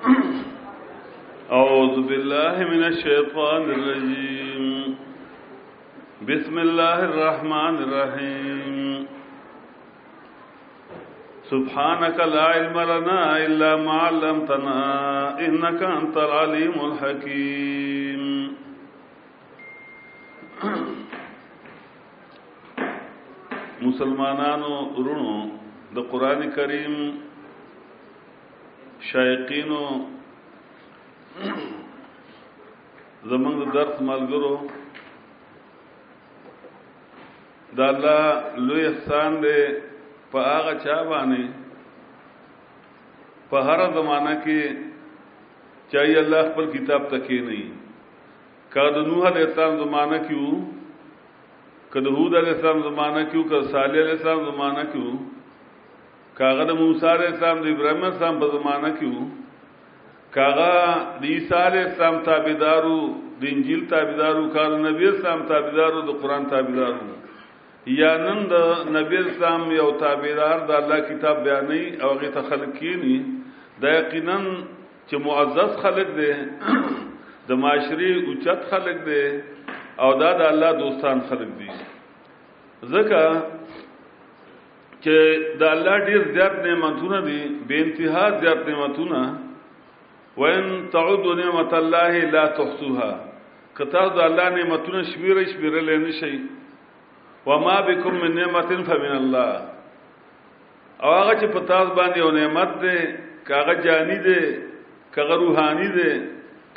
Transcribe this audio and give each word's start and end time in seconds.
أعوذ 1.52 1.96
بالله 2.08 2.54
من 2.72 2.82
الشيطان 2.92 3.62
الرجيم 3.76 4.96
بسم 6.28 6.58
الله 6.58 6.98
الرحمن 7.10 7.74
الرحيم 7.86 9.06
سبحانك 11.52 12.16
لا 12.32 12.44
علم 12.54 12.76
لنا 12.80 13.20
إلا 13.46 13.76
ما 13.76 13.92
علمتنا 14.08 14.80
إنك 15.46 15.80
أنت 15.82 16.16
العليم 16.16 16.74
الحكيم 16.88 18.22
مسلمانان 23.88 24.60
رونو 24.96 25.38
دا 25.94 26.02
قرآن 26.12 26.40
کریم 26.56 26.94
شایقینو 29.08 29.82
زمنګ 33.30 33.56
د 33.60 33.64
درس 33.76 33.92
ملګرو 34.08 34.52
د 37.78 37.80
الله 37.92 38.22
لوی 38.66 38.82
احسان 38.90 39.32
دې 39.42 39.60
په 40.32 40.38
هغه 40.48 40.72
چا 40.84 40.96
باندې 41.10 41.42
په 43.50 43.56
هر 43.68 43.80
زمانہ 43.96 44.34
کې 44.44 44.60
چای 45.94 46.14
الله 46.24 46.42
خپل 46.52 46.64
کتاب 46.76 47.02
تکې 47.10 47.38
نه 47.46 47.58
کا 48.76 48.84
د 48.96 49.10
نوح 49.10 49.22
علیہ 49.32 49.44
السلام 49.48 49.74
زمانہ 49.84 50.18
کیو 50.28 50.46
کد 51.92 52.06
هود 52.18 52.32
علیہ 52.42 52.52
السلام 52.56 52.82
زمانہ 52.88 53.20
کیو 53.30 53.42
کد 53.50 53.70
صالح 53.72 53.98
علیہ 54.04 54.16
السلام 54.18 54.44
زمانہ 54.52 54.82
کیو 54.92 55.08
کاغه 56.40 56.64
د 56.68 56.72
موسی 56.80 57.06
علیہ 57.14 57.28
السلام 57.30 57.58
د 57.62 57.66
ابراهیم 57.70 58.04
السلام 58.08 58.36
په 58.42 58.50
زمانہ 58.52 58.90
کې 58.92 59.16
وو 59.16 60.28
کاغه 60.36 60.78
د 61.24 61.26
عیسی 61.32 61.54
علیہ 61.62 61.82
السلام 61.88 62.16
تابعدارو 62.28 63.00
د 63.42 63.44
انجیل 63.56 63.82
تابعدارو 63.90 64.44
کاغه 64.54 64.78
نبی 64.84 65.08
السلام 65.08 65.42
تابعدارو 65.50 66.00
د 66.10 66.14
قران 66.22 66.46
تابعدارو 66.54 67.90
یا 67.96 68.12
نن 68.24 68.40
د 68.54 68.62
نبی 68.96 69.16
السلام 69.24 69.68
یو 69.78 69.90
تابعدار 70.04 70.64
د 70.72 70.78
الله 70.80 71.00
کتاب 71.10 71.44
بیانې 71.50 72.08
او 72.08 72.14
غي 72.24 72.30
تخلقینی 72.38 73.18
دا 73.84 73.92
یقینا 73.98 74.38
چې 74.48 75.24
معزز 75.28 75.76
خلق 75.86 76.16
دی 76.22 76.32
د 77.50 77.60
معاشري 77.66 78.12
اوچت 78.24 78.66
خلق 78.74 79.04
دی 79.12 79.22
او 80.02 80.12
دا 80.24 80.32
د 80.44 80.48
الله 80.52 80.72
دوستان 80.84 81.22
خلق 81.30 81.56
دی 81.64 81.70
ځکه 81.76 83.24
چې 85.04 85.16
د 85.60 85.62
الله 85.74 85.96
ډیر 86.08 86.20
زیات 86.36 86.54
نعمتونه 86.66 87.18
دي 87.28 87.40
بے 87.68 87.76
انتها 87.84 88.24
زیات 88.40 88.60
نعمتونه 88.68 89.20
وان 90.40 90.64
تعود 90.96 91.24
نعمت 91.38 91.72
الله 91.80 92.18
لا 92.34 92.44
تحصوها 92.58 93.10
کته 93.80 94.02
د 94.16 94.20
الله 94.28 94.48
نعمتونه 94.58 95.00
شمیرې 95.10 95.44
شمیرې 95.52 95.82
نه 96.02 96.12
شي 96.20 96.34
وما 97.46 97.76
بكم 97.88 98.14
من 98.22 98.34
نعمت 98.40 98.68
فمن 98.90 99.12
الله 99.20 99.50
او 101.02 101.14
هغه 101.18 101.34
چې 101.40 101.46
په 101.54 101.60
تاسو 101.72 101.94
باندې 101.98 102.18
یو 102.18 102.30
نعمت 102.38 102.70
ده 102.84 102.94
کاغه 103.50 103.74
جانی 103.86 104.18
ده 104.30 104.40
کاغه 105.14 105.34
روحانی 105.44 105.88
ده 105.98 106.10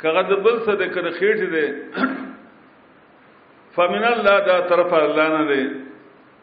کاغه 0.02 0.22
د 0.30 0.34
بل 0.44 0.56
څه 0.66 0.72
ده 0.80 0.86
کړه 0.94 1.10
خېټه 1.18 1.48
ده 1.54 1.64
فمن 3.76 4.04
الله 4.14 4.36
دا 4.48 4.56
طرف 4.70 4.94
الله 5.00 5.26
نه 5.38 5.44
ده 5.50 5.62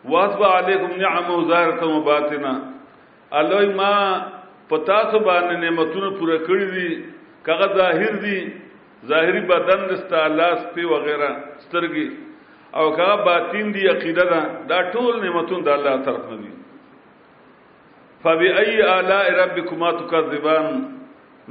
واسب 0.10 0.44
علیکم 0.46 0.92
نعم 1.02 1.28
وزارت 1.30 1.84
و 1.84 2.02
باطنا 2.02 2.54
الله 3.32 3.74
ما 3.74 3.94
پتا 4.70 5.02
سو 5.12 5.20
باندې 5.20 5.54
نعمتونه 5.62 6.10
پوره 6.20 6.38
کړی 6.38 6.66
دي 6.74 7.04
کغه 7.48 7.68
ظاهر 7.80 8.16
دي 8.24 8.38
ظاهری 9.12 9.40
بدن 9.52 9.86
دستا 9.90 10.22
لاس 10.40 10.66
پی 10.76 10.84
وغیرہ 10.94 11.30
سترګي 11.60 12.12
او 12.76 12.92
کغه 12.98 13.16
باطین 13.26 13.72
دي 13.76 13.88
عقیده 13.94 14.24
ده 14.32 14.42
دا 14.74 14.82
ټول 14.92 15.22
نعمتونه 15.26 15.62
د 15.70 15.70
الله 15.76 16.04
طرف 16.04 16.30
نه 16.30 16.38
دي 16.42 16.52
فبأي 18.24 18.82
آلاء 18.96 19.36
ربكما 19.44 19.92
تكذبان 19.92 20.84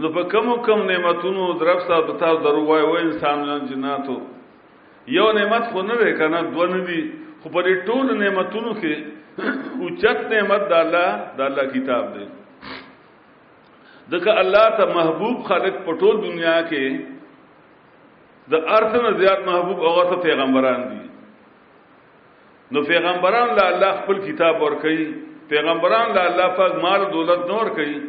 نو 0.02 0.08
په 0.08 0.22
کوم 0.34 0.52
کوم 0.66 0.82
نعمتونو 0.90 1.52
درف 1.64 1.80
صاحب 1.86 2.12
تاسو 2.18 2.36
درو 2.42 2.64
وای 2.66 2.82
و 2.82 2.92
انسانان 3.06 3.66
جناتو 3.70 4.20
یو 5.16 5.32
نعمت 5.38 5.64
خو 5.72 5.82
نه 5.82 6.12
کنه 6.22 6.42
دوه 6.52 6.66
نه 6.76 6.84
دي 6.90 7.00
خو 7.42 7.48
په 7.52 7.60
دې 7.66 7.74
ټول 7.84 8.16
نعمتونو 8.22 8.72
کې 8.80 8.94
اوچت 9.84 10.18
نعمت 10.32 10.64
د 10.72 10.74
الله 10.78 11.12
د 11.38 11.40
الله 11.48 11.64
کتاب 11.76 12.04
دی 12.16 12.24
ځکه 14.12 14.30
الله 14.42 14.66
ته 14.80 14.84
محبوب 14.98 15.42
خلق 15.48 15.76
په 15.86 15.96
ټول 16.02 16.16
دنیا 16.26 16.58
کې 16.72 18.52
د 18.54 18.68
ارث 18.76 18.94
نه 19.04 19.12
زیات 19.22 19.46
محبوب 19.48 19.78
هغه 19.86 20.04
ته 20.12 20.16
پیغمبران 20.28 20.80
دي 20.92 21.00
نو 22.74 22.82
پیغمبران 22.92 23.48
له 23.58 23.64
الله 23.72 23.92
خپل 24.00 24.18
کتاب 24.28 24.62
ور 24.62 24.76
کوي 24.86 25.08
پیغمبران 25.52 26.12
له 26.16 26.20
الله 26.30 26.48
پاک 26.62 26.74
مال 26.86 27.04
دولت 27.16 27.46
نور 27.52 27.70
کوي 27.80 28.00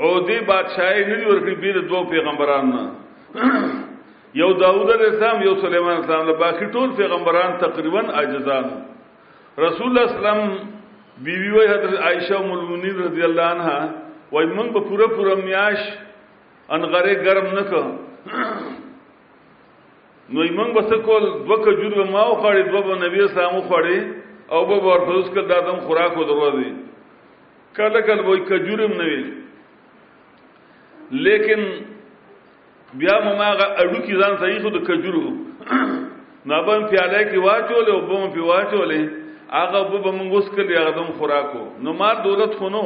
او 0.00 0.08
دې 0.26 0.38
بادشاہي 0.52 1.04
نه 1.12 1.28
ور 1.32 1.38
کوي 1.48 1.54
بیر 1.64 1.80
دوه 1.82 2.04
پیغمبران 2.16 2.74
نه 2.76 3.82
یو 4.38 4.46
داوود 4.60 4.88
علیہ 4.92 5.06
السلام 5.06 5.42
یو 5.42 5.50
سليمان 5.60 5.88
علیہ 5.90 6.04
السلام 6.04 6.22
له 6.28 6.32
باقي 6.38 6.66
ټول 6.76 6.94
پیغمبران 7.00 7.52
تقریبا 7.58 8.00
عاجزان 8.22 8.64
رسول 9.64 9.86
الله 9.88 10.02
اسلام 10.10 10.40
بیبي 11.28 11.50
وای 11.56 11.68
حضرت 11.72 12.00
عائشہ 12.08 12.32
ام 12.38 12.48
المؤمنین 12.54 12.96
رضی 13.02 13.22
الله 13.26 13.50
عنها 13.56 14.32
وای 14.32 14.46
موږ 14.56 14.68
په 14.78 14.82
پوره 14.88 15.06
پوره 15.12 15.34
میاش 15.44 15.84
انغره 16.78 17.14
ګرم 17.28 17.46
نکو 17.60 17.82
نو 17.92 20.48
موږ 20.58 20.72
به 20.72 20.82
څه 20.90 20.96
کول 21.06 21.24
دوه 21.46 21.58
کجور 21.64 22.04
ما 22.04 22.24
خوړې 22.24 22.66
دوه 22.70 22.82
به 22.90 22.98
نبی 23.06 23.20
اسلام 23.28 23.54
خوړې 23.68 24.12
او 24.52 24.66
به 24.72 24.76
ورته 24.90 25.10
اوس 25.16 25.28
کله 25.32 25.46
دادم 25.54 25.76
خوراک 25.86 26.12
ودروځي 26.20 26.70
کله 27.80 27.98
کله 28.12 28.22
وای 28.30 28.40
کجورم 28.52 28.92
نه 29.00 29.04
ویل 29.10 29.26
لیکن 31.24 31.60
بیا 33.00 33.16
مو 33.24 33.32
ما 33.38 33.46
اډو 33.82 34.00
کې 34.04 34.14
ځان 34.22 34.34
صحیح 34.40 34.60
خو 34.64 34.70
د 34.74 34.80
کجورو 34.88 35.22
نابن 36.50 36.86
پیاله 36.90 37.22
کې 37.30 37.38
واچولې 37.46 37.92
او 37.94 38.00
بم 38.10 38.24
په 38.34 38.40
واچولې 38.50 39.02
هغه 39.58 39.80
به 40.04 40.10
موږ 40.18 40.30
اوس 40.34 40.46
کړی 40.54 40.74
هغه 40.80 40.92
دم 40.98 41.08
خوراکو 41.18 41.62
نو 41.86 41.92
ما 42.02 42.12
دولت 42.28 42.54
خونو 42.60 42.84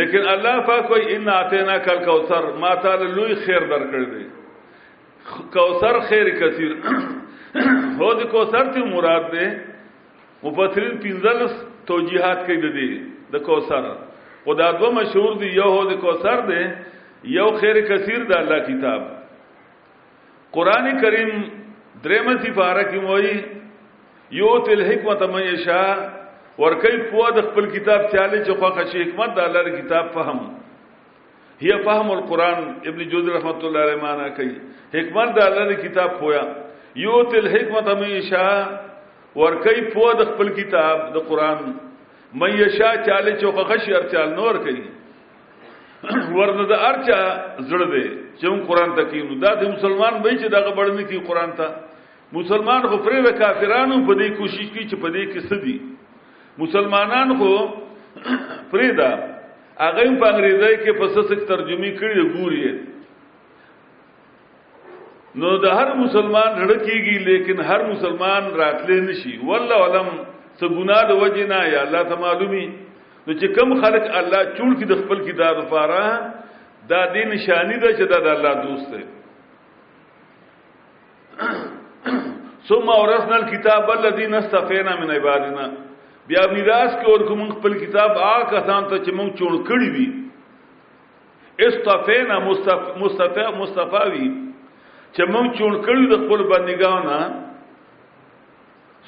لیکن 0.00 0.28
الله 0.34 0.60
پاک 0.68 0.90
وای 0.92 1.08
ان 1.14 1.28
اتینا 1.36 1.78
کل 1.88 2.04
کوثر 2.04 2.50
ما 2.66 2.74
تعالی 2.84 3.06
لوی 3.16 3.34
خیر 3.48 3.62
درکړ 3.72 4.02
دی 4.12 4.24
کوثر 5.56 6.00
خیر 6.12 6.28
کثیر 6.40 6.72
هو 7.98 8.12
د 8.20 8.22
کوثر 8.36 8.72
ته 8.76 8.84
مراد 8.94 9.30
ده 9.34 9.50
مفسرین 10.44 10.96
پنځلس 11.00 11.52
توجیهات 11.90 12.46
کوي 12.46 12.62
د 12.62 12.78
دې 12.78 13.34
د 13.34 13.46
کوثر 13.50 13.90
خدا 14.46 14.70
دوه 14.78 14.90
مشهور 15.00 15.38
دی 15.44 15.50
یو 15.58 15.70
هو 15.74 15.84
د 15.90 16.00
کوثر 16.06 16.40
ده 16.48 16.64
یو 17.24 17.48
خیر 17.60 17.80
کثیر 17.88 18.22
د 18.28 18.32
الله 18.36 18.58
کتاب 18.68 19.02
قران 20.54 20.86
کریم 21.02 21.30
درمه 22.04 22.32
سپاره 22.44 22.82
کې 22.86 23.10
وایي 23.10 23.44
یو 24.38 24.50
تل 24.68 24.80
حکمت 24.86 25.22
مېشا 25.34 25.82
ورکی 26.58 26.96
په 27.12 27.28
د 27.36 27.42
خپل 27.50 27.68
کتاب 27.74 28.00
چاله 28.12 28.44
چې 28.44 28.52
خوخه 28.62 28.84
شي 28.94 29.02
حکمت 29.02 29.34
د 29.36 29.42
الله 29.42 29.74
کتاب 29.82 30.10
فهم 30.14 30.54
هي 31.60 31.78
فهم 31.84 32.10
القران 32.14 32.66
ابن 32.92 33.00
جوزی 33.12 33.30
رحمت 33.34 33.64
الله 33.64 33.80
علیه 33.82 33.96
معنا 34.06 34.26
کوي 34.38 34.54
حکمت 34.94 35.30
د 35.36 35.40
الله 35.50 35.74
کتاب 35.82 36.18
خویا 36.22 36.42
یو 37.04 37.20
تل 37.36 37.46
حکمت 37.52 37.88
مېشا 38.00 38.48
ورکی 39.36 39.80
په 39.94 40.12
د 40.22 40.32
خپل 40.32 40.48
کتاب 40.58 41.06
د 41.18 41.30
قران 41.30 41.62
مېشا 42.34 42.90
چاله 43.06 43.38
چې 43.40 43.46
خوخه 43.60 43.78
شي 43.86 43.94
ارتال 44.00 44.34
نور 44.40 44.58
کوي 44.66 44.82
ورنه 46.38 46.64
د 46.70 46.74
ارچا 46.90 47.18
زړه 47.70 47.86
دی 47.92 48.04
چې 48.38 48.44
هم 48.50 48.58
قران 48.68 48.90
ته 48.96 49.02
کینو 49.10 49.34
دا 49.44 49.50
د 49.60 49.62
مسلمان 49.74 50.14
به 50.22 50.30
چې 50.40 50.46
دغه 50.56 50.70
بڑنه 50.78 51.02
کی 51.10 51.18
قران 51.28 51.50
ته 51.58 51.66
مسلمان 52.38 52.82
خو 52.90 52.96
پرې 53.06 53.18
وکافرانو 53.26 53.96
په 54.08 54.12
دې 54.20 54.28
کوشش 54.38 54.66
کوي 54.72 54.84
چې 54.90 54.96
په 55.02 55.08
دې 55.14 55.22
کې 55.32 55.40
سدي 55.50 55.76
مسلمانان 56.62 57.28
خو 57.38 57.52
پرې 58.70 58.90
دا 59.00 59.10
هغه 59.14 60.02
په 60.22 60.26
انګریزي 60.32 60.74
کې 60.82 60.92
په 61.00 61.06
سسک 61.16 61.40
ترجمه 61.52 61.90
کړی 62.00 62.14
ګوري 62.36 62.62
نو 65.42 65.50
د 65.64 65.66
هر 65.78 65.88
مسلمان 66.04 66.50
رړکیږي 66.62 67.16
لیکن 67.30 67.64
هر 67.70 67.80
مسلمان 67.92 68.50
راتلې 68.62 68.98
نشي 69.10 69.34
والله 69.48 69.78
علم 69.84 70.10
څه 70.58 70.66
ګناه 70.78 71.02
د 71.10 71.12
وجنه 71.22 71.58
یا 71.74 71.80
الله 71.86 72.02
ته 72.10 72.16
معلومي 72.24 72.66
نو 73.26 73.32
چې 73.38 73.48
کم 73.56 73.80
خلق 73.82 74.06
الله 74.20 74.38
چول 74.58 74.70
کې 74.78 74.84
د 74.90 74.94
خپل 75.02 75.18
کتاب 75.26 75.58
لپاره 75.58 75.98
دا 76.92 77.00
دې 77.14 77.24
نشانی 77.32 77.76
ده 77.82 77.90
چې 77.98 78.04
دا 78.12 78.18
د 78.26 78.28
الله 78.36 78.52
دوست 78.66 78.86
دی 78.92 79.02
ثم 82.70 82.86
اورثنا 82.94 83.36
الكتاب 83.36 83.84
الذي 83.96 84.26
نستفينا 84.32 84.92
من 85.02 85.08
عبادنا 85.16 85.64
بیا 86.28 86.42
میراث 86.54 86.92
کې 87.00 87.06
اور 87.12 87.20
کوم 87.28 87.40
خپل 87.52 87.72
کتاب 87.84 88.10
آ 88.28 88.30
کسان 88.54 88.82
ته 88.88 88.96
چې 89.04 89.10
مونږ 89.18 89.30
چول 89.38 89.54
کړی 89.70 89.88
وي 89.96 90.08
استفینا 91.66 92.36
مصطفی 92.48 92.90
مصطفی 93.02 93.44
مصطفی 93.60 94.26
چې 95.14 95.22
مونږ 95.34 95.58
چول 95.60 95.74
کړی 95.86 96.02
د 96.10 96.14
خپل 96.24 96.40
بندګانو 96.54 97.20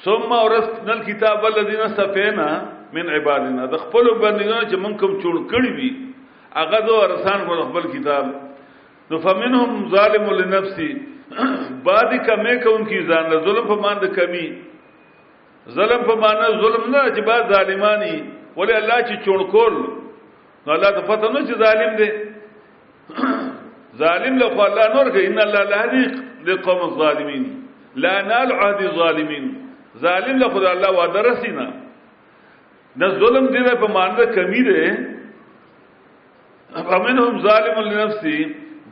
ثم 0.07 0.29
اورثنا 0.37 0.91
الكتاب 0.99 1.37
الذي 1.51 1.75
نستفينا 1.83 2.49
من 2.93 3.09
عبادنا 3.09 3.65
د 3.65 3.75
خپل 3.83 4.05
بندګانو 4.21 4.69
چې 4.69 4.75
من 4.77 4.93
کوم 4.97 5.11
چون 5.21 5.47
کړی 5.49 5.69
وي 5.77 5.91
هغه 6.55 6.79
دو 6.87 6.95
ارسان 7.01 7.39
کو 7.47 7.63
خپل 7.63 7.83
کتاب 7.93 8.25
نو 9.11 9.17
فمنهم 9.25 9.89
ظالم 9.95 10.25
لنفسي 10.37 10.91
بعد 11.89 12.11
کمه 12.27 12.55
کوم 12.63 12.85
کی 12.85 12.99
ځان 13.09 13.29
ظلم 13.45 13.65
په 13.67 13.75
مان 13.85 13.97
د 14.01 14.05
کمی 14.17 14.47
ظلم 15.77 16.01
په 16.09 16.15
مان 16.15 16.39
ظلم 16.61 16.91
نه 16.91 17.03
چې 17.15 17.21
بعد 17.29 17.43
ظالمانی 17.55 18.17
ولی 18.57 18.73
الله 18.73 18.99
چې 19.07 19.25
چون 19.25 19.47
کول 19.51 19.73
نو 20.65 20.73
الله 20.77 20.89
ته 20.89 21.01
پته 21.09 21.33
نه 21.33 21.39
چې 21.47 21.55
ظالم 21.63 21.95
دی 22.01 22.09
ظالم 24.03 24.37
له 24.41 24.45
الله 24.67 24.87
نور 24.97 25.11
کوي 25.17 25.25
ان 25.27 25.39
الله 25.47 25.63
لا 25.71 25.75
يهدي 25.85 26.05
لقوم 26.49 26.89
الظالمين 26.89 27.45
لا 28.05 28.21
نال 28.29 28.51
عهد 28.53 28.81
الظالمين 28.91 29.45
ظالم 30.03 30.37
له 30.39 30.49
خدای 30.53 30.71
الله 30.71 30.91
وعده 30.91 31.21
رسینا 31.27 31.67
نہ 32.99 33.05
ظلم 33.19 33.45
دی 33.53 33.61
په 33.81 33.87
مانده 33.93 34.25
کمی 34.35 34.61
ده 34.67 34.85
امن 36.91 37.19
هم 37.23 37.41
ظالم 37.47 37.77
لنفسي 37.91 38.37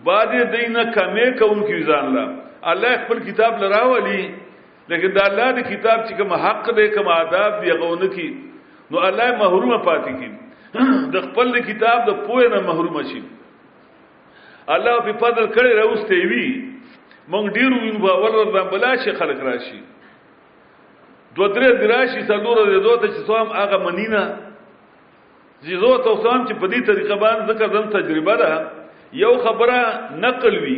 بعد 0.08 0.32
دینه 0.56 0.84
کمی 0.98 1.28
کون 1.42 1.64
کی 1.68 1.78
ځان 1.92 2.06
لا 2.16 2.24
الله 2.72 2.92
خپل 3.04 3.20
کتاب 3.28 3.64
لراولی 3.64 4.24
لیکن 4.92 5.10
دا 5.16 5.24
الله 5.30 5.48
دی 5.60 5.64
کتاب 5.74 6.00
چې 6.08 6.14
کوم 6.18 6.34
حق 6.46 6.72
دی 6.80 6.88
کوم 6.96 7.08
آداب 7.18 7.62
دی 7.62 7.72
غوونه 7.72 8.08
کی 8.16 8.28
نو 8.92 8.98
الله 9.10 9.32
محروم 9.44 9.72
پاتې 9.88 10.12
کی 10.20 10.30
د 11.16 11.26
خپل 11.28 11.48
کتاب 11.72 11.98
د 12.10 12.20
پوهه 12.28 12.48
نه 12.56 12.60
محروم 12.70 13.02
شي 13.14 13.22
الله 14.68 15.00
په 15.08 15.12
فضل 15.24 15.46
کړي 15.54 15.74
راوستي 15.84 16.22
وی 16.34 16.46
مونږ 17.32 17.46
ډیرو 17.60 17.78
وینو 17.84 18.00
باور 18.00 18.36
ورته 18.40 18.70
بلا 18.76 18.96
شي 19.04 19.12
خلق 19.24 19.44
راشي 19.52 19.80
دو 21.36 21.46
درې 21.54 21.70
دراشي 21.82 22.22
سلور 22.30 22.58
د 22.72 22.76
دوته 22.88 23.08
چې 23.08 23.22
سوام 23.28 23.54
هغه 23.58 23.78
منینا 23.86 24.22
چې 25.64 25.80
زه 25.84 25.92
ته 26.08 26.16
سوام 26.24 26.46
چې 26.48 26.54
په 26.62 26.68
دې 26.68 26.82
طریقه 26.90 27.16
باندې 27.24 27.48
ځکه 27.50 27.66
زم 27.74 27.86
تجربه 27.96 28.36
ده 28.42 28.52
یو 29.24 29.32
خبره 29.48 29.80
نقل 30.26 30.58
وی 30.66 30.78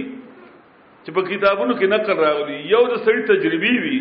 چې 1.04 1.12
په 1.12 1.22
کتابونو 1.31 1.74
کې 1.80 1.88
نقل 1.96 2.18
راغلی 2.28 2.60
یو 2.75 2.81
د 2.94 3.04
سړي 3.06 3.22
تجربي 3.31 3.74
وی 3.84 4.00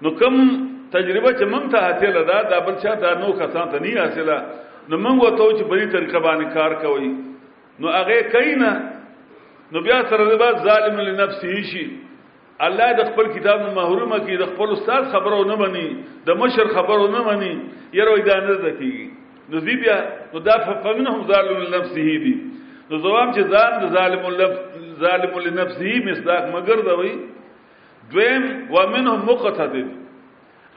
نو 0.03 0.09
کوم 0.21 0.35
تجربه 0.95 1.29
چې 1.37 1.45
من 1.55 1.63
ته 1.73 1.77
حاصله 1.87 2.23
ده 2.31 2.37
دا 2.53 2.57
بل 2.69 2.75
چا 2.87 2.93
دا 3.07 3.11
نو 3.25 3.33
کسان 3.43 3.65
ته 3.75 3.85
نه 3.89 4.01
حاصله 4.05 4.37
نو 4.89 4.97
من 4.97 5.15
وته 5.19 5.45
چې 5.57 5.63
بری 5.75 5.85
طریقه 5.97 6.19
باندې 6.19 6.53
کار 6.53 6.71
کوي 6.81 7.11
نو 7.79 7.87
هغه 7.97 8.23
کینا 8.37 8.71
نو 9.75 9.81
بیا 9.91 9.99
سره 10.09 10.23
د 10.45 10.65
ظالم 10.71 10.97
لنفسه 11.07 11.61
شي 11.73 11.85
الله 12.61 12.91
د 12.97 13.01
خپل 13.13 13.31
کتاب 13.33 13.59
نه 13.65 13.71
محرومه 13.73 14.17
کی 14.25 14.37
د 14.37 14.45
خپل 14.53 14.69
استاد 14.77 15.03
خبرو 15.11 15.41
نه 15.43 15.55
مني 15.57 15.87
د 16.25 16.29
مشر 16.37 16.67
خبرو 16.75 17.07
نه 17.09 17.21
مني 17.25 17.53
یره 17.97 18.17
دا 18.25 18.37
نه 18.39 18.53
دکیږي 18.61 19.05
نو 19.49 19.57
دی 19.59 19.75
بیا 19.81 19.97
نو 20.33 20.39
دا 20.39 20.55
فمنهم 20.83 21.21
ظالم 21.27 21.57
لنفسه 21.71 22.17
دی 22.23 22.33
نو 22.89 22.99
ځواب 23.01 23.33
چې 23.33 23.41
ځان 23.49 23.71
د 23.81 23.85
ظالم 23.93 24.21
لنفس 24.29 24.61
ظالم 25.01 25.33
لنفسه 25.45 25.91
مصداق 26.05 26.43
مگر 26.55 26.77
دا 26.87 26.93
وی 26.99 27.11
دویم 28.13 28.45
ومنهم 28.71 29.19
مقتد 29.29 29.73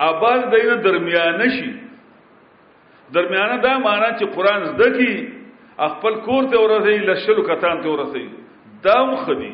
ابال 0.09 0.39
دینه 0.51 0.77
درمیانه 0.81 1.49
شي 1.61 1.71
درمیانه 3.15 3.57
دا 3.61 3.79
معنا 3.79 4.11
چې 4.19 4.25
قران 4.37 4.65
زده 4.65 4.91
کی 4.97 5.11
خپل 5.77 6.15
کور 6.27 6.45
ته 6.53 6.57
ورته 6.61 6.99
لشل 7.13 7.43
کتان 7.53 7.81
ته 7.85 7.89
ورته 7.89 8.29
دا 8.83 8.99
مخدي 9.13 9.53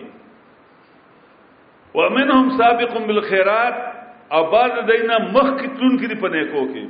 ومنهم 1.95 2.57
سابق 2.59 2.99
بالخيرات 3.07 3.75
او 4.33 4.43
بعض 4.51 4.73
دینا 4.91 5.17
مخ 5.35 5.49
کتلون 5.61 5.97
کې 6.03 6.21
په 6.25 6.29
نیکو 6.35 6.63
کې 6.73 6.85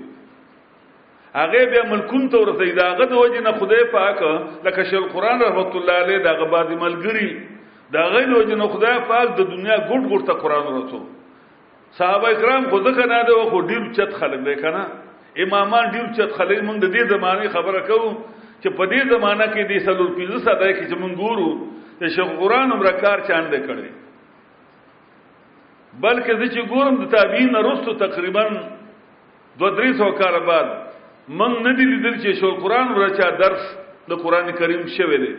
هغه 1.38 1.62
به 1.72 1.80
ملکون 1.92 2.28
ته 2.34 2.42
ورته 2.42 2.74
داغه 2.80 3.04
د 3.12 3.14
وجه 3.22 3.40
نه 3.46 3.52
خدای 3.62 3.84
پاک 3.94 4.22
لکه 4.66 4.82
شیخ 4.90 5.08
قران 5.14 5.42
رحمت 5.42 5.76
الله 5.76 5.96
علیه 6.06 6.18
دغه 6.26 6.44
بعد 6.54 6.70
ملګری 6.84 7.30
دغه 7.96 8.20
له 8.20 8.38
وجه 8.38 8.58
نه 8.62 8.68
خدای 8.76 8.98
پاک 9.10 9.26
د 9.40 9.50
دنیا 9.54 9.76
ګډ 9.78 10.02
ګډ 10.12 10.28
ته 10.30 10.34
قران 10.44 10.66
ورته 10.72 11.02
صحابه 11.98 12.34
کرام 12.42 12.68
خو 12.70 12.80
ځکه 12.88 13.06
نه 13.14 13.18
ده 13.30 13.48
خو 13.54 13.60
ډیر 13.72 13.82
چت 13.96 14.14
خلک 14.20 14.44
دی 14.50 14.54
کنه 14.62 14.84
امامان 15.46 15.90
ډیر 15.96 16.06
چت 16.18 16.36
خلک 16.38 16.62
موږ 16.68 16.78
د 16.86 16.94
دې 16.94 17.02
زمانه 17.14 17.48
خبره 17.56 17.80
کوو 17.90 18.12
چې 18.62 18.68
په 18.78 18.84
دې 18.92 19.00
زمانہ 19.16 19.50
کې 19.54 19.62
د 19.72 19.84
سلور 19.88 20.14
پیزه 20.20 20.38
ساده 20.48 20.72
کې 20.78 20.84
چې 20.90 20.96
موږ 21.02 21.12
ګورو 21.22 21.48
چې 21.98 22.14
شیخ 22.16 22.30
قران 22.44 22.72
عمر 22.76 22.90
کار 23.02 23.18
چاند 23.30 23.54
کړي 23.66 23.90
بلکې 26.00 26.32
د 26.40 26.42
چې 26.54 26.60
ګورم 26.72 26.94
د 27.04 27.04
تابعین 27.12 27.54
وروسته 27.56 27.94
تقریبا 28.00 28.44
دو 29.60 29.68
درې 29.76 29.92
سو 30.00 30.10
کال 30.16 30.34
بعد 30.48 30.66
من 31.28 31.62
نه 31.64 31.72
دی 31.76 31.84
لیدل 31.84 32.14
چې 32.20 32.40
شو 32.40 32.48
قران 32.64 32.88
ورچا 32.96 33.28
درس 33.44 33.64
د 34.08 34.12
قران 34.24 34.50
کریم 34.60 34.86
شوی 34.96 35.18
دی 35.24 35.34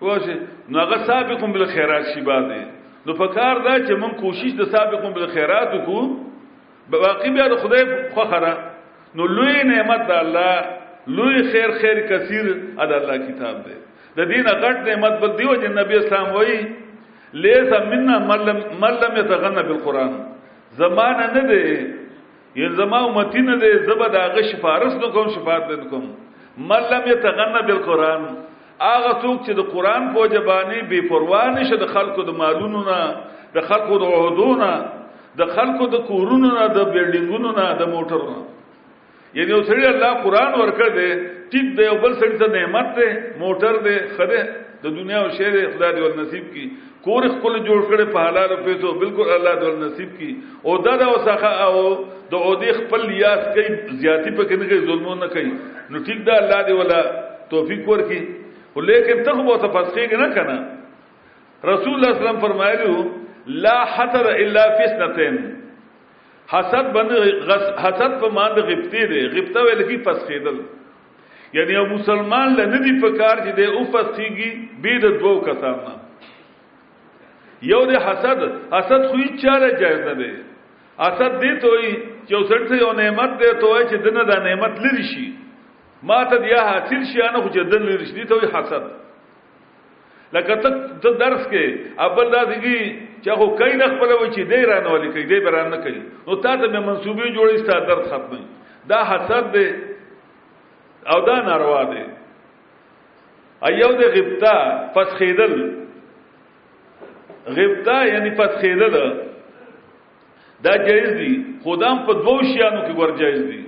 واشه 0.00 0.36
نو 0.70 0.78
هغه 0.80 0.96
سابقون 1.08 1.52
بالخيرات 1.52 2.04
شي 2.14 2.20
باندې 2.20 2.60
نو 3.06 3.12
په 3.20 3.26
کار 3.36 3.56
دا 3.66 3.74
چې 3.86 3.92
من 4.02 4.10
کوشش 4.20 4.52
د 4.60 4.64
سابقون 4.76 5.12
بالخيرات 5.12 5.68
وکړو 5.74 6.04
باقي 6.90 7.30
بیا 7.36 7.46
د 7.48 7.56
خدای 7.64 7.84
خو 8.14 8.24
خره 8.32 8.52
نو 9.18 9.26
لوی 9.36 9.62
نعمت 9.72 10.02
د 10.08 10.18
الله 10.24 10.56
لوی 11.18 11.42
خیر 11.52 11.70
خیر 11.82 12.00
کثیر 12.10 12.46
د 12.76 12.92
الله 12.92 13.18
کتاب 13.28 13.54
دی 13.66 13.76
د 14.16 14.20
دینه 14.32 14.50
غټ 14.64 14.76
نعمت 14.88 15.14
بل 15.22 15.32
دیو 15.38 15.54
چې 15.54 15.66
نبی 15.80 15.94
اسلام 15.96 16.34
وایي 16.34 16.58
لیس 17.44 17.72
منا 17.92 18.18
ملم 18.30 18.58
ملم 18.82 19.16
يتغنى 19.20 19.62
بالقران 19.68 20.12
زمانه 20.82 21.24
نه 21.34 21.42
دی 21.52 21.64
ین 22.64 22.74
زما 22.76 22.98
امتی 23.06 23.40
نه 23.46 23.56
دی 23.64 23.72
زبر 23.88 24.08
دا 24.12 24.26
غ 24.36 24.42
شفارس 24.52 24.94
نو 25.00 25.08
کوم 25.16 25.28
شفاعت 25.36 25.70
نه 25.70 25.84
کوم 25.94 26.04
ملم 26.72 27.02
يتغنى 27.12 27.62
بالقران 27.70 28.22
هغه 28.80 29.12
څوک 29.22 29.36
چې 29.46 29.52
د 29.58 29.62
قران 29.74 30.02
په 30.14 30.22
جبانه 30.34 30.78
بے 30.92 31.00
پروا 31.12 31.42
نشه 31.56 31.76
د 31.82 31.86
خلکو 31.92 32.22
د 32.30 32.34
مالونو 32.40 32.80
نه 32.88 33.00
د 33.54 33.62
خلکو 33.68 33.94
د 34.02 34.04
عہدونو 34.16 34.68
د 35.40 35.42
خلکو 35.56 35.86
د 35.94 35.96
کورونو 36.08 36.50
نه 36.52 36.64
د 36.76 36.84
بیلډینګونو 36.92 37.50
نه 37.56 37.66
د 37.80 37.88
موټر 37.94 38.20
نه 38.28 38.38
یعنی 39.38 39.50
یو 39.54 39.62
سړی 39.68 39.86
الله 39.94 40.12
قران 40.26 40.52
ورکړ 40.60 40.88
دی 40.98 41.10
ټیک 41.54 41.66
دی 41.78 41.88
بل 42.04 42.12
سړی 42.20 42.36
ته 42.44 42.46
نعمت 42.58 42.86
دی 43.00 43.08
موټر 43.44 43.74
دی 43.88 43.96
خره 44.20 44.42
د 44.84 44.86
دنیا 44.98 45.18
او 45.24 45.28
شهر 45.40 45.54
خدای 45.76 45.92
دی 45.94 46.08
نصیب 46.20 46.52
کی 46.54 46.68
کور 47.08 47.24
خپل 47.34 47.52
جوړ 47.66 47.80
کړي 47.90 48.12
په 48.12 48.28
حلال 48.28 48.56
پیسو 48.68 48.92
بالکل 49.02 49.32
الله 49.36 49.54
دی 49.64 49.72
نصیب 49.88 50.12
کی 50.20 50.30
او 50.64 50.78
دا 50.88 50.96
د 51.04 51.08
وسخه 51.16 51.52
او 51.68 51.78
د 52.32 52.34
اودې 52.46 52.70
خپل 52.80 53.10
یاد 53.24 53.46
کوي 53.52 53.70
زیاتی 54.04 54.30
په 54.30 54.48
کې 54.48 54.56
نه 54.62 54.64
کوي 54.72 54.88
ظلمونه 54.90 55.26
کوي 55.36 55.52
نو 55.94 56.04
ټیک 56.08 56.24
دا 56.28 56.36
الله 56.42 56.62
دی 56.70 56.82
ولا 56.82 57.00
توفیق 57.50 57.88
ورکړي 57.92 58.26
خو 58.76 58.82
لیکن 58.84 59.22
ته 59.26 59.32
به 59.44 59.56
ته 59.62 59.68
پسخې 59.76 60.06
نه 60.20 60.28
کنه 60.36 60.56
رسول 61.66 61.92
الله 61.96 62.10
صلی 62.10 62.10
الله 62.12 62.12
علیه 62.12 62.22
وسلم 62.24 62.40
فرمایلو 62.46 62.92
لا 63.66 63.78
حسد 63.96 64.26
الا 64.32 64.64
فسنتين 64.80 65.36
حسد 66.50 66.86
بند 66.96 67.12
غس 67.50 67.64
حسد 67.84 68.12
په 68.24 68.28
مان 68.38 68.50
د 68.58 68.60
غبطه 68.70 69.02
دی 69.12 69.20
غبطه 69.36 69.60
ویل 69.68 69.82
کی 69.90 69.96
فسخېدل 70.08 70.58
یعنی 71.60 71.72
یو 71.76 71.86
مسلمان 71.94 72.48
له 72.58 72.64
ندی 72.74 72.92
په 73.06 73.10
کار 73.20 73.36
چې 73.46 73.52
دی 73.60 73.64
او 73.72 73.80
فسخېږي 73.84 74.68
به 74.82 74.94
د 75.06 75.08
دوو 75.24 75.34
کسانو 75.48 75.94
یو 77.72 77.82
د 77.92 77.94
حسد 78.08 78.38
حسد 78.76 79.02
خو 79.10 79.14
هیڅ 79.22 79.34
چاره 79.46 79.68
جایز 79.84 80.00
نه 80.06 80.14
دی 80.20 80.30
حسد 81.06 81.32
دی 81.40 81.54
ته 81.60 81.68
وي 81.68 81.94
چې 82.28 82.34
اوسړ 82.34 82.68
ته 82.68 82.74
یو 82.84 82.90
نعمت 83.02 83.30
دی 83.42 83.50
ته 83.60 83.66
وي 83.66 83.84
چې 83.90 83.96
دنه 84.10 84.22
دا 84.34 84.38
نعمت 84.50 84.74
لری 84.86 85.02
شي 85.14 85.28
ما 86.08 86.18
ته 86.30 86.36
بیا 86.44 86.60
حاصل 86.70 87.02
شي 87.12 87.20
نه 87.34 87.38
خو 87.42 87.48
چې 87.54 87.60
دن 87.70 87.82
لري 87.90 88.06
شي 88.10 88.24
ته 88.32 88.36
وي 88.40 88.46
حسد 88.54 88.84
لکه 90.36 90.52
ته 90.66 91.10
درس 91.22 91.44
کې 91.50 91.64
اول 92.04 92.30
دا 92.34 92.42
دیږي 92.52 92.80
چې 93.24 93.30
خو 93.40 93.46
کین 93.62 93.80
خپل 93.94 94.10
و 94.20 94.26
چې 94.26 94.40
دی 94.52 94.60
رانه 94.72 94.90
ولي 94.96 95.08
کوي 95.16 95.22
دی 95.32 95.38
بران 95.48 95.66
نه 95.70 95.76
کوي 95.86 96.00
نو 96.26 96.36
تا 96.46 96.52
ته 96.56 96.68
مې 96.74 96.80
منسوبې 96.88 97.26
جوړې 97.38 97.56
ستاسو 97.64 97.84
درد 97.90 98.04
ختمي 98.12 98.42
دا 98.94 99.00
حسد 99.10 99.44
دی 99.58 99.66
او 101.14 101.18
دا 101.30 101.36
ناروا 101.48 101.82
دی 101.90 102.04
ایو 103.68 103.90
د 103.98 104.00
غبطه 104.16 104.54
فسخیدل 104.94 105.54
غبطه 107.46 108.06
یعنی 108.14 108.30
فسخیدل 108.38 108.94
دا 110.64 110.72
جایز 110.88 111.08
دی 111.20 111.34
خدام 111.64 111.96
په 112.08 112.12
دوو 112.12 112.42
شیانو 112.42 112.80
کې 112.86 112.94
ور 113.00 113.10
جایز 113.22 113.42
دی 113.52 113.62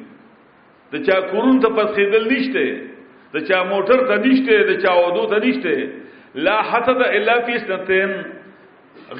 د 0.92 1.04
چا 1.06 1.20
کورون 1.30 1.58
ته 1.64 1.68
پسېدل 1.78 2.24
نشته 2.32 3.38
د 3.38 3.46
چا 3.48 3.56
موټر 3.70 4.04
ته 4.10 4.16
نشته 4.26 4.58
د 4.68 4.78
چا 4.84 4.92
ودو 5.06 5.24
ته 5.32 5.40
نشته 5.44 6.44
لا 6.46 6.54
حسد 6.70 7.02
الا 7.08 7.34
فی 7.48 7.58
سنتین 7.66 8.14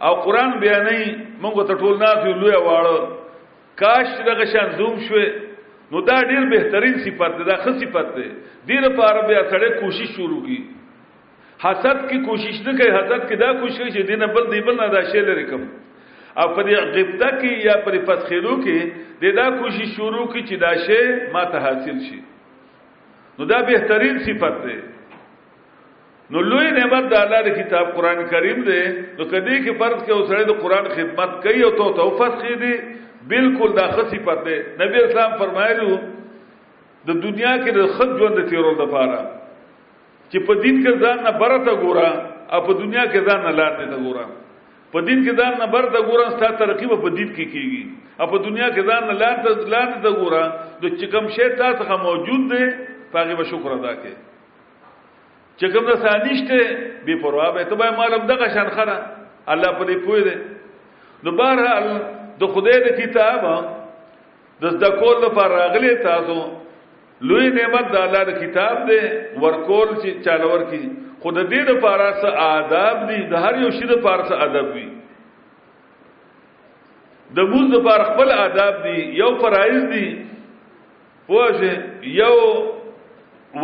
او 0.08 0.14
قران 0.28 0.52
بیانې 0.64 1.04
مونږ 1.44 1.56
ته 1.74 1.80
ټول 1.84 1.96
ناف 2.06 2.20
یو 2.30 2.36
لوی 2.46 2.56
واړه 2.60 2.98
کاش 3.84 4.08
دغه 4.30 4.46
شان 4.56 4.68
زوم 4.80 4.96
شوه 5.10 5.28
نو 5.92 5.98
دا 6.08 6.18
ډیر 6.30 6.44
بهترین 6.56 6.96
صفت 7.06 7.32
ده 7.40 7.44
دا 7.50 7.56
خص 7.66 7.78
صفت 7.84 8.08
ده 8.16 8.28
ډیر 8.68 8.90
په 8.96 9.02
عربی 9.10 9.36
اړه 9.36 9.70
کوشش 9.82 10.10
شروع 10.16 10.42
کی 10.48 10.60
حسد 11.64 11.98
کې 12.10 12.18
کوشش 12.26 12.58
نه 12.66 12.74
کوي 12.80 12.90
حسد 12.96 13.22
کې 13.30 13.36
دا 13.44 13.52
کوشش 13.60 13.78
کوي 13.78 13.92
چې 13.96 14.04
دینه 14.10 14.26
بل 14.34 14.44
دی 14.52 14.60
بل 14.68 14.76
نه 14.82 14.88
دا 14.96 15.00
شی 15.12 15.20
لري 15.30 15.46
کوم 15.52 15.62
او 16.42 16.48
پر 16.58 16.66
غبطه 16.72 17.30
کې 17.40 17.52
یا 17.68 17.78
پر 17.88 17.96
فسخلو 18.10 18.54
کې 18.64 18.92
د 19.22 19.26
دا 19.40 19.46
کوشش 19.62 19.88
شروع 19.96 20.26
کې 20.34 20.42
چې 20.48 20.56
دا 20.66 20.72
شی 20.90 21.02
ما 21.36 21.44
ته 21.54 21.58
حاصل 21.66 21.98
شي 22.10 22.20
نو 23.40 23.46
دا 23.54 23.60
بهترین 23.70 24.20
صفت 24.28 24.58
ده 24.68 24.76
نو 26.36 26.42
لوی 26.52 26.72
نعمت 26.78 27.10
د 27.16 27.18
الله 27.24 27.42
د 27.48 27.58
کتاب 27.60 27.92
قران 27.98 28.22
کریم 28.36 28.62
ده 28.70 28.78
نو 29.18 29.26
کدی 29.32 29.58
کې 29.66 29.74
فرض 29.80 30.04
کې 30.04 30.12
اوسړې 30.12 30.44
د 30.52 30.60
قران 30.62 30.86
خدمت 30.96 31.32
کوي 31.48 31.64
او 31.70 31.72
ته 31.80 31.96
تو 31.96 32.06
فسخې 32.18 32.54
دي 32.64 32.74
بالکل 33.34 33.74
دا 33.82 33.88
خصي 33.98 34.20
پته 34.30 34.62
نبی 34.86 35.02
اسلام 35.04 35.36
فرمایلو 35.42 35.90
د 37.08 37.22
دنیا 37.22 37.58
کې 37.58 37.72
د 37.72 37.88
خد 37.98 38.16
ژوند 38.20 38.46
تیرول 38.50 38.76
د 38.86 38.92
پاره 38.94 39.20
چې 40.32 40.38
په 40.48 40.54
دین 40.64 40.76
کې 40.84 40.94
ځان 41.02 41.18
نه 41.26 41.32
برته 41.42 41.74
ګورا 41.84 42.12
او 42.54 42.60
په 42.68 42.74
دنیا 42.84 43.04
کې 43.12 43.20
ځان 43.28 43.40
نه 43.48 43.52
لاړ 43.60 43.72
نه 43.94 43.98
ګورا 44.06 44.26
په 44.94 45.00
دین 45.08 45.20
کې 45.26 45.34
ځان 45.40 45.54
نه 45.62 45.68
برته 45.76 46.00
ګورا 46.10 46.26
ستاسو 46.36 46.58
ترقی 46.62 46.88
په 47.04 47.10
دین 47.20 47.30
کې 47.36 47.46
کیږي 47.54 47.84
او 48.20 48.26
په 48.32 48.38
دنیا 48.48 48.68
کې 48.76 48.82
ځان 48.90 49.02
نه 49.10 49.14
لاړ 49.22 49.36
ته 49.44 49.50
لاړ 49.74 49.88
ته 50.04 50.10
ګورا 50.20 50.44
د 50.82 50.84
چې 51.00 51.06
کوم 51.12 51.24
شی 51.36 51.46
تاسو 51.60 51.74
څخه 51.82 51.96
موجود 52.08 52.42
دی 52.52 52.64
هغه 53.16 53.34
به 53.40 53.44
شکر 53.52 53.70
ادا 53.76 53.94
کړئ 54.02 54.14
چې 55.60 55.66
کوم 55.74 55.84
د 55.90 55.94
سانیشته 56.06 56.58
بے 57.06 57.14
پروا 57.22 57.48
به 57.56 57.64
ته 57.72 57.76
به 57.80 57.90
مالم 57.98 58.24
دغه 58.32 58.48
شان 58.56 58.70
خره 58.76 58.98
الله 59.54 59.70
په 59.80 59.84
دې 59.90 59.96
پوي 60.06 60.22
دی 60.28 60.36
نو 61.24 61.30
بهر 61.32 61.58
د 62.40 62.44
خدای 62.54 62.78
د 62.86 62.90
کتاب 63.02 63.42
د 64.62 64.64
زده 64.76 64.90
کول 65.00 65.16
لپاره 65.24 65.54
راغلي 65.62 65.90
تاسو 66.06 66.36
لوی 67.26 67.50
نعمت 67.54 67.86
د 67.94 67.96
الله 68.00 68.24
د 68.24 68.32
کتاب 68.42 68.76
دی 68.88 69.00
ورکول 69.44 69.94
چې 70.02 70.24
چالوور 70.26 70.64
کی 70.70 70.82
خود 71.22 71.38
دې 71.38 71.62
د 71.70 71.80
پاره 71.86 72.10
سه 72.22 72.28
آداب 72.42 73.00
دي 73.12 73.18
د 73.32 73.46
هر 73.46 73.56
یو 73.62 73.70
شی 73.78 73.88
د 73.92 74.02
پاره 74.04 74.24
سه 74.28 74.38
ادب 74.48 74.68
وي 74.76 74.86
د 77.36 77.40
موږ 77.40 77.72
د 77.76 77.84
پاره 77.88 78.04
خپل 78.12 78.32
آداب 78.44 78.84
دي 78.86 78.98
یو 79.22 79.32
فرایز 79.42 79.82
دي 79.96 80.08
پوهه 81.28 81.84
یو 82.22 82.38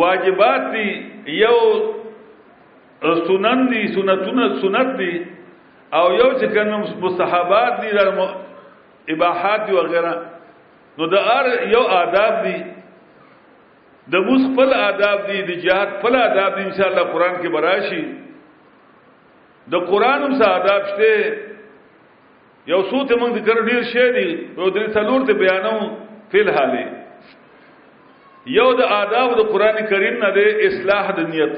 واجبات 0.02 0.68
دي 0.74 0.88
یو 1.38 1.56
سنن 3.26 3.68
دي 3.70 3.86
سنتونه 3.94 4.52
سنت 4.66 4.94
دي 4.98 5.14
او 5.92 6.12
یو 6.18 6.30
چې 6.38 6.46
کوم 6.58 6.94
مستحبات 7.06 7.80
دي 7.82 7.90
د 8.02 8.14
اباحات 9.12 9.70
وغیرہ 9.78 10.12
نو 10.98 11.06
د 11.06 11.14
ار 11.38 11.44
یو 11.72 11.80
آداب 12.02 12.34
دي 12.44 12.58
د 14.12 14.14
موس 14.26 14.42
خپل 14.52 14.68
آداب 14.90 15.18
دي 15.28 15.38
د 15.48 15.50
جهاد 15.64 15.88
خپل 15.96 16.12
آداب 16.28 16.52
دي 16.56 16.62
ان 16.68 16.72
شاء 16.78 16.88
الله 16.90 17.04
قران 17.14 17.34
کې 17.42 17.48
براشي 17.56 18.02
د 19.74 19.76
قران 19.90 20.20
هم 20.24 20.32
آداب 20.56 20.82
شته 20.88 21.12
یو 22.72 22.80
څو 22.90 22.98
ته 23.08 23.14
موږ 23.20 23.30
د 23.36 23.38
ګر 23.48 23.56
ډیر 23.68 23.82
شی 23.92 24.06
دي 24.16 24.28
په 24.56 24.62
درې 24.74 24.86
څلور 24.96 25.20
ته 25.28 25.32
بیانو 25.42 25.76
فل 26.34 26.48
حاله 26.56 26.84
یو 28.56 28.68
د 28.80 28.82
آداب 28.96 29.28
د 29.40 29.42
قران 29.52 29.76
کریم 29.92 30.16
نه 30.24 30.30
د 30.38 30.40
اصلاح 30.68 31.06
د 31.20 31.22
نیت 31.30 31.54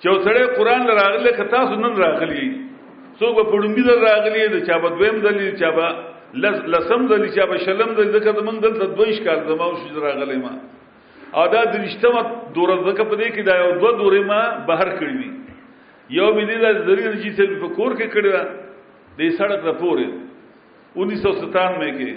چې 0.00 0.10
سره 0.26 0.40
قران 0.60 0.82
راغله 1.00 1.30
کتا 1.40 1.60
سنن 1.72 1.94
راغلی 2.04 2.46
څوک 3.18 3.34
په 3.36 3.44
پړمبي 3.52 3.82
راغلی 4.08 4.44
د 4.54 4.56
چا 4.68 4.76
په 4.84 4.88
دویم 4.96 5.16
دلیل 5.28 5.52
چا 5.64 5.70
په 5.80 5.86
لز 6.34 6.56
لسم 6.74 7.00
ځلی 7.08 7.28
چې 7.34 7.42
په 7.50 7.56
شلم 7.64 7.90
د 7.98 8.00
ذکر 8.14 8.32
د 8.36 8.40
منګل 8.48 8.72
د 8.82 8.82
دویش 8.98 9.18
کال 9.26 9.40
زما 9.48 9.64
او 9.68 9.76
شجر 9.82 10.04
غلې 10.04 10.40
ما 10.42 10.52
ادا 11.44 11.62
د 11.72 11.74
رښتما 11.84 12.22
دور 12.56 12.68
زکه 12.86 13.04
په 13.10 13.14
دې 13.16 13.30
کې 13.34 13.42
دا 13.48 13.54
یو 13.62 13.70
دوه 13.80 13.92
دورې 14.02 14.22
ما 14.30 14.40
بهر 14.68 14.88
کړې 14.98 15.14
وي 15.18 15.30
یو 16.18 16.28
مې 16.36 16.44
دې 16.48 16.56
د 16.64 16.66
ذریعہ 16.88 17.12
چې 17.22 17.30
څه 17.36 17.44
په 17.62 17.68
کور 17.78 17.90
کې 17.98 18.06
کړې 18.14 18.34
دې 19.18 19.26
سړک 19.38 19.60
را 19.68 19.72
پورې 19.82 20.06
1997 20.96 21.98
کې 21.98 22.10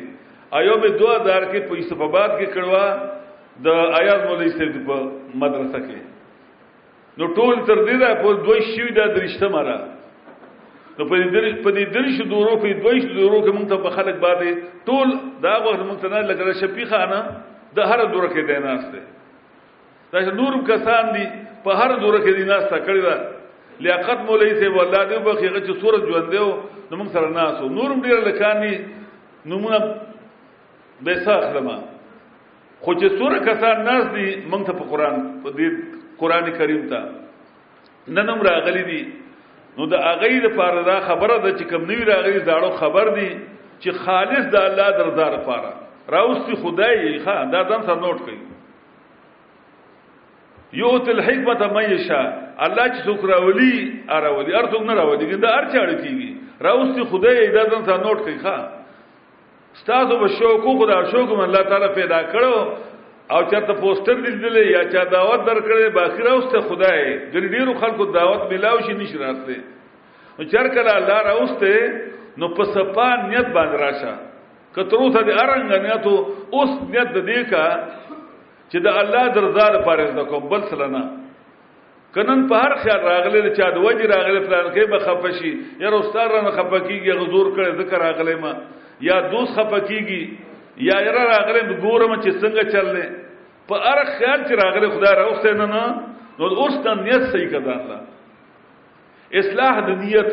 ایو 0.58 0.76
مې 0.82 0.90
دوه 1.02 1.16
دار 1.30 1.44
کې 1.52 1.60
په 1.70 1.74
اسفاباد 1.84 2.30
کې 2.40 2.48
کړوا 2.56 2.86
د 3.66 3.68
ایاز 4.00 4.22
مولوی 4.28 4.50
صاحب 4.58 4.76
په 4.90 4.98
مدرسه 5.44 5.80
کې 5.88 6.00
نو 7.18 7.24
ټول 7.38 7.56
تر 7.68 7.78
دې 7.88 7.96
دا 8.02 8.10
په 8.24 8.30
دوه 8.44 8.58
شوی 8.74 8.92
د 8.98 9.00
رښتما 9.24 9.62
را 9.70 9.78
نو 11.00 11.06
په 11.10 11.18
دې 11.20 11.28
درش 11.34 11.54
په 11.66 11.72
دې 11.76 11.84
درش 11.96 12.16
دورو 12.32 12.56
په 12.62 12.72
دویش 12.84 13.04
دورو 13.18 13.38
کې 13.44 13.52
موږ 13.58 13.68
ته 13.72 13.84
په 13.84 13.90
خلک 13.98 14.16
باندې 14.24 14.50
ټول 14.88 15.08
دا 15.46 15.54
وخت 15.68 15.82
موږ 15.90 16.00
ته 16.02 16.08
نه 16.14 16.24
لګره 16.32 16.56
شپې 16.62 16.86
خانه 16.94 17.20
د 17.78 17.80
هر 17.92 18.00
دوره 18.14 18.28
کې 18.34 18.42
دی 18.50 18.58
ناشته 18.66 19.00
دا 20.14 20.24
چې 20.24 20.34
نور 20.40 20.58
کسان 20.72 21.14
دي 21.16 21.24
په 21.68 21.78
هر 21.82 21.92
دوره 22.04 22.20
کې 22.26 22.34
دی 22.40 22.44
ناشته 22.52 22.82
کړی 22.90 23.02
دا 23.08 23.16
لیاقت 23.88 24.26
مولوی 24.30 24.50
سي 24.60 24.68
والله 24.78 25.06
دې 25.12 25.24
په 25.28 25.40
خیغه 25.40 25.62
چې 25.68 25.80
صورت 25.86 26.04
ژوند 26.10 26.28
دیو 26.36 26.48
نو 26.50 27.00
موږ 27.04 27.10
سره 27.18 27.30
ناسو 27.38 27.70
نورم 27.78 28.02
ډیر 28.08 28.28
لکان 28.28 28.62
دي 28.68 28.76
نمونه 29.54 29.80
به 31.08 31.24
ساخلمه 31.30 31.78
خو 32.82 32.94
چې 32.94 33.18
سور 33.22 33.38
کسان 33.48 33.84
ناس 33.92 34.04
دي 34.18 34.28
موږ 34.52 34.66
ته 34.68 34.76
په 34.84 34.90
قران 34.94 35.16
په 35.48 35.56
دې 35.60 36.20
قران 36.24 36.52
کریم 36.60 36.84
ته 36.90 38.16
ننم 38.20 38.42
راغلي 38.52 38.84
دي 38.92 39.02
نو 39.80 39.86
د 39.92 39.96
هغه 40.06 40.32
لپاره 40.48 40.80
دا 40.92 40.98
خبره 41.10 41.36
ده 41.44 41.58
چې 41.58 41.64
کوم 41.72 41.84
نوی 41.90 42.04
راغی 42.12 42.40
زاړو 42.48 42.70
خبر 42.80 43.10
دی 43.18 43.30
چې 43.80 43.92
خالص 44.06 44.48
د 44.56 44.66
الله 44.70 44.88
درزار 44.98 45.30
لپاره 45.36 45.70
راوستي 46.16 46.56
خدای 46.64 47.14
ښا 47.26 47.36
دا 47.54 47.62
ځان 47.70 47.82
سره 47.86 47.96
نوٹ 48.08 48.18
کړئ 48.26 48.38
یو 50.80 50.90
تل 51.06 51.20
حکمت 51.28 51.62
مېشا 51.78 52.20
الله 52.66 52.88
چې 52.88 53.06
څوک 53.06 53.30
راولي 53.30 53.94
اراولي 54.18 54.56
هر 54.58 54.66
څوک 54.74 54.82
نه 54.90 54.94
راولي 55.00 55.38
دا 55.38 55.50
هر 55.50 55.66
چاړ 55.72 55.96
کیږي 56.02 56.34
راوستي 56.68 57.04
خدای 57.14 57.48
دا 57.56 57.64
ځان 57.72 57.86
سره 57.88 57.98
نوٹ 58.08 58.28
کړئ 58.28 58.38
ښا 58.44 58.58
ستاسو 59.80 60.16
به 60.22 60.28
شوکو 60.36 60.72
خدا 60.80 60.96
شوکو 61.12 61.42
الله 61.42 61.64
تعالی 61.72 61.88
پیدا 61.96 62.22
کړو 62.36 62.56
او 63.34 63.42
چاته 63.52 63.74
پوسټر 63.82 64.16
لیدلې 64.22 64.62
یا 64.74 64.84
چا 64.94 65.02
دعوت 65.10 65.44
درکړې 65.48 65.92
باخیر 65.98 66.30
اوسته 66.30 66.62
خدای 66.70 67.02
ګل 67.34 67.48
ډیرو 67.56 67.74
خلکو 67.84 68.06
دعوت 68.16 68.46
ملاو 68.54 68.80
شي 68.88 68.94
نش 69.02 69.12
راتله 69.24 69.58
نو 70.40 70.48
چر 70.54 70.70
کله 70.78 70.96
الله 71.02 71.20
راوسته 71.28 72.40
نو 72.44 72.50
په 72.62 72.68
صفا 72.78 73.06
نیت 73.28 73.52
باندې 73.60 73.84
راشه 73.84 74.14
کترو 74.80 75.12
ته 75.18 75.22
د 75.30 75.38
ارنګ 75.44 75.86
نیتو 75.86 76.14
اوس 76.24 76.74
نیت 76.80 77.14
دې 77.20 77.54
کا 77.54 77.68
چې 78.72 78.80
د 78.88 78.98
الله 79.02 79.28
درزار 79.38 79.80
پاره 79.92 80.08
د 80.18 80.26
کوم 80.34 80.50
بل 80.58 80.66
سلنه 80.74 81.04
کنن 82.18 82.46
په 82.52 82.64
هر 82.66 82.76
خیال 82.84 83.06
راغله 83.12 83.54
چا 83.64 83.70
د 83.80 83.86
وجه 83.90 84.10
راغله 84.16 84.40
پلان 84.50 84.74
کې 84.74 84.94
به 84.98 85.08
خفشي 85.08 85.54
یا 85.86 85.94
استاد 86.02 86.32
را 86.32 86.42
نه 86.50 86.58
خپکیږي 86.60 87.24
غزور 87.24 87.56
کړي 87.56 87.82
ذکر 87.84 88.06
راغله 88.08 88.36
ما 88.48 88.54
یا 89.12 89.22
دوست 89.32 89.56
خپکیږي 89.60 90.22
یا 90.88 91.00
را 91.16 91.24
راغره 91.34 91.62
د 91.72 91.74
ګورم 91.84 92.12
چې 92.24 92.30
څنګه 92.42 92.64
چللې 92.74 93.06
په 93.68 93.76
ار 93.92 94.00
خیال 94.18 94.40
چې 94.48 94.54
راغره 94.64 94.88
خدای 94.96 95.14
راوسته 95.22 95.50
نه 95.60 95.66
نه 95.74 95.84
نو 96.40 96.44
اوس 96.62 96.76
د 96.84 96.88
نیت 97.04 97.24
صحیح 97.34 97.50
کړه 97.54 97.72
الله 97.80 98.00
اصلاح 99.40 99.76
د 99.88 99.90
نیت 100.04 100.32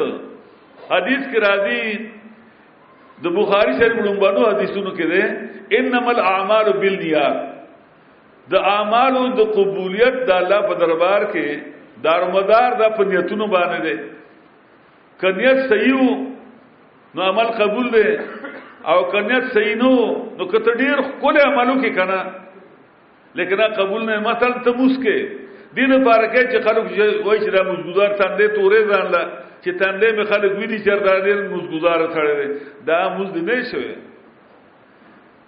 حدیث 0.90 1.22
کې 1.30 1.38
راځي 1.46 1.82
د 3.22 3.26
بخاری 3.38 3.72
شریف 3.78 3.98
لومبانو 4.06 4.42
حدیثونو 4.52 4.90
کې 4.98 5.06
ده 5.12 5.22
انما 5.78 6.10
الاعمال 6.14 6.66
بالنیات 6.80 7.38
د 8.52 8.54
اعمالو 8.74 9.22
د 9.38 9.40
قبولیت 9.58 10.14
د 10.28 10.30
الله 10.40 10.60
په 10.68 10.74
دربار 10.82 11.22
کې 11.32 11.46
دارمدار 12.04 12.70
د 12.80 12.82
په 12.96 13.02
نیتونو 13.12 13.46
باندې 13.54 13.78
ده 13.86 13.96
کنیت 15.20 15.58
صحیح 15.70 16.00
نو 17.14 17.22
عمل 17.30 17.46
قبول 17.60 17.86
ده 17.94 18.04
او 18.92 18.98
کنیت 19.12 19.44
صحیح 19.54 19.74
نو 19.82 19.90
نو 20.38 20.44
کته 20.52 20.72
ډیر 20.80 20.98
کول 21.20 21.36
عملو 21.44 21.74
کې 21.80 21.90
کنه 21.96 22.18
لیکن 23.38 23.60
قبول 23.78 24.02
نه 24.08 24.18
مثلا 24.26 24.62
ته 24.66 24.72
مسکه 24.80 25.16
دین 25.78 25.94
بارکه 26.08 26.42
چې 26.50 26.58
خلک 26.66 26.84
وایي 27.26 27.40
چې 27.44 27.50
را 27.56 27.62
مزګودار 27.70 28.10
تندې 28.20 28.46
تورې 28.56 28.80
ځانله 28.90 29.22
چې 29.62 29.70
تندې 29.80 30.08
مې 30.16 30.24
خلک 30.30 30.50
ویني 30.58 30.78
چې 30.82 30.90
دا 31.08 31.14
ډیر 31.24 31.38
مزګودار 31.54 32.00
تړلې 32.14 32.48
دا 32.86 33.00
مزد 33.18 33.36
نه 33.48 33.56
شوی 33.72 33.90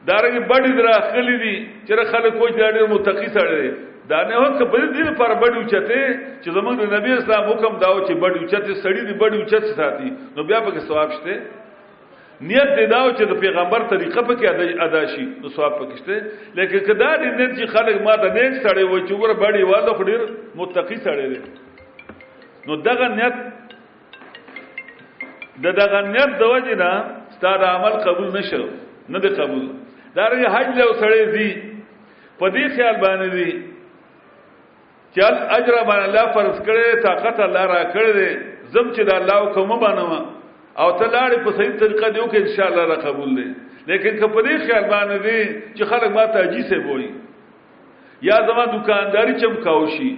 دارنګ 0.07 0.45
بډې 0.51 0.71
درا 0.81 0.97
خلې 1.11 1.37
دي 1.45 1.55
چې 1.87 2.11
خلک 2.11 2.33
کوی 2.41 2.53
دا 2.59 2.71
ډیر 2.79 2.87
متقی 2.95 3.29
تړلې 3.37 3.75
دا 4.11 4.19
نه 4.29 4.35
هو 4.37 4.49
کبل 4.59 4.83
دې 4.97 5.09
پر 5.23 5.33
بډو 5.45 5.63
چته 5.73 6.01
چې 6.43 6.51
زمونږ 6.57 6.77
د 6.81 6.95
نبی 6.97 7.13
اسلام 7.21 7.45
حکم 7.53 7.79
داو 7.87 7.99
چې 8.07 8.13
بډو 8.23 8.47
چته 8.53 8.73
سړی 8.83 9.03
دې 9.09 9.15
بډو 9.21 9.45
چته 9.51 9.73
ساتي 9.79 10.11
نو 10.37 10.43
بیا 10.51 10.59
پکې 10.67 10.81
ثواب 10.91 11.11
شته 11.21 11.35
نیت 12.41 12.69
دې 12.77 12.87
داو 12.91 13.11
چې 13.11 13.25
د 13.31 13.33
پیغمبر 13.43 13.83
طریقه 13.93 14.23
پکې 14.27 14.47
ادا 14.87 15.03
شي 15.15 15.23
نو 15.43 15.47
ثواب 15.55 15.73
پکشته 15.79 16.15
لیکن 16.59 16.79
کدا 16.89 17.09
دې 17.23 17.29
نیت 17.39 17.59
چې 17.59 17.67
خلک 17.75 17.97
ما 18.09 18.15
د 18.25 18.27
نیک 18.37 18.53
سړی 18.63 18.83
و 18.89 18.95
چې 19.07 19.15
ګور 19.23 19.33
بڑی 19.43 19.63
واده 19.71 19.93
خډیر 20.03 20.21
متقی 20.61 20.97
سړی 21.07 21.27
دی 21.33 21.41
نو 22.69 22.73
دغه 22.91 23.07
نیت 23.17 23.37
د 25.67 25.69
دغه 25.81 25.99
نیت 26.11 26.31
د 26.45 26.47
وجه 26.55 26.75
نه 26.85 26.93
ستاسو 27.41 27.65
عمل 27.73 27.95
قبول 28.07 28.29
نشو 28.39 28.65
نه 29.09 29.19
دی 29.27 29.31
قبول 29.43 29.65
دا 30.15 30.25
رې 30.29 30.47
حج 30.57 30.69
له 30.79 30.85
سړی 31.03 31.23
دی 31.35 31.51
په 32.39 32.49
دې 32.49 32.77
خیال 32.79 32.97
باندې 33.05 33.29
دی 33.37 33.51
چې 33.51 35.21
اجر 35.59 35.77
باندې 35.91 36.07
الله 36.09 36.25
فرض 36.41 36.57
کړي 36.67 36.87
طاقت 37.11 37.37
الله 37.49 37.65
را 37.77 37.83
کړی 37.95 38.31
زم 38.75 38.87
چې 38.93 39.03
د 39.07 39.09
الله 39.21 39.37
حکم 39.51 39.69
باندې 39.87 40.05
او 40.81 40.89
ته 40.99 41.07
لاړې 41.13 41.39
په 41.45 41.51
صحیح 41.59 41.75
طریقه 41.83 42.09
دیو 42.17 42.27
کې 42.33 42.39
ان 42.43 42.51
شاء 42.57 42.67
الله 42.71 42.85
را 42.91 42.97
قبول 43.07 43.31
دي 43.39 43.47
لیکن 43.91 44.13
که 44.21 44.27
په 44.35 44.41
دې 44.47 44.57
خیال 44.67 44.85
باندې 44.93 45.19
دي 45.27 45.41
چې 45.79 45.83
خلک 45.93 46.11
ما 46.17 46.25
ته 46.27 46.39
اجي 46.47 46.63
سه 46.69 46.79
وایي 46.87 47.09
یا 48.29 48.37
زما 48.51 48.65
دکانداری 48.75 49.35
چم 49.43 49.55
کاوشي 49.67 50.11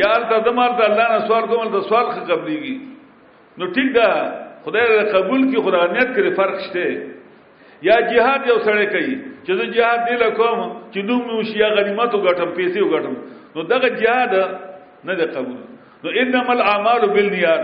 یا 0.00 0.10
ته 0.32 0.42
زمار 0.48 0.70
ته 0.80 0.84
الله 0.90 1.08
نه 1.12 1.26
سوال 1.28 1.44
کوم 1.50 1.68
د 1.76 1.80
سوال 1.90 2.06
خه 2.12 2.20
قبليږي 2.28 2.76
نو 3.58 3.64
ټیک 3.76 3.88
ده 3.98 4.06
خدای 4.64 4.86
را 4.96 5.02
قبول 5.16 5.42
کی 5.50 5.58
خدایانیت 5.66 6.10
کې 6.16 6.36
فرق 6.42 6.56
شته 6.64 6.86
یا 7.88 7.96
jihad 8.10 8.48
یو 8.52 8.58
سره 8.66 8.86
کوي 8.94 9.14
چې 9.46 9.52
زه 9.58 9.64
jihad 9.76 10.00
دی 10.08 10.14
لکوم 10.24 10.58
چې 10.92 10.98
نوم 11.08 11.22
مو 11.28 11.42
شیا 11.52 11.68
غنیمت 11.76 12.10
وګټم 12.14 12.50
پیسې 12.58 12.80
وګټم 12.90 13.16
نو 13.54 13.62
دغه 13.62 13.88
jihad 14.02 14.32
نه 15.04 15.14
ده 15.14 15.26
قبول 15.34 15.60
نو 16.04 16.08
انما 16.20 16.52
الاعمال 16.56 17.08
بالنیات 17.14 17.62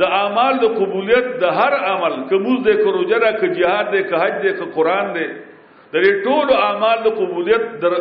د 0.00 0.02
اعمال 0.20 0.54
د 0.62 0.66
قبولیت 0.78 1.26
د 1.40 1.44
هر 1.60 1.72
عمل 1.92 2.14
کموز 2.30 2.60
د 2.66 2.70
کروجره 2.82 3.30
ک 3.40 3.42
جهاد 3.58 3.86
د 3.94 3.96
ک 4.10 4.10
حج 4.22 4.34
د 4.44 4.46
ک 4.58 4.60
قران 4.76 5.08
د 5.16 5.18
د 5.92 5.96
ټول 6.26 6.48
اعمال 6.68 6.98
د 7.04 7.08
قبولیت 7.18 7.64
در 7.82 7.94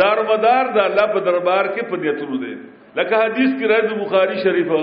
دار 0.00 0.18
مدار 0.30 0.64
د 0.76 0.78
الله 0.86 1.06
په 1.14 1.20
دربار 1.28 1.64
کې 1.74 1.82
پدیتلو 1.92 2.36
دي 2.44 2.54
لکه 2.98 3.14
حدیث 3.24 3.50
کې 3.58 3.66
راځي 3.72 3.94
بخاری 4.02 4.36
شریفه 4.44 4.80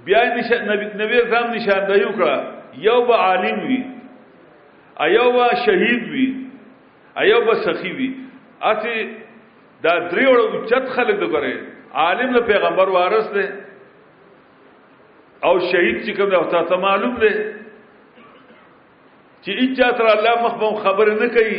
بیا 0.07 0.23
نبی 0.71 0.87
نبی 1.03 1.15
اکرام 1.23 1.47
نشاندهی 1.57 2.05
وکړه 2.09 2.33
یو 2.89 2.99
به 3.09 3.15
عالم 3.25 3.57
وي 3.69 3.81
ایو 5.05 5.27
به 5.37 5.45
شهید 5.67 6.03
وي 6.15 6.27
ایو 7.23 7.39
به 7.47 7.55
سخی 7.67 7.93
وي 7.99 8.11
اته 8.71 8.95
دا 9.85 9.93
درې 10.11 10.25
وړو 10.33 10.65
چت 10.71 10.85
خلک 10.97 11.17
دغره 11.25 11.53
عالم 11.95 12.29
له 12.35 12.41
پیغمبر 12.53 12.87
وارث 12.97 13.27
دی 13.35 13.45
او 15.47 15.55
شهید 15.71 15.97
چې 16.05 16.11
کوم 16.17 16.29
دی 16.31 16.37
ته 16.71 16.77
معلوم 16.87 17.15
دی 17.25 17.33
چې 19.45 19.53
اچا 19.63 19.89
تر 19.99 20.07
الله 20.17 20.35
مخ 20.43 20.53
به 20.63 20.69
خبر 20.87 21.07
نه 21.23 21.29
کوي 21.37 21.59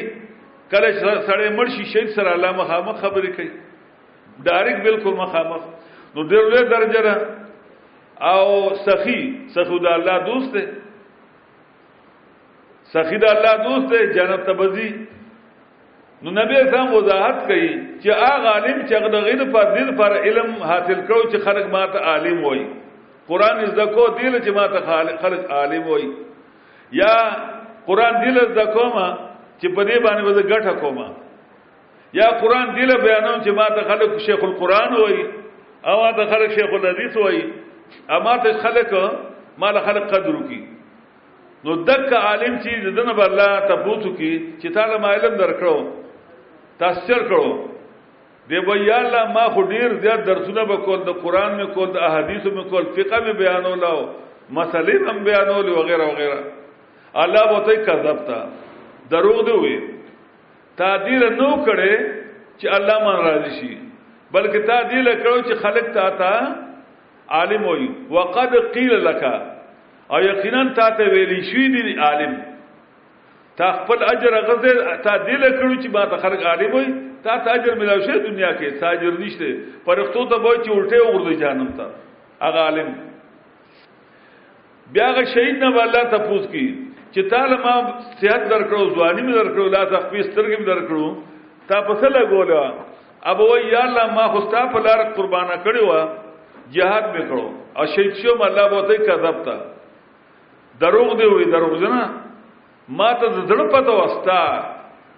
کله 0.71 0.89
سړی 1.27 1.49
مړ 1.57 1.67
شي 1.75 1.83
شهید 1.93 2.09
سره 2.17 2.29
الله 2.33 2.51
مخامخ 2.59 2.95
خبرې 3.05 3.31
کوي 3.37 3.51
ډایرک 4.45 4.77
بالکل 4.87 5.13
مخامخ 5.23 5.63
نو 6.15 6.21
ډېر 6.29 6.43
لوی 6.51 6.65
درجه 6.75 7.01
او 8.31 8.69
سخی 8.87 9.21
سخو 9.55 9.77
دا 9.83 9.93
اللہ 9.93 10.19
دوست 10.25 10.55
ہے 10.55 10.65
سخی 12.93 13.17
دا 13.23 13.31
اللہ 13.35 13.55
دوست 13.63 13.91
ہے 13.95 14.05
جنت 14.17 14.45
تبزی 14.49 14.87
نو 16.23 16.31
نبی 16.35 16.55
اسلام 16.59 16.93
وضاحت 16.95 17.39
کړي 17.47 17.71
چې 18.03 18.19
هغه 18.19 18.51
عالم 18.51 18.77
چې 18.81 19.09
د 19.15 19.23
غیر 19.25 19.43
پر 19.55 19.65
دې 19.73 19.97
پر 20.01 20.15
علم 20.19 20.53
حاصل 20.69 20.99
کړو 21.07 21.23
چې 21.31 21.43
خلق 21.47 21.65
ماته 21.73 22.03
عالم 22.11 22.37
وای 22.43 22.61
قران 23.31 23.59
زکو 23.79 24.05
دیل 24.21 24.37
چې 24.39 24.49
ماته 24.59 24.79
خالق 24.85 25.17
خلق 25.25 25.51
عالم 25.57 25.89
وای 25.89 26.05
یا 27.01 27.11
قران 27.87 28.21
دیل 28.23 28.39
زکوما 28.59 29.09
چې 29.17 29.75
په 29.75 29.89
دې 29.89 29.97
باندې 30.05 30.23
وځه 30.29 30.45
ګټه 30.53 30.73
کوما 30.85 31.07
یا 32.21 32.29
قران 32.45 32.71
دیل 32.77 32.95
بیانوم 33.01 33.43
چې 33.43 33.49
ماته 33.49 33.81
خلق 33.91 34.17
شیخ 34.27 34.43
القران 34.49 34.93
وای 35.01 35.21
او 35.87 35.99
ماته 36.03 36.31
خلق 36.35 36.51
شیخ 36.59 36.73
الحدیث 36.79 37.17
وای 37.21 37.41
اما 38.09 38.35
ته 38.37 38.53
خلق 38.53 38.91
مال 39.57 39.75
خلق 39.85 40.07
قدر 40.13 40.35
کی 40.47 40.61
نو 41.65 41.75
دک 41.87 42.13
عالم 42.13 42.55
چې 42.63 42.95
دنه 42.95 43.13
بر 43.19 43.23
الله 43.29 43.51
ته 43.67 43.75
بوتو 43.83 44.09
کی 44.17 44.31
چې 44.61 44.73
تعالی 44.77 44.97
ما 45.03 45.13
علم 45.19 45.35
درکړو 45.37 45.87
تاثیر 46.79 47.21
کړو 47.27 47.67
دی 48.49 48.57
وی 48.67 48.85
یا 48.87 48.95
الله 49.03 49.33
ما 49.37 49.43
خو 49.57 49.63
ډیر 49.69 49.93
زیات 50.05 50.23
درسونه 50.31 50.65
به 50.71 50.77
کول 50.87 50.99
د 51.05 51.09
قران 51.21 51.55
می 51.59 51.67
کول 51.77 51.91
د 51.93 51.97
احادیث 52.07 52.45
می 52.57 52.63
کول 52.73 52.85
فقہ 52.97 53.21
می 53.27 53.33
بیانولو 53.43 53.95
مسلې 54.53 55.09
هم 55.09 55.23
بیانول 55.29 55.69
او 55.73 55.83
غیره 55.91 56.03
او 56.09 56.15
غیره 56.15 56.43
الله 57.15 57.47
بوته 57.47 57.75
کذب 57.87 58.19
تا 58.31 58.41
دروغ 59.11 59.41
دی 59.51 59.55
وی 59.63 59.77
تادیر 60.81 61.29
نو 61.39 61.49
کړي 61.65 61.95
چې 62.57 62.67
الله 62.79 62.99
مان 63.05 63.23
راضي 63.29 63.51
شي 63.61 63.73
بلکې 64.33 64.67
تادیر 64.73 65.15
کړو 65.23 65.43
چې 65.47 65.55
خلق 65.63 65.91
تا 65.99 66.09
تا 66.23 66.35
عالم 67.33 67.63
وي 67.71 67.85
وقد 68.15 68.51
قيل 68.75 69.05
لك 69.05 69.23
او 70.13 70.19
یقینا 70.29 70.61
تا 70.77 70.87
ته 70.97 71.05
ویلی 71.13 71.37
شوی 71.49 71.67
دی 71.75 71.93
عالم 72.07 72.33
تا 73.57 73.65
خپل 73.79 73.99
اجر 74.13 74.33
غزه 74.49 74.73
تا 75.05 75.13
دل 75.17 75.43
کړو 75.59 75.73
چې 75.81 75.87
ما 75.95 76.03
ته 76.11 76.17
خرج 76.23 76.43
عالم 76.51 76.73
وي 76.77 76.85
تا 77.23 77.37
ته 77.43 77.53
اجر 77.55 77.73
ملاو 77.81 77.99
شه 78.05 78.17
دنیا 78.29 78.51
کې 78.53 78.79
تاجر 78.81 79.11
نشته 79.23 79.49
پرختو 79.85 80.23
ته 80.31 80.35
وای 80.43 80.57
چې 80.63 80.71
الټه 80.71 80.99
ورده 81.01 81.39
جانم 81.43 81.69
تا 81.77 81.87
هغه 82.45 82.59
عالم 82.67 82.89
بیا 84.95 85.09
غ 85.15 85.23
شهید 85.35 85.55
نه 85.63 85.83
الله 85.83 86.03
تفوس 86.15 86.45
کی 86.55 86.65
چې 87.13 87.29
تعالی 87.29 87.57
ما 87.65 87.75
صحت 88.21 88.51
درکړو 88.53 88.91
ځواني 88.95 89.21
مې 89.27 89.33
درکړو 89.39 89.69
لا 89.75 89.83
تخفي 89.85 90.23
سترګې 90.29 90.55
مې 90.57 90.65
درکړو 90.71 91.07
تا 91.67 91.81
په 91.81 92.01
څه 92.01 92.09
لګولا 92.17 92.73
ابو 93.31 93.45
یا 93.71 93.81
الله 93.87 94.05
ما 94.17 94.27
خو 94.31 94.39
ستا 94.47 94.61
په 94.75 94.79
لار 94.85 95.01
قربانه 95.17 95.55
کړی 95.65 95.83
و 95.87 95.91
جهاد 96.71 97.05
وکړو 97.15 97.47
او 97.77 97.85
شهید 97.93 98.13
شو 98.21 98.35
الله 98.43 98.69
بوته 98.69 98.97
کذب 99.07 99.39
تا 99.47 99.55
دروغ 100.81 101.09
دی 101.19 101.25
وی 101.31 101.45
دروغ 101.51 101.75
نه 101.83 102.09
ما 102.89 103.09
ته 103.21 103.29
زړه 103.49 103.65
پته 103.73 103.91
وستا 103.91 104.41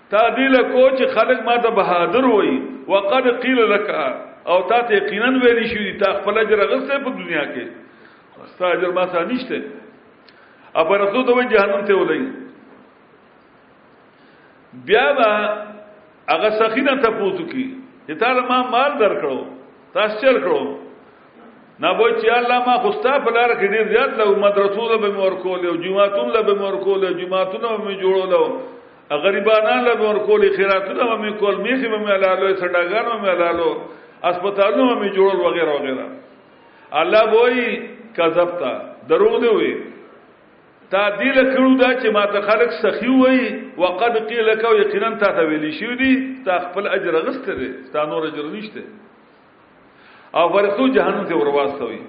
تا 0.09 0.21
دی 0.37 0.47
له 0.55 0.61
کوچ 0.73 1.03
خلک 1.17 1.39
ما 1.45 1.57
ته 1.57 1.69
بهادر 1.69 2.25
وای 2.25 2.55
وقد 2.87 3.25
قیل 3.43 3.59
لك 3.71 3.89
او 4.49 4.61
تا 4.69 4.81
ته 4.81 4.93
یقینا 4.95 5.29
ویلی 5.43 5.65
شو 5.73 5.81
تا 5.99 6.13
خپل 6.21 6.37
اجر 6.37 6.65
غسه 6.69 6.97
په 7.05 7.09
دنیا 7.09 7.43
کې 7.45 7.67
ستا 8.53 8.65
اجر 8.77 8.91
ما 8.97 9.05
ته 9.13 9.23
نشته 9.23 9.63
ابر 10.81 10.97
رسول 11.01 11.25
ته 11.29 11.47
جهنم 11.57 11.85
ته 11.85 11.93
ولای 11.93 12.27
بیا 14.85 15.07
با 15.13 15.29
هغه 16.29 16.49
سخینه 16.61 17.01
ته 17.01 17.11
پوتو 17.19 17.45
کی 17.51 17.65
چې 18.07 18.13
تا 18.17 18.33
ما 18.33 18.61
مال 18.77 18.91
درکړو 18.97 19.37
تاسو 19.93 20.19
چل 20.21 20.41
کړو 20.43 20.84
نه 21.83 21.89
وای 21.99 22.13
چې 22.21 22.29
الله 22.39 22.59
ما 22.69 22.75
خوستا 22.83 23.13
په 23.23 23.31
لار 23.35 23.51
کې 23.59 23.67
ډیر 23.75 23.87
زیات 23.93 24.11
له 24.19 24.25
مدرسو 24.43 24.83
له 24.91 24.97
به 25.03 25.09
مور 25.19 25.33
کول 25.45 25.61
او 25.71 25.75
جمعاتون 25.85 26.29
له 26.35 26.41
به 26.49 26.53
مور 26.61 26.75
کول 26.85 27.01
او 27.07 27.13
جمعاتون 27.19 27.63
به 27.87 27.93
جوړول 28.01 28.33
او 29.11 29.17
غریبانان 29.25 29.81
له 29.87 29.95
مور 30.03 30.19
کول 30.27 30.41
خیراتونه 30.57 31.03
به 31.09 31.17
مې 31.23 31.31
کول 31.41 31.55
میخي 31.65 31.87
به 31.87 31.99
مې 32.05 32.17
لالو 32.23 32.55
سټاګان 32.61 33.05
به 33.11 33.17
مې 33.23 33.33
لالو 33.41 33.69
اسپیټالونو 34.29 34.93
به 34.95 35.01
مې 35.01 35.09
جوړول 35.17 35.39
وغیرہ 35.45 35.73
وغیرہ 35.75 36.05
الله 37.01 37.23
وای 37.33 37.79
کذبتا 38.17 38.71
دروغ 39.09 39.33
دی 39.41 39.47
وی 39.55 39.73
تا 40.91 41.01
دیل 41.19 41.37
کړو 41.53 41.69
دا 41.81 41.89
چې 42.01 42.07
ما 42.17 42.25
ته 42.33 42.39
خلق 42.51 42.69
سخی 42.83 43.11
وای 43.23 43.41
وقد 43.77 44.13
قیل 44.29 44.55
کو 44.63 44.75
یقینا 44.81 45.09
تا 45.23 45.31
ته 45.39 45.43
ویلی 45.49 45.71
شو 45.79 45.95
دی 46.01 46.11
تا 46.45 46.57
خپل 46.67 46.87
اجر 46.97 47.15
غسته 47.27 47.53
دی 47.59 47.69
تا 47.93 48.05
نور 48.11 48.23
اجر 48.27 48.45
نشته 48.55 48.83
او 50.39 50.45
ورسو 50.55 50.85
جهنم 50.95 51.25
ته 51.31 51.35
ورواستوي 51.41 51.99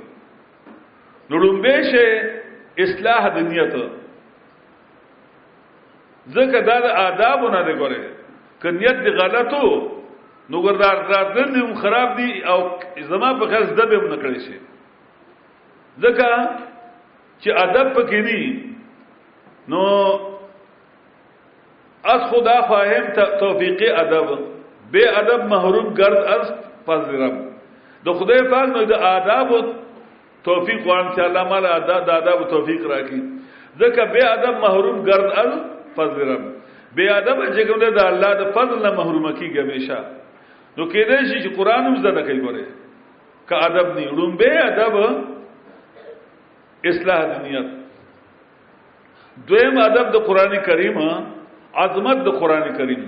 لړومبه 1.32 1.74
شه 1.90 2.06
اصلاح 2.84 3.22
د 3.36 3.38
نیت 3.48 3.74
ځکه 6.34 6.58
دا 6.70 6.76
د 6.86 6.88
آدابونه 7.08 7.58
دی 7.68 7.72
ګوره 7.82 8.02
ک 8.62 8.64
نیت 8.78 8.96
دی 9.06 9.10
غلطو 9.20 9.66
نو 10.50 10.56
ګردار 10.66 10.96
راتل 11.12 11.46
دی 11.54 11.62
خراب 11.82 12.08
دی 12.20 12.30
او 12.50 12.58
زما 13.10 13.30
په 13.42 13.46
غز 13.52 13.68
دبه 13.78 13.98
نه 14.10 14.16
کړی 14.22 14.40
شي 14.46 14.56
ځکه 16.02 16.30
چې 17.40 17.50
ادب 17.66 17.86
پکې 17.98 18.20
دی 18.30 18.44
نو 19.68 19.82
از 22.14 22.20
خدا 22.30 22.58
فاهم 22.72 23.04
توفیقی 23.40 23.88
ادب 24.00 24.26
بے 24.92 25.02
ادب 25.20 25.40
محروم 25.52 25.86
گرد 25.94 26.20
از 26.34 26.44
پذرم 26.86 27.34
د 28.06 28.16
خدای 28.18 28.42
پاک 28.50 28.66
نو 28.74 28.80
د 28.92 28.94
آداب 29.16 29.48
او 29.56 29.60
توفیق 30.48 30.80
وان 30.88 31.04
چې 31.14 31.20
الله 31.28 31.44
مال 31.52 31.64
آداب 31.76 32.00
د 32.08 32.10
آداب 32.20 32.38
او 32.42 32.46
توفیق 32.54 32.80
راکړي 32.90 33.22
ځکه 33.80 34.02
به 34.12 34.20
ادب 34.34 34.54
محروم 34.64 34.98
ګرد 35.08 35.28
ال 35.42 35.48
فضل 35.96 36.18
رب 36.32 36.44
به 36.98 37.04
ادب 37.20 37.36
چې 37.54 37.60
کوم 37.70 37.78
د 37.98 38.00
الله 38.10 38.30
د 38.42 38.44
فضل 38.58 38.78
نه 38.86 38.90
محروم 38.98 39.24
کیږي 39.38 39.58
همیشه 39.64 39.98
نو 40.76 40.82
کېدای 40.92 41.22
شي 41.30 41.38
چې 41.44 41.56
قران 41.58 41.82
هم 41.88 41.96
زده 42.04 42.22
کوي 42.28 42.40
ګوره 42.44 42.64
که 43.48 43.54
ادب 43.70 43.86
نه 43.98 44.04
روم 44.18 44.32
به 44.42 44.48
ادب 44.68 44.94
اصلاح 46.90 47.20
دنیا 47.34 47.62
دویم 49.48 49.74
ادب 49.88 50.06
د 50.16 50.18
قران 50.30 50.52
کریم 50.70 50.98
عظمت 51.84 52.18
د 52.26 52.28
قران 52.42 52.66
کریم 52.78 53.02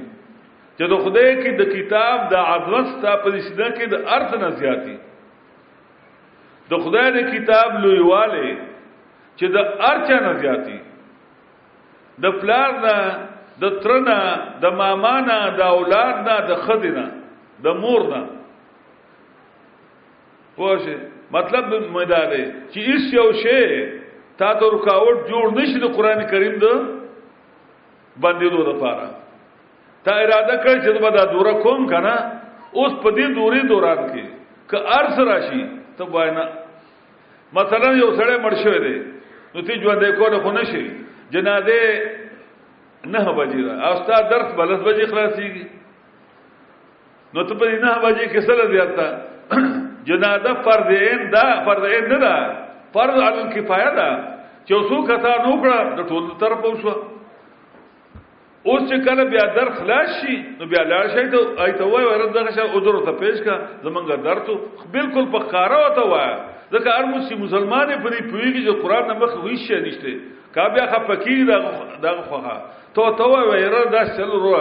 چې 0.78 0.84
د 0.90 0.94
خدای 1.04 1.30
کې 1.42 1.50
د 1.60 1.62
کتاب 1.74 2.16
د 2.32 2.34
عدوستا 2.54 3.12
په 3.22 3.28
سیده 3.46 3.68
کې 3.76 3.86
د 3.92 3.96
ارث 4.16 4.30
نه 4.42 4.48
زیاتی 4.62 4.96
د 6.70 6.72
خدای 6.84 7.08
د 7.14 7.18
کتاب 7.34 7.68
لویواله 7.82 8.48
چې 9.38 9.46
د 9.56 9.58
ارچا 9.90 10.18
نه 10.26 10.32
زیاتی 10.42 10.78
د 12.22 12.26
پلار 12.40 12.70
نه 12.86 12.96
د 13.62 13.64
ترنا 13.82 14.20
د 14.62 14.64
ماما 14.80 15.14
نه 15.28 15.38
د 15.58 15.60
اولاد 15.76 16.16
نه 16.28 16.36
د 16.50 16.52
خدینا 16.64 17.06
د 17.64 17.66
مور 17.82 18.00
نه 18.14 18.22
پوهشه 20.56 20.96
مطلب 21.36 21.64
مداره 21.96 22.42
چې 22.70 22.78
هیڅ 22.88 23.02
یو 23.20 23.26
شی 23.42 23.62
تا 24.38 24.48
د 24.60 24.62
رکاوټ 24.74 25.18
جوړ 25.30 25.44
نشي 25.58 25.78
د 25.82 25.86
قران 25.96 26.20
کریم 26.30 26.54
د 26.62 26.66
بندیدو 28.22 28.62
لپاره 28.70 29.06
تا 30.04 30.12
اراده 30.24 30.54
کړ 30.64 30.76
چې 30.84 30.90
دا 31.16 31.24
دوره 31.32 31.52
کوم 31.64 31.86
کنه 31.90 32.14
اوس 32.78 32.92
په 33.02 33.10
دې 33.16 33.26
دوري 33.36 33.62
دوران 33.70 34.00
کې 34.10 34.24
ک 34.70 34.72
ارس 34.74 35.16
راشي 35.30 35.62
ته 35.96 36.04
واینا 36.14 36.44
مثلا 37.58 37.88
یو 37.96 38.16
سړی 38.18 38.36
مړ 38.44 38.52
شوی 38.62 38.78
دی 38.86 38.96
نو 39.54 39.58
تی 39.66 39.74
ژوند 39.82 40.02
کول 40.20 40.38
خو 40.44 40.52
نشي 40.60 40.86
جنازه 41.34 41.82
نه 43.14 43.34
بجې 43.38 43.60
را 43.66 43.74
اوستا 43.88 44.16
درس 44.32 44.48
بلس 44.60 44.80
بجې 44.80 45.06
خلاصيږي 45.10 45.66
نو 47.34 47.42
ته 47.50 47.54
په 47.54 47.66
نه 47.82 47.92
بجې 48.02 48.26
کې 48.32 48.40
سره 48.40 48.66
زیاته 48.72 49.06
جنازه 50.08 50.52
فرض 50.66 50.88
عین 51.02 51.22
دا 51.36 51.44
فرض 51.68 51.84
عین 51.92 52.08
نه 52.12 52.18
ده 52.24 52.34
فرض 52.96 53.20
عین 53.28 53.46
کفایه 53.54 53.90
ده 54.00 54.08
چې 54.68 54.72
اوسو 54.78 54.98
کته 55.06 55.32
نو 55.46 55.54
کړه 55.62 56.02
د 56.02 56.12
ټول 56.12 56.30
طرف 56.44 56.64
اوسه 56.70 56.92
اوس 58.68 58.82
چې 58.88 58.96
کله 59.04 59.24
بیا 59.32 59.44
در 59.56 59.68
خلاص 59.80 60.08
شي 60.20 60.34
نو 60.60 60.66
بیا 60.70 60.80
لاړ 60.90 61.04
شي 61.12 61.22
ته 61.34 61.66
ایت 61.66 61.78
وای 61.92 62.04
ورته 62.06 62.32
دغه 62.36 62.50
شر 62.56 62.66
اوذر 62.78 62.96
ته 63.06 63.12
پیش 63.22 63.38
کا 63.46 63.54
زمونږ 63.84 64.06
درته 64.26 64.52
بالکل 64.96 65.28
په 65.36 65.48
خاره 65.52 65.78
وته 65.84 66.04
وای 66.12 66.34
ځکه 66.74 66.90
هر 66.96 67.04
مسلمان 67.12 67.44
مسلمان 67.44 67.92
په 67.92 68.12
دې 68.16 68.28
پویږي 68.32 68.60
چې 68.64 68.82
قران 68.82 69.06
نه 69.10 69.16
مخ 69.22 69.36
وی 69.46 69.56
شي 69.66 69.78
نشته 69.86 70.12
کا 70.58 70.66
بیا 70.76 70.84
خپکی 70.94 71.36
دغه 71.50 72.22
خوخه 72.28 72.56
ته 72.98 73.16
ته 73.22 73.30
وای 73.36 73.64
ورته 73.64 73.88
دا 73.96 74.02
چل 74.20 74.30
رو 74.46 74.52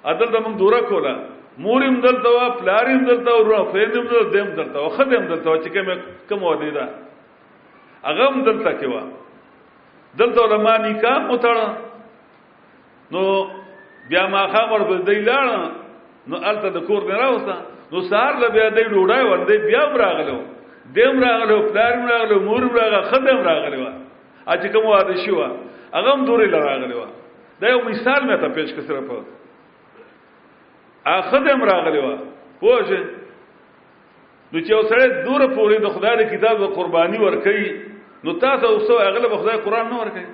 عدل 0.05 0.31
د 0.31 0.43
موږ 0.43 0.57
دوره 0.61 0.79
کوله 0.89 1.13
موریم 1.57 2.01
دلته 2.01 2.29
وا 2.35 2.45
پلاریم 2.49 3.01
دلته 3.05 3.31
ورو 3.33 3.63
فهمیم 3.71 3.93
دلته 3.93 4.19
دیم 4.33 4.47
دلته 4.57 4.89
خدیم 4.97 5.25
دلته 5.25 5.51
چې 5.63 5.69
کوم 5.73 5.87
کوم 6.29 6.43
ودی 6.43 6.71
دا 6.71 6.85
هغه 8.05 8.23
هم 8.29 8.43
دلته 8.47 8.71
کې 8.79 8.85
وا 8.93 9.01
دلته 10.19 10.39
علما 10.45 10.73
نکاح 10.77 11.17
متړه 11.27 11.69
نو 13.11 13.21
بیا 14.09 14.27
ما 14.27 14.41
خبر 14.47 14.79
بل 14.89 14.99
دی 15.07 15.19
لاړ 15.29 15.45
نو 16.27 16.35
الته 16.49 16.69
د 16.69 16.77
کور 16.87 17.01
نه 17.09 17.15
راوسته 17.21 17.55
نو 17.91 18.01
سار 18.01 18.33
له 18.41 18.47
بیا 18.49 18.69
دی 18.69 18.83
ډوډۍ 18.83 19.21
ورندې 19.25 19.57
بیا 19.69 19.83
راغلو 20.03 20.39
دیم 20.95 21.23
راغلو 21.23 21.57
پلاریم 21.71 22.05
راغلو 22.11 22.39
موریم 22.49 22.73
راغلو 22.75 23.01
خدیم 23.13 23.39
راغلو 23.49 23.85
ا 24.47 24.53
چې 24.57 24.67
کوم 24.73 24.83
ودی 24.89 25.15
شو 25.25 25.37
هغه 25.93 26.09
هم 26.13 26.25
دوري 26.25 26.49
راغلو 26.51 27.05
دا 27.61 27.67
یو 27.69 27.79
مثال 27.79 28.21
مې 28.27 28.35
ته 28.41 28.47
پېښ 28.57 28.69
کړ 28.75 29.07
په 29.07 29.21
اخدم 31.05 31.63
راغلی 31.63 31.97
و 31.99 32.17
پوه 32.59 32.97
نو 34.53 34.61
چې 34.61 34.71
اوسړې 34.71 35.25
دور 35.25 35.41
پورې 35.57 35.77
د 35.85 35.89
خدای 35.97 36.15
د 36.17 36.23
کتاب 36.31 36.57
او 36.63 36.67
قرباني 36.77 37.17
ورکړي 37.17 38.23
نو 38.23 38.33
تاسو 38.41 38.67
اوسو 38.71 38.97
اغلب 39.05 39.31
خدای 39.43 39.57
قران 39.67 39.87
نه 39.91 39.97
ورکړي 40.01 40.25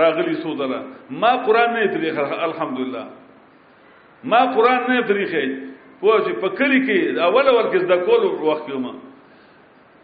راغلی 0.01 0.35
سودله 0.43 0.79
ما 1.23 1.31
قران 1.49 1.69
نه 1.73 1.87
طریقه 1.87 2.43
الحمدلله 2.47 3.05
ما 4.23 4.41
قران 4.55 4.81
نه 4.91 5.01
طریقه 5.11 5.43
پوه 6.01 6.17
چې 6.25 6.31
په 6.41 6.49
کلی 6.59 6.79
کې 6.87 7.19
اول 7.27 7.53
ورکز 7.59 7.83
د 7.91 7.93
کول 8.07 8.23
وخت 8.23 8.63
کې 8.69 8.81
ما 8.85 8.93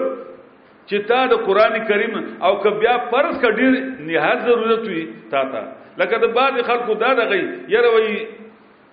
چې 0.88 1.06
تا 1.10 1.20
د 1.32 1.40
قران 1.46 1.76
کریم 1.90 2.16
او 2.46 2.52
ک 2.64 2.80
بیا 2.80 2.96
فرض 3.12 3.36
ک 3.44 3.50
ډیر 3.58 3.76
نهایت 3.76 4.40
ضرورت 4.48 4.82
وي 4.94 5.04
تا 5.34 5.42
ته 5.52 5.62
لکه 6.02 6.20
د 6.24 6.34
بعد 6.40 6.58
خلکو 6.72 6.94
دا 7.04 7.12
دغه 7.20 7.38
یره 7.74 7.92
وی 7.94 8.16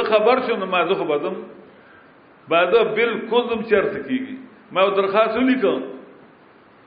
زه 0.00 0.08
خبر 0.12 0.42
شوم 0.48 0.66
ما 0.78 0.82
زه 0.88 0.94
خبر 1.04 1.18
دم 1.28 1.36
بعدا 2.50 2.82
بالکل 2.96 3.48
زم 3.52 3.62
چرته 3.70 4.02
کیږي 4.02 4.42
ما 4.72 4.80
یو 4.82 4.90
درخواست 5.00 5.36
ولیکم 5.36 5.80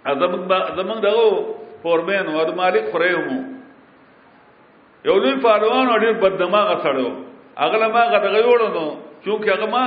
ازمن 0.05 0.41
زمنګ 0.77 0.99
دغه 1.07 1.45
فورمن 1.83 2.25
او 2.29 2.45
مالک 2.55 2.85
خریمو 2.93 3.39
یو 5.05 5.15
لوی 5.23 5.35
پهلوان 5.43 5.87
او 5.89 5.97
ډیر 6.05 6.13
بددماغه 6.23 6.75
سړیو 6.83 7.11
اغله 7.65 7.87
ما 7.95 8.03
غدغه 8.13 8.41
وړنو 8.51 8.85
چونکه 9.25 9.51
هغه 9.53 9.65
ما 9.65 9.85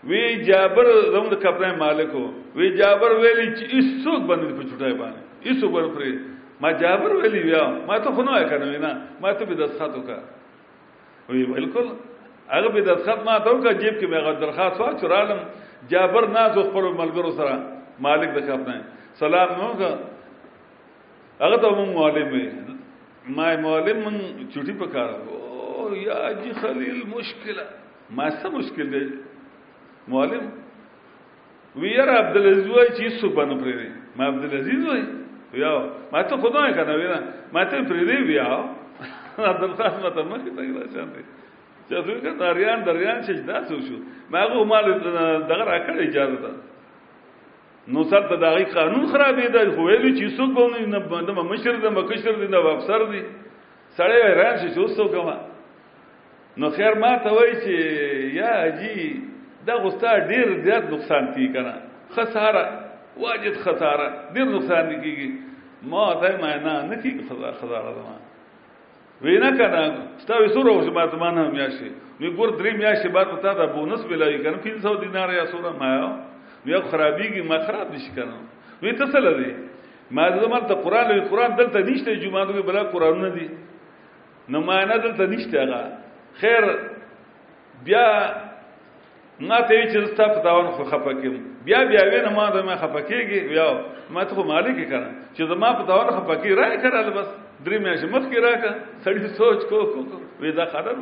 وی 0.07 0.19
جابر 0.47 0.87
زموږ 1.11 1.29
د 1.31 1.37
کپړې 1.43 1.75
مالکو 1.79 2.19
وی 2.59 2.67
جابر 2.81 3.11
ویلی 3.21 3.45
چې 3.47 3.65
هیڅوک 3.71 4.21
باندې 4.29 4.59
په 4.59 4.67
چټای 4.69 4.93
باندې 4.99 5.19
هیڅوک 5.47 5.71
بر 5.71 5.87
پرې 5.95 6.13
ما 6.61 6.71
جابر 6.83 7.15
ویلی 7.15 7.39
بیا 7.47 7.63
ما 7.87 7.97
ته 8.05 8.11
خو 8.19 8.23
نه 8.27 8.37
کړم 8.51 8.85
نه 8.85 8.93
ما 9.25 9.33
ته 9.33 9.45
به 9.49 9.55
دستخط 9.63 9.97
وکړه 9.97 10.19
وی 11.35 11.43
بالکل 11.51 11.89
هغه 12.53 12.69
به 12.77 12.81
دستخط 12.91 13.25
ما 13.25 13.35
ته 13.39 13.49
وکړه 13.51 13.79
جیب 13.83 13.99
کې 13.99 14.07
مې 14.07 14.41
درخواست 14.47 14.79
وا 14.81 14.91
چرالم 15.03 15.43
جابر 15.93 16.27
ناز 16.37 16.55
خپل 16.71 16.91
ملګرو 17.01 17.35
سره 17.39 17.53
مالک 18.07 18.33
د 18.37 18.47
کپړې 18.47 19.19
سلام 19.23 19.55
نو 19.59 19.71
هغه 19.71 21.55
ته 21.61 21.75
مون 21.79 21.93
معلم 21.99 23.33
ما 23.37 23.51
معلم 23.67 23.97
من 24.07 24.15
چټي 24.53 24.79
پکاره 24.81 25.23
او 25.27 25.95
یا 25.95 26.27
جی 26.43 26.51
خلیل 26.61 27.03
مشکله 27.17 27.65
ما 28.17 28.29
څه 28.29 28.53
مشکل 28.59 28.89
دی 28.95 29.07
معلم 30.09 30.43
ویره 31.81 32.11
عبد 32.23 32.35
العزيز 32.39 32.67
وای 32.75 32.87
چې 32.97 33.05
څو 33.21 33.27
باندې 33.37 33.55
پرې 33.63 33.89
ما 34.17 34.23
عبد 34.31 34.43
العزيز 34.45 34.81
وای 34.87 35.03
بیا 35.51 35.71
ما 36.13 36.21
ته 36.29 36.35
خدای 36.43 36.71
کنه 36.77 36.93
وینا 36.99 37.19
ما 37.53 37.61
ته 37.69 37.75
پرې 37.89 38.03
دی 38.09 38.17
بیا 38.29 38.45
عبد 39.51 39.63
القاسم 39.67 40.05
ته 40.15 40.21
مخې 40.31 40.49
ته 40.55 40.61
غلا 40.65 40.85
شان 40.93 41.09
دی 41.13 41.23
چې 41.89 41.95
دوی 42.05 42.19
که 42.23 42.31
دریان 42.39 42.79
دریان 42.85 43.19
شي 43.25 43.33
دا 43.49 43.57
څه 43.67 43.75
شو 43.87 43.97
ما 44.31 44.39
هغه 44.45 44.63
مال 44.71 44.85
دغه 45.49 45.63
راکړ 45.71 45.95
اجازه 46.07 46.37
ده 46.43 46.51
نو 47.93 48.03
سر 48.11 48.21
ته 48.31 48.35
دغه 48.43 48.63
قانون 48.73 49.05
خرابې 49.13 49.47
ده 49.53 49.59
خو 49.75 49.81
ویلو 49.87 50.09
چې 50.19 50.25
څوک 50.37 50.49
به 50.55 50.85
نه 50.93 50.99
باندې 51.13 51.31
مشر 51.53 51.75
ده 51.83 51.89
مکشر 51.89 52.35
ده 52.41 52.47
نو 52.55 52.67
افسر 52.75 53.03
دی 53.13 53.21
سړی 53.97 54.17
وای 54.23 54.33
راشي 54.41 54.69
چې 54.73 54.77
اوس 54.77 54.91
څوک 54.97 56.61
نو 56.61 56.69
خیر 56.69 56.93
ما 57.03 57.17
ته 57.23 57.29
وای 57.35 57.53
چې 57.61 57.73
یا 58.39 58.53
جی 58.79 59.28
دا 59.67 59.73
غوستا 59.83 60.17
ډیر 60.27 60.47
زیات 60.63 60.83
نقصان 60.91 61.25
کی 61.35 61.47
کنه 61.53 61.73
خساره 62.15 62.63
واجد 63.23 63.57
خساره 63.65 64.07
ډیر 64.33 64.45
نقصان 64.45 64.87
کیږي 65.03 65.29
ما 65.93 66.05
ته 66.23 66.37
معنا 66.43 66.75
نه 66.87 66.95
کی 67.01 67.11
خساره 67.29 67.93
ده 67.97 69.25
وینا 69.27 69.49
کنه 69.61 69.81
ستا 70.23 70.35
وسوره 70.43 70.71
اوس 70.75 70.87
ما 70.99 71.05
ته 71.07 71.17
معنا 71.23 71.47
میاشي 71.57 71.91
نو 72.19 72.31
ګور 72.35 72.49
درې 72.57 72.71
میاشي 72.83 73.09
بعد 73.19 73.27
ته 73.45 73.53
دا 73.61 73.65
بونس 73.75 74.05
ملایي 74.11 74.39
کنه 74.43 74.57
500 74.67 74.99
دینار 75.05 75.29
یا 75.39 75.45
سوره 75.55 75.71
ما 75.83 75.93
یو 76.65 76.79
خرابېږي 76.79 77.43
ما 77.51 77.59
خراب 77.67 77.91
نشي 77.93 78.11
کنه 78.15 78.37
وی 78.81 78.93
ته 78.93 79.05
څه 79.05 79.19
لدی 79.27 79.51
ما 80.17 80.23
زمر 80.39 80.61
ته 80.71 80.75
قران 80.87 81.09
لوي 81.11 81.25
قران 81.31 81.55
دلته 81.55 81.79
نشته 81.89 82.15
جمعه 82.23 82.45
دوی 82.45 82.61
بلا 82.67 82.83
قران 82.95 83.21
نه 83.21 83.29
دي 83.29 83.49
نو 84.49 84.61
معنا 84.61 84.97
دلته 84.97 85.25
نشته 85.33 85.61
هغه 85.61 85.97
خیر 86.41 86.63
بیا 87.85 88.05
ما 89.39 89.59
ته 89.67 89.83
چې 89.91 90.05
ستا 90.11 90.25
په 90.35 90.39
تاوان 90.43 90.67
خو 90.77 90.83
خپکم 90.85 91.35
بیا 91.65 91.83
بیا 91.89 92.01
وینم 92.11 92.33
ما 92.35 92.49
ته 92.51 92.59
ما 92.61 92.75
خپکیږي 92.75 93.39
بیا 93.49 93.65
ما 94.11 94.23
ته 94.25 94.35
مالک 94.35 94.75
کړه 94.75 95.09
چې 95.35 95.43
زما 95.51 95.69
په 95.79 95.83
تاوان 95.87 96.07
خپکی 96.17 96.51
راي 96.59 96.75
کړه 96.77 97.09
بس 97.17 97.27
درې 97.65 97.77
میاشتې 97.83 98.11
مخکې 98.15 98.37
راکا 98.45 98.71
سړی 99.03 99.27
سوچ 99.39 99.59
کو 99.69 99.79
کو 99.85 100.21
وې 100.39 100.51
دا 100.59 100.65
خبره 100.65 100.97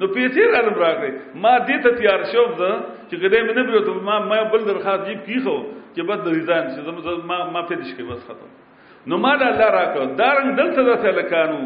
نو 0.00 0.04
پیسې 0.06 0.42
رالم 0.54 0.74
راکړې 0.84 1.12
ما 1.42 1.52
دې 1.68 1.76
ته 1.84 1.90
تیار 1.98 2.20
شوم 2.32 2.50
زه 2.58 2.70
چې 3.10 3.16
ګډې 3.22 3.40
مې 3.46 3.52
نه 3.56 3.62
بریوته 3.66 4.02
ما 4.08 4.16
ما 4.18 4.42
بل 4.52 4.62
درخواست 4.72 5.06
جیب 5.06 5.20
کیخو 5.30 5.56
چې 5.94 6.00
بس 6.08 6.18
د 6.26 6.28
ریزان 6.34 6.64
چې 6.74 7.24
ما 7.24 7.50
ما 7.54 7.62
په 7.70 7.74
دې 7.74 7.96
کې 7.96 8.10
بس 8.10 8.22
ختم 8.26 9.10
نو 9.10 9.14
ما 9.22 9.36
دا 9.42 9.46
الله 9.54 9.68
راکړ 9.78 10.04
دا 10.18 10.28
رنګ 10.38 10.50
دلته 10.60 10.80
د 10.88 10.92
سلکانو 11.06 11.62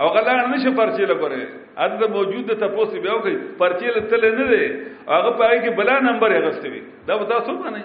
او 0.00 0.06
غلا 0.16 0.34
نه 0.52 0.56
شي 0.64 0.70
پرچه 0.80 1.06
لپاره 1.10 1.38
اته 1.78 2.06
موجود 2.16 2.50
ته 2.58 2.66
پوسې 2.76 2.98
بیا 3.06 3.14
کوي 3.26 3.36
پرچه 3.62 3.94
لته 3.96 4.16
نه 4.40 4.46
دی 4.52 4.62
هغه 5.08 5.30
پای 5.40 5.56
کې 5.64 5.70
بلا 5.78 5.96
نمبر 6.08 6.34
یې 6.34 6.44
غستوي 6.48 6.82
دا 7.08 7.16
به 7.22 7.30
تاسو 7.32 7.52
باندې 7.62 7.82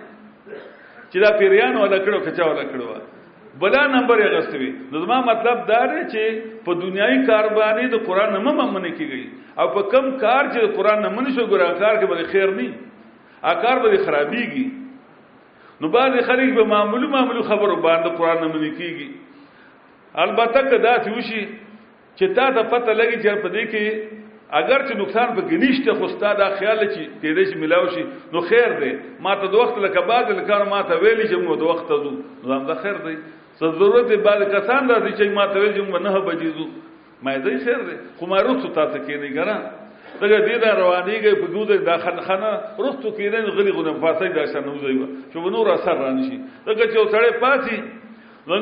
چې 1.12 1.18
دا 1.26 1.32
پیریان 1.40 1.76
ولا 1.78 1.98
کړو 2.06 2.20
کچا 2.28 2.50
ولا 2.52 2.66
کړو 2.74 3.58
بلا 3.64 3.82
نمبر 3.96 4.20
یې 4.26 4.30
غستوي 4.36 4.72
نو 4.92 5.00
زما 5.06 5.18
مطلب 5.32 5.66
دا 5.72 5.82
دی 5.94 6.02
چې 6.02 6.46
په 6.68 6.72
دنیایي 6.84 7.20
کار 7.32 7.50
باندې 7.56 7.94
د 7.96 8.06
قران 8.08 8.34
نه 8.38 8.40
ممنه 8.52 8.94
کیږي 9.00 9.26
او 9.60 9.68
په 9.78 9.90
کم 9.96 10.12
کار 10.26 10.54
چې 10.54 10.78
قران 10.78 11.02
نه 11.06 11.10
منشو 11.18 11.48
ګرا 11.54 11.70
کار 11.86 12.00
کې 12.04 12.06
به 12.12 12.30
خیر 12.34 12.56
نه 12.62 12.70
اکار 13.54 13.78
به 13.88 13.98
خرابيږي 14.06 14.66
نو 15.82 15.88
باز 15.88 16.26
خلک 16.28 16.54
به 16.56 16.64
معمولو 16.64 17.08
معمولو 17.08 17.42
خبرو 17.42 17.76
باندې 17.76 18.10
قران 18.18 18.38
نه 18.44 18.48
منې 18.54 18.72
کیږي 18.80 19.08
البته 20.24 20.62
کدا 20.72 20.94
چې 21.04 21.10
وشي 21.18 21.44
چې 22.18 22.26
تا 22.36 22.52
ته 22.56 22.64
پته 22.74 22.92
لګي 23.00 23.18
چې 23.24 23.42
په 23.44 23.48
دې 23.56 23.64
کې 23.72 23.86
اگر 24.60 24.80
چې 24.88 24.94
نقصان 25.02 25.36
په 25.36 25.42
گنيشته 25.52 25.94
خو 25.96 26.06
ستاده 26.16 26.46
خیال 26.60 26.80
چې 26.80 27.04
کېدې 27.22 27.44
چې 27.50 27.56
ملاو 27.64 27.88
شي 27.96 28.04
نو 28.34 28.40
خیر 28.50 28.70
دی 28.80 28.92
ما 29.26 29.36
ته 29.42 29.46
د 29.48 29.56
وخت 29.62 29.78
لکه 29.86 30.02
بعد 30.12 30.32
لکه 30.40 30.64
ما 30.74 30.82
ته 30.90 30.94
ویلې 31.04 31.26
چې 31.32 31.36
موږ 31.46 31.58
د 31.60 31.64
وخت 31.72 31.86
ته 31.92 31.96
ځو 32.04 32.12
نو 32.44 32.54
هم 32.56 32.66
دا 32.70 32.76
خیر 32.84 32.98
دی 33.06 33.16
څه 33.60 33.66
ضرورت 33.80 34.10
بعد 34.28 34.42
کسان 34.56 34.82
راځي 34.92 35.12
چې 35.20 35.26
ما 35.40 35.46
ته 35.54 35.60
ویل 35.60 35.74
چې 35.78 35.82
موږ 35.90 36.02
نه 36.06 36.22
بجې 36.28 36.50
ځو 36.58 36.66
ما 37.24 37.36
دې 37.38 37.56
خیر 37.66 37.80
دی 37.88 37.96
خو 38.18 38.26
ما 38.32 38.38
روڅ 38.48 38.62
ته 38.76 38.98
کې 39.06 39.16
نه 39.22 39.30
ګران 39.38 39.64
دغه 40.22 40.38
دې 40.48 40.58
دا 40.64 40.72
روانيږي 40.84 41.34
په 41.42 41.48
دوده 41.54 41.76
د 41.88 41.92
خنخنه 42.06 42.50
رستو 42.86 43.10
کینن 43.20 43.46
غلي 43.58 43.72
غنم 43.78 43.98
فاسي 44.06 44.28
دا 44.38 44.44
شنه 44.54 44.70
وځي 44.72 44.94
چې 45.32 45.38
نور 45.56 45.66
اثر 45.76 45.96
رانشي 46.04 46.38
دغه 46.68 46.86
چې 46.94 46.98
سړې 47.14 47.32
پاتې 47.44 47.76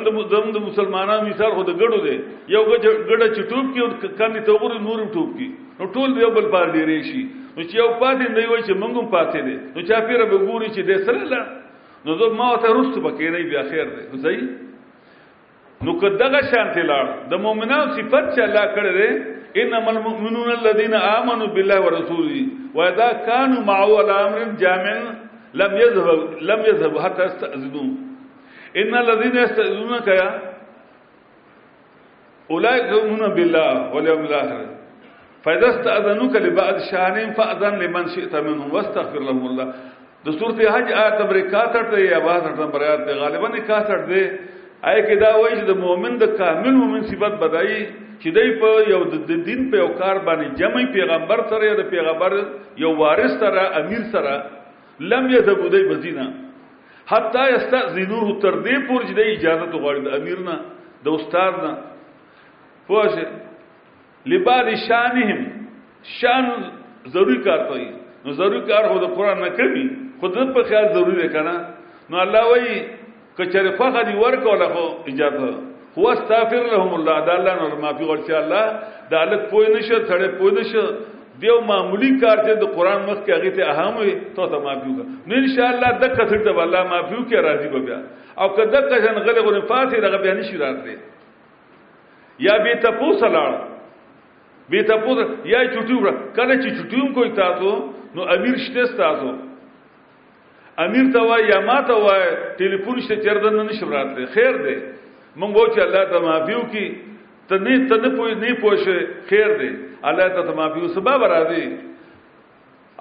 زموږ 0.05 0.51
د 0.57 0.59
مسلمانانو 0.69 1.27
مثال 1.31 1.51
خو 1.57 1.63
د 1.69 1.73
ګړو 1.81 1.99
دی 2.05 2.15
یو 2.55 2.63
ګړه 2.69 3.27
چې 3.35 3.41
ټوب 3.51 3.65
کې 3.73 3.79
او 3.83 3.89
کاندي 4.19 4.41
ته 4.45 4.49
وګوري 4.53 4.77
نور 4.87 4.99
ټوب 5.15 5.29
کې 5.37 5.47
نو 5.79 5.83
ټول 5.97 6.09
یو 6.21 6.29
بل 6.37 6.47
بار 6.55 6.67
دی 6.75 6.81
ریشي 6.91 7.23
نو 7.57 7.61
چې 7.69 7.75
یو 7.81 7.89
پاتې 8.01 8.25
نه 8.35 8.45
وي 8.49 8.61
چې 8.67 8.73
موږ 8.81 8.93
هم 8.99 9.07
پاتې 9.15 9.39
دي 9.47 9.55
نو 9.75 9.79
چا 9.89 9.97
پیره 10.07 10.25
به 10.31 10.37
ګوري 10.47 10.69
چې 10.75 10.81
د 10.89 10.91
سره 11.05 11.19
لا 11.33 11.41
نو 12.05 12.09
زه 12.21 12.25
ما 12.39 12.47
ته 12.61 12.67
رستو 12.77 12.99
پکې 13.05 13.25
نه 13.35 13.39
بیا 13.51 13.63
خیر 13.71 13.87
دی 13.95 14.01
نو 14.11 14.15
ځي 14.25 14.37
نو 15.85 15.91
کداغه 16.01 16.39
شانته 16.51 16.81
لاړ 16.91 17.05
د 17.31 17.33
مؤمنانو 17.45 17.93
صفت 17.97 18.23
چې 18.35 18.39
الله 18.47 18.65
کړې 18.77 19.36
انما 19.63 19.89
المؤمنون 19.91 20.51
الذين 20.51 20.93
امنوا 20.93 21.47
بالله 21.47 21.79
ورسوله 21.81 22.41
واذا 22.75 23.07
كانوا 23.27 23.61
معه 23.63 23.97
على 23.97 24.13
امر 24.27 24.39
جامع 24.63 24.95
لم 25.53 25.71
يذهب 25.83 26.19
لم 26.41 26.59
يذهب 26.69 26.99
حتى 26.99 27.23
يستاذنوا 27.25 27.89
ان 28.81 28.91
الذين 29.03 29.35
يستاذنونك 29.43 30.07
يا 30.07 30.31
اولئك 32.51 32.85
يؤمنون 32.91 33.29
بالله 33.33 33.93
واليوم 33.93 34.21
الاخر 34.25 34.65
فاذا 35.43 35.67
استاذنوك 35.69 36.35
لبعض 36.35 36.75
شانهم 36.91 37.33
فاذن 37.33 37.79
لمن 37.83 38.05
شئت 38.15 38.35
منهم 38.35 38.73
واستغفر 38.73 39.19
لهم 39.19 39.45
الله 39.45 39.73
د 40.25 40.29
سورته 40.39 40.63
حج 40.75 40.87
آیت 41.03 41.15
نمبر 41.21 41.35
61 41.39 41.99
یا 42.11 42.17
62 42.19 42.63
نمبر 42.63 42.81
آیت 42.91 43.09
غالبا 43.21 43.47
61 43.47 44.07
دی 44.09 44.21
آیا 44.85 45.01
کې 45.05 45.15
دا 45.21 45.31
وایي 45.41 45.55
چې 45.59 45.65
د 45.65 45.73
مؤمن 45.83 46.17
د 46.17 46.25
کامل 46.37 46.73
مؤمن 46.79 47.01
صفت 47.09 47.33
بدایي 47.41 47.81
چې 48.21 48.27
دای 48.35 48.49
په 48.61 48.69
یو 48.91 49.01
د 49.25 49.31
دین 49.49 49.71
په 49.73 49.75
یو 49.77 49.87
کار 49.99 50.15
باندې 50.25 50.53
جمع 50.61 50.83
پیغمبر 50.93 51.39
سره 51.49 51.63
یا 51.65 51.75
د 51.81 51.83
پیغمبر 51.89 52.29
یو 52.77 52.91
وارث 53.01 53.33
سره 53.41 53.63
امیر 53.81 54.03
سره 54.13 54.33
لم 55.01 55.23
یذبو 55.33 55.69
دای 55.69 55.83
بزینا 55.89 56.25
حتی 57.09 57.43
استاذینوه 57.57 58.39
تر 58.41 58.53
دې 58.63 58.77
پورې 58.87 59.05
چې 59.07 59.13
د 59.17 59.21
اجازه 59.25 59.65
غواړي 59.73 59.99
د 60.05 60.09
امیر 60.21 60.39
نه 60.45 60.55
د 61.01 61.07
استاد 61.09 61.53
نه 61.65 61.71
پوښ 62.85 64.29
لباد 64.29 64.67
شانهم 64.87 65.41
شان 66.21 66.45
ضروری 67.17 67.39
کار 67.43 67.59
کوي 67.73 67.87
نو 68.25 68.29
ضروری 68.31 68.61
کار 68.69 68.83
هو 68.93 68.97
د 69.05 69.11
قران 69.17 69.41
نه 69.43 69.49
کوي 69.57 69.85
خود 70.21 70.37
په 70.53 70.61
خیال 70.69 70.85
ضروری 70.93 71.29
کنه 71.33 71.55
نو 72.09 72.17
الله 72.21 72.43
وایي 72.49 72.77
کچر 73.37 73.65
فخ 73.77 73.95
دی 74.07 74.13
ورکو 74.23 74.53
لخو 74.63 74.85
اجازه 75.11 75.49
هو 75.97 76.05
استغفر 76.11 76.63
لهم 76.73 76.91
الله 76.97 77.17
دا 77.25 77.33
الله 77.37 77.53
نور 77.61 77.73
معافي 77.83 78.03
ورسي 78.11 78.33
الله 78.41 78.63
دا 79.11 79.17
حالت 79.21 79.41
پوي 79.51 79.67
نشه 79.75 79.97
تړه 80.09 80.29
پوي 80.39 80.51
نشه 80.57 80.81
دیو 81.41 81.55
معمولی 81.71 82.09
کار 82.23 82.37
ته 82.47 82.51
د 82.61 82.65
قران 82.75 82.99
مخ 83.09 83.17
کې 83.25 83.31
هغه 83.37 83.49
ته 83.55 83.61
اهم 83.73 83.93
وي 84.01 84.13
ته 84.35 84.43
ته 84.51 84.57
معافي 84.65 84.89
وکړه 84.89 85.05
نو 85.27 85.33
ان 85.41 85.47
شاء 85.55 85.67
الله 85.73 85.89
د 86.01 86.05
کثر 86.17 86.39
ته 86.47 86.51
الله 86.65 86.81
معافي 86.93 87.13
وکړي 87.21 87.39
راضي 87.47 87.67
به 87.73 87.79
بیا 87.87 87.97
او 88.41 88.47
کده 88.57 88.79
کشن 88.91 89.17
غل 89.27 89.37
غل 89.47 89.57
فاتح 89.73 89.97
دغه 90.07 90.17
بیان 90.25 90.39
شي 90.49 90.55
راځي 90.63 90.95
یا 92.47 92.55
به 92.65 92.73
تاسو 92.85 93.27
لاړ 93.35 93.53
به 94.69 94.81
تاسو 94.91 95.11
یا 95.53 95.61
چټیو 95.73 95.99
کله 96.37 96.53
چې 96.63 96.69
چټیوم 96.79 97.07
کوی 97.17 97.29
تاسو 97.43 97.69
نو 98.15 98.21
امیر 98.37 98.55
شته 98.65 98.83
تاسو 99.01 99.27
امیر 100.85 101.11
ته 101.13 101.19
وای 101.27 101.43
یا 101.53 101.59
ما 101.69 101.79
ته 101.89 101.93
وای 102.05 102.23
ټلیفون 102.59 102.97
شته 103.05 103.15
چردن 103.25 103.53
نه 103.57 103.63
نشم 103.69 103.89
راتله 103.93 104.25
خیر 104.35 104.53
دی 104.65 104.75
مونږ 105.41 105.51
وو 105.57 105.65
چې 105.73 105.79
الله 105.85 106.03
ته 106.11 106.17
معافیو 106.25 106.61
کی 106.73 106.85
ته 107.49 107.55
نه 107.65 107.73
ته 107.89 107.95
نه 108.03 108.09
پوي 108.17 108.33
نه 108.43 108.49
پوښه 108.63 108.97
خیر 109.29 109.49
دی 109.61 109.69
الله 110.09 110.27
ته 110.35 110.41
ته 110.49 110.53
معافیو 110.59 110.87
سبا 110.97 111.13
راځي 111.33 111.65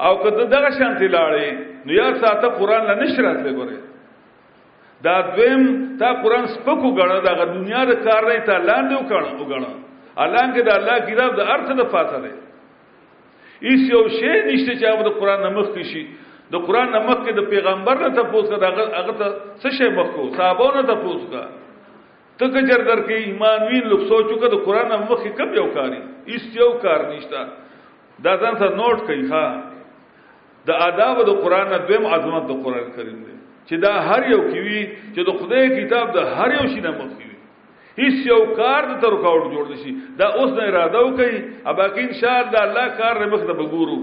او 0.04 0.12
کته 0.22 0.42
دغه 0.56 0.70
شانتی 0.78 1.08
لاړې 1.16 1.48
نو 1.86 1.92
یا 2.00 2.08
ساته 2.22 2.48
قران 2.58 2.82
نه 2.90 2.94
نشراتله 3.02 3.52
ګوره 3.58 3.78
دا 5.06 5.14
دویم 5.34 5.62
تا 6.00 6.08
قران 6.22 6.46
سپکو 6.56 6.88
غړو 6.98 7.18
دغه 7.30 7.44
دنیا 7.56 7.82
د 7.90 7.92
کار 8.06 8.22
نه 8.32 8.38
ته 8.48 8.54
لاندې 8.68 8.94
وکړو 9.00 9.42
غړو 9.52 9.72
الانګه 10.24 10.60
د 10.66 10.70
الله 10.78 10.96
کتاب 11.08 11.30
د 11.36 11.40
ارث 11.54 11.68
د 11.80 11.82
فاته 11.94 12.16
دی 12.24 12.32
هیڅ 13.68 13.80
یو 13.94 14.00
شی 14.18 14.32
نشته 14.48 14.72
چې 14.80 14.84
هغه 14.92 15.02
د 15.08 15.10
قران 15.20 15.40
نمخ 15.46 15.68
کشي 15.76 16.04
د 16.52 16.56
قران 16.66 16.88
نمک 16.94 17.18
کې 17.26 17.32
د 17.34 17.42
پیغمبر 17.52 18.00
نه 18.04 18.08
تاسو 18.16 18.42
کا 18.50 18.58
دغه 18.62 18.82
هغه 18.98 19.14
ته 19.20 19.28
څه 19.62 19.70
شی 19.78 19.88
مخکو 19.98 20.24
صحابو 20.38 20.68
نه 20.78 20.82
تاسو 20.88 21.14
کا 21.30 21.42
ته 22.40 22.44
کجر 22.54 22.84
در 22.88 23.00
کې 23.06 23.14
ایمان 23.28 23.62
وین 23.70 23.86
لوک 23.92 24.02
سوچو 24.10 24.36
کا 24.44 24.48
د 24.54 24.60
قران 24.66 24.88
نمک 24.94 25.22
کې 25.22 25.38
کم 25.38 25.54
یو 25.60 25.66
کاری 25.78 26.00
ایست 26.34 26.56
یو 26.62 26.68
کار 26.84 27.06
نشتا 27.12 27.42
دا 28.24 28.34
ځان 28.44 28.60
ته 28.62 28.66
نوٹ 28.82 28.98
کړئ 29.06 29.22
ها 29.32 29.44
د 30.68 30.80
آداب 30.88 31.22
د 31.30 31.40
قران 31.42 31.74
دویم 31.88 32.06
عظمت 32.14 32.46
د 32.52 32.62
قران 32.66 32.86
کریم 32.98 33.18
دی 33.26 33.34
چې 33.68 33.80
دا 33.86 33.92
هر 34.10 34.28
یو 34.34 34.40
کې 34.50 34.58
وی 34.66 34.82
چې 35.14 35.26
د 35.28 35.30
خدای 35.42 35.74
کتاب 35.80 36.14
د 36.18 36.34
هر 36.38 36.54
یو 36.60 36.66
شی 36.74 36.80
نه 36.86 36.92
مخکې 37.00 37.26
وی 37.26 37.34
هیڅ 38.02 38.26
یو 38.30 38.38
کار 38.62 38.86
د 38.92 38.94
تر 39.06 39.16
کاوت 39.26 39.50
جوړ 39.56 39.66
نشي 39.74 39.94
دا 40.22 40.26
اوس 40.40 40.54
نه 40.56 40.62
اراده 40.68 41.02
وکي 41.06 41.34
ابا 41.74 41.88
کې 41.94 42.00
ان 42.06 42.14
شاء 42.22 42.38
الله 42.42 42.62
الله 42.68 42.86
کار 43.02 43.26
مخ 43.34 43.42
ته 43.50 43.58
بګورو 43.62 43.98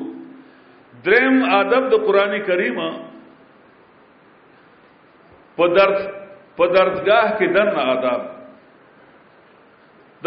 درم 1.06 1.38
ادب 1.54 1.89
د 1.91 1.97
قران 2.08 2.38
کریم 2.47 2.78
په 5.58 5.68
درس 5.78 5.99
په 6.58 6.66
درسګاه 6.76 7.38
کې 7.38 7.47
دن 7.56 7.68
آداب 7.91 8.22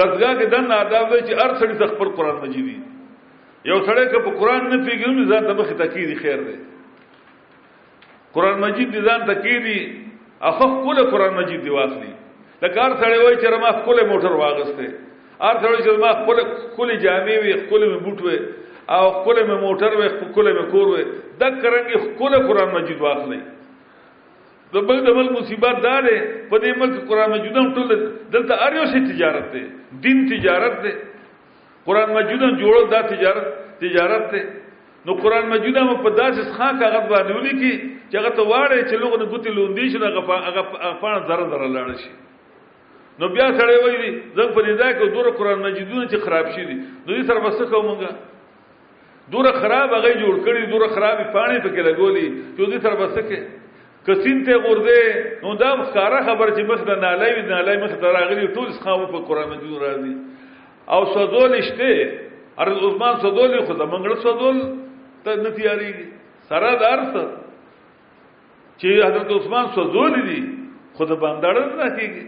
درسګاه 0.00 0.34
کې 0.38 0.46
دن 0.54 0.72
آداب 0.72 1.06
دی 1.12 1.20
چې 1.20 1.34
هر 1.42 1.50
سړی 1.60 1.94
خپل 1.94 2.08
قران 2.18 2.36
مجیدي 2.44 2.76
یو 3.70 3.78
سړی 3.86 4.10
که 4.12 4.18
په 4.26 4.30
قران 4.40 4.62
نه 4.72 4.78
پیګونی 4.86 5.24
ځان 5.32 5.46
ته 5.48 5.52
مخ 5.60 5.70
تکی 5.82 6.06
دی 6.06 6.14
خیر 6.22 6.42
دی 6.46 6.56
قران 8.34 8.58
مجید 8.64 8.92
دی 8.94 9.00
ځان 9.08 9.26
تکی 9.32 9.56
دی 9.66 9.78
اخو 10.50 10.66
خپل 10.74 10.98
قران 11.12 11.34
مجید 11.42 11.60
دی 11.64 11.70
واخلي 11.78 12.12
لکه 12.62 12.82
هر 12.82 12.94
سړی 12.96 13.18
وای 13.24 13.36
چې 13.36 13.60
ما 13.64 13.70
خپل 13.80 13.96
موټر 14.12 14.32
واغسته 14.32 14.94
هر 15.40 15.56
سړی 15.62 15.82
چې 15.84 15.92
ما 16.06 16.12
خپل 16.22 16.36
خپل 16.72 16.88
جامې 16.96 17.36
وي 17.42 17.52
خپل 17.66 17.88
بوټ 18.04 18.18
وي 18.26 18.38
او 18.94 19.04
خپل 19.10 19.36
می 19.46 19.54
موټر 19.60 19.94
وې 19.98 20.08
خپل 20.18 20.46
می 20.56 20.64
کور 20.72 20.86
وې 20.88 21.04
د 21.40 21.62
کرنګي 21.62 21.96
خپل 22.06 22.32
قران 22.48 22.68
مجید 22.74 23.00
واخلې 23.00 23.40
د 24.74 24.84
بل 24.90 25.00
د 25.06 25.10
بل 25.16 25.30
مصیبت 25.38 25.80
دار 25.86 26.06
په 26.50 26.58
دې 26.58 26.72
ملک 26.82 27.08
قران 27.08 27.30
مجید 27.32 27.56
هم 27.60 27.72
ټول 27.78 27.88
دلته 28.32 28.54
اړیو 28.54 28.86
شي 28.92 29.00
تجارت 29.12 29.48
دی 29.54 29.62
دین 30.04 30.22
تجارت 30.34 30.78
دی 30.84 30.90
قران 31.88 32.12
مجید 32.18 32.42
هم 32.46 32.52
جوړو 32.60 32.88
دا 32.92 33.00
تجارت 33.08 33.48
تجارت 33.80 34.30
دی 34.36 34.42
نو 35.08 35.14
قران 35.26 35.48
مجید 35.54 35.76
هم 35.82 35.96
په 36.06 36.10
داسې 36.20 36.54
ښه 36.58 36.78
کاغذ 36.80 37.08
باندې 37.10 37.34
ولي 37.36 37.50
کې 37.58 37.74
چې 38.10 38.16
هغه 38.16 38.30
ته 38.30 38.42
واړې 38.50 38.86
چې 38.88 38.94
لوګو 38.94 39.16
نه 39.22 39.26
ګوتې 39.32 39.50
لوندې 39.56 39.86
شي 39.92 39.98
هغه 40.06 40.48
هغه 40.48 41.02
پانه 41.02 41.20
زره 41.26 41.48
زره 41.50 41.66
لاړ 41.76 42.00
شي 42.02 42.10
نو 43.20 43.28
بیا 43.34 43.46
سره 43.58 43.74
وایي 43.84 44.08
زنګ 44.36 44.50
په 44.54 44.62
دې 44.62 44.72
ځای 44.80 44.92
کې 44.94 45.06
دوره 45.18 45.30
قران 45.42 45.58
مجیدونه 45.68 46.06
چې 46.06 46.16
خراب 46.28 46.46
شي 46.54 46.64
دي 46.70 46.76
نو 47.06 47.10
دې 47.16 47.22
سره 47.26 47.40
بس 47.48 47.62
کومګه 47.74 48.10
دوره 49.32 49.52
خراب 49.62 49.88
هغه 49.94 50.10
جوړ 50.22 50.34
کړی 50.46 50.62
دوره 50.72 50.88
خرابې 50.94 51.24
پانی 51.36 51.56
پکې 51.62 51.80
لګولې 51.88 52.26
چې 52.56 52.70
دې 52.70 52.78
تر 52.84 52.94
بسکه 53.00 53.38
کسین 54.06 54.38
ته 54.44 54.56
ورده 54.64 55.00
نو 55.44 55.54
دا 55.62 55.70
مخکاره 55.80 56.18
خبر 56.26 56.48
چې 56.56 56.62
مخ 56.70 56.80
نه 56.90 56.94
نالای 57.04 57.32
وي 57.34 57.42
نالای 57.50 57.76
مخ 57.82 57.90
ته 58.02 58.06
راغلی 58.16 58.48
ټول 58.56 58.68
ښاو 58.82 59.06
په 59.14 59.18
قران 59.28 59.50
کې 59.62 59.82
راځي 59.82 60.14
او 60.94 61.02
صدول 61.14 61.60
شته 61.60 62.18
ارز 62.64 62.76
عثمان 62.88 63.14
صدول 63.24 63.52
خو 63.66 63.72
د 63.72 63.90
منګړ 63.92 64.14
صدول 64.26 64.58
ته 65.24 65.30
نه 65.34 65.50
تیاریږي 65.56 66.06
سره 66.50 66.70
دار 66.84 66.98
څه 67.14 67.24
چې 68.80 69.04
حضرت 69.08 69.30
عثمان 69.38 69.66
صدول 69.78 70.14
دي 70.28 70.42
خو 70.96 71.02
د 71.10 71.18
باندې 71.22 71.74
نه 71.82 71.90
کیږي 71.98 72.24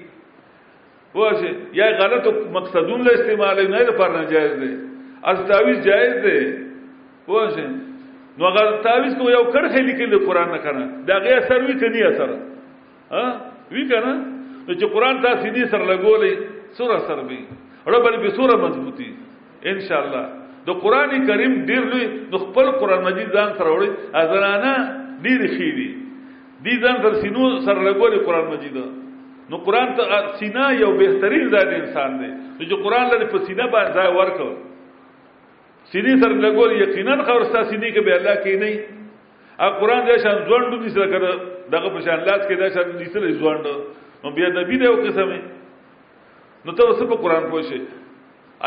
واسه 1.14 1.48
یا 1.78 1.86
غلط 2.02 2.24
مقصدون 2.56 3.00
له 3.06 3.12
استعمال 3.18 3.58
نه 3.74 3.80
لپاره 3.88 4.12
ناجایز 4.18 4.52
دی 4.64 4.70
از 5.30 5.38
تعویذ 5.52 5.78
جایز 5.88 6.14
دی 6.26 6.36
واسه 7.32 7.66
نو 8.38 8.44
هغه 8.48 8.62
تعویذ 8.86 9.14
کو 9.18 9.30
یو 9.30 9.44
کړه 9.52 9.74
لیکل 9.88 10.12
قرآن 10.26 10.48
نه 10.54 10.58
کنه 10.66 10.84
دا 11.08 11.16
غي 11.24 11.32
اثر 11.40 11.60
وی 11.68 11.74
کني 11.82 12.02
اثر 12.10 12.30
ها 13.14 13.24
وی 13.74 13.82
کنه 13.88 14.12
نو 14.68 14.72
چې 14.78 14.84
قرآن 14.94 15.16
تاسو 15.26 15.46
دې 15.56 15.64
سره 15.72 15.84
لګولې 15.90 16.32
سور 16.78 16.90
اثر 16.90 17.18
به 17.28 17.40
رب 17.94 18.04
دې 18.22 18.30
سور 18.36 18.50
مضبوطی 18.66 19.08
ان 19.66 19.80
شاء 19.88 20.00
الله 20.04 20.41
د 20.66 20.70
قران 20.82 21.12
کریم 21.26 21.52
ډیر 21.70 21.82
لوی 21.92 22.06
د 22.32 22.34
خپل 22.44 22.66
قران 22.80 23.00
مجید 23.04 23.28
ځان 23.36 23.48
سره 23.58 23.68
وړي 23.76 23.90
ازرانه 24.22 24.72
ډیر 25.24 25.40
خېری 25.56 25.88
دي 26.64 26.74
ځان 26.82 26.96
سره 27.02 27.14
سينو 27.22 27.44
سره 27.66 27.80
لګولې 27.88 28.18
قران 28.26 28.44
مجید 28.54 28.76
نو 29.50 29.56
قران 29.66 29.88
ته 29.96 30.04
سینا 30.40 30.64
یو 30.82 30.90
بهترین 31.02 31.44
ځای 31.54 31.66
انسان 31.80 32.10
دی 32.20 32.30
نو 32.58 32.64
چې 32.70 32.74
قران 32.84 33.06
لري 33.12 33.26
په 33.34 33.38
سینا 33.46 33.66
باندې 33.74 33.90
ځای 33.96 34.08
ورکو 34.18 34.50
سینې 35.92 36.14
سره 36.22 36.34
لګول 36.46 36.70
یقینا 36.84 37.14
خورستا 37.26 37.60
سینې 37.70 37.88
کې 37.94 38.00
به 38.06 38.12
الله 38.18 38.34
کې 38.44 38.54
نه 38.62 38.70
ا 39.66 39.66
قران 39.80 40.02
دې 40.06 40.16
شان 40.24 40.36
ځوند 40.48 40.70
دې 40.82 40.90
سره 40.96 41.06
کړه 41.14 41.30
دغه 41.74 41.88
په 41.94 42.00
شان 42.06 42.18
لاس 42.26 42.42
کې 42.48 42.54
دې 42.62 42.68
شان 42.74 42.86
دې 43.00 43.08
سره 43.12 43.28
ځوند 43.42 43.64
نو 44.22 44.30
بیا 44.36 44.46
د 44.54 44.58
بیا 44.70 44.84
یو 44.90 44.96
قسمه 45.06 45.38
نو 46.64 46.70
ته 46.78 46.82
وسه 46.88 47.06
په 47.10 47.14
قران 47.24 47.50
پوه 47.50 47.62
شي 47.68 47.78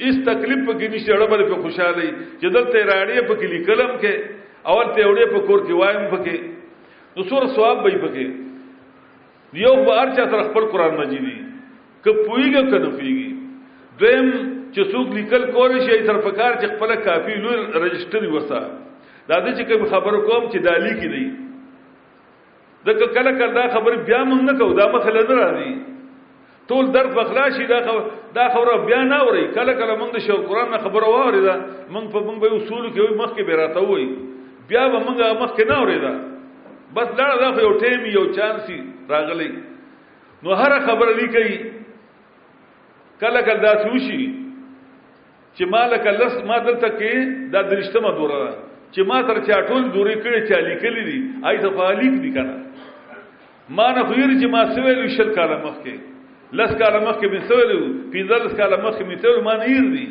اس 0.08 0.16
تکلیف 0.30 0.60
په 0.66 0.74
کې 0.80 0.88
نشي 0.94 1.12
اړه 1.16 1.28
بل 1.34 1.44
په 1.52 1.58
خوشاله 1.62 2.08
چې 2.42 2.48
دلته 2.56 2.78
راړې 2.90 3.22
په 3.30 3.36
کې 3.40 3.48
لیکلم 3.56 3.92
کې 4.02 4.14
اول 4.72 4.88
ته 4.98 5.08
وړې 5.10 5.28
په 5.36 5.40
کور 5.48 5.60
کې 5.68 5.74
وایم 5.82 6.10
پکې 6.14 6.36
نو 7.16 7.22
سور 7.32 7.48
ثواب 7.56 7.78
به 7.84 8.00
پکې 8.04 8.26
یو 9.66 9.76
به 9.88 9.94
هر 10.02 10.10
چا 10.18 10.26
تر 10.34 10.42
خپل 10.52 10.64
قران 10.76 10.94
مجیدي 11.02 11.38
ک 12.04 12.18
پویګه 12.24 12.62
ک 12.70 12.72
نه 12.86 12.90
پویګي 12.98 13.30
دیم 14.04 14.28
چې 14.74 14.92
څوک 14.92 15.08
لیکل 15.18 15.52
کول 15.56 15.80
شي 15.88 16.00
تر 16.10 16.18
پکار 16.28 16.60
چې 16.62 16.76
خپل 16.76 16.96
کافي 17.08 17.36
لوی 17.44 17.58
رجسٹری 17.86 18.30
وسه 18.36 18.60
دا 19.32 19.38
دې 19.46 19.52
چې 19.58 19.64
کوم 19.72 19.90
خبر 19.94 20.14
کوم 20.28 20.44
چې 20.52 20.58
دالی 20.68 20.94
کې 21.00 21.08
دی 21.16 21.26
دغه 22.86 23.06
کله 23.16 23.32
کله 23.40 23.52
دا 23.58 23.64
خبر 23.76 23.92
بیا 24.08 24.20
مونږ 24.24 24.42
نه 24.50 24.54
کو 24.60 24.66
دا 24.80 24.86
مخله 24.96 25.22
نه 25.30 25.36
راځي 25.44 25.72
ټول 26.72 26.86
در 26.96 27.08
بخلاشي 27.18 27.66
دا 27.68 27.80
خبر 27.86 28.02
دا 28.36 28.44
خبره 28.56 28.74
بیا 28.88 29.00
نه 29.12 29.18
اوري 29.24 29.46
کله 29.56 29.74
کله 29.80 29.94
مونږ 30.00 30.12
د 30.16 30.18
شو 30.28 30.36
قران 30.50 30.68
نه 30.74 30.78
خبره 30.86 31.08
واوري 31.16 31.42
دا 31.48 31.56
مونږ 31.94 32.06
په 32.14 32.20
مونږ 32.28 32.38
به 32.42 32.48
اصول 32.56 32.84
کې 32.94 33.02
وي 33.02 33.16
مخ 33.22 33.30
کې 33.36 33.44
به 33.48 33.54
راته 33.62 33.82
وي 33.90 34.08
بیا 34.70 34.84
به 34.96 35.00
مونږ 35.08 35.18
مخ 35.42 35.52
کې 35.58 35.66
نه 35.72 35.76
اوري 35.82 36.00
دا 36.06 36.14
بس 36.96 37.08
دا 37.20 37.28
دا 37.42 37.48
یو 37.64 37.72
ټیم 37.84 38.00
یو 38.18 38.24
چانسي 38.40 38.78
راغلی 39.12 39.52
نو 40.44 40.50
هر 40.62 40.80
خبره 40.88 41.12
لیکي 41.14 41.48
کله 43.22 43.40
کله 43.48 43.60
دا 43.68 43.74
سوشي 43.84 44.22
چې 45.56 45.64
مالک 45.76 46.06
لس 46.22 46.34
ما 46.48 46.58
دلته 46.60 46.88
کې 46.96 47.14
دا 47.54 47.60
درشته 47.74 48.00
ما 48.08 48.12
دوره 48.12 48.56
چې 48.94 49.02
ما 49.10 49.22
تر 49.28 49.38
چاټول 49.48 49.84
دوری 49.96 50.16
کړي 50.24 50.40
چالي 50.50 50.76
کړي 50.84 51.04
دي 51.10 51.20
آی 51.48 51.56
ته 51.64 51.70
فعالیت 51.78 52.16
دي 52.24 52.32
کنه 52.36 52.69
ما 53.70 53.88
نه 53.92 54.04
خویر 54.04 54.32
چې 54.42 54.46
ما 54.54 54.62
سویلو 54.76 55.08
شل 55.18 55.34
کاله 55.38 55.56
مخکې 55.64 55.96
لس 56.62 56.72
کاله 56.82 57.00
مخکې 57.06 57.28
مې 57.32 57.42
سویلو 57.50 57.80
پنځلس 58.14 58.54
کاله 58.58 58.78
مخکې 58.86 59.04
مې 59.04 59.18
سویلو 59.22 59.42
ما 59.48 59.54
نه 59.58 59.64
هیر 59.64 59.90
دي 59.92 60.06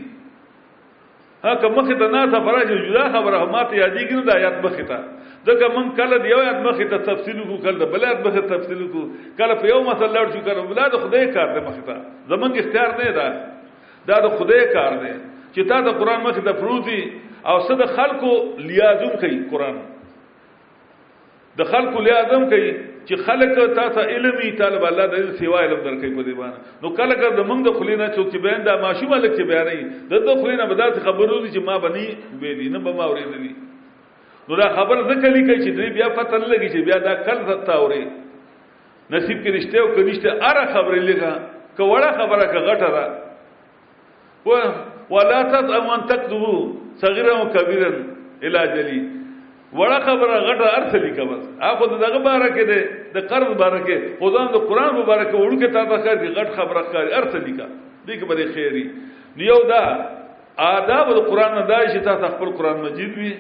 ها 1.47 1.55
که 1.55 1.67
مخې 1.67 1.95
ته 1.99 2.09
نه 2.15 2.21
تا 2.35 2.41
فراجه 2.49 2.77
جدا 2.87 3.05
خبره 3.17 3.41
ما 3.57 3.63
ته 3.63 3.77
یادېږي 3.77 4.13
نو 4.19 4.23
د 4.31 4.31
آیات 4.39 4.59
مخې 4.65 4.87
ته 4.91 4.99
ځکه 5.47 5.67
مونږ 5.75 5.97
کله 5.97 6.19
د 6.23 6.33
یو 6.33 6.39
آیات 6.45 6.61
مخې 6.67 6.85
ته 6.91 6.97
تفصیل 7.11 7.37
وکړو 7.39 7.63
کله 7.63 7.87
بل 7.97 8.05
آیات 8.09 8.21
مخې 8.27 8.41
ته 8.41 8.57
تفصیل 8.57 8.81
وکړو 8.85 9.35
کله 9.43 9.55
په 9.63 9.67
یو 9.73 9.83
مسله 9.83 10.21
ورچو 10.23 10.41
کړو 10.47 10.71
بل 10.73 10.81
د 10.95 11.03
خدای 11.05 11.27
کار 11.37 11.49
دی 11.55 11.67
مخې 11.69 11.83
ته 11.91 11.95
زمونږ 12.29 12.59
اختیار 12.59 12.91
نه 13.03 13.11
ده 13.21 14.09
دا 14.09 14.21
د 14.27 14.39
خدای 14.41 14.65
کار 14.79 14.99
دی 15.05 15.13
چې 15.55 15.69
تا 15.71 15.81
د 15.91 15.99
قران 16.01 16.21
مخې 16.27 16.41
ته 16.45 16.53
پروتي 16.61 17.01
او 17.49 17.55
صد 17.61 17.85
خلکو 17.99 18.31
لیازم 18.69 19.13
کوي 19.21 19.39
قران 19.51 19.77
د 21.59 21.67
خلکو 21.73 21.99
له 22.07 22.13
اعظم 22.21 22.43
کوي 22.53 22.69
چې 23.09 23.15
خلک 23.29 23.51
تا 23.77 23.85
ته 23.97 24.01
علمي 24.17 24.51
طالب 24.61 24.85
الله 24.91 25.07
د 25.15 25.31
سیوا 25.39 25.61
علم 25.69 25.81
درکې 25.87 26.11
په 26.19 26.23
دی 26.27 26.33
باندې 26.41 26.85
نو 26.85 26.89
کله 27.01 27.15
کله 27.21 27.31
د 27.39 27.49
موږ 27.49 27.61
د 27.67 27.69
خلینا 27.79 28.07
څوک 28.17 28.29
چې 28.33 28.39
بیان 28.47 28.63
دا 28.69 28.75
ماشوم 28.85 29.15
لک 29.15 29.33
چې 29.37 29.43
بیانې 29.49 29.81
د 30.11 30.15
د 30.29 30.43
خلینا 30.43 30.67
به 30.67 30.75
داسې 30.75 31.01
خبرو 31.07 31.39
دي 31.45 31.51
چې 31.55 31.61
ما 31.69 31.79
بني 31.87 32.05
وې 32.41 32.53
دي 32.59 32.69
نه 32.69 32.79
به 32.79 32.93
ما 32.99 33.05
اورېدلې 33.09 33.55
نو 34.49 34.57
دا 34.63 34.69
خبر 34.79 34.97
ځکه 35.11 35.29
لیکي 35.37 35.57
چې 35.65 35.71
دوی 35.79 35.89
بیا 35.99 36.09
پته 36.19 36.39
لګي 36.39 36.69
چې 36.73 36.81
بیا 36.89 36.99
دا 37.07 37.15
کله 37.27 37.65
تا 37.67 37.75
اورې 37.83 38.05
نصیب 39.11 39.39
کې 39.43 39.51
رښتیا 39.57 39.81
او 39.85 39.89
کنيشته 39.97 40.31
اره 40.51 40.65
خبرې 40.75 41.03
لګه 41.09 41.33
کوړه 41.77 42.11
خبره 42.19 42.47
کا 42.53 42.61
غټه 42.67 42.89
را 42.97 43.07
و 44.49 45.15
ولا 45.15 45.39
تطمن 45.53 46.03
تكذبوا 46.07 46.73
صغيرا 47.05 47.33
وكبيرا 47.41 47.93
الى 48.43 48.63
جليل 48.77 49.07
وړه 49.77 49.99
خبره 50.09 50.35
غټه 50.49 50.67
ارث 50.79 50.93
لیکم 51.05 51.29
اخو 51.71 51.87
دغه 51.87 52.19
بارکه 52.29 52.65
ده 52.71 52.79
د 53.17 53.19
قرض 53.31 53.51
بارکه 53.63 53.97
خدان 54.21 54.47
د 54.55 54.57
قران 54.69 54.91
مبارکه 55.01 55.35
وړو 55.37 55.57
ته 55.61 55.69
تا 55.73 55.99
خیر 56.05 56.17
غټ 56.39 56.49
خبره 56.59 56.83
کاری 56.93 57.13
ارث 57.21 57.35
لیکا 57.47 57.67
دغه 58.09 58.25
بده 58.31 58.45
خیری 58.57 58.85
نیو 59.37 59.61
دا 59.73 59.83
آداب 60.77 61.07
د 61.17 61.21
قران 61.31 61.53
نه 61.61 61.65
دای 61.73 61.85
چې 61.93 61.99
تا 62.09 62.29
خپل 62.37 62.51
قران 62.59 62.77
مجید 62.87 63.13
وی 63.19 63.33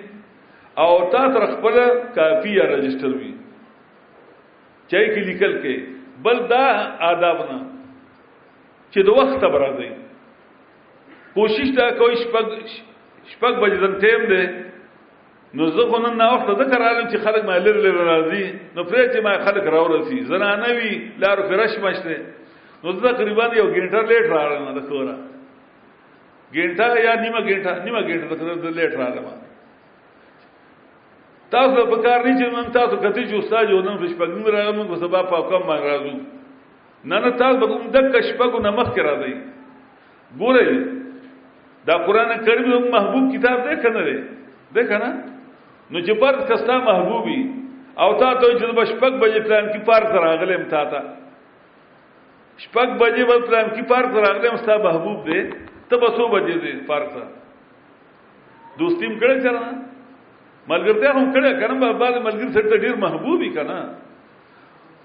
او 0.83 1.11
تا 1.13 1.23
تر 1.35 1.45
خپل 1.55 1.75
کاپی 2.17 2.51
یا 2.59 2.65
رجستر 2.77 3.11
وی 3.19 3.33
چای 4.93 5.07
کې 5.15 5.21
لیکل 5.33 5.53
کې 5.65 5.75
بل 6.25 6.37
دا 6.53 6.67
آداب 7.13 7.39
نه 7.51 7.59
چې 8.93 9.01
د 9.09 9.09
وخت 9.17 9.41
برابر 9.41 9.73
دی 9.81 9.89
کوشش 11.35 11.69
دا 11.77 11.89
کوي 11.99 12.15
شپږ 12.25 12.49
شپږ 13.33 13.53
بجې 13.63 13.79
دن 13.85 13.93
ټیم 14.05 14.23
ده 14.33 14.43
نو 15.57 15.67
زه 15.77 15.83
خو 15.91 15.99
نن 15.99 16.21
اوخته 16.21 16.53
ذکر 16.63 16.81
عالم 16.87 17.07
چې 17.09 17.17
خلک 17.25 17.45
ما 17.45 17.57
لر 17.59 17.77
لر 17.85 17.97
راځي 17.97 18.53
نو 18.75 18.85
پرې 18.85 19.13
چې 19.13 19.21
ما 19.27 19.37
خلک 19.45 19.63
راورسي 19.75 20.21
زنانه 20.33 20.69
وی 20.81 20.91
لارو 21.25 21.43
فرش 21.53 21.79
مشته 21.85 22.17
نو 22.85 22.93
زه 22.93 23.13
تقریبا 23.21 23.45
یو 23.59 23.65
ګنټه 23.67 24.03
لیټ 24.11 24.29
راغلم 24.33 24.67
د 24.79 24.85
کوره 24.89 25.15
ګنټه 26.53 27.05
یا 27.07 27.15
نیمه 27.21 27.41
ګنټه 27.41 27.85
نیمه 27.87 28.01
ګنټه 28.09 28.59
د 28.65 28.77
لیټ 28.77 28.95
راغلم 29.05 29.47
تاسو 31.57 31.87
په 31.93 32.03
کار 32.03 32.27
نه 32.27 32.39
چې 32.39 32.57
من 32.59 32.69
تاسو 32.77 32.97
کته 33.01 33.25
چې 33.25 33.35
استاد 33.41 33.71
یو 33.77 33.81
نن 33.89 33.99
شپږم 34.07 34.49
راغلم 34.57 34.87
کو 34.93 34.97
سبا 35.07 35.23
په 35.33 35.49
کوم 35.55 35.67
باندې 35.71 35.89
راځو 35.93 37.09
نه 37.15 37.19
نه 37.25 37.31
تاسو 37.47 37.59
به 37.65 37.71
کوم 37.73 37.89
د 37.97 38.11
کشپګو 38.15 38.63
نمخ 38.67 38.93
کرا 39.01 39.15
دی 39.25 39.33
ګورئ 40.37 40.79
دا 41.87 41.97
قران 42.07 42.39
کریم 42.45 42.87
محبوب 42.99 43.33
کتاب 43.37 43.67
دی 43.71 43.77
کنه 43.89 44.05
دی 44.13 44.17
ده 44.77 44.85
کنه 44.95 45.13
نو 45.91 46.01
چې 46.01 46.13
برد 46.21 46.49
کستا 46.49 46.79
محبوبي 46.91 47.39
او 48.03 48.13
تا 48.19 48.33
ته 48.35 48.59
چې 48.59 48.73
بشپک 48.79 49.13
بجې 49.23 49.41
پلان 49.47 49.69
کې 49.73 49.79
پار 49.87 50.03
راغلم 50.27 50.65
تا 50.73 50.83
ته 50.85 51.03
شپک 52.63 52.95
بجې 53.01 53.25
بل 53.31 53.41
پلان 53.49 53.69
کې 53.71 53.83
پار 53.89 54.05
راغلم 54.27 54.57
ستا 54.63 54.77
محبوب 54.89 55.19
دې 55.29 55.55
ته 55.91 55.97
بسو 56.05 56.29
بجې 56.35 56.61
دې 56.63 56.87
پار 56.87 57.03
ته 57.15 57.23
دوستیم 58.83 59.17
کړه 59.19 59.43
چر 59.43 59.53
نه 59.53 59.69
ملګرتیا 60.69 61.11
هم 61.11 61.33
کړه 61.33 61.53
کنه 61.61 61.81
په 61.81 61.99
بعد 61.99 62.17
ملګر 62.25 62.53
سره 62.57 62.79
ډیر 62.87 62.97
محبوبي 63.05 63.51
کنه 63.51 63.95